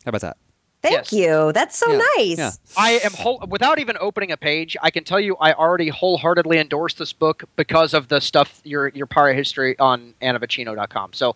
How 0.05 0.09
about 0.09 0.21
that? 0.21 0.37
Thank 0.81 0.93
Yes. 0.95 1.13
you. 1.13 1.51
That's 1.53 1.77
so 1.77 1.91
Yeah. 1.91 2.01
nice. 2.17 2.37
Yeah. 2.37 2.51
I 2.75 2.91
am 3.03 3.11
whole, 3.13 3.43
without 3.47 3.77
even 3.79 3.97
opening 3.99 4.31
a 4.31 4.37
page. 4.37 4.75
I 4.81 4.89
can 4.89 5.03
tell 5.03 5.19
you, 5.19 5.35
I 5.39 5.53
already 5.53 5.89
wholeheartedly 5.89 6.57
endorse 6.57 6.95
this 6.95 7.13
book 7.13 7.43
because 7.55 7.93
of 7.93 8.07
the 8.07 8.19
stuff 8.19 8.61
your 8.63 8.87
your 8.89 9.05
prior 9.05 9.33
history 9.33 9.77
on 9.77 10.15
annavocino.com. 10.21 11.13
So 11.13 11.35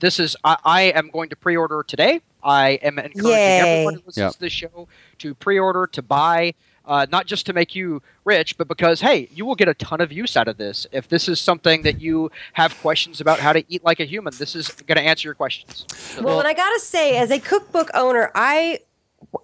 this 0.00 0.18
is 0.18 0.36
I, 0.42 0.56
I 0.64 0.82
am 0.82 1.10
going 1.10 1.28
to 1.28 1.36
pre-order 1.36 1.84
today. 1.86 2.20
I 2.42 2.70
am 2.82 2.98
encouraging 2.98 3.30
Yay. 3.30 3.58
everyone 3.60 3.94
who 3.94 4.00
listens 4.06 4.16
Yep. 4.16 4.32
to 4.32 4.40
this 4.40 4.52
show 4.52 4.88
to 5.18 5.34
pre-order 5.34 5.86
to 5.88 6.02
buy. 6.02 6.54
Uh, 6.88 7.06
not 7.12 7.26
just 7.26 7.44
to 7.46 7.52
make 7.52 7.74
you 7.74 8.00
rich, 8.24 8.56
but 8.56 8.66
because 8.66 9.02
hey, 9.02 9.28
you 9.32 9.44
will 9.44 9.54
get 9.54 9.68
a 9.68 9.74
ton 9.74 10.00
of 10.00 10.10
use 10.10 10.36
out 10.36 10.48
of 10.48 10.56
this. 10.56 10.86
If 10.90 11.06
this 11.08 11.28
is 11.28 11.38
something 11.38 11.82
that 11.82 12.00
you 12.00 12.30
have 12.54 12.76
questions 12.80 13.20
about 13.20 13.38
how 13.40 13.52
to 13.52 13.62
eat 13.68 13.84
like 13.84 14.00
a 14.00 14.04
human, 14.06 14.32
this 14.38 14.56
is 14.56 14.68
going 14.70 14.96
to 14.96 15.02
answer 15.04 15.28
your 15.28 15.34
questions. 15.34 15.84
Well, 16.20 16.38
and 16.38 16.48
I 16.48 16.54
gotta 16.54 16.80
say, 16.80 17.18
as 17.18 17.30
a 17.30 17.38
cookbook 17.38 17.90
owner, 17.94 18.30
I 18.34 18.80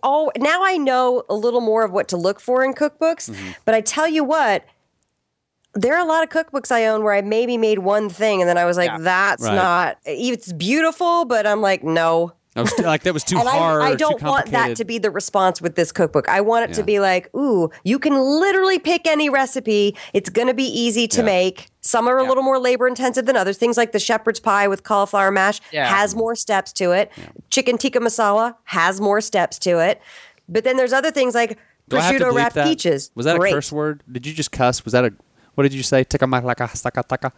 oh 0.03 0.33
now 0.39 0.65
I 0.65 0.79
know 0.79 1.25
a 1.29 1.35
little 1.35 1.61
more 1.61 1.85
of 1.85 1.93
what 1.93 2.09
to 2.09 2.17
look 2.17 2.41
for 2.41 2.65
in 2.65 2.73
cookbooks. 2.73 3.31
Mm-hmm. 3.31 3.51
But 3.67 3.75
I 3.75 3.81
tell 3.83 4.09
you 4.09 4.25
what, 4.25 4.65
there 5.75 5.95
are 5.95 6.01
a 6.01 6.09
lot 6.09 6.23
of 6.23 6.31
cookbooks 6.31 6.71
I 6.73 6.87
own 6.87 7.03
where 7.05 7.13
I 7.13 7.21
maybe 7.21 7.59
made 7.59 7.81
one 7.81 8.09
thing 8.09 8.41
and 8.41 8.49
then 8.49 8.57
I 8.57 8.65
was 8.65 8.77
like, 8.77 8.91
Yeah. 8.91 8.99
that's 9.01 9.43
Right. 9.43 9.55
not. 9.55 9.99
It's 10.05 10.53
beautiful, 10.53 11.25
but 11.25 11.47
I'm 11.47 11.61
like, 11.61 11.83
no. 11.85 12.33
I 12.57 12.61
was, 12.63 12.79
like 12.79 13.03
that 13.03 13.13
was 13.13 13.25
too 13.25 13.37
and 13.37 13.49
hard. 13.49 13.83
I, 13.83 13.89
I 13.91 13.95
don't 13.97 14.23
want 14.23 14.53
that 14.53 14.77
to 14.77 14.85
be 14.85 14.99
the 14.99 15.11
response 15.11 15.61
with 15.61 15.75
this 15.75 15.91
cookbook. 15.91 16.29
I 16.29 16.41
want 16.41 16.65
it 16.65 16.71
Yeah. 16.71 16.77
to 16.77 16.83
be 16.85 17.01
like, 17.01 17.35
ooh, 17.35 17.69
you 17.83 17.99
can 17.99 18.17
literally 18.17 18.79
pick 18.79 19.09
any 19.09 19.29
recipe. 19.29 19.97
It's 20.13 20.31
going 20.31 20.47
to 20.47 20.55
be 20.55 20.65
easy 20.65 21.09
to 21.09 21.19
Yeah. 21.19 21.25
make. 21.27 21.67
Some 21.81 22.07
are 22.09 22.17
a 22.19 22.23
Yeah. 22.23 22.29
little 22.29 22.45
more 22.45 22.61
labor 22.61 22.87
intensive 22.87 23.27
than 23.27 23.37
others. 23.37 23.57
Things 23.59 23.77
like 23.77 23.91
the 23.91 23.99
shepherd's 23.99 24.39
pie 24.39 24.69
with 24.69 24.85
cauliflower 24.85 25.33
mash 25.33 25.61
has 25.73 26.15
more 26.15 26.37
steps 26.37 26.73
to 26.75 26.93
it. 26.93 27.11
Chicken 27.51 27.77
tikka 27.77 27.99
masala 27.99 28.55
has 28.65 29.01
more 29.01 29.21
steps 29.21 29.59
to 29.61 29.81
it. 29.81 30.01
But 30.49 30.63
then 30.63 30.77
there's 30.77 30.93
other 30.93 31.11
things 31.11 31.35
like 31.35 31.59
Do 31.89 31.97
prosciutto 31.97 32.33
wrapped 32.33 32.55
that? 32.55 32.67
peaches. 32.69 33.11
Was 33.17 33.27
that 33.27 33.37
Great. 33.39 33.51
a 33.53 33.57
curse 33.57 33.73
word? 33.73 34.03
Did 34.11 34.27
you 34.27 34.33
just 34.33 34.53
cuss? 34.53 34.85
Was 34.85 34.93
that 34.93 35.05
a 35.05 35.13
what 35.57 35.63
did 35.65 35.73
you 35.75 35.83
say? 35.83 36.05
Tikka 36.05 36.27
malaka 36.27 36.69
staka 36.71 37.07
taka. 37.07 37.33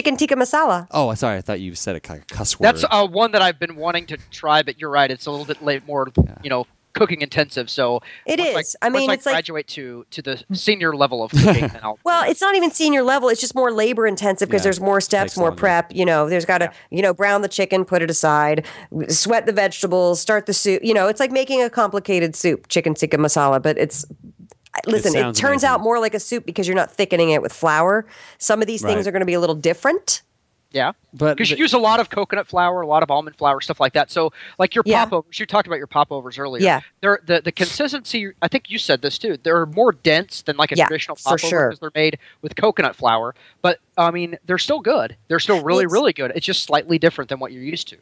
Chicken 0.00 0.16
tikka 0.16 0.34
masala. 0.34 0.86
Oh, 0.92 1.12
sorry. 1.12 1.36
I 1.36 1.40
thought 1.42 1.60
you 1.60 1.74
said 1.74 1.94
it 1.94 2.08
like 2.08 2.22
a 2.22 2.34
cuss 2.34 2.58
word. 2.58 2.64
That's 2.64 2.86
uh, 2.90 3.06
one 3.06 3.32
that 3.32 3.42
I've 3.42 3.58
been 3.58 3.76
wanting 3.76 4.06
to 4.06 4.16
try, 4.30 4.62
but 4.62 4.80
you're 4.80 4.88
right. 4.88 5.10
It's 5.10 5.26
a 5.26 5.30
little 5.30 5.44
bit 5.44 5.62
late, 5.62 5.86
more 5.86 6.08
you 6.42 6.48
know, 6.48 6.66
cooking 6.94 7.20
intensive. 7.20 7.68
So 7.68 8.00
it 8.24 8.40
is. 8.40 8.54
once 8.54 8.68
is. 8.68 8.76
I 8.80 8.88
mean, 8.88 9.08
once 9.08 9.18
it's 9.18 9.26
like- 9.26 9.34
graduate 9.34 9.66
to 9.68 10.06
to 10.10 10.22
the 10.22 10.42
senior 10.54 10.96
level 10.96 11.22
of 11.22 11.32
cooking. 11.32 11.68
then 11.68 11.80
I'll, 11.82 11.98
Well, 12.04 12.28
it's 12.30 12.40
not 12.40 12.54
even 12.56 12.70
senior 12.70 13.02
level. 13.02 13.28
It's 13.28 13.42
just 13.42 13.54
more 13.54 13.70
labor 13.70 14.06
intensive 14.06 14.48
because 14.48 14.62
Yeah, 14.62 14.68
there's 14.68 14.80
more 14.80 15.02
steps, 15.02 15.36
more 15.36 15.48
longer. 15.48 15.60
prep. 15.60 15.94
You 15.94 16.06
know, 16.06 16.30
there's 16.30 16.46
got 16.46 16.58
to, 16.58 16.72
you 16.90 17.02
know, 17.02 17.12
brown 17.12 17.42
the 17.42 17.48
chicken, 17.48 17.84
put 17.84 18.00
it 18.00 18.08
aside, 18.08 18.64
sweat 19.08 19.44
the 19.44 19.52
vegetables, 19.52 20.18
start 20.18 20.46
the 20.46 20.54
soup. 20.54 20.82
You 20.82 20.94
know, 20.94 21.08
it's 21.08 21.20
like 21.20 21.30
making 21.30 21.60
a 21.62 21.68
complicated 21.68 22.34
soup, 22.34 22.68
chicken 22.68 22.94
tikka 22.94 23.18
masala, 23.18 23.60
but 23.62 23.76
it's. 23.76 24.06
Listen, 24.86 25.14
it, 25.16 25.20
sounds 25.20 25.38
turns 25.38 25.62
amazing. 25.64 25.68
out 25.68 25.80
more 25.80 25.98
like 25.98 26.14
a 26.14 26.20
soup 26.20 26.46
because 26.46 26.66
you're 26.66 26.76
not 26.76 26.90
thickening 26.90 27.30
it 27.30 27.42
with 27.42 27.52
flour. 27.52 28.06
Some 28.38 28.60
of 28.60 28.66
these 28.66 28.82
Right. 28.82 28.94
things 28.94 29.06
are 29.06 29.10
going 29.12 29.20
to 29.20 29.26
be 29.26 29.34
a 29.34 29.40
little 29.40 29.54
different. 29.56 30.22
yeah, 30.72 30.92
But 31.12 31.36
because 31.36 31.50
you 31.50 31.56
use 31.56 31.72
a 31.72 31.78
lot 31.78 31.98
of 31.98 32.10
coconut 32.10 32.46
flour, 32.46 32.80
a 32.82 32.86
lot 32.86 33.02
of 33.02 33.10
almond 33.10 33.34
flour, 33.36 33.60
stuff 33.60 33.80
like 33.80 33.92
that. 33.94 34.08
So, 34.08 34.32
like 34.56 34.76
your 34.76 34.84
Yeah. 34.86 35.04
popovers, 35.04 35.40
you 35.40 35.44
talked 35.46 35.66
about 35.66 35.78
your 35.78 35.88
popovers 35.88 36.38
earlier. 36.38 36.62
Yeah. 36.62 36.80
they're 37.00 37.18
the 37.26 37.40
the 37.40 37.50
consistency. 37.50 38.30
I 38.40 38.46
think 38.46 38.70
you 38.70 38.78
said 38.78 39.02
this 39.02 39.18
too. 39.18 39.36
They're 39.42 39.66
more 39.66 39.90
dense 39.90 40.42
than 40.42 40.56
like 40.56 40.70
a 40.70 40.76
Yeah, 40.76 40.86
traditional 40.86 41.16
for 41.16 41.30
popover 41.36 41.38
sure. 41.48 41.68
because 41.70 41.80
they're 41.80 41.90
made 41.96 42.18
with 42.40 42.54
coconut 42.54 42.94
flour. 42.94 43.34
But 43.62 43.80
I 43.98 44.12
mean, 44.12 44.38
they're 44.46 44.58
still 44.58 44.78
good. 44.80 45.16
They're 45.26 45.40
still 45.40 45.60
really, 45.64 45.84
It's- 45.86 45.92
really 45.92 46.12
good. 46.12 46.30
It's 46.36 46.46
just 46.46 46.62
slightly 46.62 46.98
different 47.00 47.30
than 47.30 47.40
what 47.40 47.50
you're 47.50 47.64
used 47.64 47.88
to. 47.88 47.96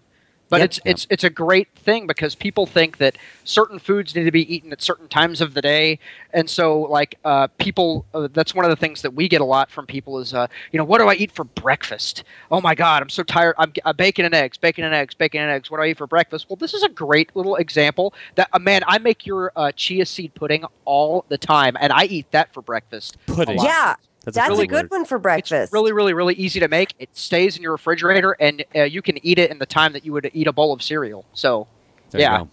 But 0.50 0.58
Yep. 0.60 0.64
it's 0.64 0.80
it's 0.84 1.06
it's 1.10 1.24
a 1.24 1.30
great 1.30 1.68
thing 1.74 2.06
because 2.06 2.34
people 2.34 2.64
think 2.66 2.96
that 2.98 3.16
certain 3.44 3.78
foods 3.78 4.14
need 4.14 4.24
to 4.24 4.30
be 4.30 4.52
eaten 4.54 4.72
at 4.72 4.80
certain 4.80 5.08
times 5.08 5.40
of 5.40 5.54
the 5.54 5.60
day, 5.62 5.98
and 6.32 6.48
so 6.48 6.80
like 6.80 7.18
uh, 7.24 7.48
people, 7.58 8.06
uh, 8.14 8.28
that's 8.32 8.54
one 8.54 8.64
of 8.64 8.70
the 8.70 8.76
things 8.76 9.02
that 9.02 9.12
we 9.14 9.28
get 9.28 9.40
a 9.40 9.44
lot 9.44 9.70
from 9.70 9.86
people 9.86 10.18
is, 10.18 10.32
uh, 10.32 10.46
you 10.72 10.78
know, 10.78 10.84
what 10.84 10.98
do 10.98 11.08
I 11.08 11.14
eat 11.14 11.32
for 11.32 11.44
breakfast? 11.44 12.24
Oh 12.50 12.60
my 12.60 12.74
God, 12.74 13.02
I'm 13.02 13.08
so 13.10 13.22
tired. 13.22 13.54
I'm 13.58 13.72
uh, 13.84 13.92
bacon 13.92 14.24
and 14.24 14.34
eggs, 14.34 14.56
bacon 14.56 14.84
and 14.84 14.94
eggs, 14.94 15.14
bacon 15.14 15.42
and 15.42 15.50
eggs. 15.50 15.70
What 15.70 15.78
do 15.78 15.82
I 15.84 15.88
eat 15.88 15.98
for 15.98 16.06
breakfast? 16.06 16.46
Well, 16.48 16.56
this 16.56 16.72
is 16.74 16.82
a 16.82 16.88
great 16.88 17.34
little 17.36 17.56
example 17.56 18.14
that 18.36 18.48
uh, 18.52 18.58
man, 18.58 18.82
I 18.86 18.98
make 18.98 19.26
your 19.26 19.52
uh, 19.54 19.72
chia 19.72 20.06
seed 20.06 20.34
pudding 20.34 20.64
all 20.86 21.24
the 21.28 21.38
time, 21.38 21.76
and 21.78 21.92
I 21.92 22.04
eat 22.04 22.30
that 22.30 22.54
for 22.54 22.62
breakfast. 22.62 23.16
a 23.28 23.32
Pudding. 23.32 23.56
lot. 23.58 23.66
Yeah, 23.66 23.94
That's 24.24 24.34
that's, 24.36 24.48
a 24.48 24.52
a 24.52 24.54
really 24.54 24.66
good 24.66 24.84
word. 24.90 24.90
one 24.90 25.04
for 25.06 25.18
breakfast. 25.18 25.64
It's 25.64 25.72
really, 25.72 25.92
really, 25.92 26.12
really 26.12 26.34
easy 26.34 26.60
to 26.60 26.68
make. 26.68 26.92
It 26.98 27.08
stays 27.16 27.56
in 27.56 27.62
your 27.62 27.72
refrigerator, 27.72 28.32
and 28.40 28.64
uh, 28.74 28.82
you 28.82 29.00
can 29.00 29.24
eat 29.24 29.38
it 29.38 29.50
in 29.50 29.58
the 29.58 29.66
time 29.66 29.92
that 29.94 30.04
you 30.04 30.12
would 30.12 30.30
eat 30.34 30.46
a 30.46 30.52
bowl 30.52 30.72
of 30.72 30.82
cereal. 30.82 31.24
So, 31.32 31.66
There 32.10 32.20
yeah. 32.20 32.44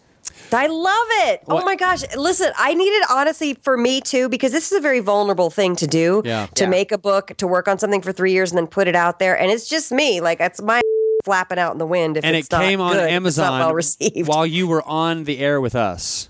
I 0.53 0.67
love 0.67 1.07
it. 1.27 1.41
What- 1.45 1.61
Oh 1.63 1.65
my 1.65 1.75
gosh. 1.75 2.03
Listen, 2.15 2.51
I 2.57 2.73
need 2.73 2.89
it 2.89 3.05
honestly 3.09 3.55
for 3.55 3.77
me 3.77 3.99
too, 4.01 4.29
because 4.29 4.51
this 4.51 4.71
is 4.71 4.77
a 4.77 4.81
very 4.81 4.99
vulnerable 4.99 5.49
thing 5.49 5.75
to 5.77 5.87
do 5.87 6.21
Yeah. 6.25 6.47
to 6.55 6.63
Yeah. 6.63 6.69
make 6.69 6.91
a 6.91 6.97
book, 6.97 7.33
to 7.37 7.47
work 7.47 7.67
on 7.67 7.77
something 7.77 8.01
for 8.01 8.11
three 8.11 8.31
years 8.31 8.51
and 8.51 8.57
then 8.57 8.67
put 8.67 8.87
it 8.87 8.95
out 8.95 9.19
there. 9.19 9.37
And 9.37 9.51
it's 9.51 9.67
just 9.67 9.91
me. 9.91 10.21
Like, 10.21 10.39
it's 10.39 10.61
my 10.61 10.81
flapping 11.25 11.59
out 11.59 11.73
in 11.73 11.77
the 11.77 11.85
wind 11.85 12.17
if 12.17 12.23
and 12.23 12.35
it's 12.35 12.47
it 12.47 12.55
came 12.57 12.79
not 12.79 12.91
on 12.91 12.97
good, 12.97 13.09
Amazon 13.09 13.59
well 13.59 13.73
received. 13.73 14.27
while 14.27 14.45
you 14.45 14.67
were 14.67 14.83
on 14.83 15.23
the 15.25 15.39
air 15.39 15.59
with 15.59 15.75
us. 15.75 16.29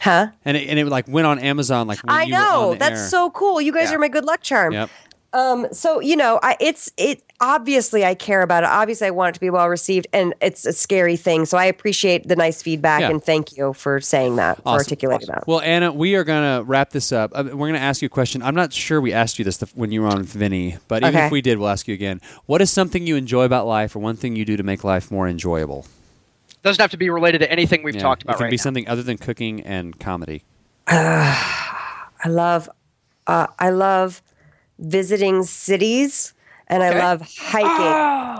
Huh? 0.00 0.28
And 0.44 0.56
it, 0.56 0.68
and 0.68 0.78
it 0.78 0.86
like 0.86 1.08
went 1.08 1.26
on 1.26 1.38
Amazon 1.38 1.86
like 1.86 1.98
I 2.06 2.24
you 2.24 2.34
were 2.34 2.38
on 2.38 2.44
know 2.44 2.74
that's 2.74 3.00
air. 3.00 3.08
so 3.08 3.30
cool. 3.30 3.60
You 3.60 3.72
guys 3.72 3.90
Yeah. 3.90 3.96
are 3.96 3.98
my 3.98 4.08
good 4.08 4.24
luck 4.24 4.42
charm. 4.42 4.72
Yep. 4.74 4.90
Um, 5.32 5.66
so 5.72 6.00
you 6.00 6.16
know, 6.16 6.38
I, 6.42 6.56
it's 6.60 6.90
it. 6.96 7.22
Obviously, 7.40 8.02
I 8.06 8.14
care 8.14 8.40
about 8.40 8.62
it. 8.62 8.70
Obviously, 8.70 9.06
I 9.08 9.10
want 9.10 9.30
it 9.30 9.34
to 9.34 9.40
be 9.40 9.50
well 9.50 9.68
received, 9.68 10.06
and 10.14 10.32
it's 10.40 10.64
a 10.64 10.72
scary 10.72 11.16
thing. 11.18 11.44
So 11.44 11.58
I 11.58 11.66
appreciate 11.66 12.26
the 12.28 12.36
nice 12.36 12.62
feedback, 12.62 13.02
Yeah. 13.02 13.10
and 13.10 13.22
thank 13.22 13.54
you 13.56 13.74
for 13.74 14.00
saying 14.00 14.36
that, 14.36 14.56
for 14.56 14.62
Awesome. 14.64 14.78
articulating 14.78 15.26
that. 15.28 15.46
Well, 15.46 15.60
Anna, 15.60 15.92
we 15.92 16.14
are 16.14 16.24
going 16.24 16.42
to 16.58 16.64
wrap 16.64 16.90
this 16.90 17.12
up. 17.12 17.32
Uh, 17.34 17.42
We're 17.44 17.52
going 17.68 17.74
to 17.74 17.80
ask 17.80 18.00
you 18.00 18.06
a 18.06 18.08
question. 18.08 18.42
I'm 18.42 18.54
not 18.54 18.72
sure 18.72 19.02
we 19.02 19.12
asked 19.12 19.38
you 19.38 19.44
this 19.44 19.60
when 19.74 19.92
you 19.92 20.00
were 20.00 20.08
on 20.08 20.18
with 20.18 20.32
Vinnie, 20.32 20.78
but 20.88 21.02
even 21.02 21.14
Okay. 21.14 21.26
if 21.26 21.32
we 21.32 21.42
did, 21.42 21.58
we'll 21.58 21.68
ask 21.68 21.86
you 21.86 21.92
again. 21.92 22.22
What 22.46 22.62
is 22.62 22.70
something 22.70 23.06
you 23.06 23.16
enjoy 23.16 23.44
about 23.44 23.66
life, 23.66 23.94
or 23.94 23.98
one 23.98 24.16
thing 24.16 24.36
you 24.36 24.46
do 24.46 24.56
to 24.56 24.62
make 24.62 24.84
life 24.84 25.10
more 25.10 25.28
enjoyable? 25.28 25.84
Doesn't 26.66 26.82
have 26.82 26.90
to 26.90 26.96
be 26.96 27.10
related 27.10 27.38
to 27.38 27.50
anything 27.50 27.82
we've 27.84 27.94
Yeah, 27.94 28.00
talked 28.02 28.22
it 28.22 28.26
about 28.26 28.38
can 28.38 28.44
right 28.44 28.50
be 28.50 28.56
now. 28.56 28.62
something 28.62 28.88
other 28.88 29.02
than 29.02 29.18
cooking 29.18 29.60
and 29.62 29.98
comedy. 30.00 30.42
I 30.88 32.28
love, 32.28 32.68
uh, 33.26 33.46
I 33.58 33.70
love 33.70 34.22
visiting 34.78 35.42
cities, 35.44 36.34
and 36.68 36.82
Okay. 36.82 36.98
I 36.98 37.04
love 37.04 37.22
hiking. 37.38 37.70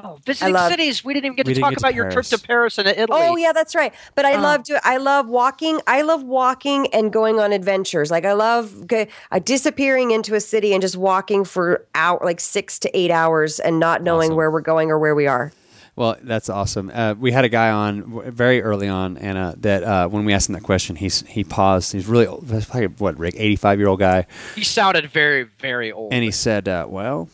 Oh, 0.04 0.18
visiting 0.26 0.54
love- 0.54 0.70
cities. 0.70 1.04
We 1.04 1.14
didn't 1.14 1.26
even 1.26 1.36
get 1.36 1.46
to 1.46 1.54
talk 1.60 1.70
get 1.70 1.78
to 1.78 1.84
about 1.84 1.94
your 1.94 2.10
trip 2.10 2.24
to 2.26 2.38
Paris 2.38 2.78
and 2.78 2.88
Italy. 2.88 3.06
Oh 3.22 3.36
yeah, 3.36 3.52
that's 3.52 3.74
right. 3.76 3.94
But 4.16 4.24
I 4.24 4.36
love 4.36 4.64
to. 4.64 4.80
I 4.84 4.96
love 4.96 5.28
walking. 5.28 5.80
I 5.86 6.02
love 6.02 6.24
walking 6.24 6.88
and 6.92 7.12
going 7.12 7.38
on 7.38 7.52
adventures. 7.52 8.10
Like 8.10 8.24
I 8.24 8.32
love 8.32 8.88
g- 8.88 9.06
uh, 9.30 9.38
disappearing 9.38 10.10
into 10.10 10.34
a 10.34 10.40
city 10.40 10.72
and 10.72 10.82
just 10.82 10.96
walking 10.96 11.44
for 11.44 11.86
hour, 11.94 12.18
like 12.24 12.40
six 12.40 12.78
to 12.80 12.98
eight 12.98 13.10
hours, 13.12 13.60
and 13.60 13.78
not 13.78 14.02
knowing 14.02 14.30
Awesome. 14.30 14.36
where 14.36 14.50
we're 14.50 14.60
going 14.62 14.90
or 14.90 14.98
where 14.98 15.14
we 15.14 15.28
are. 15.28 15.52
Well, 15.96 16.16
that's 16.22 16.50
awesome. 16.50 16.90
Uh, 16.92 17.14
we 17.18 17.32
had 17.32 17.46
a 17.46 17.48
guy 17.48 17.70
on 17.70 18.30
very 18.30 18.60
early 18.62 18.86
on, 18.86 19.16
Anna, 19.16 19.54
that 19.60 19.82
uh, 19.82 20.08
when 20.08 20.26
we 20.26 20.34
asked 20.34 20.50
him 20.50 20.52
that 20.52 20.62
question, 20.62 20.94
he's 20.94 21.22
he 21.26 21.42
paused. 21.42 21.92
He's 21.92 22.06
really 22.06 22.26
old, 22.26 22.46
probably 22.48 22.88
what 22.88 23.18
Rick, 23.18 23.34
85 23.38 23.78
year 23.78 23.88
old 23.88 23.98
guy, 24.00 24.26
He 24.54 24.62
sounded 24.62 25.10
very, 25.10 25.44
very 25.58 25.90
old. 25.92 26.12
and 26.12 26.22
he 26.22 26.30
said, 26.30 26.68
uh, 26.68 26.84
"Well, 26.86 27.30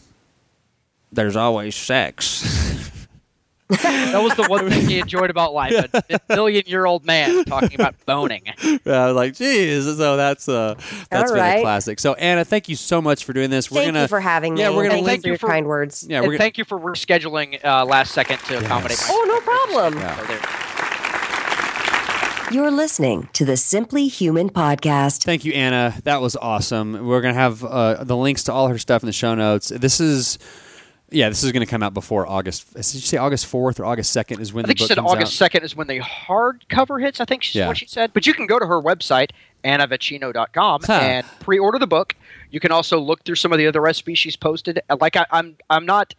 there's 1.11 1.35
always 1.35 1.75
sex." 1.75 2.61
that 3.83 4.23
was 4.23 4.35
the 4.37 4.47
one 4.49 4.69
thing 4.69 4.89
he 4.89 4.99
enjoyed 4.99 5.31
about 5.31 5.53
life. 5.55 5.73
A 5.95 6.21
million-year-old 6.29 7.05
man 7.05 7.45
talking 7.45 7.75
about 7.75 7.95
boning. 8.07 8.43
I 8.49 8.81
was 8.85 9.17
like, 9.17 9.35
"Geez!" 9.35 9.85
So 9.85 10.17
that's 10.17 10.49
uh, 10.49 10.75
that's 11.11 11.31
All 11.31 11.37
been 11.37 11.59
a 11.59 11.61
classic. 11.63 12.01
So 12.01 12.15
Anna, 12.15 12.45
thank 12.45 12.69
you 12.69 12.77
so 12.77 13.01
much 13.03 13.25
for 13.25 13.33
doing 13.33 13.51
this. 13.51 13.71
We're 13.71 13.83
Thank 13.83 13.89
gonna 13.89 14.03
you 14.03 14.09
for 14.09 14.21
having 14.21 14.55
me. 14.55 14.61
Yeah, 14.61 14.71
we're 14.71 14.85
gonna 14.85 14.95
Thank 14.95 15.07
link 15.07 15.27
you 15.27 15.37
for 15.37 15.47
your 15.47 15.53
kind 15.53 15.67
words. 15.67 16.07
Yeah, 16.09 16.21
we're 16.21 16.25
and 16.25 16.33
gonna, 16.33 16.39
thank 16.39 16.59
you 16.59 16.65
for 16.65 16.79
rescheduling 16.79 17.65
uh, 17.65 17.85
last 17.85 18.13
second 18.13 18.39
to 18.41 18.59
accommodate. 18.59 18.99
Oh, 19.09 19.25
no 19.27 19.41
problem. 19.41 19.99
Yeah. 20.01 20.73
You're 22.53 22.71
listening 22.71 23.31
to 23.33 23.47
the 23.47 23.57
Simply 23.57 24.09
Human 24.09 24.51
podcast. 24.51 25.23
Thank 25.25 25.47
you, 25.47 25.53
Anna. 25.55 25.95
That 26.05 26.21
was 26.21 26.37
awesome. 26.37 27.07
We're 27.07 27.23
gonna 27.23 27.33
have 27.33 27.65
uh, 27.65 28.05
the 28.05 28.17
links 28.17 28.43
to 28.45 28.53
all 28.53 28.69
her 28.69 28.77
stuff 28.77 29.03
in 29.03 29.07
the 29.07 29.13
show 29.13 29.35
notes. 29.35 29.71
This 29.71 30.01
is. 30.01 30.39
Yeah, 31.13 31.29
this 31.29 31.43
is 31.45 31.53
going 31.53 31.65
to 31.65 31.71
come 31.71 31.83
out 31.83 31.95
before 31.95 32.27
August. 32.27 32.73
Did 32.75 32.79
you 32.95 33.01
say 33.01 33.17
August 33.17 33.47
fourth 33.47 33.79
or 33.79 33.85
August 33.85 34.13
second 34.13 34.41
is 34.41 34.53
when 34.53 34.65
I 34.65 34.69
think 34.69 34.79
the 34.79 34.85
she 34.85 34.89
said 34.89 34.99
August 34.99 35.37
second 35.37 35.63
is 35.65 35.77
when 35.77 35.87
the 35.87 36.01
hardcover 36.01 37.01
hits. 37.03 37.21
I 37.21 37.25
think 37.25 37.43
she's 37.43 37.57
Yeah. 37.57 37.69
what 37.69 37.77
she 37.79 37.87
said. 37.87 38.13
But 38.13 38.27
you 38.27 38.35
can 38.35 38.47
go 38.47 38.59
to 38.59 38.67
her 38.67 38.81
website 38.81 39.31
annavocino.com 39.65 40.83
Huh. 40.85 40.93
and 40.93 41.27
pre-order 41.41 41.79
the 41.79 41.87
book. 41.87 42.15
You 42.51 42.61
can 42.61 42.73
also 42.73 42.99
look 42.99 43.25
through 43.25 43.37
some 43.37 43.53
of 43.53 43.59
the 43.59 43.67
other 43.67 43.81
recipes 43.81 44.19
she's 44.19 44.37
posted. 44.37 44.81
Like 45.01 45.17
I, 45.17 45.27
I'm, 45.31 45.57
I'm 45.71 45.87
not. 45.87 46.15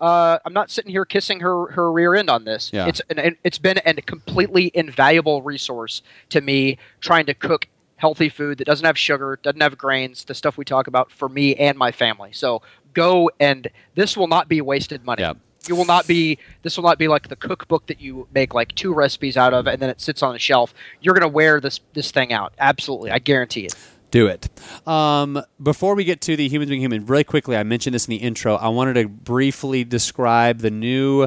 Uh, 0.00 0.38
I'm 0.44 0.52
not 0.52 0.70
sitting 0.70 0.92
here 0.92 1.04
kissing 1.04 1.40
her, 1.40 1.72
her 1.72 1.90
rear 1.90 2.14
end 2.14 2.30
on 2.30 2.44
this. 2.44 2.70
Yeah. 2.72 2.86
It's 2.86 3.02
an, 3.10 3.36
it's 3.42 3.58
been 3.58 3.80
a 3.84 3.94
completely 3.94 4.70
invaluable 4.72 5.42
resource 5.42 6.02
to 6.28 6.40
me 6.40 6.78
trying 7.00 7.26
to 7.26 7.34
cook 7.34 7.66
healthy 7.96 8.28
food 8.28 8.58
that 8.58 8.64
doesn't 8.64 8.86
have 8.86 8.96
sugar, 8.96 9.40
doesn't 9.42 9.60
have 9.60 9.76
grains, 9.76 10.22
the 10.22 10.36
stuff 10.36 10.56
we 10.56 10.64
talk 10.64 10.86
about 10.86 11.10
for 11.10 11.28
me 11.28 11.56
and 11.56 11.76
my 11.76 11.90
family. 11.90 12.30
So 12.32 12.62
go 12.94 13.30
and 13.40 13.68
this 13.94 14.16
will 14.16 14.28
not 14.28 14.48
be 14.48 14.60
wasted 14.60 15.04
money. 15.04 15.22
Yeah. 15.22 15.34
You 15.68 15.76
will 15.76 15.84
not 15.84 16.06
be. 16.06 16.38
This 16.62 16.76
will 16.76 16.84
not 16.84 16.98
be 16.98 17.08
like 17.08 17.28
the 17.28 17.36
cookbook 17.36 17.86
that 17.88 18.00
you 18.00 18.26
make 18.32 18.54
like 18.54 18.74
two 18.74 18.94
recipes 18.94 19.36
out 19.36 19.52
of, 19.52 19.66
and 19.66 19.82
then 19.82 19.90
it 19.90 20.00
sits 20.00 20.22
on 20.22 20.34
a 20.34 20.38
shelf. 20.38 20.72
You're 21.02 21.14
gonna 21.14 21.28
wear 21.28 21.60
this 21.60 21.80
this 21.92 22.10
thing 22.10 22.32
out. 22.32 22.54
Absolutely, 22.58 23.10
I 23.10 23.18
guarantee 23.18 23.66
it. 23.66 23.74
Do 24.10 24.28
it. 24.28 24.48
Um, 24.88 25.42
before 25.62 25.94
we 25.94 26.04
get 26.04 26.22
to 26.22 26.36
the 26.36 26.48
Humans 26.48 26.70
Being 26.70 26.80
Human, 26.80 27.04
really 27.04 27.24
quickly, 27.24 27.56
I 27.56 27.62
mentioned 27.64 27.94
this 27.94 28.06
in 28.06 28.12
the 28.12 28.16
intro. 28.16 28.54
I 28.56 28.68
wanted 28.68 28.94
to 28.94 29.08
briefly 29.08 29.84
describe 29.84 30.60
the 30.60 30.70
new, 30.70 31.26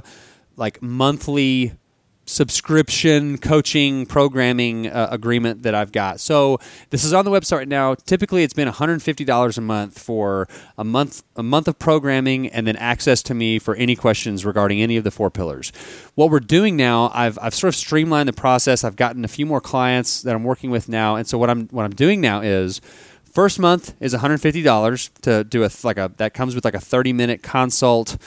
like, 0.56 0.82
monthly 0.82 1.74
subscription 2.26 3.38
coaching 3.38 4.06
programming 4.06 4.88
uh, 4.88 5.08
agreement 5.12 5.64
that 5.64 5.76
I've 5.76 5.92
got. 5.92 6.20
So 6.20 6.60
this 6.90 7.04
is 7.04 7.14
on 7.14 7.26
the 7.26 7.32
website 7.32 7.58
right 7.58 7.68
now. 7.68 7.96
Typically, 7.96 8.44
it's 8.44 8.54
been 8.54 8.68
$150 8.68 9.58
a 9.58 9.62
month 9.62 10.00
for 10.00 10.48
a 10.78 10.84
month 10.84 11.24
a 11.36 11.44
month 11.44 11.68
of 11.68 11.80
programming 11.80 12.48
and 12.48 12.68
then 12.68 12.76
access 12.76 13.24
to 13.24 13.34
me 13.34 13.60
for 13.60 13.76
any 13.76 13.96
questions 13.96 14.46
regarding 14.46 14.82
any 14.82 14.98
of 14.98 15.04
the 15.04 15.12
four 15.12 15.30
pillars. 15.30 15.72
What 16.16 16.30
we're 16.30 16.40
doing 16.40 16.76
now, 16.78 17.12
I've 17.14 17.38
I've 17.42 17.56
sort 17.56 17.70
of 17.70 17.76
streamlined 17.76 18.30
the 18.30 18.34
process. 18.34 18.84
I've 18.84 18.96
gotten 18.96 19.26
a 19.26 19.30
few 19.30 19.46
more 19.46 19.62
clients 19.62 20.22
that 20.22 20.36
I'm 20.36 20.44
working 20.44 20.70
with 20.70 20.88
now, 20.88 21.16
and 21.16 21.28
so 21.28 21.38
what 21.38 21.50
I'm 21.50 21.68
what 21.70 21.84
I'm 21.84 21.96
doing 21.96 22.22
now 22.22 22.42
is. 22.42 22.82
First 23.24 23.60
month 23.60 23.94
is 24.02 24.14
$150 24.14 25.10
to 25.22 25.46
do 25.46 25.64
a 25.64 25.70
like 25.84 25.98
a 25.98 26.12
that 26.18 26.34
comes 26.34 26.54
with 26.54 26.66
like 26.66 26.74
a 26.74 26.82
30 26.82 27.14
minute 27.14 27.42
consult 27.42 28.18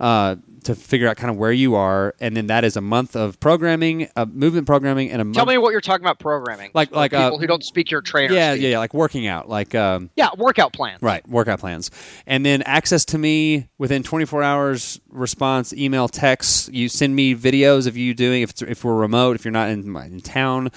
uh, 0.00 0.36
to 0.64 0.74
figure 0.74 1.08
out 1.08 1.16
kind 1.16 1.30
of 1.30 1.36
where 1.36 1.52
you 1.52 1.74
are, 1.74 2.14
and 2.20 2.36
then 2.36 2.46
that 2.48 2.64
is 2.64 2.76
a 2.76 2.80
month 2.80 3.16
of 3.16 3.38
programming, 3.40 4.08
uh, 4.16 4.26
movement 4.26 4.66
programming, 4.66 5.10
and 5.10 5.20
a 5.20 5.24
month. 5.24 5.36
Tell 5.36 5.46
me 5.46 5.58
what 5.58 5.70
you're 5.72 5.80
talking 5.80 6.04
about 6.04 6.18
programming. 6.18 6.70
Like- 6.74 6.94
like, 6.94 7.12
uh, 7.12 7.26
people 7.30 7.38
who 7.38 7.46
don't 7.46 7.64
speak 7.64 7.90
your 7.90 8.00
trainer. 8.02 8.34
yeah, 8.34 8.52
speak. 8.52 8.62
yeah, 8.62 8.68
yeah, 8.70 8.78
like 8.78 8.94
working 8.94 9.26
out, 9.26 9.48
like 9.48 9.74
um, 9.74 10.10
yeah. 10.16 10.28
Workout 10.36 10.72
plans. 10.72 11.00
Right, 11.02 11.26
workout 11.28 11.60
plans. 11.60 11.90
And 12.26 12.44
then 12.44 12.62
access 12.62 13.04
to 13.06 13.18
me 13.18 13.68
within 13.78 14.02
24 14.02 14.42
hours 14.42 15.00
response, 15.10 15.72
email, 15.72 16.08
text. 16.08 16.72
You 16.72 16.88
send 16.88 17.14
me 17.14 17.34
videos 17.34 17.86
of 17.86 17.96
you 17.96 18.14
doing, 18.14 18.42
if, 18.42 18.50
it's, 18.50 18.62
if 18.62 18.84
we're 18.84 18.94
remote, 18.94 19.36
if 19.36 19.44
you're 19.44 19.52
not 19.52 19.68
in, 19.70 19.94
in 19.96 20.20
town, 20.20 20.70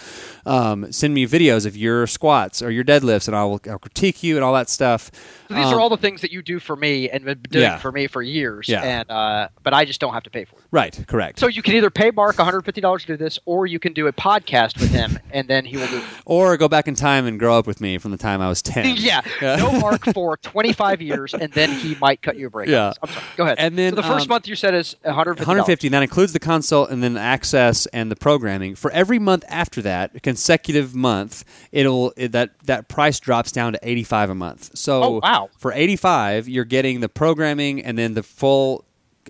um, 0.46 0.92
send 0.92 1.14
me 1.14 1.26
videos 1.28 1.66
of 1.66 1.76
your 1.76 2.08
squats 2.08 2.62
or 2.62 2.70
your 2.72 2.84
deadlifts, 2.84 3.28
and 3.28 3.36
I'll, 3.36 3.60
I'll 3.70 3.80
critique 3.80 4.24
you 4.24 4.36
and 4.36 4.44
all 4.44 4.54
that 4.54 4.70
stuff. 4.70 5.12
So 5.48 5.54
these 5.56 5.66
Um, 5.66 5.74
are 5.74 5.80
all 5.80 5.90
the 5.90 5.98
things 5.98 6.22
that 6.22 6.32
you 6.32 6.42
do 6.42 6.60
for 6.60 6.76
me 6.76 7.10
and 7.10 7.24
been 7.24 7.42
doing 7.50 7.64
Yeah. 7.64 7.78
for 7.78 7.92
me 7.92 8.08
for 8.08 8.22
years. 8.22 8.68
Yeah. 8.68 8.82
And 8.84 9.10
uh, 9.10 9.50
but 9.64 9.74
I 9.74 9.77
just 9.86 10.00
don't 10.02 10.14
have 10.14 10.24
to 10.24 10.30
pay 10.30 10.46
for 10.46 10.56
it. 10.58 10.64
Right, 10.72 11.04
correct. 11.08 11.40
So 11.40 11.48
you 11.48 11.62
can 11.62 11.76
either 11.76 11.90
pay 11.90 12.12
Mark 12.12 12.36
$150 12.38 13.00
to 13.02 13.08
do 13.08 13.18
this, 13.18 13.40
or 13.46 13.66
you 13.66 13.80
can 13.80 13.94
do 13.94 14.08
a 14.08 14.14
podcast 14.14 14.80
with 14.80 14.92
him, 14.92 15.20
and 15.32 15.48
then 15.48 15.66
he 15.66 15.78
will 15.78 15.88
do. 15.88 15.98
it. 15.98 16.04
or 16.26 16.58
go 16.58 16.68
back 16.68 16.88
in 16.88 16.96
time 16.96 17.26
and 17.26 17.40
grow 17.40 17.58
up 17.58 17.68
with 17.68 17.82
me 17.82 17.98
from 17.98 18.12
the 18.12 18.18
time 18.18 18.42
I 18.42 18.50
was 18.50 18.62
10. 18.62 18.96
yeah, 18.98 19.22
no 19.42 19.72
Mark 19.80 20.06
for 20.14 20.38
25 20.38 21.02
years, 21.02 21.34
and 21.34 21.52
then 21.54 21.72
he 21.72 21.96
might 21.96 22.22
cut 22.22 22.38
you 22.38 22.48
a 22.48 22.50
break. 22.50 22.70
Yeah. 22.70 22.94
I'm 23.02 23.10
sorry. 23.10 23.26
Go 23.36 23.44
ahead. 23.44 23.58
And 23.60 23.78
then, 23.78 23.92
so 23.92 23.96
the 23.98 24.04
first 24.04 24.24
um, 24.24 24.30
month 24.30 24.48
you 24.48 24.56
said 24.56 24.74
is 24.74 24.96
150. 25.04 25.42
150 25.48 25.90
that 25.90 26.04
includes 26.04 26.34
the 26.34 26.40
consult 26.40 26.90
and 26.90 27.02
then 27.04 27.18
access 27.18 27.86
and 27.88 28.12
the 28.12 28.16
programming 28.16 28.76
for 28.76 28.92
every 28.92 29.20
month 29.20 29.44
after 29.48 29.82
that 29.82 30.22
consecutive 30.24 30.94
month 30.96 31.44
it'll 31.72 32.14
it, 32.18 32.32
that 32.32 32.52
that 32.66 32.88
price 32.88 33.20
drops 33.20 33.52
down 33.52 33.74
to 33.74 33.80
85 33.82 34.30
a 34.32 34.36
month 34.36 34.78
so 34.78 35.04
Oh, 35.04 35.20
wow. 35.24 35.50
for 35.58 35.72
85 35.74 36.48
you're 36.48 36.66
getting 36.66 37.00
the 37.00 37.10
programming 37.10 37.82
and 37.84 37.98
then 37.98 38.14
the 38.14 38.24
full 38.24 38.86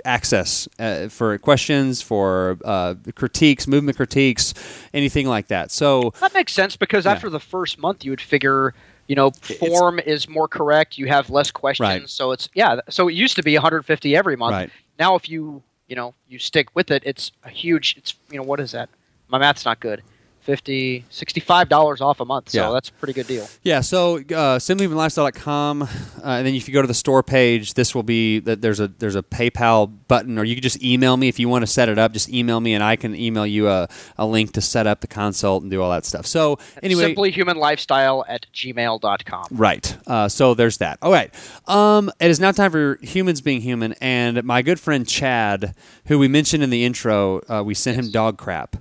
access 0.05 0.67
uh, 0.79 1.07
for 1.09 1.37
questions 1.37 2.01
for 2.01 2.57
uh, 2.65 2.95
critiques 3.15 3.67
movement 3.67 3.97
critiques 3.97 4.53
anything 4.93 5.27
like 5.27 5.47
that 5.47 5.71
so 5.71 6.11
That 6.19 6.33
makes 6.33 6.53
sense 6.53 6.75
because 6.77 7.05
Yeah. 7.05 7.11
after 7.13 7.29
the 7.29 7.39
first 7.39 7.77
month, 7.79 8.03
you 8.05 8.11
would 8.11 8.21
figure, 8.21 8.73
you 9.07 9.15
know, 9.15 9.31
form 9.31 9.99
is 9.99 10.27
more 10.27 10.47
correct. 10.47 10.97
You 10.97 11.07
have 11.07 11.29
less 11.29 11.51
questions, 11.51 11.87
Right. 11.89 12.09
so 12.09 12.31
it's 12.31 12.49
yeah. 12.53 12.79
So 12.89 13.07
it 13.07 13.13
used 13.13 13.35
to 13.37 13.43
be 13.43 13.53
150 13.55 14.15
every 14.15 14.35
month. 14.35 14.53
Right. 14.53 14.69
Now, 14.99 15.15
if 15.15 15.29
you 15.29 15.63
you 15.87 15.95
know 15.95 16.13
you 16.27 16.39
stick 16.39 16.67
with 16.75 16.91
it, 16.91 17.03
it's 17.05 17.31
a 17.43 17.49
huge. 17.49 17.95
It's 17.97 18.13
you 18.31 18.37
know 18.37 18.43
what 18.43 18.59
is 18.59 18.71
that? 18.71 18.89
My 19.29 19.37
math's 19.37 19.65
not 19.65 19.79
good. 19.79 20.01
50 20.47 21.03
65 21.09 21.67
dollars 21.67 21.99
off 21.99 22.21
a 22.21 22.25
month. 22.25 22.49
So 22.51 22.57
Yeah. 22.61 22.71
that's 22.71 22.87
a 22.87 22.93
pretty 22.93 23.11
good 23.13 23.27
deal. 23.27 23.47
Yeah, 23.63 23.81
so 23.81 24.15
uh, 24.15 24.57
simplyhumanlifestyle.com, 24.59 25.81
uh, 25.83 25.87
and 26.23 26.47
then 26.47 26.55
if 26.55 26.67
you 26.69 26.73
go 26.73 26.81
to 26.81 26.87
the 26.87 26.93
store 26.93 27.21
page, 27.21 27.73
this 27.73 27.93
will 27.93 28.03
be 28.03 28.39
that 28.39 28.61
there's 28.61 28.79
a 28.79 28.87
there's 28.87 29.15
a 29.15 29.21
PayPal 29.23 29.91
button, 30.07 30.39
or 30.39 30.45
you 30.45 30.55
can 30.55 30.61
just 30.63 30.81
email 30.81 31.17
me 31.17 31.27
if 31.27 31.37
you 31.37 31.49
want 31.49 31.63
to 31.63 31.67
set 31.67 31.89
it 31.89 31.97
up. 31.99 32.13
Just 32.13 32.29
email 32.29 32.59
me, 32.61 32.73
and 32.73 32.83
I 32.83 32.95
can 32.95 33.13
email 33.13 33.45
you 33.45 33.67
a, 33.67 33.89
a 34.17 34.25
link 34.25 34.53
to 34.53 34.61
set 34.61 34.87
up 34.87 35.01
the 35.01 35.07
consult 35.07 35.63
and 35.63 35.69
do 35.71 35.81
all 35.81 35.91
that 35.91 36.05
stuff. 36.05 36.25
So 36.25 36.57
anyway, 36.81 37.03
Simply 37.03 37.31
human 37.31 37.57
lifestyle 37.57 38.23
at 38.29 38.45
gmail.com. 38.53 39.45
Right. 39.51 39.97
Uh, 40.07 40.29
so 40.29 40.53
there's 40.53 40.77
that. 40.77 40.97
All 41.01 41.11
right. 41.11 41.33
Um, 41.67 42.09
it 42.21 42.29
is 42.29 42.39
now 42.39 42.51
time 42.51 42.71
for 42.71 42.97
humans 43.01 43.41
being 43.41 43.59
human, 43.61 43.93
and 43.99 44.43
my 44.45 44.61
good 44.61 44.79
friend 44.79 45.05
Chad, 45.07 45.75
who 46.05 46.17
we 46.17 46.29
mentioned 46.29 46.63
in 46.63 46.69
the 46.69 46.85
intro, 46.85 47.41
uh, 47.49 47.61
we 47.65 47.73
sent 47.73 47.97
him 47.97 48.11
dog 48.11 48.37
crap. 48.37 48.77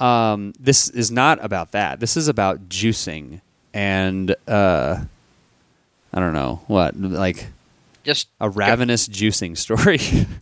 Um, 0.00 0.52
this 0.58 0.88
is 0.88 1.10
not 1.10 1.44
about 1.44 1.72
that. 1.72 2.00
This 2.00 2.16
is 2.16 2.28
about 2.28 2.68
juicing 2.68 3.40
and 3.74 4.34
uh, 4.46 5.04
I 6.12 6.20
don't 6.20 6.32
know 6.32 6.62
what 6.66 6.96
like 6.98 7.46
Just 8.04 8.28
a 8.40 8.50
ravenous 8.50 9.08
juicing 9.08 9.56
story. 9.56 9.98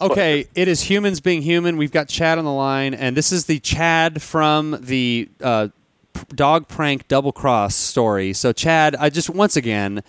Okay, 0.00 0.48
it 0.56 0.66
is 0.66 0.82
humans 0.82 1.20
being 1.20 1.42
human. 1.42 1.76
We've 1.76 1.92
got 1.92 2.08
Chad 2.08 2.36
on 2.36 2.44
the 2.44 2.52
line, 2.52 2.92
and 2.92 3.16
this 3.16 3.30
is 3.30 3.44
the 3.44 3.60
Chad 3.60 4.20
from 4.20 4.76
the 4.80 5.28
uh, 5.40 5.68
p- 6.12 6.22
dog 6.34 6.66
prank 6.66 7.06
double 7.06 7.30
cross 7.30 7.76
story. 7.76 8.32
So, 8.32 8.52
Chad, 8.52 8.96
I 8.96 9.10
just 9.10 9.30
once 9.30 9.56
again, 9.56 10.02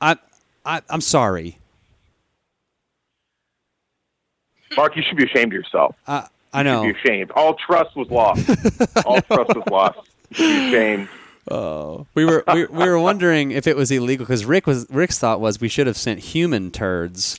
I, 0.00 0.18
I 0.64 0.82
I'm 0.88 1.00
sorry. 1.00 1.58
Mark, 4.76 4.94
you 4.94 5.02
should 5.02 5.16
be 5.16 5.24
ashamed 5.24 5.52
of 5.52 5.54
yourself. 5.54 5.96
I 6.06 6.28
I 6.54 6.62
know. 6.62 6.84
should 6.84 6.94
be 6.94 7.00
ashamed. 7.00 7.30
All 7.32 7.54
trust 7.54 7.96
was 7.96 8.10
lost. 8.10 8.48
All 9.06 9.20
trust 9.22 9.54
was 9.54 9.64
lost. 9.70 9.98
You 10.30 10.36
should 10.36 10.46
be 10.46 10.76
ashamed. 10.76 11.08
Oh. 11.50 12.06
We 12.14 12.24
were 12.24 12.44
we, 12.52 12.66
we 12.66 12.88
were 12.88 12.98
wondering 12.98 13.50
if 13.50 13.66
it 13.66 13.76
was 13.76 13.90
illegal 13.90 14.24
because 14.24 14.44
Rick 14.44 14.66
was 14.66 14.86
Rick's 14.90 15.18
thought 15.18 15.40
was 15.40 15.60
we 15.60 15.68
should 15.68 15.86
have 15.86 15.96
sent 15.96 16.20
human 16.20 16.70
turds. 16.70 17.38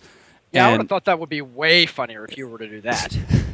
Yeah, 0.51 0.67
I 0.67 0.71
would 0.71 0.81
have 0.81 0.89
thought 0.89 1.05
that 1.05 1.19
would 1.19 1.29
be 1.29 1.41
way 1.41 1.85
funnier 1.85 2.23
if 2.25 2.37
you 2.37 2.47
were 2.47 2.57
to 2.57 2.67
do 2.67 2.81
that. 2.81 3.17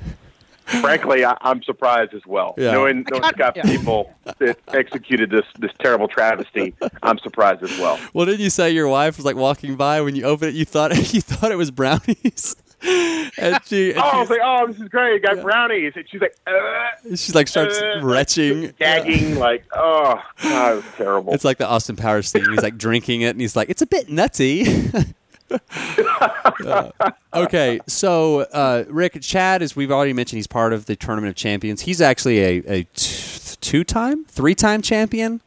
Frankly, 0.66 1.26
I, 1.26 1.36
I'm 1.41 1.62
surprised 1.64 2.14
as 2.14 2.26
well. 2.26 2.53
Yeah. 2.57 2.72
Knowing, 2.72 3.05
I 3.07 3.12
knowing 3.12 3.22
the 3.24 3.30
Scott 3.30 3.57
yeah. 3.57 3.64
people 3.64 4.14
that 4.38 4.57
executed 4.70 5.30
this 5.30 5.45
this 5.59 5.72
terrible 5.80 6.07
travesty, 6.07 6.74
I'm 7.03 7.18
surprised 7.18 7.64
as 7.64 7.78
well. 7.78 7.99
Well, 8.14 8.26
didn't 8.26 8.41
you 8.41 8.49
say 8.49 8.72
your 8.72 8.88
wife 8.88 9.18
was 9.18 9.26
like 9.26 9.36
walking 9.36 9.76
by 9.76 10.01
when 10.01 10.16
you 10.16 10.24
opened 10.24 10.49
it? 10.49 10.55
You 10.55 10.66
thought 10.66 10.95
you 11.14 11.22
thought 11.22 11.51
it 11.51 11.57
was 11.57 11.72
brownies, 11.72 12.55
and 13.38 13.59
she 13.65 13.91
and 13.91 13.99
Oh, 13.99 14.09
I 14.13 14.19
was 14.19 14.29
like, 14.29 14.39
oh, 14.43 14.67
this 14.67 14.79
is 14.79 14.89
great. 14.89 15.23
I 15.23 15.36
got 15.36 15.43
brownies. 15.43 15.93
And 15.95 16.05
she's 16.09 16.21
like, 16.21 16.36
uh, 16.47 16.88
she's 17.09 17.36
like 17.36 17.47
starts 17.47 17.79
uh, 17.79 17.99
retching. 18.01 18.73
gagging, 18.79 19.36
like, 19.36 19.63
oh, 19.75 20.21
it 20.39 20.75
was 20.75 20.84
terrible. 20.95 21.34
It's 21.34 21.45
like 21.45 21.57
the 21.57 21.67
Austin 21.67 21.95
Powers 21.95 22.32
thing. 22.32 22.43
He's 22.49 22.63
like 22.63 22.77
drinking 22.77 23.21
it, 23.21 23.29
and 23.29 23.41
he's 23.41 23.55
like, 23.55 23.69
"It's 23.69 23.82
a 23.82 23.88
bit 23.88 24.09
nutty." 24.09 24.65
Uh, 26.65 26.91
okay, 27.34 27.79
so 27.86 28.41
uh, 28.53 28.86
Rick 28.88 29.21
Chad, 29.21 29.61
as 29.61 29.75
we've 29.75 29.91
already 29.91 30.13
mentioned, 30.13 30.38
he's 30.38 30.47
part 30.47 30.71
of 30.71 30.86
the 30.86 30.95
Tournament 30.95 31.29
of 31.29 31.36
Champions. 31.36 31.82
He's 31.82 31.99
actually 31.99 32.39
a, 32.39 32.57
a 32.67 32.84
t- 32.93 33.57
two-time, 33.59 34.23
three-time 34.25 34.82
champion. 34.82 35.41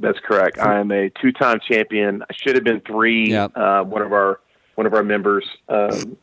That's 0.00 0.18
correct. 0.18 0.58
I 0.58 0.80
am 0.80 0.90
a 0.90 1.10
two-time 1.10 1.60
champion. 1.60 2.22
I 2.22 2.34
should 2.34 2.54
have 2.54 2.64
been 2.64 2.80
three. 2.80 3.30
Yep. 3.30 3.52
Uh, 3.56 3.84
one 3.84 4.02
of 4.02 4.12
our 4.12 4.40
one 4.76 4.86
of 4.86 4.94
our 4.94 5.02
members 5.02 5.44
um, 5.68 6.16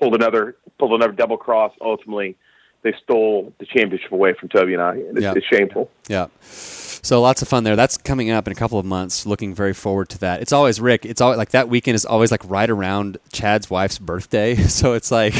pulled 0.00 0.14
another 0.14 0.56
pulled 0.78 0.92
another 0.94 1.12
double 1.12 1.36
cross. 1.36 1.72
Ultimately, 1.80 2.36
they 2.82 2.94
stole 3.04 3.52
the 3.58 3.66
championship 3.66 4.10
away 4.10 4.34
from 4.34 4.48
Toby 4.48 4.72
and 4.72 4.82
I. 4.82 4.94
And 4.94 5.16
it's, 5.18 5.22
Yep. 5.22 5.36
it's 5.36 5.46
shameful. 5.46 5.90
Yeah. 6.08 6.26
So 7.04 7.20
lots 7.20 7.42
of 7.42 7.48
fun 7.48 7.64
there. 7.64 7.76
That's 7.76 7.96
coming 7.96 8.30
up 8.30 8.46
in 8.46 8.52
a 8.52 8.56
couple 8.56 8.78
of 8.78 8.84
months. 8.86 9.26
Looking 9.26 9.54
very 9.54 9.72
forward 9.74 10.08
to 10.10 10.18
that. 10.20 10.40
It's 10.40 10.52
always 10.52 10.80
Rick. 10.80 11.04
It's 11.04 11.20
always 11.20 11.36
like 11.36 11.50
that 11.50 11.68
weekend 11.68 11.94
is 11.96 12.04
always 12.04 12.30
like 12.30 12.48
right 12.48 12.70
around 12.70 13.18
Chad's 13.32 13.68
wife's 13.70 13.98
birthday. 13.98 14.54
So 14.68 14.94
it's 14.94 15.10
like 15.10 15.34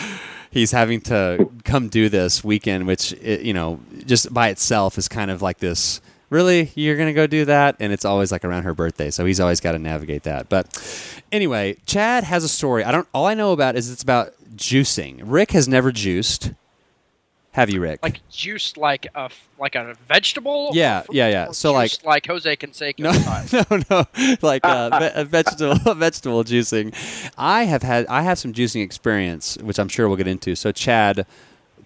he's 0.50 0.72
having 0.72 1.00
to 1.02 1.50
come 1.64 1.88
do 1.88 2.08
this 2.08 2.44
weekend, 2.44 2.86
which 2.86 3.12
it, 3.14 3.40
you 3.42 3.52
know 3.54 3.80
just 4.06 4.32
by 4.32 4.48
itself 4.50 4.96
is 4.98 5.08
kind 5.08 5.30
of 5.30 5.42
like 5.42 5.58
this. 5.58 6.00
Really, 6.28 6.72
you're 6.74 6.96
gonna 6.96 7.12
go 7.12 7.26
do 7.26 7.44
that, 7.44 7.76
and 7.78 7.92
it's 7.92 8.04
always 8.04 8.32
like 8.32 8.44
around 8.44 8.64
her 8.64 8.74
birthday. 8.74 9.10
So 9.10 9.24
he's 9.24 9.38
always 9.38 9.60
got 9.60 9.72
to 9.72 9.78
navigate 9.78 10.24
that. 10.24 10.48
But 10.48 10.66
anyway, 11.30 11.76
Chad 11.86 12.24
has 12.24 12.42
a 12.42 12.48
story. 12.48 12.82
I 12.82 12.90
don't. 12.90 13.06
All 13.14 13.26
I 13.26 13.34
know 13.34 13.52
about 13.52 13.76
is 13.76 13.90
it's 13.90 14.02
about 14.02 14.32
juicing. 14.56 15.20
Rick 15.22 15.52
has 15.52 15.68
never 15.68 15.92
juiced. 15.92 16.52
Have 17.52 17.70
you, 17.70 17.80
Rick? 17.80 18.00
Like 18.02 18.20
juiced 18.28 18.76
like 18.76 19.06
a 19.14 19.30
like 19.58 19.76
a 19.76 19.94
vegetable. 20.08 20.70
Yeah, 20.74 21.04
yeah, 21.10 21.28
yeah. 21.28 21.52
So, 21.52 21.72
like- 21.72 22.04
like 22.04 22.26
Jose 22.26 22.54
Canseco 22.56 22.98
No, 22.98 23.12
no, 23.88 24.04
no. 24.28 24.36
Like 24.42 24.62
uh, 24.64 24.98
ve- 24.98 25.24
vegetable 25.24 25.94
vegetable 25.94 26.44
juicing. 26.44 26.92
I 27.38 27.64
have 27.64 27.82
had 27.82 28.04
I 28.08 28.22
have 28.22 28.38
some 28.38 28.52
juicing 28.52 28.82
experience, 28.82 29.56
which 29.62 29.78
I'm 29.78 29.88
sure 29.88 30.06
we'll 30.08 30.18
get 30.18 30.26
into. 30.26 30.54
So, 30.56 30.70
Chad, 30.72 31.24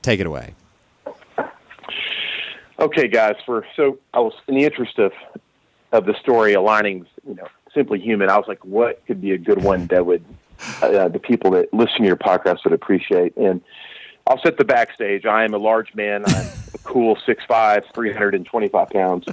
take 0.02 0.18
it 0.18 0.26
away. 0.26 0.54
Okay, 2.80 3.08
guys. 3.08 3.36
For 3.44 3.66
so 3.76 3.98
I 4.14 4.20
was 4.20 4.32
in 4.48 4.54
the 4.54 4.64
interest 4.64 4.98
of 4.98 5.12
of 5.92 6.06
the 6.06 6.14
story 6.20 6.54
aligning, 6.54 7.06
you 7.26 7.34
know, 7.34 7.46
simply 7.74 8.00
human. 8.00 8.30
I 8.30 8.36
was 8.36 8.46
like, 8.48 8.64
what 8.64 9.04
could 9.06 9.20
be 9.20 9.32
a 9.32 9.38
good 9.38 9.62
one 9.62 9.86
that 9.88 10.06
would 10.06 10.24
uh, 10.80 11.08
the 11.08 11.18
people 11.18 11.50
that 11.52 11.72
listen 11.74 11.98
to 11.98 12.06
your 12.06 12.16
podcast 12.16 12.64
would 12.64 12.72
appreciate? 12.72 13.36
And 13.36 13.60
I'll 14.26 14.40
set 14.40 14.56
the 14.56 14.64
backstage. 14.64 15.26
I 15.26 15.44
am 15.44 15.52
a 15.52 15.58
large 15.58 15.94
man. 15.94 16.24
I'm 16.26 16.46
a 16.74 16.78
cool 16.84 17.16
6'5", 17.16 17.92
325 17.92 18.88
pounds. 18.90 19.26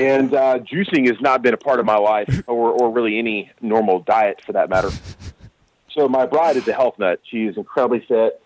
And 0.00 0.32
uh, 0.32 0.58
juicing 0.60 1.06
has 1.08 1.20
not 1.20 1.42
been 1.42 1.52
a 1.52 1.58
part 1.58 1.80
of 1.80 1.86
my 1.86 1.98
life 1.98 2.42
or, 2.46 2.70
or 2.70 2.90
really 2.90 3.18
any 3.18 3.50
normal 3.60 4.00
diet 4.00 4.40
for 4.44 4.52
that 4.52 4.70
matter. 4.70 4.88
So 5.90 6.08
my 6.08 6.24
bride 6.24 6.56
is 6.56 6.66
a 6.68 6.72
health 6.72 6.98
nut. 6.98 7.20
She 7.24 7.44
is 7.44 7.56
incredibly 7.56 8.00
fit, 8.00 8.40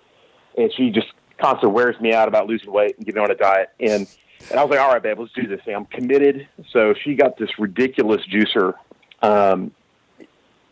and 0.57 0.73
she 0.77 0.91
just 0.91 1.09
constantly 1.41 1.75
wears 1.75 2.01
me 2.01 2.13
out 2.13 2.29
about 2.29 2.47
losing 2.47 2.71
weight 2.73 2.97
and 2.97 3.07
getting 3.07 3.23
on 3.23 3.31
a 3.31 3.35
diet. 3.35 3.71
And 3.81 4.07
and 4.51 4.59
I 4.59 4.65
was 4.65 4.71
like, 4.71 4.81
all 4.81 4.93
right, 4.93 5.03
babe, 5.03 5.19
let's 5.19 5.33
do 5.33 5.47
this 5.47 5.61
thing. 5.65 5.75
I'm 5.75 5.85
committed. 5.87 6.49
So 6.73 6.95
she 6.95 7.15
got 7.15 7.37
this 7.37 7.51
ridiculous 7.59 8.23
juicer. 8.27 8.75
Um, 9.23 9.73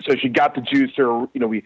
so 0.04 0.16
she 0.16 0.28
got 0.28 0.54
the 0.54 0.62
juicer. 0.62 1.28
You 1.34 1.40
know, 1.40 1.46
we 1.46 1.64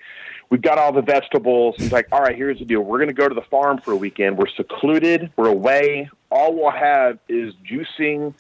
we 0.50 0.58
got 0.58 0.78
all 0.78 0.92
the 0.92 1.02
vegetables. 1.02 1.76
He's 1.78 1.92
like, 1.92 2.08
all 2.12 2.20
right, 2.20 2.36
here's 2.36 2.58
the 2.58 2.64
deal. 2.64 2.80
We're 2.80 2.98
going 2.98 3.08
to 3.08 3.14
go 3.14 3.28
to 3.28 3.34
the 3.34 3.46
farm 3.50 3.78
for 3.78 3.92
a 3.92 3.96
weekend. 3.96 4.36
We're 4.36 4.48
secluded. 4.48 5.32
We're 5.36 5.48
away. 5.48 6.10
All 6.30 6.54
we'll 6.54 6.70
have 6.70 7.18
is 7.28 7.54
juicing 7.64 8.34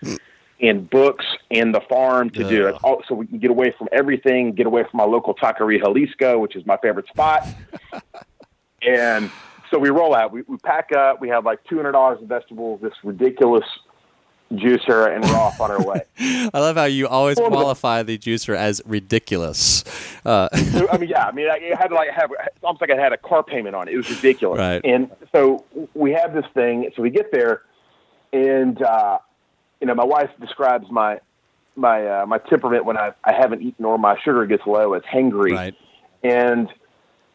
and 0.60 0.88
books 0.88 1.24
and 1.50 1.74
the 1.74 1.80
farm 1.80 2.30
to 2.30 2.48
do 2.48 2.68
it. 2.68 2.76
Oh, 2.84 3.02
so 3.08 3.14
we 3.14 3.26
can 3.26 3.38
get 3.38 3.50
away 3.50 3.74
from 3.76 3.88
everything, 3.92 4.52
get 4.52 4.66
away 4.66 4.82
from 4.82 4.98
my 4.98 5.04
local 5.04 5.34
taqueria 5.34 5.80
Jalisco, 5.80 6.38
which 6.38 6.54
is 6.54 6.64
my 6.66 6.76
favorite 6.78 7.08
spot. 7.08 7.46
and 8.82 9.30
so 9.72 9.78
we 9.78 9.90
roll 9.90 10.14
out. 10.14 10.32
We, 10.32 10.42
we 10.42 10.58
pack 10.58 10.92
up. 10.92 11.20
We 11.20 11.28
have 11.30 11.44
like 11.44 11.64
two 11.64 11.76
hundred 11.76 11.92
dollars 11.92 12.18
in 12.20 12.28
vegetables. 12.28 12.80
This 12.82 12.92
ridiculous 13.02 13.64
juicer, 14.52 15.14
and 15.14 15.24
we're 15.24 15.36
off 15.36 15.60
on 15.60 15.70
our 15.70 15.82
way. 15.82 16.02
I 16.18 16.58
love 16.60 16.76
how 16.76 16.84
you 16.84 17.08
always 17.08 17.38
qualify 17.38 18.02
the 18.02 18.18
juicer 18.18 18.54
as 18.54 18.82
ridiculous. 18.84 19.84
Uh, 20.24 20.48
I 20.52 20.96
mean, 20.98 21.08
yeah. 21.08 21.26
I 21.26 21.32
mean, 21.32 21.48
I 21.48 21.56
it 21.56 21.76
had 21.76 21.88
to 21.88 21.94
like 21.94 22.10
have 22.10 22.30
it's 22.30 22.62
almost 22.62 22.80
like 22.80 22.90
I 22.90 22.96
had 22.96 23.12
a 23.12 23.16
car 23.16 23.42
payment 23.42 23.74
on 23.74 23.88
it. 23.88 23.94
It 23.94 23.96
was 23.96 24.10
ridiculous. 24.10 24.58
Right. 24.58 24.80
And 24.84 25.10
so 25.34 25.64
we 25.94 26.12
have 26.12 26.34
this 26.34 26.46
thing. 26.54 26.90
So 26.94 27.02
we 27.02 27.10
get 27.10 27.32
there, 27.32 27.62
and 28.32 28.80
uh, 28.82 29.18
you 29.80 29.86
know, 29.86 29.94
my 29.94 30.04
wife 30.04 30.30
describes 30.40 30.86
my 30.90 31.20
my 31.74 32.06
uh, 32.06 32.26
my 32.26 32.38
temperament 32.38 32.84
when 32.84 32.98
I 32.98 33.12
I 33.24 33.32
haven't 33.32 33.62
eaten 33.62 33.84
or 33.84 33.98
my 33.98 34.18
sugar 34.22 34.44
gets 34.46 34.66
low 34.66 34.92
as 34.92 35.02
hangry. 35.02 35.52
right. 35.52 35.74
And 36.22 36.68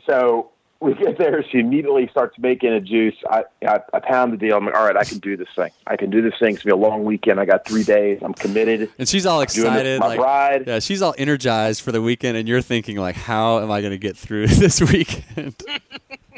so 0.05 0.51
we 0.79 0.93
get 0.93 1.17
there. 1.17 1.43
She 1.51 1.59
immediately 1.59 2.07
starts 2.09 2.37
making 2.37 2.71
a 2.71 2.79
juice. 2.79 3.15
I, 3.29 3.43
I, 3.67 3.79
I 3.93 3.99
pound 3.99 4.33
the 4.33 4.37
deal. 4.37 4.57
I'm 4.57 4.65
like, 4.65 4.75
all 4.75 4.85
right, 4.85 4.95
I 4.95 5.03
can 5.03 5.19
do 5.19 5.35
this 5.35 5.47
thing. 5.55 5.71
I 5.87 5.95
can 5.95 6.09
do 6.09 6.21
this 6.21 6.33
thing. 6.39 6.53
It's 6.55 6.63
gonna 6.63 6.75
be 6.75 6.81
a 6.83 6.87
long 6.87 7.03
weekend. 7.03 7.39
I 7.39 7.45
got 7.45 7.67
three 7.67 7.83
days. 7.83 8.19
I'm 8.21 8.33
committed. 8.33 8.91
And 8.99 9.07
she's 9.07 9.25
all 9.25 9.37
Doing 9.39 9.47
this 9.47 9.57
excited. 9.57 9.99
my 9.99 10.07
like, 10.07 10.19
bride. 10.19 10.63
Yeah, 10.67 10.79
she's 10.79 11.01
all 11.01 11.15
energized 11.17 11.81
for 11.81 11.91
the 11.91 12.01
weekend, 12.01 12.37
and 12.37 12.47
you're 12.47 12.61
thinking 12.61 12.97
like, 12.97 13.15
how 13.15 13.59
am 13.59 13.71
I 13.71 13.81
going 13.81 13.91
to 13.91 13.97
get 13.97 14.15
through 14.17 14.47
this 14.47 14.81
weekend? 14.81 15.55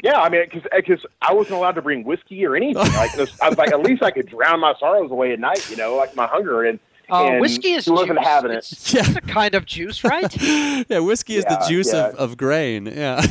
Yeah, 0.02 0.18
I 0.18 0.30
mean, 0.30 0.42
because 0.74 1.04
I 1.20 1.34
wasn't 1.34 1.56
allowed 1.56 1.72
to 1.72 1.82
bring 1.82 2.04
whiskey 2.04 2.46
or 2.46 2.56
anything. 2.56 2.76
Like 2.76 3.12
this, 3.12 3.38
I 3.42 3.50
was 3.50 3.58
like, 3.58 3.70
at 3.70 3.80
least 3.82 4.02
I 4.02 4.10
could 4.10 4.26
drown 4.28 4.60
my 4.60 4.72
sorrows 4.80 5.10
away 5.10 5.32
at 5.32 5.38
night. 5.38 5.68
You 5.68 5.76
know, 5.76 5.94
like 5.96 6.16
my 6.16 6.26
hunger 6.26 6.64
and. 6.64 6.78
Uh, 7.10 7.36
whiskey 7.38 7.72
is 7.72 7.84
she 7.84 7.90
wasn't 7.90 8.18
juice. 8.18 8.26
having 8.26 8.50
it. 8.52 8.56
It's, 8.58 8.94
Yeah. 8.94 9.02
it's 9.04 9.16
a 9.16 9.20
kind 9.20 9.54
of 9.54 9.66
juice, 9.66 10.02
right? 10.02 10.34
yeah, 10.88 11.00
whiskey 11.00 11.34
is 11.36 11.44
the 11.44 11.62
juice 11.68 11.92
yeah. 11.92 12.08
of, 12.10 12.14
of 12.14 12.36
grain. 12.38 12.86
Yeah. 12.86 13.26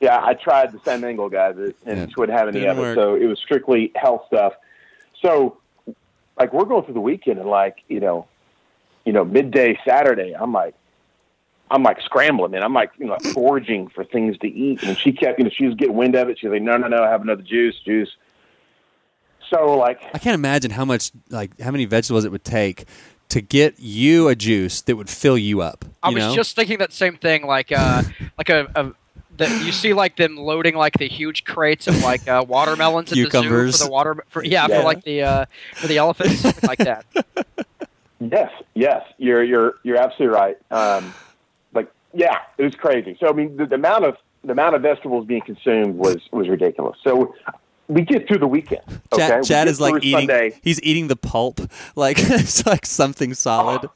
Yeah, 0.00 0.22
I 0.22 0.34
tried 0.34 0.72
the 0.72 0.80
San 0.84 1.02
Angle 1.04 1.28
guys, 1.28 1.56
and 1.56 1.74
Yeah, 1.86 2.06
she 2.06 2.14
wouldn't 2.16 2.38
have 2.38 2.48
any 2.48 2.60
didn't 2.60 2.78
of 2.78 2.84
it. 2.84 2.94
So 2.94 3.14
it 3.14 3.26
was 3.26 3.38
strictly 3.38 3.92
health 3.96 4.24
stuff. 4.26 4.52
So, 5.22 5.58
like, 6.38 6.52
we're 6.52 6.64
going 6.64 6.84
through 6.84 6.94
the 6.94 7.00
weekend, 7.00 7.38
and 7.38 7.48
like, 7.48 7.78
you 7.88 8.00
know, 8.00 8.26
you 9.04 9.12
know, 9.12 9.24
midday 9.24 9.78
Saturday, 9.86 10.34
I'm 10.38 10.52
like, 10.52 10.74
I'm 11.70 11.82
like 11.82 12.00
scrambling, 12.02 12.52
man. 12.52 12.62
I'm 12.62 12.74
like, 12.74 12.92
you 12.98 13.06
know, 13.06 13.16
foraging 13.32 13.88
for 13.88 14.04
things 14.04 14.38
to 14.38 14.48
eat, 14.48 14.82
and 14.82 14.98
she 14.98 15.12
kept, 15.12 15.38
you 15.38 15.44
know, 15.44 15.50
she 15.50 15.66
was 15.66 15.74
getting 15.74 15.96
wind 15.96 16.14
of 16.14 16.28
it. 16.28 16.38
She's 16.38 16.50
like, 16.50 16.62
no, 16.62 16.76
no, 16.76 16.88
no, 16.88 17.02
have 17.02 17.22
another 17.22 17.42
juice, 17.42 17.76
juice. 17.84 18.14
So, 19.48 19.76
like, 19.76 20.02
I 20.12 20.18
can't 20.18 20.34
imagine 20.34 20.72
how 20.72 20.84
much, 20.84 21.10
like, 21.30 21.58
how 21.60 21.70
many 21.70 21.84
vegetables 21.84 22.24
it 22.24 22.32
would 22.32 22.44
take 22.44 22.84
to 23.28 23.40
get 23.40 23.78
you 23.78 24.28
a 24.28 24.34
juice 24.34 24.82
that 24.82 24.96
would 24.96 25.08
fill 25.08 25.38
you 25.38 25.60
up. 25.60 25.84
I 26.02 26.10
was 26.10 26.24
know? 26.24 26.34
just 26.34 26.54
thinking 26.54 26.78
that 26.78 26.92
same 26.92 27.16
thing, 27.16 27.44
like 27.46 27.72
uh, 27.72 28.02
like 28.38 28.48
a, 28.48 28.70
a 28.74 28.92
the, 29.38 29.48
you 29.64 29.72
see 29.72 29.92
like 29.94 30.16
them 30.16 30.36
loading 30.36 30.74
like 30.74 30.94
the 30.98 31.08
huge 31.08 31.44
crates 31.44 31.86
of 31.86 32.02
like 32.02 32.26
uh, 32.28 32.44
watermelons 32.46 33.10
at 33.12 33.16
the 33.16 33.30
zoo 33.30 33.70
for 33.70 33.84
the 33.84 33.88
water 33.90 34.24
for 34.28 34.44
yeah, 34.44 34.66
Yeah. 34.68 34.78
for 34.78 34.84
like 34.84 35.04
the 35.04 35.22
uh, 35.22 35.46
for 35.74 35.86
the 35.86 35.98
elephants 35.98 36.44
like 36.62 36.78
that. 36.78 37.04
Yes, 38.18 38.50
yes, 38.72 39.02
you're 39.18 39.44
you're 39.44 39.74
you're 39.82 39.98
absolutely 39.98 40.34
right. 40.34 40.56
Um, 40.70 41.12
like, 41.74 41.90
yeah, 42.14 42.38
it 42.56 42.62
was 42.62 42.74
crazy. 42.74 43.14
So 43.20 43.28
I 43.28 43.32
mean, 43.32 43.58
the, 43.58 43.66
the 43.66 43.74
amount 43.74 44.06
of 44.06 44.16
the 44.42 44.52
amount 44.52 44.74
of 44.74 44.80
vegetables 44.80 45.26
being 45.26 45.42
consumed 45.42 45.96
was 45.96 46.16
was 46.32 46.48
ridiculous. 46.48 46.96
So 47.04 47.34
we 47.88 48.00
get 48.02 48.26
through 48.26 48.38
the 48.38 48.46
weekend. 48.46 48.80
Okay, 49.12 49.28
Chad, 49.28 49.40
We 49.42 49.46
Chad 49.46 49.66
get 49.66 49.68
is 49.68 49.80
like 49.82 50.02
eating. 50.02 50.28
Sunday. 50.28 50.58
He's 50.62 50.80
eating 50.82 51.08
the 51.08 51.16
pulp, 51.16 51.60
like 51.94 52.16
it's 52.20 52.64
like 52.64 52.86
something 52.86 53.34
solid. 53.34 53.90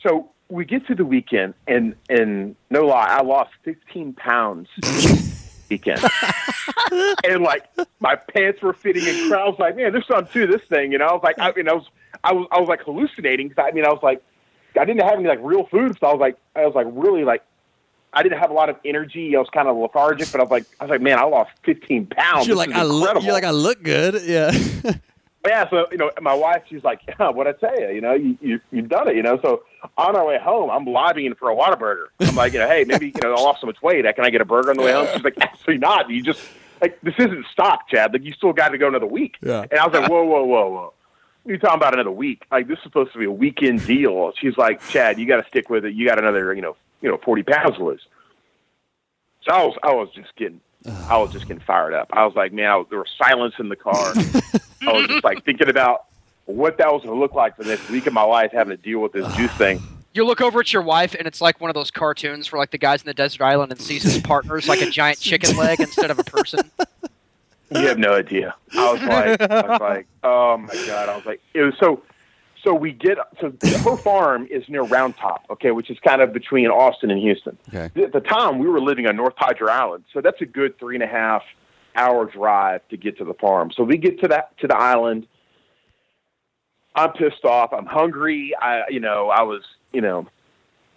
So 0.00 0.30
we 0.48 0.64
get 0.64 0.86
to 0.86 0.94
the 0.94 1.04
weekend, 1.04 1.54
and 1.66 1.94
and 2.08 2.56
no 2.70 2.86
lie, 2.86 3.06
I 3.08 3.22
lost 3.22 3.50
15 3.64 4.12
pounds 4.14 4.68
weekend, 5.70 6.00
and 7.24 7.42
like 7.42 7.64
my 8.00 8.14
pants 8.16 8.62
were 8.62 8.72
fitting, 8.72 9.06
and 9.06 9.32
I 9.34 9.44
was 9.48 9.58
like, 9.58 9.76
man, 9.76 9.92
there's 9.92 10.06
something 10.06 10.32
to 10.32 10.46
this 10.46 10.62
thing, 10.68 10.92
you 10.92 10.98
know. 10.98 11.06
I 11.06 11.12
was 11.12 11.22
like, 11.22 11.36
I 11.38 11.52
mean, 11.52 11.68
I 11.68 11.74
was 11.74 11.86
I 12.24 12.32
was 12.32 12.46
I 12.52 12.60
was 12.60 12.68
like 12.68 12.82
hallucinating. 12.82 13.50
'cause 13.50 13.64
I 13.68 13.72
mean, 13.72 13.84
I 13.84 13.88
was 13.90 14.02
like, 14.02 14.22
I 14.78 14.84
didn't 14.84 15.02
have 15.02 15.18
any 15.18 15.28
like 15.28 15.40
real 15.42 15.66
food, 15.66 15.96
so 16.00 16.06
I 16.06 16.12
was 16.12 16.20
like, 16.20 16.36
I 16.54 16.64
was 16.66 16.74
like 16.74 16.86
really 16.90 17.24
like. 17.24 17.42
I 18.12 18.22
didn't 18.22 18.38
have 18.38 18.50
a 18.50 18.54
lot 18.54 18.70
of 18.70 18.76
energy. 18.82 19.36
I 19.36 19.38
was 19.40 19.50
kind 19.52 19.68
of 19.68 19.76
lethargic, 19.76 20.32
but 20.32 20.40
I 20.40 20.44
was 20.44 20.50
like, 20.50 20.64
I 20.80 20.84
was 20.84 20.90
like, 20.90 21.02
man, 21.02 21.18
I 21.18 21.24
lost 21.24 21.50
15 21.64 22.06
pounds. 22.06 22.46
You're 22.46 22.56
This 22.56 22.66
like 22.68 22.74
I 22.74 22.82
look. 22.82 23.22
You're 23.22 23.34
like 23.34 23.44
I 23.44 23.50
look 23.50 23.82
good. 23.82 24.22
Yeah. 24.24 24.52
yeah, 25.48 25.68
so 25.68 25.86
you 25.90 25.98
know, 25.98 26.10
my 26.20 26.34
wife, 26.34 26.62
she's 26.68 26.84
like, 26.84 27.00
yeah, 27.08 27.28
"What 27.28 27.46
I 27.46 27.52
tell 27.52 27.78
you, 27.78 27.90
you 27.90 28.00
know, 28.00 28.14
you, 28.14 28.38
you 28.40 28.60
you've 28.70 28.88
done 28.88 29.08
it, 29.08 29.16
you 29.16 29.22
know." 29.22 29.38
So 29.40 29.62
on 29.96 30.16
our 30.16 30.26
way 30.26 30.38
home, 30.38 30.70
I'm 30.70 30.84
lobbying 30.84 31.34
for 31.34 31.50
a 31.50 31.56
Whataburger. 31.56 32.06
I'm 32.20 32.34
like, 32.34 32.52
you 32.52 32.58
know, 32.58 32.68
hey, 32.68 32.84
maybe 32.84 33.06
you 33.06 33.20
know, 33.22 33.34
I 33.34 33.40
lost 33.40 33.60
so 33.60 33.66
much 33.66 33.80
weight. 33.82 34.04
Can 34.14 34.24
I 34.24 34.30
get 34.30 34.40
a 34.40 34.44
burger 34.44 34.70
on 34.70 34.76
the 34.76 34.82
way 34.82 34.92
home? 34.92 35.08
She's 35.12 35.24
like, 35.24 35.38
absolutely 35.40 35.78
not. 35.78 36.10
You 36.10 36.22
just 36.22 36.40
like 36.80 37.00
this 37.00 37.14
isn't 37.18 37.46
stock, 37.52 37.88
Chad. 37.88 38.12
Like 38.12 38.24
you 38.24 38.32
still 38.32 38.52
got 38.52 38.70
to 38.70 38.78
go 38.78 38.88
another 38.88 39.06
week. 39.06 39.36
Yeah. 39.42 39.66
And 39.70 39.78
I 39.78 39.86
was 39.86 39.94
like, 39.94 40.10
whoa, 40.10 40.24
whoa, 40.24 40.44
whoa, 40.44 40.68
whoa. 40.68 40.92
You're 41.44 41.58
talking 41.58 41.76
about 41.76 41.94
another 41.94 42.10
week? 42.10 42.44
Like 42.50 42.68
this 42.68 42.78
is 42.78 42.84
supposed 42.84 43.12
to 43.12 43.18
be 43.18 43.24
a 43.24 43.30
weekend 43.30 43.86
deal. 43.86 44.32
She's 44.40 44.56
like, 44.56 44.86
Chad, 44.88 45.18
you 45.18 45.26
got 45.26 45.42
to 45.42 45.48
stick 45.48 45.70
with 45.70 45.84
it. 45.84 45.94
You 45.94 46.06
got 46.06 46.18
another, 46.18 46.52
you 46.54 46.62
know, 46.62 46.76
you 47.00 47.08
know, 47.08 47.18
40 47.24 47.42
pounds 47.44 47.76
to 47.76 47.84
lose. 47.84 48.02
So 49.42 49.54
I 49.54 49.64
was, 49.64 49.76
I 49.84 49.92
was 49.92 50.08
just 50.12 50.34
getting, 50.36 50.60
I 51.08 51.16
was 51.18 51.32
just 51.32 51.46
getting 51.46 51.62
fired 51.62 51.94
up. 51.94 52.08
I 52.12 52.24
was 52.26 52.34
like, 52.34 52.52
man, 52.52 52.78
was, 52.78 52.86
there 52.90 52.98
was 52.98 53.10
silence 53.16 53.54
in 53.58 53.68
the 53.68 53.76
car. 53.76 54.12
I 54.82 54.92
was 54.92 55.06
just 55.08 55.24
like 55.24 55.44
thinking 55.44 55.68
about 55.68 56.06
what 56.46 56.78
that 56.78 56.92
was 56.92 57.02
going 57.02 57.14
to 57.14 57.20
look 57.20 57.34
like 57.34 57.56
for 57.56 57.64
the 57.64 57.70
next 57.70 57.88
week 57.90 58.06
of 58.06 58.12
my 58.12 58.22
life, 58.22 58.52
having 58.52 58.76
to 58.76 58.82
deal 58.82 59.00
with 59.00 59.12
this 59.12 59.26
juice 59.34 59.52
thing. 59.52 59.82
You 60.14 60.24
look 60.24 60.40
over 60.40 60.60
at 60.60 60.72
your 60.72 60.82
wife, 60.82 61.14
and 61.14 61.26
it's 61.26 61.40
like 61.40 61.60
one 61.60 61.68
of 61.68 61.74
those 61.74 61.90
cartoons 61.90 62.50
where 62.50 62.58
like 62.58 62.70
the 62.70 62.78
guy's 62.78 63.02
in 63.02 63.06
the 63.06 63.14
desert 63.14 63.42
island 63.42 63.72
and 63.72 63.80
sees 63.80 64.02
his 64.02 64.18
partner's 64.18 64.68
like 64.68 64.80
a 64.80 64.88
giant 64.88 65.20
chicken 65.20 65.56
leg 65.56 65.80
instead 65.80 66.10
of 66.10 66.18
a 66.18 66.24
person. 66.24 66.70
You 67.70 67.88
have 67.88 67.98
no 67.98 68.14
idea. 68.14 68.54
I 68.74 68.92
was 68.92 69.02
like, 69.02 69.40
I 69.42 69.68
was 69.68 69.80
like, 69.80 70.06
oh 70.22 70.56
my 70.56 70.74
god! 70.86 71.08
I 71.08 71.16
was 71.16 71.26
like, 71.26 71.42
it 71.52 71.62
was 71.62 71.74
so. 71.78 72.00
So 72.64 72.74
we 72.74 72.92
get 72.92 73.18
so 73.40 73.52
her 73.84 73.96
farm 73.96 74.48
is 74.50 74.68
near 74.68 74.82
Round 74.82 75.16
Top, 75.16 75.44
okay, 75.50 75.70
which 75.70 75.90
is 75.90 75.98
kind 76.00 76.20
of 76.20 76.32
between 76.32 76.66
Austin 76.66 77.10
and 77.10 77.20
Houston. 77.20 77.56
Okay. 77.68 78.02
At 78.02 78.12
the 78.12 78.20
time, 78.20 78.58
we 78.58 78.66
were 78.66 78.80
living 78.80 79.06
on 79.06 79.16
North 79.16 79.36
Padre 79.36 79.70
Island, 79.70 80.04
so 80.12 80.20
that's 80.20 80.40
a 80.40 80.46
good 80.46 80.78
three 80.78 80.96
and 80.96 81.04
a 81.04 81.06
half 81.06 81.42
hour 81.94 82.24
drive 82.26 82.86
to 82.88 82.96
get 82.96 83.18
to 83.18 83.24
the 83.24 83.34
farm. 83.34 83.70
So 83.72 83.82
we 83.82 83.96
get 83.96 84.20
to 84.20 84.28
that 84.28 84.56
to 84.58 84.66
the 84.66 84.76
island. 84.76 85.26
I'm 86.94 87.12
pissed 87.12 87.44
off. 87.44 87.72
I'm 87.72 87.86
hungry. 87.86 88.54
I, 88.60 88.84
you 88.88 89.00
know, 89.00 89.28
I 89.28 89.42
was, 89.42 89.62
you 89.92 90.00
know, 90.00 90.26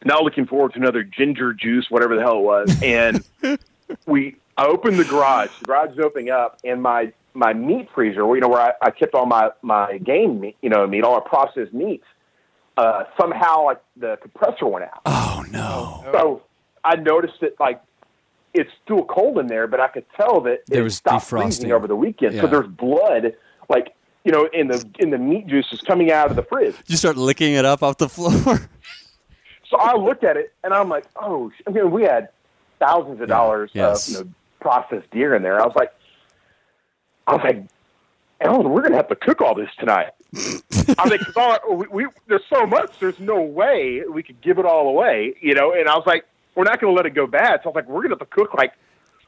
not 0.06 0.24
looking 0.24 0.48
forward 0.48 0.74
to 0.74 0.80
another 0.80 1.04
ginger 1.04 1.54
juice, 1.54 1.88
whatever 1.90 2.16
the 2.16 2.22
hell 2.22 2.38
it 2.38 2.44
was, 2.44 2.82
and 2.82 3.24
we 4.06 4.38
I 4.58 4.66
opened 4.66 4.98
the 4.98 5.06
garage. 5.06 5.50
The 5.60 5.66
garage 5.66 5.92
is 5.92 6.00
opening 6.00 6.30
up, 6.30 6.60
and 6.64 6.82
my 6.82 7.14
my 7.34 7.54
meat 7.54 7.88
freezer, 7.94 8.26
where 8.26 8.36
you 8.36 8.42
know 8.42 8.50
where 8.50 8.62
I, 8.62 8.72
I 8.82 8.92
kept 8.92 9.14
all 9.16 9.26
my 9.26 9.50
my 9.62 9.98
game 10.00 10.40
meat, 10.40 10.58
you 10.62 10.70
know, 10.70 10.86
meat, 10.88 11.04
all 11.04 11.14
our 11.16 11.22
processed 11.22 11.74
meats. 11.74 12.06
Uh, 12.78 13.04
somehow, 13.20 13.66
like 13.66 13.82
the 13.98 14.18
compressor 14.22 14.66
went 14.66 14.86
out. 14.86 15.02
Oh 15.06 15.44
no. 15.52 16.04
So 16.14 16.44
I 16.84 16.96
noticed 16.96 17.42
that 17.42 17.60
like 17.60 17.82
it's 18.54 18.72
still 18.84 19.04
cold 19.06 19.38
in 19.38 19.48
there, 19.48 19.68
but 19.68 19.80
I 19.80 19.90
could 19.90 20.06
tell 20.16 20.42
that 20.42 20.60
There 20.68 20.80
it 20.82 20.84
was 20.84 20.96
stopped 20.96 21.26
defrosting. 21.26 21.42
freezing 21.44 21.72
over 21.72 21.88
the 21.88 21.96
weekend. 21.96 22.36
Yeah. 22.36 22.42
So 22.42 22.48
there's 22.48 22.68
blood, 22.68 23.36
like 23.70 23.94
you 24.24 24.32
know, 24.32 24.50
in 24.54 24.68
the 24.68 24.84
in 25.00 25.10
the 25.10 25.18
meat 25.18 25.48
juices 25.48 25.82
coming 25.82 26.12
out 26.12 26.30
of 26.30 26.36
the 26.36 26.44
fridge. 26.44 26.76
You 26.88 26.96
start 26.98 27.18
licking 27.18 27.54
it 27.54 27.66
up 27.66 27.84
off 27.84 27.98
the 27.98 28.10
floor. 28.10 28.70
So 29.70 29.78
I 29.78 29.96
looked 29.96 30.24
at 30.24 30.36
it 30.38 30.52
and 30.64 30.74
I'm 30.74 30.90
like, 30.90 31.06
oh, 31.16 31.52
I 31.68 31.72
mean, 31.72 31.92
we 31.92 32.04
had 32.04 32.30
thousands 32.80 33.22
of 33.22 33.28
dollars 33.28 33.70
Yes. 33.74 34.08
of 34.08 34.14
you 34.14 34.24
know, 34.24 34.30
processed 34.62 35.12
deer 35.12 35.36
in 35.36 35.44
there. 35.44 35.62
I 35.62 35.66
was 35.66 35.76
like, 35.76 35.94
I 37.30 37.34
was 37.36 37.44
like, 37.44 37.64
Ellen, 38.42 38.70
we're 38.70 38.82
gonna 38.82 38.96
have 38.96 39.10
to 39.10 39.16
cook 39.16 39.42
all 39.42 39.54
this 39.56 39.70
tonight. 39.80 40.10
I 40.36 41.04
was 41.04 41.12
like, 41.12 41.20
'cause 41.34 41.36
all, 41.36 41.76
we, 41.76 41.88
we, 41.92 42.08
there's 42.28 42.42
so 42.52 42.66
much, 42.66 42.98
there's 43.00 43.20
no 43.20 43.42
way 43.42 44.04
we 44.10 44.24
could 44.24 44.40
give 44.42 44.60
it 44.60 44.66
all 44.66 44.88
away, 44.90 45.36
you 45.42 45.54
know. 45.54 45.74
And 45.74 45.88
I 45.90 45.96
was 45.96 46.06
like, 46.08 46.26
we're 46.56 46.64
not 46.64 46.80
gonna 46.82 46.94
let 46.94 47.06
it 47.06 47.12
go 47.12 47.28
bad. 47.28 47.60
So 47.64 47.66
I 47.66 47.68
was 47.70 47.76
like, 47.76 47.88
we're 47.90 48.02
gonna 48.02 48.16
have 48.16 48.20
to 48.20 48.26
cook 48.26 48.54
like 48.56 48.74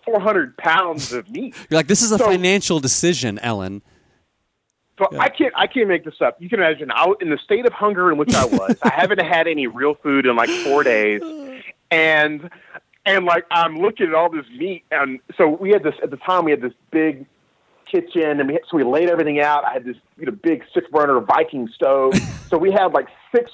400 0.05 0.57
pounds 0.57 1.13
of 1.13 1.29
meat. 1.29 1.55
You're 1.69 1.77
like, 1.77 1.87
this 1.87 2.01
is 2.01 2.11
a 2.11 2.17
So- 2.17 2.25
financial 2.25 2.79
decision, 2.79 3.37
Ellen. 3.39 3.81
So 4.99 5.07
I 5.19 5.29
can't 5.29 5.53
I 5.57 5.65
can't 5.67 5.87
make 5.87 6.03
this 6.05 6.21
up. 6.21 6.39
You 6.39 6.47
can 6.47 6.59
imagine 6.59 6.91
I, 6.91 7.11
in 7.21 7.29
the 7.31 7.37
state 7.43 7.65
of 7.65 7.73
hunger 7.73 8.11
in 8.11 8.17
which 8.19 8.35
I 8.35 8.45
was. 8.45 8.77
I 8.83 8.89
haven't 8.89 9.19
had 9.21 9.47
any 9.47 9.65
real 9.65 9.95
food 9.95 10.27
in 10.27 10.35
like 10.35 10.49
four 10.49 10.83
days, 10.83 11.21
and 11.89 12.49
and 13.05 13.25
like 13.25 13.45
I'm 13.49 13.79
looking 13.79 14.07
at 14.09 14.13
all 14.13 14.29
this 14.29 14.45
meat, 14.55 14.83
and 14.91 15.19
so 15.37 15.47
we 15.47 15.71
had 15.71 15.81
this 15.81 15.95
at 16.03 16.11
the 16.11 16.17
time. 16.17 16.45
We 16.45 16.51
had 16.51 16.61
this 16.61 16.73
big 16.91 17.25
kitchen, 17.91 18.39
and 18.39 18.47
we 18.47 18.53
had, 18.53 18.63
so 18.69 18.77
we 18.77 18.83
laid 18.83 19.09
everything 19.09 19.39
out. 19.39 19.65
I 19.65 19.73
had 19.73 19.85
this 19.85 19.97
you 20.17 20.25
know 20.25 20.31
big 20.31 20.63
six 20.73 20.87
burner 20.91 21.19
Viking 21.19 21.67
stove, 21.75 22.15
so 22.49 22.57
we 22.57 22.71
had 22.71 22.93
like 22.93 23.07
six 23.33 23.51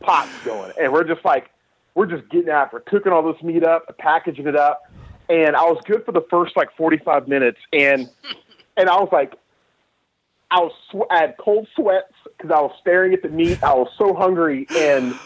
pots 0.00 0.30
going, 0.44 0.72
and 0.80 0.92
we're 0.92 1.04
just 1.04 1.24
like 1.24 1.50
we're 1.94 2.06
just 2.06 2.28
getting 2.30 2.50
after 2.50 2.80
cooking 2.80 3.12
all 3.12 3.22
this 3.22 3.42
meat 3.42 3.64
up, 3.64 3.96
packaging 3.98 4.46
it 4.46 4.56
up, 4.56 4.82
and 5.28 5.56
I 5.56 5.62
was 5.62 5.80
good 5.86 6.04
for 6.04 6.12
the 6.12 6.24
first 6.30 6.56
like 6.56 6.68
45 6.76 7.28
minutes, 7.28 7.58
and 7.72 8.08
and 8.76 8.88
I 8.88 8.96
was 8.96 9.08
like. 9.12 9.34
I 10.52 10.58
was 10.58 10.72
sw- 10.90 11.06
I 11.12 11.20
had 11.20 11.36
cold 11.38 11.68
sweats 11.76 12.12
because 12.24 12.50
I 12.50 12.60
was 12.60 12.72
staring 12.80 13.14
at 13.14 13.22
the 13.22 13.28
meat. 13.28 13.62
I 13.62 13.72
was 13.72 13.88
so 13.96 14.14
hungry, 14.14 14.66
and 14.76 15.16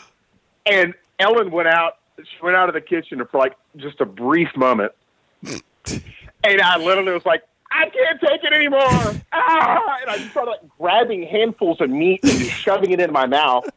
and 0.67 0.93
Ellen 1.19 1.51
went 1.51 1.69
out. 1.69 1.95
She 2.19 2.45
went 2.45 2.57
out 2.57 2.69
of 2.69 2.75
the 2.75 2.83
kitchen 2.83 3.23
for 3.31 3.39
like 3.39 3.55
just 3.77 4.03
a 4.03 4.05
brief 4.05 4.49
moment, 4.55 4.93
and 5.43 6.61
I 6.61 6.77
literally 6.77 7.13
was 7.13 7.25
like, 7.25 7.43
"I 7.75 7.91
can't 7.91 8.21
take 8.21 8.45
it 8.45 8.53
anymore!" 8.53 9.15
Ah! 9.33 9.99
And 10.03 10.11
I 10.11 10.19
started 10.29 10.53
like 10.53 10.79
grabbing 10.79 11.25
handfuls 11.25 11.81
of 11.81 11.91
meat 11.91 12.21
and 12.23 12.41
shoving 12.47 12.93
it 12.93 13.01
in 13.01 13.13
my 13.13 13.27
mouth. 13.27 13.69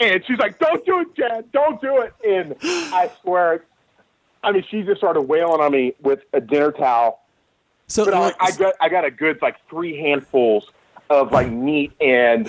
And 0.00 0.22
she's 0.26 0.38
like, 0.38 0.58
"Don't 0.58 0.84
do 0.84 1.00
it, 1.00 1.14
Chad! 1.16 1.50
Don't 1.52 1.80
do 1.80 2.02
it!" 2.02 2.12
And 2.26 2.56
I 2.92 3.10
swear, 3.22 3.64
I 4.42 4.52
mean, 4.52 4.64
she 4.70 4.82
just 4.82 4.98
started 4.98 5.22
wailing 5.22 5.60
on 5.60 5.72
me 5.72 5.94
with 6.00 6.20
a 6.32 6.40
dinner 6.40 6.72
towel. 6.72 7.20
So 7.86 8.04
But 8.04 8.14
I, 8.14 8.32
I 8.40 8.50
got 8.52 8.74
I 8.80 8.88
got 8.88 9.04
a 9.04 9.10
good 9.10 9.40
like 9.40 9.56
three 9.68 9.96
handfuls 9.98 10.70
of 11.10 11.32
like 11.32 11.50
meat 11.50 11.92
and 12.00 12.48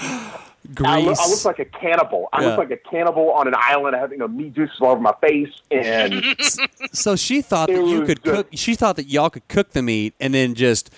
I, 0.86 1.00
look, 1.02 1.18
I 1.20 1.28
look 1.28 1.46
like 1.46 1.60
a 1.60 1.66
cannibal. 1.66 2.30
I 2.34 2.42
Yeah. 2.42 2.48
look 2.50 2.58
like 2.60 2.72
a 2.72 2.78
cannibal 2.78 3.32
on 3.32 3.48
an 3.48 3.56
island. 3.58 3.96
having 3.96 4.02
have 4.02 4.12
you 4.12 4.18
know 4.18 4.28
meat 4.28 4.54
juices 4.54 4.78
all 4.82 4.92
over 4.92 5.02
my 5.02 5.14
face 5.22 5.50
and 5.72 6.24
so 6.92 7.16
she 7.16 7.42
thought 7.42 7.68
that 7.70 7.76
you 7.76 8.02
was 8.02 8.08
could 8.08 8.24
just- 8.24 8.36
cook. 8.36 8.48
She 8.54 8.76
thought 8.76 8.96
that 8.98 9.08
y'all 9.08 9.30
could 9.30 9.48
cook 9.48 9.72
the 9.72 9.82
meat 9.82 10.14
and 10.20 10.34
then 10.34 10.56
just 10.56 10.90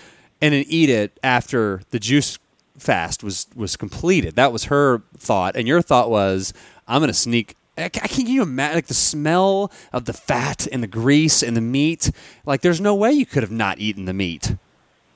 and 0.41 0.53
then 0.53 0.65
eat 0.67 0.89
it 0.89 1.19
after 1.23 1.81
the 1.91 1.99
juice 1.99 2.37
fast 2.77 3.23
was 3.23 3.47
was 3.55 3.75
completed. 3.77 4.35
That 4.35 4.51
was 4.51 4.65
her 4.65 5.03
thought, 5.17 5.55
and 5.55 5.67
your 5.67 5.81
thought 5.81 6.09
was, 6.09 6.53
"I'm 6.87 6.99
going 6.99 7.07
to 7.09 7.13
sneak." 7.13 7.55
I 7.77 7.89
ca- 7.89 8.07
Can 8.07 8.27
you 8.27 8.41
imagine 8.41 8.75
like 8.75 8.87
the 8.87 8.93
smell 8.93 9.71
of 9.93 10.05
the 10.05 10.13
fat 10.13 10.67
and 10.71 10.83
the 10.83 10.87
grease 10.87 11.41
and 11.41 11.55
the 11.55 11.61
meat? 11.61 12.11
Like, 12.45 12.61
there's 12.61 12.81
no 12.81 12.93
way 12.93 13.11
you 13.13 13.25
could 13.25 13.43
have 13.43 13.51
not 13.51 13.79
eaten 13.79 14.05
the 14.05 14.13
meat. 14.13 14.55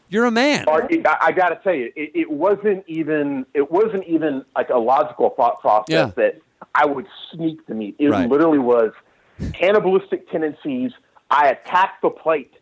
You're 0.10 0.26
a 0.26 0.32
man. 0.32 0.66
It, 0.90 1.06
I, 1.06 1.18
I 1.22 1.32
got 1.32 1.50
to 1.50 1.56
tell 1.64 1.74
you, 1.74 1.92
it, 1.96 2.12
it 2.14 2.30
wasn't 2.32 2.84
even 2.88 3.46
it 3.54 3.72
wasn't 3.72 4.04
even 4.06 4.46
like 4.56 4.70
a 4.70 4.78
logical 4.78 5.32
thought 5.32 5.60
process 5.62 5.86
Yeah. 5.90 6.12
that 6.16 6.40
I 6.74 6.86
would 6.86 7.08
sneak 7.32 7.66
the 7.68 7.74
meat. 7.74 7.96
It 8.00 8.10
Right. 8.10 8.30
literally 8.30 8.60
was 8.60 8.92
cannibalistic 9.54 10.30
tendencies. 10.30 10.92
I 11.30 11.50
attacked 11.50 12.02
the 12.02 12.10
plate. 12.10 12.54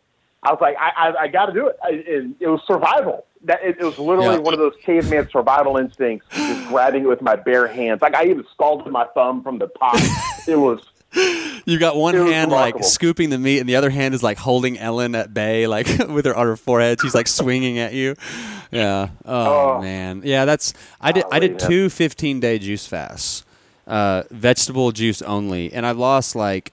I 0.42 0.50
was 0.50 0.58
like, 0.60 0.76
I, 0.78 0.90
I, 0.96 1.22
I 1.22 1.28
got 1.28 1.46
to 1.46 1.52
do 1.52 1.66
it. 1.68 1.76
I, 1.82 1.88
it. 1.90 2.30
It 2.40 2.48
was 2.48 2.60
survival. 2.66 3.26
That 3.44 3.62
it, 3.62 3.76
it 3.78 3.84
was 3.84 3.98
literally 3.98 4.36
Yeah. 4.36 4.40
one 4.40 4.54
of 4.54 4.58
those 4.60 4.74
caveman 4.82 5.28
survival 5.30 5.76
instincts, 5.76 6.26
just 6.34 6.68
grabbing 6.68 7.04
it 7.04 7.08
with 7.08 7.22
my 7.22 7.36
bare 7.36 7.66
hands. 7.66 8.00
Like 8.02 8.14
I 8.14 8.24
even 8.26 8.44
scalded 8.52 8.90
my 8.92 9.04
thumb 9.14 9.42
from 9.42 9.58
the 9.58 9.68
pot. 9.68 10.00
it 10.48 10.56
was. 10.56 10.80
You 11.66 11.78
got 11.78 11.96
one 11.96 12.14
hand 12.14 12.50
like 12.50 12.84
scooping 12.84 13.30
the 13.30 13.38
meat, 13.38 13.58
and 13.58 13.66
the 13.66 13.76
other 13.76 13.88
hand 13.88 14.12
is 14.14 14.22
like 14.22 14.36
holding 14.36 14.78
Ellen 14.78 15.14
at 15.14 15.32
bay, 15.32 15.66
like 15.66 15.86
with 16.10 16.26
her 16.26 16.36
on 16.36 16.44
her 16.46 16.56
forehead. 16.58 17.00
She's 17.00 17.14
like 17.14 17.26
swinging 17.26 17.78
at 17.78 17.94
you. 17.94 18.16
Yeah. 18.70 19.08
Oh, 19.24 19.76
Oh. 19.76 19.80
man. 19.80 20.20
Yeah. 20.26 20.44
That's 20.44 20.74
I 21.00 21.12
did. 21.12 21.24
I 21.32 21.38
did 21.38 21.58
two 21.58 21.88
15 21.88 22.38
day 22.40 22.58
juice 22.58 22.86
fasts, 22.86 23.44
uh, 23.86 24.24
vegetable 24.30 24.92
juice 24.92 25.22
only, 25.22 25.72
and 25.72 25.86
I 25.86 25.92
lost 25.92 26.36
like. 26.36 26.72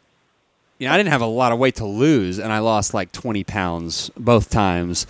You 0.77 0.87
know, 0.87 0.93
I 0.93 0.97
didn't 0.97 1.09
have 1.11 1.21
a 1.21 1.25
lot 1.27 1.51
of 1.53 1.59
weight 1.59 1.75
to 1.75 1.85
lose, 1.85 2.37
and 2.39 2.51
I 2.51 2.57
lost 2.59 2.93
like 2.93 3.11
20 3.13 3.43
pounds 3.45 4.09
both 4.17 4.49
times. 4.49 5.05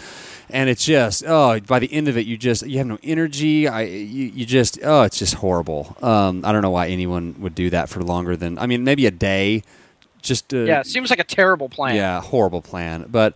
And 0.52 0.70
it's 0.70 0.86
just 0.86 1.24
oh, 1.28 1.60
by 1.62 1.80
the 1.80 1.92
end 1.92 2.08
of 2.08 2.18
it, 2.18 2.26
you 2.26 2.38
just 2.38 2.66
you 2.68 2.78
have 2.78 2.88
no 2.88 2.98
energy. 3.04 3.68
I 3.68 3.82
you, 3.84 4.26
you 4.34 4.46
just 4.46 4.80
oh, 4.84 5.02
it's 5.04 5.18
just 5.20 5.36
horrible. 5.36 5.96
Um, 6.02 6.44
I 6.46 6.52
don't 6.52 6.62
know 6.62 6.70
why 6.72 6.88
anyone 6.88 7.36
would 7.40 7.56
do 7.56 7.70
that 7.70 7.90
for 7.90 8.02
longer 8.02 8.36
than 8.36 8.58
I 8.58 8.66
mean 8.68 8.84
maybe 8.84 9.06
a 9.06 9.12
day. 9.12 9.64
Just 10.22 10.54
uh, 10.54 10.58
Yeah, 10.58 10.82
it 10.82 10.86
seems 10.88 11.10
like 11.10 11.20
a 11.20 11.24
terrible 11.24 11.68
plan. 11.70 11.96
yeah, 11.96 12.22
horrible 12.22 12.62
plan. 12.62 13.06
But 13.10 13.36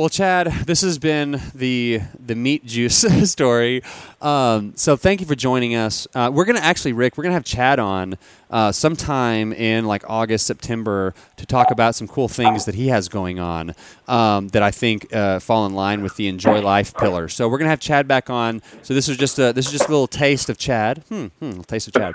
Well, 0.00 0.08
Chad, 0.08 0.46
this 0.64 0.80
has 0.80 0.98
been 0.98 1.42
the 1.54 2.00
the 2.18 2.34
meat 2.34 2.64
juice 2.64 3.04
story. 3.30 3.82
Um, 4.22 4.72
so 4.74 4.96
thank 4.96 5.20
you 5.20 5.26
for 5.26 5.34
joining 5.34 5.74
us. 5.74 6.08
Uh, 6.14 6.30
we're 6.32 6.46
gonna 6.46 6.60
actually, 6.60 6.94
Rick, 6.94 7.18
we're 7.18 7.24
gonna 7.24 7.34
have 7.34 7.44
Chad 7.44 7.78
on 7.78 8.16
uh, 8.50 8.72
sometime 8.72 9.52
in 9.52 9.84
like 9.84 10.08
August, 10.08 10.46
September 10.46 11.12
to 11.36 11.44
talk 11.44 11.70
about 11.70 11.94
some 11.96 12.08
cool 12.08 12.28
things 12.28 12.64
that 12.64 12.76
he 12.76 12.88
has 12.88 13.10
going 13.10 13.38
on 13.40 13.74
um, 14.08 14.48
that 14.48 14.62
I 14.62 14.70
think 14.70 15.14
uh, 15.14 15.38
fall 15.38 15.66
in 15.66 15.74
line 15.74 16.02
with 16.02 16.16
the 16.16 16.28
enjoy 16.28 16.62
life 16.62 16.94
pillar. 16.94 17.28
So 17.28 17.46
we're 17.46 17.58
gonna 17.58 17.68
have 17.68 17.80
Chad 17.80 18.08
back 18.08 18.30
on. 18.30 18.62
So 18.80 18.94
this 18.94 19.06
is 19.06 19.18
just 19.18 19.38
a 19.38 19.52
this 19.52 19.66
is 19.66 19.72
just 19.72 19.84
a 19.84 19.90
little 19.90 20.06
taste 20.06 20.48
of 20.48 20.56
Chad. 20.56 21.04
Hmm, 21.10 21.26
hmm 21.26 21.60
taste 21.60 21.88
of 21.88 21.92
Chad. 21.92 22.14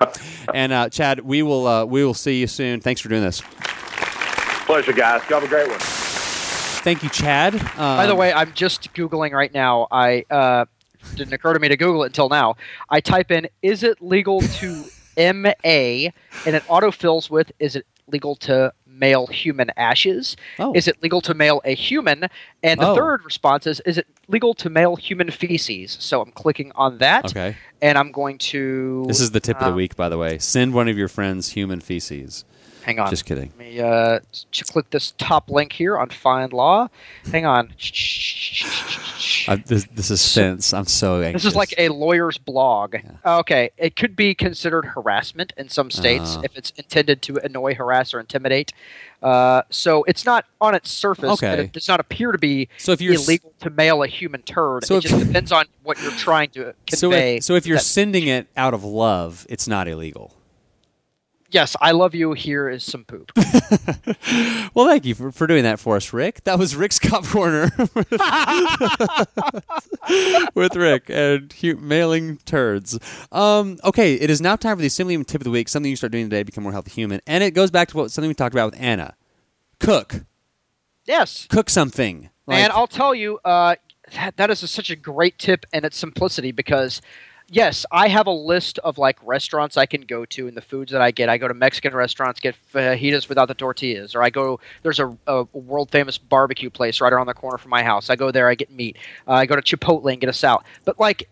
and 0.56 0.74
uh, 0.74 0.90
Chad, 0.90 1.20
we 1.20 1.44
will 1.44 1.68
uh, 1.68 1.86
we 1.86 2.04
will 2.04 2.16
see 2.16 2.40
you 2.40 2.48
soon. 2.48 2.82
Thanks 2.82 3.00
for 3.00 3.10
doing 3.10 3.22
this. 3.22 3.44
Pleasure, 4.66 4.92
guys. 4.92 5.22
You 5.30 5.36
have 5.36 5.44
a 5.44 5.48
great 5.48 5.70
one. 5.70 5.80
Thank 6.86 7.02
you, 7.02 7.10
Chad. 7.10 7.56
Um, 7.56 7.62
By 7.78 8.06
the 8.06 8.14
way, 8.14 8.32
I'm 8.32 8.54
just 8.54 8.94
googling 8.94 9.32
right 9.32 9.52
now. 9.52 9.88
I 9.90 10.24
uh, 10.30 10.66
didn't 11.16 11.34
occur 11.34 11.56
to 11.56 11.60
me 11.60 11.68
to 11.68 11.78
Google 11.78 12.04
it 12.04 12.08
until 12.08 12.30
now. 12.30 12.58
I 12.92 13.00
type 13.00 13.32
in 13.32 13.48
"Is 13.64 13.82
it 13.82 14.04
legal 14.04 14.42
to 14.42 14.84
MA?" 15.18 15.56
and 15.66 16.12
it 16.56 16.62
autofills 16.68 17.28
with 17.28 17.52
"Is 17.58 17.76
it 17.76 17.88
legal 18.06 18.36
to 18.36 18.72
mail 18.86 19.26
human 19.26 19.72
ashes? 19.76 20.38
Oh. 20.60 20.74
Is 20.76 20.88
it 20.88 21.02
legal 21.02 21.22
to 21.22 21.34
mail 21.34 21.60
a 21.66 21.74
human?" 21.74 22.28
And 22.62 22.80
the 22.80 22.90
Oh. 22.90 22.96
third 22.96 23.26
response 23.26 23.66
is 23.66 23.80
"Is 23.84 23.98
it 23.98 24.06
legal 24.28 24.54
to 24.54 24.70
mail 24.70 24.96
human 24.96 25.32
feces?" 25.32 25.98
So 26.00 26.22
I'm 26.22 26.32
clicking 26.34 26.72
on 26.76 27.00
that, 27.00 27.26
okay. 27.26 27.58
and 27.82 27.98
I'm 27.98 28.12
going 28.12 28.38
to. 28.54 29.06
This 29.08 29.22
is 29.22 29.32
the 29.32 29.40
tip 29.40 29.58
of 29.58 29.66
the 29.66 29.72
uh, 29.72 29.76
week, 29.76 29.96
by 29.96 30.08
the 30.08 30.20
way. 30.20 30.38
Send 30.38 30.76
one 30.76 30.88
of 30.88 31.00
your 31.00 31.08
friends 31.08 31.54
human 31.54 31.82
feces. 31.82 32.46
Hang 32.86 33.00
on. 33.00 33.10
Just 33.10 33.26
kidding. 33.26 33.52
Let 33.58 33.58
me 33.58 33.80
uh, 33.80 34.20
click 34.70 34.92
this 34.92 35.16
top 35.18 35.50
link 35.50 35.74
here 35.74 35.98
on 35.98 36.10
Find 36.10 36.54
Law. 36.54 36.88
Hang 37.32 37.44
on. 37.44 37.74
I, 39.48 39.56
this, 39.66 39.88
is 40.12 40.22
suspense. 40.22 40.72
I'm 40.72 40.86
so 40.86 41.20
anxious. 41.22 41.42
This 41.44 41.52
is 41.54 41.56
like 41.56 41.74
a 41.80 41.90
lawyer's 41.90 42.38
blog. 42.38 42.98
Okay, 43.26 43.72
it 43.78 43.96
could 43.96 44.16
be 44.16 44.36
considered 44.36 44.86
harassment 44.86 45.52
in 45.58 45.68
some 45.68 45.90
states 45.90 46.38
Uh. 46.38 46.42
if 46.44 46.56
it's 46.56 46.70
intended 46.78 47.24
to 47.24 47.38
annoy, 47.44 47.74
harass, 47.74 48.14
or 48.14 48.20
intimidate. 48.20 48.72
Uh, 49.24 49.64
so 49.72 50.04
it's 50.04 50.24
not 50.24 50.46
on 50.62 50.76
its 50.76 50.92
surface. 50.92 51.32
Okay. 51.44 51.62
It 51.64 51.72
does 51.74 51.88
not 51.88 52.00
appear 52.00 52.32
to 52.32 52.38
be 52.38 52.70
So 52.78 52.92
if 52.92 53.02
you're 53.02 53.16
s- 53.16 53.26
illegal 53.28 53.52
to 53.62 53.72
mail 53.72 54.04
a 54.04 54.08
human 54.08 54.44
turd. 54.44 54.86
So 54.86 54.98
it 54.98 55.02
just 55.02 55.26
depends 55.26 55.52
on 55.52 55.66
what 55.82 56.00
you're 56.04 56.12
trying 56.12 56.50
to 56.52 56.76
so 56.90 57.10
convey. 57.10 57.38
if, 57.38 57.44
so 57.44 57.56
if 57.56 57.66
you're 57.66 57.80
sending 57.80 58.28
it 58.28 58.46
out 58.56 58.76
of 58.76 58.84
love, 58.84 59.48
it's 59.50 59.68
not 59.68 59.88
illegal. 59.88 60.35
Yes, 61.56 61.76
I 61.80 61.92
love 61.92 62.14
you. 62.14 62.34
Here 62.34 62.70
is 62.70 62.84
some 62.84 63.06
poop. 63.06 63.32
Well, 64.74 64.88
thank 64.88 65.06
you 65.06 65.16
for, 65.16 65.32
for 65.32 65.48
doing 65.48 65.64
that 65.64 65.80
for 65.80 65.96
us, 65.96 66.12
Rick. 66.12 66.44
That 66.44 66.60
was 66.60 66.76
Rick's 66.76 67.00
Cop 67.08 67.24
Corner 67.26 67.72
with 70.54 70.76
Rick 70.76 71.10
and 71.10 71.54
hu- 71.54 71.78
mailing 71.78 72.38
turds. 72.46 73.00
Um, 73.32 73.78
okay, 73.86 74.16
it 74.16 74.30
is 74.30 74.42
now 74.42 74.58
time 74.58 74.76
for 74.76 74.82
the 74.82 74.88
Assembly 74.88 75.24
Tip 75.24 75.40
of 75.40 75.46
the 75.46 75.52
Week, 75.52 75.70
something 75.70 75.90
you 75.90 75.96
start 75.96 76.12
doing 76.12 76.26
today 76.26 76.40
to 76.40 76.46
become 76.46 76.64
more 76.64 76.74
healthy 76.74 76.92
human. 76.92 77.22
And 77.26 77.42
it 77.42 77.52
goes 77.52 77.72
back 77.72 77.88
to 77.90 77.98
what 77.98 78.12
something 78.12 78.28
we 78.28 78.34
talked 78.34 78.54
about 78.54 78.74
with 78.74 78.82
Anna. 78.82 79.16
Cook. 79.80 80.26
yes. 81.06 81.48
Cook 81.50 81.70
something. 81.70 82.30
and 82.50 82.74
I'll 82.74 82.88
tell 82.88 83.16
you, 83.16 83.40
uh, 83.46 83.76
that, 84.14 84.36
that 84.36 84.50
is 84.50 84.62
a, 84.62 84.68
such 84.68 84.90
a 84.90 84.98
great 84.98 85.38
tip 85.40 85.66
and 85.72 85.86
its 85.86 85.96
simplicity 85.98 86.52
because, 86.52 87.02
yes, 87.50 87.86
I 87.92 88.08
have 88.08 88.28
a 88.28 88.32
list 88.32 88.80
of 88.80 88.98
like 88.98 89.18
restaurants 89.24 89.78
I 89.78 89.86
can 89.86 90.02
go 90.02 90.26
to 90.26 90.48
and 90.48 90.58
the 90.58 90.62
foods 90.62 90.92
that 90.92 91.02
I 91.02 91.12
get. 91.12 91.30
I 91.30 91.38
go 91.38 91.48
to 91.48 91.54
Mexican 91.54 91.94
restaurants, 91.94 92.40
get 92.40 92.56
fajitas 92.74 93.30
without 93.30 93.48
the 93.48 93.54
tortillas, 93.54 94.16
or 94.16 94.24
I 94.24 94.30
go 94.30 94.60
there's 94.84 95.00
a, 95.00 95.16
a 95.28 95.44
world 95.54 95.92
famous 95.92 96.18
barbecue 96.18 96.70
place 96.70 97.02
right 97.02 97.12
around 97.12 97.28
the 97.28 97.34
corner 97.34 97.58
from 97.58 97.70
my 97.70 97.84
house. 97.84 98.10
I 98.10 98.16
go 98.16 98.32
there, 98.32 98.50
I 98.50 98.56
get 98.56 98.72
meat. 98.72 98.98
Uh, 99.28 99.34
I 99.34 99.46
go 99.46 99.56
to 99.56 99.62
Chipotle 99.62 100.12
and 100.12 100.20
get 100.20 100.30
a 100.30 100.34
salad. 100.34 100.66
But 100.84 101.00
like, 101.00 101.30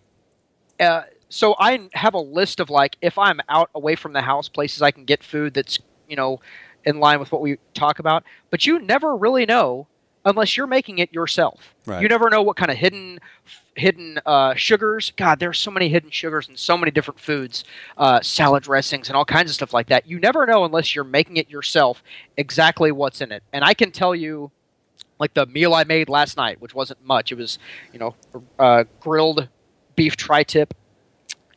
uh, 0.79 1.03
so 1.29 1.55
I 1.59 1.89
have 1.93 2.13
a 2.13 2.19
list 2.19 2.59
of 2.59 2.69
like 2.69 2.97
if 3.01 3.17
I'm 3.17 3.39
out 3.49 3.69
away 3.73 3.95
from 3.95 4.13
the 4.13 4.21
house, 4.21 4.47
places 4.49 4.81
I 4.81 4.91
can 4.91 5.05
get 5.05 5.23
food 5.23 5.53
that's 5.53 5.79
you 6.07 6.15
know 6.15 6.39
in 6.85 6.99
line 6.99 7.19
with 7.19 7.31
what 7.31 7.41
we 7.41 7.57
talk 7.73 7.99
about. 7.99 8.23
But 8.49 8.65
you 8.65 8.79
never 8.79 9.15
really 9.15 9.45
know 9.45 9.87
unless 10.25 10.55
you're 10.57 10.67
making 10.67 10.99
it 10.99 11.13
yourself. 11.13 11.73
Right. 11.85 12.01
You 12.01 12.07
never 12.07 12.29
know 12.29 12.41
what 12.41 12.57
kind 12.57 12.71
of 12.71 12.77
hidden 12.77 13.19
hidden 13.75 14.19
uh, 14.25 14.53
sugars. 14.55 15.11
God, 15.17 15.39
there's 15.39 15.59
so 15.59 15.71
many 15.71 15.89
hidden 15.89 16.11
sugars 16.11 16.47
in 16.47 16.57
so 16.57 16.77
many 16.77 16.91
different 16.91 17.19
foods, 17.19 17.63
uh, 17.97 18.21
salad 18.21 18.63
dressings, 18.63 19.09
and 19.09 19.17
all 19.17 19.25
kinds 19.25 19.49
of 19.49 19.55
stuff 19.55 19.73
like 19.73 19.87
that. 19.87 20.07
You 20.07 20.19
never 20.19 20.45
know 20.45 20.63
unless 20.63 20.93
you're 20.93 21.03
making 21.03 21.37
it 21.37 21.49
yourself 21.49 22.03
exactly 22.37 22.91
what's 22.91 23.21
in 23.21 23.31
it. 23.31 23.43
And 23.51 23.63
I 23.63 23.73
can 23.73 23.91
tell 23.91 24.13
you, 24.13 24.51
like 25.19 25.33
the 25.33 25.45
meal 25.45 25.73
I 25.73 25.83
made 25.83 26.09
last 26.09 26.37
night, 26.37 26.61
which 26.61 26.75
wasn't 26.75 27.03
much. 27.05 27.31
It 27.31 27.35
was, 27.35 27.57
you 27.91 27.99
know, 27.99 28.15
uh, 28.59 28.83
grilled 28.99 29.47
beef 29.95 30.15
tri-tip 30.15 30.73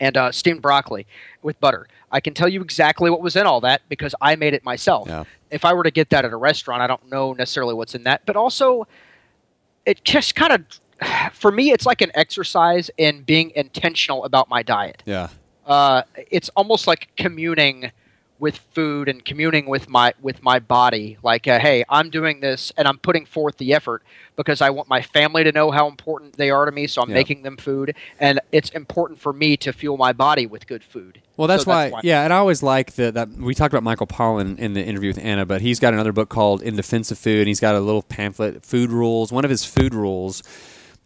and 0.01 0.17
uh, 0.17 0.33
steamed 0.33 0.63
broccoli 0.63 1.07
with 1.43 1.59
butter. 1.61 1.87
I 2.11 2.21
can 2.21 2.35
tell 2.35 2.49
you 2.49 2.63
exactly 2.63 3.11
what 3.11 3.21
was 3.21 3.37
in 3.37 3.47
all 3.47 3.61
that 3.63 3.83
because 3.89 4.15
I 4.21 4.37
made 4.37 4.55
it 4.55 4.65
myself. 4.65 5.09
Yeah. 5.09 5.25
If 5.51 5.65
I 5.65 5.75
were 5.75 5.83
to 5.83 5.91
get 5.91 6.11
that 6.11 6.25
at 6.25 6.33
a 6.33 6.37
restaurant, 6.37 6.83
I 6.83 6.87
don't 6.87 7.09
know 7.11 7.33
necessarily 7.33 7.75
what's 7.75 7.95
in 7.95 8.05
that, 8.05 8.23
but 8.27 8.37
also 8.37 8.87
it 9.85 10.05
just 10.05 10.35
kind 10.35 10.53
of 10.53 11.33
for 11.35 11.51
me 11.51 11.71
it's 11.71 11.87
like 11.87 12.01
an 12.03 12.11
exercise 12.15 12.91
in 12.97 13.23
being 13.23 13.53
intentional 13.55 14.25
about 14.25 14.49
my 14.49 14.63
diet. 14.63 15.03
yeah. 15.07 15.29
Uh, 15.67 16.03
it's 16.31 16.49
almost 16.51 16.87
like 16.87 17.09
communing 17.17 17.91
with 18.39 18.59
food 18.59 19.09
and 19.09 19.25
communing 19.25 19.67
with 19.67 19.89
my 19.89 20.13
with 20.21 20.43
my 20.43 20.59
body 20.59 21.17
like 21.23 21.49
uh, 21.49 21.59
hey 21.59 21.85
i'm 21.89 22.11
doing 22.11 22.41
this 22.41 22.73
and 22.77 22.87
i'm 22.87 22.99
putting 22.99 23.25
forth 23.25 23.57
the 23.57 23.73
effort 23.73 24.03
because 24.37 24.61
i 24.61 24.69
want 24.69 24.89
my 24.89 25.01
family 25.01 25.43
to 25.45 25.53
know 25.53 25.71
how 25.71 25.89
important 25.89 26.37
they 26.37 26.51
are 26.51 26.65
to 26.67 26.73
me 26.73 26.87
so 26.87 27.01
i'm 27.03 27.09
Yeah. 27.09 27.15
making 27.15 27.43
them 27.43 27.57
food 27.57 27.95
and 28.21 28.41
it's 28.53 28.71
important 28.71 29.19
for 29.21 29.33
me 29.33 29.57
to 29.59 29.73
fuel 29.73 29.97
my 29.97 30.13
body 30.13 30.47
with 30.47 30.67
good 30.67 30.85
food 30.85 31.21
Well, 31.37 31.49
that's, 31.49 31.65
So 31.65 31.71
why, 31.71 31.93
Yeah, 32.03 32.25
and 32.25 32.33
I 32.33 32.37
always 32.39 32.63
like 32.63 32.93
the, 32.95 33.11
that. 33.13 33.29
We 33.31 33.55
talked 33.55 33.73
about 33.75 33.83
Michael 33.83 34.07
Pollan 34.07 34.59
in 34.59 34.73
the 34.75 34.83
interview 34.85 35.11
with 35.11 35.19
Anna, 35.19 35.45
but 35.45 35.61
he's 35.61 35.79
got 35.81 35.93
another 35.93 36.13
book 36.13 36.29
called 36.31 36.63
In 36.63 36.77
Defense 36.77 37.11
of 37.11 37.19
Food, 37.19 37.41
and 37.41 37.49
he's 37.49 37.61
got 37.61 37.75
a 37.75 37.81
little 37.81 38.03
pamphlet, 38.03 38.65
Food 38.65 38.91
Rules. 38.91 39.33
One 39.33 39.45
of 39.45 39.51
his 39.51 39.63
food 39.65 39.95
rules 39.95 40.43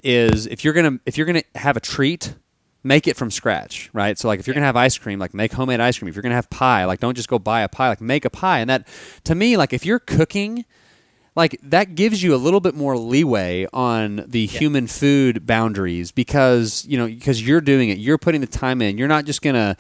is 0.05 0.47
if 0.47 0.65
you're 0.65 0.73
gonna 0.75 0.99
if 1.07 1.17
you're 1.19 1.27
gonna 1.27 1.43
have 1.57 1.77
a 1.77 1.81
treat, 1.81 2.35
make 2.83 3.07
it 3.07 3.17
from 3.17 3.31
scratch, 3.31 3.91
right? 3.93 4.19
So, 4.19 4.29
like, 4.29 4.41
if 4.41 4.47
you're 4.47 4.55
gonna 4.55 4.67
have 4.67 4.77
ice 4.77 4.97
cream, 4.99 5.19
like 5.19 5.35
make 5.35 5.53
homemade 5.53 5.81
ice 5.81 5.99
cream. 5.99 6.09
If 6.09 6.15
you're 6.15 6.23
gonna 6.23 6.35
have 6.35 6.51
pie, 6.51 6.85
like 6.85 7.01
don't 7.01 7.15
just 7.15 7.29
go 7.29 7.39
buy 7.39 7.63
a 7.63 7.69
pie, 7.69 7.89
like 7.89 8.01
make 8.01 8.25
a 8.25 8.31
pie. 8.31 8.61
And 8.61 8.71
that, 8.71 8.89
to 9.25 9.35
me, 9.35 9.57
like 9.57 9.73
if 9.73 9.85
you're 9.85 9.99
cooking 9.99 10.65
like 11.37 11.59
that 11.63 11.95
gives 11.95 12.23
you 12.23 12.35
a 12.35 12.37
little 12.37 12.61
bit 12.61 12.75
more 12.75 12.97
leeway 12.99 13.67
on 13.73 14.25
the 14.27 14.47
human 14.47 14.87
food 14.87 15.47
boundaries 15.47 16.11
because 16.11 16.85
you 16.87 16.99
know 16.99 17.07
because 17.07 17.41
you're 17.47 17.61
doing 17.61 17.89
it 17.89 17.99
you're 17.99 18.19
putting 18.19 18.41
the 18.41 18.47
time 18.47 18.83
in 18.83 18.99
you're 18.99 19.09
not 19.09 19.25
just 19.25 19.41
gonna 19.41 19.77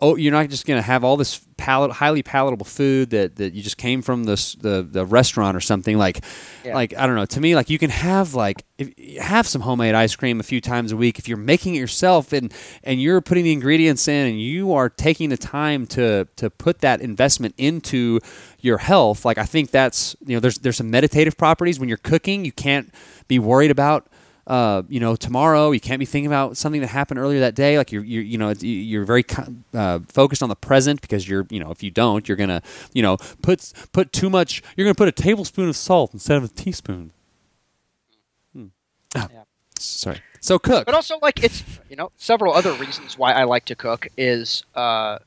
oh 0.00 0.14
you're 0.16 0.32
not 0.32 0.48
just 0.50 0.66
gonna 0.66 0.82
have 0.82 1.02
all 1.04 1.16
this 1.16 1.40
palat- 1.56 1.90
highly 1.90 2.22
palatable 2.22 2.66
food 2.66 3.08
that, 3.10 3.36
that 3.36 3.54
you 3.54 3.62
just 3.62 3.78
came 3.78 4.02
from 4.02 4.24
this 4.24 4.54
the, 4.56 4.82
the 4.82 5.06
restaurant 5.06 5.56
or 5.56 5.60
something 5.60 5.96
like 5.96 6.22
Yeah. 6.64 6.74
like 6.74 6.94
I 6.96 7.06
don't 7.06 7.16
know 7.16 7.24
to 7.24 7.40
me 7.40 7.54
like 7.54 7.70
you 7.70 7.78
can 7.78 7.88
have 7.90 8.34
like 8.34 8.66
if, 8.76 8.94
have 9.18 9.46
some 9.46 9.62
homemade 9.62 9.94
ice 9.94 10.14
cream 10.14 10.38
a 10.38 10.42
few 10.42 10.60
times 10.60 10.92
a 10.92 10.96
week 10.98 11.18
if 11.18 11.28
you're 11.28 11.38
making 11.38 11.76
it 11.76 11.78
yourself 11.78 12.34
and 12.34 12.52
and 12.84 13.00
you're 13.00 13.22
putting 13.22 13.44
the 13.44 13.52
ingredients 13.52 14.06
in 14.06 14.26
and 14.26 14.38
you 14.40 14.72
are 14.74 14.90
taking 14.90 15.30
the 15.30 15.38
time 15.38 15.86
to 15.86 16.26
to 16.36 16.50
put 16.50 16.80
that 16.80 17.00
investment 17.00 17.54
into 17.56 18.20
your 18.60 18.76
health 18.78 19.24
like 19.24 19.38
I 19.38 19.44
think 19.46 19.70
that's 19.70 20.14
you 20.26 20.36
know 20.36 20.40
there's 20.40 20.58
there's 20.58 20.76
some 20.76 20.90
meditative 20.90 21.38
properties 21.38 21.80
when 21.80 21.88
you're 21.88 21.96
cooking 21.98 22.44
you 22.44 22.52
can't 22.52 22.92
be 23.28 23.38
worried 23.38 23.70
about 23.70 24.06
uh, 24.46 24.82
you 24.88 25.00
know 25.00 25.16
tomorrow 25.16 25.72
you 25.72 25.80
can't 25.80 25.98
be 25.98 26.04
thinking 26.06 26.26
about 26.28 26.56
something 26.56 26.80
that 26.80 26.86
happened 26.88 27.18
earlier 27.18 27.40
that 27.40 27.54
day. 27.54 27.76
Like 27.78 27.90
you're, 27.92 28.04
you're 28.04 28.22
you 28.22 28.38
know 28.38 28.50
it's- 28.50 28.62
you're 28.62 29.04
very 29.04 29.24
uh, 29.74 29.98
focused 30.08 30.42
on 30.42 30.48
the 30.48 30.56
present 30.56 31.00
because 31.00 31.28
you're 31.28 31.46
you 31.50 31.58
know 31.60 31.70
if 31.70 31.82
you 31.82 31.90
don't 31.90 32.28
you're 32.28 32.36
gonna 32.36 32.62
you 32.92 33.02
know 33.02 33.16
put 33.42 33.72
put 33.92 34.12
too 34.12 34.30
much 34.30 34.62
you're 34.76 34.84
gonna 34.84 34.94
put 34.94 35.08
a 35.08 35.12
tablespoon 35.12 35.68
of 35.68 35.76
salt 35.76 36.12
instead 36.14 36.36
of 36.36 36.44
a 36.44 36.48
teaspoon. 36.48 37.10
Hmm. 38.52 38.66
Ah, 39.14 39.28
Yeah. 39.32 39.42
sorry. 39.78 40.20
So 40.40 40.58
cook. 40.60 40.86
But 40.86 40.94
also 40.94 41.18
like 41.20 41.42
it's 41.42 41.64
you 41.90 41.96
know 41.96 42.12
several 42.16 42.52
other 42.54 42.72
reasons 42.74 43.18
why 43.18 43.32
i 43.32 43.42
like 43.44 43.64
to 43.66 43.74
cook 43.74 44.06
is 44.16 44.62
uh, 44.76 45.18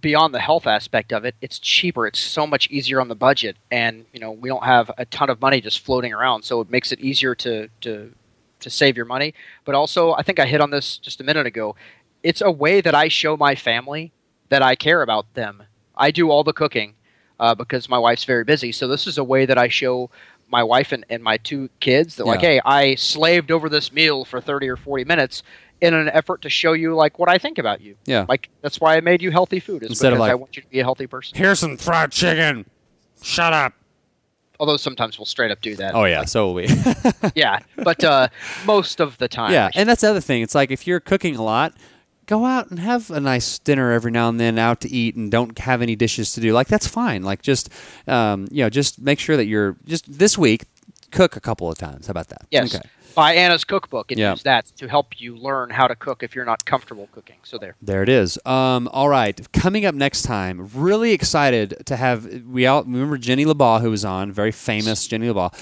beyond 0.00 0.34
the 0.34 0.40
health 0.40 0.66
aspect 0.66 1.12
of 1.12 1.24
it 1.24 1.34
it's 1.40 1.58
cheaper. 1.58 2.06
It's 2.06 2.18
so 2.20 2.46
much 2.46 2.70
easier 2.70 3.00
on 3.00 3.08
the 3.08 3.14
budget 3.14 3.56
and 3.70 4.04
you 4.12 4.20
know 4.20 4.32
we 4.32 4.48
don't 4.50 4.64
have 4.64 4.90
a 4.98 5.06
ton 5.06 5.30
of 5.30 5.40
money 5.40 5.60
just 5.62 5.80
floating 5.80 6.12
around 6.12 6.42
so 6.42 6.60
it 6.60 6.68
makes 6.70 6.92
it 6.92 7.00
easier 7.00 7.34
to 7.36 7.68
to 7.82 8.12
to 8.60 8.70
save 8.70 8.96
your 8.96 9.06
money. 9.06 9.34
But 9.64 9.74
also 9.74 10.12
i 10.14 10.22
think 10.22 10.38
i 10.38 10.46
hit 10.46 10.60
on 10.60 10.70
this 10.70 10.98
just 10.98 11.20
a 11.20 11.24
minute 11.24 11.46
ago. 11.46 11.76
It's 12.22 12.40
a 12.40 12.50
way 12.50 12.80
that 12.80 12.94
i 12.94 13.08
show 13.08 13.36
my 13.36 13.54
family 13.54 14.12
that 14.48 14.62
i 14.62 14.74
care 14.74 15.02
about 15.02 15.32
them. 15.34 15.64
I 15.96 16.10
do 16.10 16.30
all 16.30 16.44
the 16.44 16.52
cooking 16.52 16.94
uh, 17.38 17.54
because 17.54 17.88
my 17.88 17.98
wife's 17.98 18.24
very 18.24 18.44
busy. 18.44 18.72
So 18.72 18.88
this 18.88 19.06
is 19.06 19.18
a 19.18 19.24
way 19.24 19.46
that 19.46 19.58
i 19.58 19.68
show 19.68 20.10
my 20.48 20.62
wife 20.62 20.92
and, 20.92 21.06
and 21.08 21.22
my 21.22 21.36
two 21.36 21.70
kids 21.78 22.16
that 22.16 22.26
like 22.26 22.40
hey 22.40 22.60
i 22.64 22.94
slaved 22.96 23.50
over 23.50 23.68
this 23.68 23.92
meal 23.92 24.24
for 24.24 24.40
30 24.40 24.68
or 24.68 24.76
40 24.76 25.04
minutes 25.04 25.44
in 25.80 25.94
an 25.94 26.08
effort 26.08 26.42
to 26.42 26.50
show 26.50 26.72
you 26.72 26.94
like 26.94 27.18
what 27.18 27.28
i 27.28 27.38
think 27.38 27.56
about 27.56 27.80
you. 27.80 27.94
Yeah. 28.04 28.26
like 28.28 28.50
that's 28.60 28.80
why 28.80 28.96
i 28.96 29.00
made 29.00 29.22
you 29.22 29.30
healthy 29.30 29.60
food 29.60 29.82
is 29.84 29.90
Instead 29.90 30.12
of, 30.12 30.18
because 30.18 30.30
i 30.30 30.34
want 30.34 30.56
you 30.56 30.62
to 30.62 30.68
be 30.68 30.80
a 30.80 30.82
healthy 30.82 31.06
person. 31.06 31.38
Here's 31.38 31.60
some 31.60 31.76
fried 31.76 32.10
chicken. 32.10 32.66
Shut 33.22 33.52
up 33.52 33.74
Although 34.60 34.76
sometimes 34.76 35.18
we'll 35.18 35.26
straight 35.26 35.50
up 35.50 35.62
do 35.62 35.74
that. 35.76 35.94
Oh 35.94 36.04
yeah, 36.04 36.24
so 36.26 36.46
will 36.46 36.54
we. 36.54 36.68
yeah, 37.34 37.60
but 37.76 38.04
uh, 38.04 38.28
most 38.66 39.00
of 39.00 39.16
the 39.18 39.26
time. 39.26 39.52
yeah, 39.52 39.70
and 39.74 39.88
that's 39.88 40.02
the 40.02 40.10
other 40.10 40.20
thing. 40.20 40.42
It's 40.42 40.54
like 40.54 40.70
if 40.70 40.86
you're 40.86 41.00
cooking 41.00 41.34
a 41.34 41.42
lot, 41.42 41.72
go 42.26 42.44
out 42.44 42.70
and 42.70 42.78
have 42.78 43.10
a 43.10 43.20
nice 43.20 43.58
dinner 43.58 43.90
every 43.90 44.10
now 44.12 44.28
and 44.28 44.38
then 44.38 44.58
out 44.58 44.82
to 44.82 44.90
eat, 44.90 45.16
and 45.16 45.30
don't 45.30 45.58
have 45.60 45.80
any 45.80 45.96
dishes 45.96 46.34
to 46.34 46.42
do. 46.42 46.52
Like 46.52 46.68
that's 46.68 46.86
fine. 46.86 47.22
Like 47.22 47.40
just 47.40 47.70
um, 48.06 48.48
you 48.50 48.62
know, 48.62 48.68
just 48.68 49.00
make 49.00 49.18
sure 49.18 49.38
that 49.38 49.46
you're 49.46 49.76
just 49.86 50.18
this 50.18 50.36
week 50.36 50.66
cook 51.10 51.36
a 51.36 51.40
couple 51.40 51.68
of 51.68 51.78
times. 51.78 52.06
How 52.06 52.12
about 52.12 52.28
that? 52.28 52.46
yes. 52.50 52.74
Okay. 52.74 52.86
Buy 53.14 53.34
Anna's 53.34 53.64
cookbook 53.64 54.10
and 54.10 54.18
Yeah. 54.20 54.30
use 54.32 54.42
that 54.44 54.66
to 54.76 54.88
help 54.88 55.20
you 55.20 55.36
learn 55.36 55.70
how 55.70 55.86
to 55.86 55.94
cook 55.96 56.22
if 56.22 56.34
you're 56.34 56.44
not 56.44 56.64
comfortable 56.64 57.08
cooking. 57.12 57.36
So 57.42 57.58
there. 57.58 57.74
There 57.82 58.02
it 58.02 58.08
is. 58.08 58.38
Um, 58.46 58.88
all 58.92 59.08
right, 59.08 59.40
coming 59.52 59.84
up 59.84 59.94
next 59.94 60.22
time. 60.22 60.68
Really 60.74 61.12
excited 61.12 61.82
to 61.86 61.96
have 61.96 62.24
we 62.46 62.66
all 62.66 62.82
remember 62.84 63.18
Jenny 63.18 63.44
LeBaugh 63.44 63.80
who 63.80 63.90
was 63.90 64.04
on, 64.04 64.32
very 64.32 64.52
famous 64.52 65.06
Jenny 65.06 65.28
LeBaugh. 65.28 65.52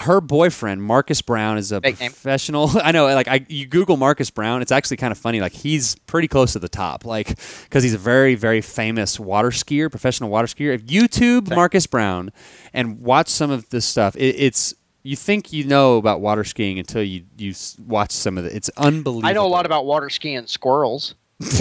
Her 0.00 0.20
boyfriend 0.20 0.82
Marcus 0.82 1.22
Brown 1.22 1.58
is 1.58 1.72
a 1.72 1.80
name. 1.80 1.94
professional. 1.96 2.70
I 2.82 2.92
know, 2.92 3.06
like 3.06 3.28
I 3.28 3.44
you 3.48 3.66
Google 3.66 3.96
Marcus 3.96 4.30
Brown, 4.30 4.62
it's 4.62 4.72
actually 4.72 4.96
kind 4.98 5.12
of 5.12 5.18
funny. 5.18 5.40
Like 5.40 5.52
he's 5.52 5.96
pretty 6.06 6.28
close 6.28 6.52
to 6.54 6.58
the 6.58 6.68
top, 6.68 7.04
like 7.04 7.38
because 7.64 7.82
he's 7.82 7.94
a 7.94 7.98
very 7.98 8.34
very 8.34 8.60
famous 8.60 9.18
water 9.20 9.50
skier, 9.50 9.90
professional 9.90 10.30
water 10.30 10.46
skier. 10.48 10.74
If 10.74 10.84
YouTube 10.86 11.54
Marcus 11.54 11.86
Brown 11.86 12.32
and 12.72 13.00
watch 13.00 13.28
some 13.28 13.50
of 13.50 13.68
this 13.70 13.84
stuff, 13.86 14.16
it, 14.16 14.34
it's. 14.38 14.74
You 15.06 15.14
think 15.14 15.52
you 15.52 15.62
know 15.62 15.98
about 15.98 16.20
water 16.20 16.42
skiing 16.42 16.80
until 16.80 17.02
you 17.02 17.24
you 17.38 17.54
watch 17.86 18.10
some 18.10 18.36
of 18.38 18.44
it. 18.44 18.54
It's 18.54 18.68
unbelievable. 18.76 19.28
I 19.28 19.34
know 19.34 19.46
a 19.46 19.48
lot 19.48 19.64
about 19.64 19.86
water 19.86 20.10
skiing 20.10 20.46
squirrels. 20.48 21.14
That's 21.38 21.58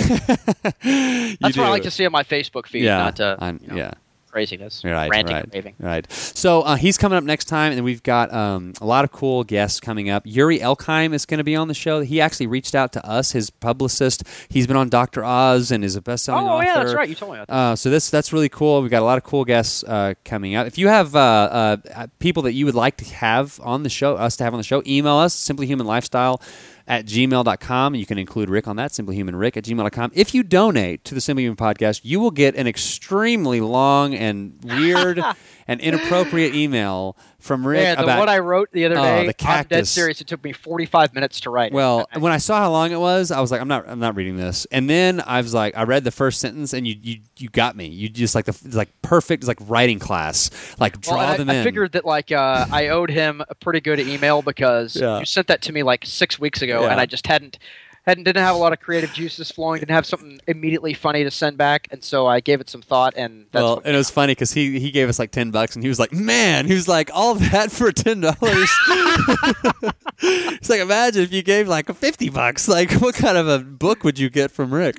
what 0.81 1.59
I 1.59 1.69
like 1.69 1.83
to 1.83 1.91
see 1.91 2.05
on 2.07 2.11
my 2.11 2.23
Facebook 2.23 2.65
feed, 2.65 2.83
Yeah, 2.85 2.97
not 2.97 3.19
I'm- 3.21 3.59
you 3.61 3.67
know, 3.67 3.75
yeah. 3.75 3.91
Craziness, 4.35 4.83
Right, 4.83 5.09
ranting 5.09 5.33
right, 5.33 5.43
and 5.45 5.53
raving. 5.53 5.75
right. 5.79 6.11
So 6.11 6.63
uh, 6.63 6.75
he's 6.75 6.97
coming 6.97 7.15
up 7.17 7.23
next 7.23 7.45
time, 7.45 7.71
and 7.71 7.85
we've 7.85 8.03
got 8.03 8.33
um, 8.33 8.73
a 8.81 8.85
lot 8.85 9.05
of 9.05 9.13
cool 9.13 9.45
guests 9.45 9.79
coming 9.79 10.09
up. 10.09 10.23
Yuri 10.25 10.59
Elkaim 10.59 11.13
is 11.13 11.25
going 11.25 11.37
to 11.37 11.43
be 11.45 11.55
on 11.55 11.69
the 11.69 11.73
show. 11.73 12.01
He 12.01 12.19
actually 12.19 12.47
reached 12.47 12.75
out 12.75 12.91
to 12.93 13.05
us, 13.09 13.31
his 13.31 13.49
publicist. 13.49 14.23
He's 14.49 14.67
been 14.67 14.75
on 14.75 14.89
Doctor 14.89 15.23
Oz 15.23 15.71
and 15.71 15.85
is 15.85 15.95
a 15.95 16.01
best-selling 16.01 16.45
Oh, 16.47 16.49
author. 16.55 16.65
yeah, 16.65 16.83
that's 16.83 16.93
right. 16.93 17.07
You 17.07 17.15
told 17.15 17.31
me 17.31 17.37
that. 17.37 17.49
Uh, 17.49 17.75
so 17.77 17.89
this 17.89 18.09
that's 18.09 18.33
really 18.33 18.49
cool. 18.49 18.81
We've 18.81 18.91
got 18.91 19.01
a 19.01 19.05
lot 19.05 19.17
of 19.17 19.23
cool 19.23 19.45
guests 19.45 19.85
uh, 19.85 20.15
coming 20.25 20.53
up. 20.55 20.67
If 20.67 20.77
you 20.77 20.89
have 20.89 21.15
uh, 21.15 21.77
uh, 21.95 22.07
people 22.19 22.43
that 22.43 22.51
you 22.51 22.65
would 22.65 22.75
like 22.75 22.97
to 22.97 23.05
have 23.15 23.57
on 23.63 23.83
the 23.83 23.89
show, 23.89 24.15
us 24.17 24.35
to 24.35 24.43
have 24.43 24.53
on 24.53 24.59
the 24.59 24.63
show, 24.65 24.83
email 24.85 25.15
us 25.15 25.33
simplyhumanlifestyle 25.33 26.41
at 26.87 27.05
gmail.com. 27.05 27.95
You 27.95 28.05
can 28.05 28.17
include 28.17 28.49
Rick 28.49 28.67
on 28.67 28.75
that, 28.75 28.91
simplyhumanrick 28.91 29.57
at 29.57 29.63
gmail.com. 29.63 30.11
If 30.13 30.33
you 30.33 30.43
donate 30.43 31.03
to 31.05 31.15
the 31.15 31.21
Simply 31.21 31.43
Human 31.43 31.57
podcast, 31.57 32.01
you 32.03 32.19
will 32.19 32.31
get 32.31 32.55
an 32.55 32.67
extremely 32.67 33.61
long 33.61 34.13
and 34.13 34.57
weird 34.63 35.21
and 35.67 35.79
inappropriate 35.81 36.53
email 36.55 37.17
from 37.39 37.65
Rick 37.65 37.81
Man, 37.83 37.97
the 37.97 38.03
about 38.03 38.19
one 38.19 38.29
I 38.29 38.39
wrote 38.39 38.71
the 38.71 38.85
other 38.85 38.97
Oh, 38.97 39.03
day, 39.03 39.09
the 39.11 39.19
I'm 39.19 39.25
dead 39.27 39.37
cactus. 39.37 39.89
serious. 39.91 40.19
It 40.19 40.27
took 40.27 40.43
me 40.43 40.51
45 40.51 41.13
minutes 41.13 41.39
to 41.41 41.49
write. 41.51 41.71
Well, 41.73 42.07
I- 42.11 42.17
when 42.17 42.31
I 42.31 42.37
saw 42.37 42.57
how 42.59 42.71
long 42.71 42.91
it 42.91 42.99
was, 42.99 43.29
I 43.31 43.39
was 43.39 43.51
like, 43.51 43.61
I'm 43.61 43.67
not, 43.67 43.87
I'm 43.87 43.99
not 43.99 44.15
reading 44.15 44.35
this. 44.37 44.65
And 44.71 44.89
then 44.89 45.21
I 45.25 45.41
was 45.41 45.53
like, 45.53 45.77
I 45.77 45.83
read 45.83 46.03
the 46.03 46.11
first 46.11 46.39
sentence, 46.41 46.73
and 46.73 46.87
you, 46.87 46.95
you, 47.01 47.19
you 47.37 47.49
got 47.49 47.75
me. 47.75 47.85
You 47.87 48.09
just 48.09 48.33
like 48.33 48.45
the, 48.45 48.51
it's 48.65 48.75
like 48.75 48.89
perfect, 49.03 49.43
like 49.47 49.59
writing 49.67 49.99
class. 49.99 50.49
Like 50.79 50.99
draw 51.01 51.17
well, 51.17 51.29
I, 51.33 51.37
them 51.37 51.49
I 51.49 51.55
in. 51.55 51.63
figured 51.63 51.91
that 51.91 52.05
like 52.05 52.31
uh, 52.31 52.65
I 52.71 52.87
owed 52.87 53.11
him 53.11 53.43
a 53.47 53.53
pretty 53.55 53.79
good 53.81 53.99
email 53.99 54.41
because 54.41 54.95
Yeah. 54.95 55.19
you 55.19 55.25
sent 55.25 55.45
that 55.47 55.61
to 55.63 55.71
me 55.73 55.83
like 55.83 56.03
six 56.05 56.39
weeks 56.39 56.61
ago, 56.63 56.81
Yeah. 56.83 56.91
and 56.91 56.99
I 57.01 57.05
just 57.05 57.27
hadn't 57.27 57.59
hadn't 58.05 58.23
didn't 58.23 58.43
have 58.43 58.55
a 58.55 58.59
lot 58.59 58.73
of 58.73 58.79
creative 58.79 59.11
juices 59.13 59.51
flowing, 59.51 59.79
didn't 59.79 59.91
have 59.91 60.05
something 60.05 60.39
immediately 60.47 60.93
funny 60.93 61.23
to 61.23 61.31
send 61.31 61.57
back, 61.57 61.87
and 61.91 62.03
so 62.03 62.27
I 62.27 62.39
gave 62.39 62.61
it 62.61 62.69
some 62.69 62.81
thought, 62.81 63.13
and 63.15 63.45
that's 63.51 63.63
well, 63.63 63.81
and 63.83 63.95
it 63.95 63.97
was 63.97 64.09
funny 64.09 64.31
because 64.31 64.51
he 64.51 64.79
he 64.79 64.91
gave 64.91 65.09
us 65.09 65.19
like 65.19 65.31
ten 65.31 65.51
bucks, 65.51 65.75
and 65.75 65.83
he 65.83 65.89
was 65.89 65.99
like, 65.99 66.13
"Man," 66.13 66.67
he 66.67 66.73
was 66.73 66.87
like, 66.87 67.09
"All 67.13 67.35
that 67.35 67.71
for 67.71 67.91
ten 67.91 68.21
dollars." 68.21 68.37
it's 70.21 70.69
like 70.69 70.81
imagine 70.81 71.23
if 71.23 71.33
you 71.33 71.41
gave 71.41 71.67
like 71.67 71.93
fifty 71.95 72.29
bucks. 72.29 72.67
Like, 72.67 72.91
what 72.93 73.15
kind 73.15 73.37
of 73.37 73.47
a 73.47 73.59
book 73.59 74.03
would 74.03 74.19
you 74.19 74.29
get 74.29 74.51
from 74.51 74.73
Rick? 74.73 74.97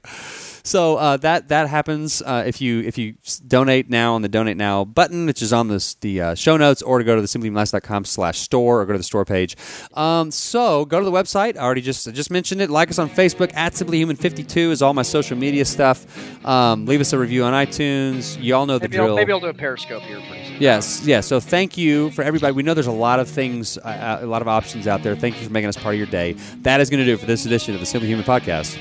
So 0.66 0.96
uh, 0.96 1.16
that 1.18 1.48
that 1.48 1.68
happens 1.68 2.22
uh, 2.22 2.42
if 2.44 2.60
you 2.60 2.80
if 2.80 2.98
you 2.98 3.14
donate 3.46 3.88
now 3.88 4.14
on 4.14 4.22
the 4.22 4.28
donate 4.28 4.56
now 4.56 4.84
button, 4.84 5.26
which 5.26 5.40
is 5.40 5.52
on 5.52 5.68
this 5.68 5.94
the 5.94 6.20
uh, 6.20 6.34
show 6.34 6.56
notes, 6.56 6.82
or 6.82 6.98
to 6.98 7.04
go 7.04 7.14
to 7.14 7.22
the 7.22 7.28
simplyhumanlifestyle.com 7.28 8.04
slash 8.04 8.40
store, 8.40 8.80
or 8.80 8.84
go 8.86 8.92
to 8.92 8.98
the 8.98 9.04
store 9.04 9.24
page. 9.24 9.56
Um, 9.94 10.32
so 10.32 10.84
go 10.84 10.98
to 10.98 11.04
the 11.04 11.12
website. 11.12 11.56
I 11.56 11.60
already 11.60 11.82
just 11.82 12.08
I 12.08 12.10
just 12.10 12.32
mentioned 12.32 12.60
it. 12.60 12.68
Like 12.68 12.90
us 12.90 12.98
on 12.98 13.08
Facebook 13.08 13.54
at 13.54 13.74
simplyhuman52 13.74 14.56
is 14.72 14.82
all 14.82 14.92
my 14.92 15.02
social 15.02 15.36
media 15.36 15.64
stuff. 15.64 16.04
Um, 16.44 16.84
leave 16.86 17.00
us 17.00 17.12
a 17.12 17.18
review 17.18 17.44
on 17.44 17.52
iTunes. 17.52 18.36
You 18.42 18.56
all 18.56 18.66
know 18.66 18.78
the 18.78 18.86
maybe 18.86 18.96
drill. 18.96 19.10
I'll, 19.10 19.14
maybe 19.14 19.32
I'll 19.32 19.38
do 19.38 19.46
a 19.46 19.54
Periscope 19.54 20.02
here 20.02 20.20
pretty 20.28 20.46
soon. 20.46 20.60
Yes, 20.60 21.06
yes. 21.06 21.28
So 21.28 21.38
thank 21.38 21.76
you 21.76 22.10
for 22.10 22.22
everybody. 22.22 22.52
We 22.52 22.64
know 22.64 22.74
there's 22.74 22.88
a 22.88 22.92
lot 22.92 23.20
of 23.20 23.28
things, 23.28 23.78
uh, 23.78 24.18
a 24.20 24.26
lot 24.26 24.42
of 24.42 24.48
options 24.48 24.88
out 24.88 25.04
there. 25.04 25.14
Thank 25.14 25.38
you 25.38 25.46
for 25.46 25.52
making 25.52 25.68
us 25.68 25.76
part 25.76 25.94
of 25.94 25.98
your 25.98 26.08
day. 26.08 26.32
That 26.62 26.80
is 26.80 26.90
going 26.90 26.98
to 26.98 27.06
do 27.06 27.14
it 27.14 27.20
for 27.20 27.26
this 27.26 27.46
edition 27.46 27.74
of 27.74 27.78
the 27.80 27.86
Simply 27.86 28.08
Human 28.08 28.24
Podcast. 28.24 28.76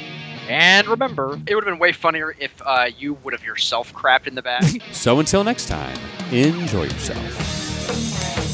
And 0.48 0.88
remember, 0.88 1.40
it 1.48 1.56
would 1.56 1.64
have 1.64 1.72
been 1.72 1.80
way 1.80 1.92
funnier 1.92 2.36
if 2.40 2.54
uh, 2.66 2.90
you 2.98 3.16
would 3.24 3.34
have 3.34 3.44
yourself 3.44 3.94
crapped 3.94 4.28
in 4.28 4.36
the 4.36 4.42
bag. 4.42 4.82
So 4.92 5.20
until 5.20 5.44
next 5.44 5.68
time, 5.68 5.98
enjoy 6.32 6.84
yourself. 6.84 8.45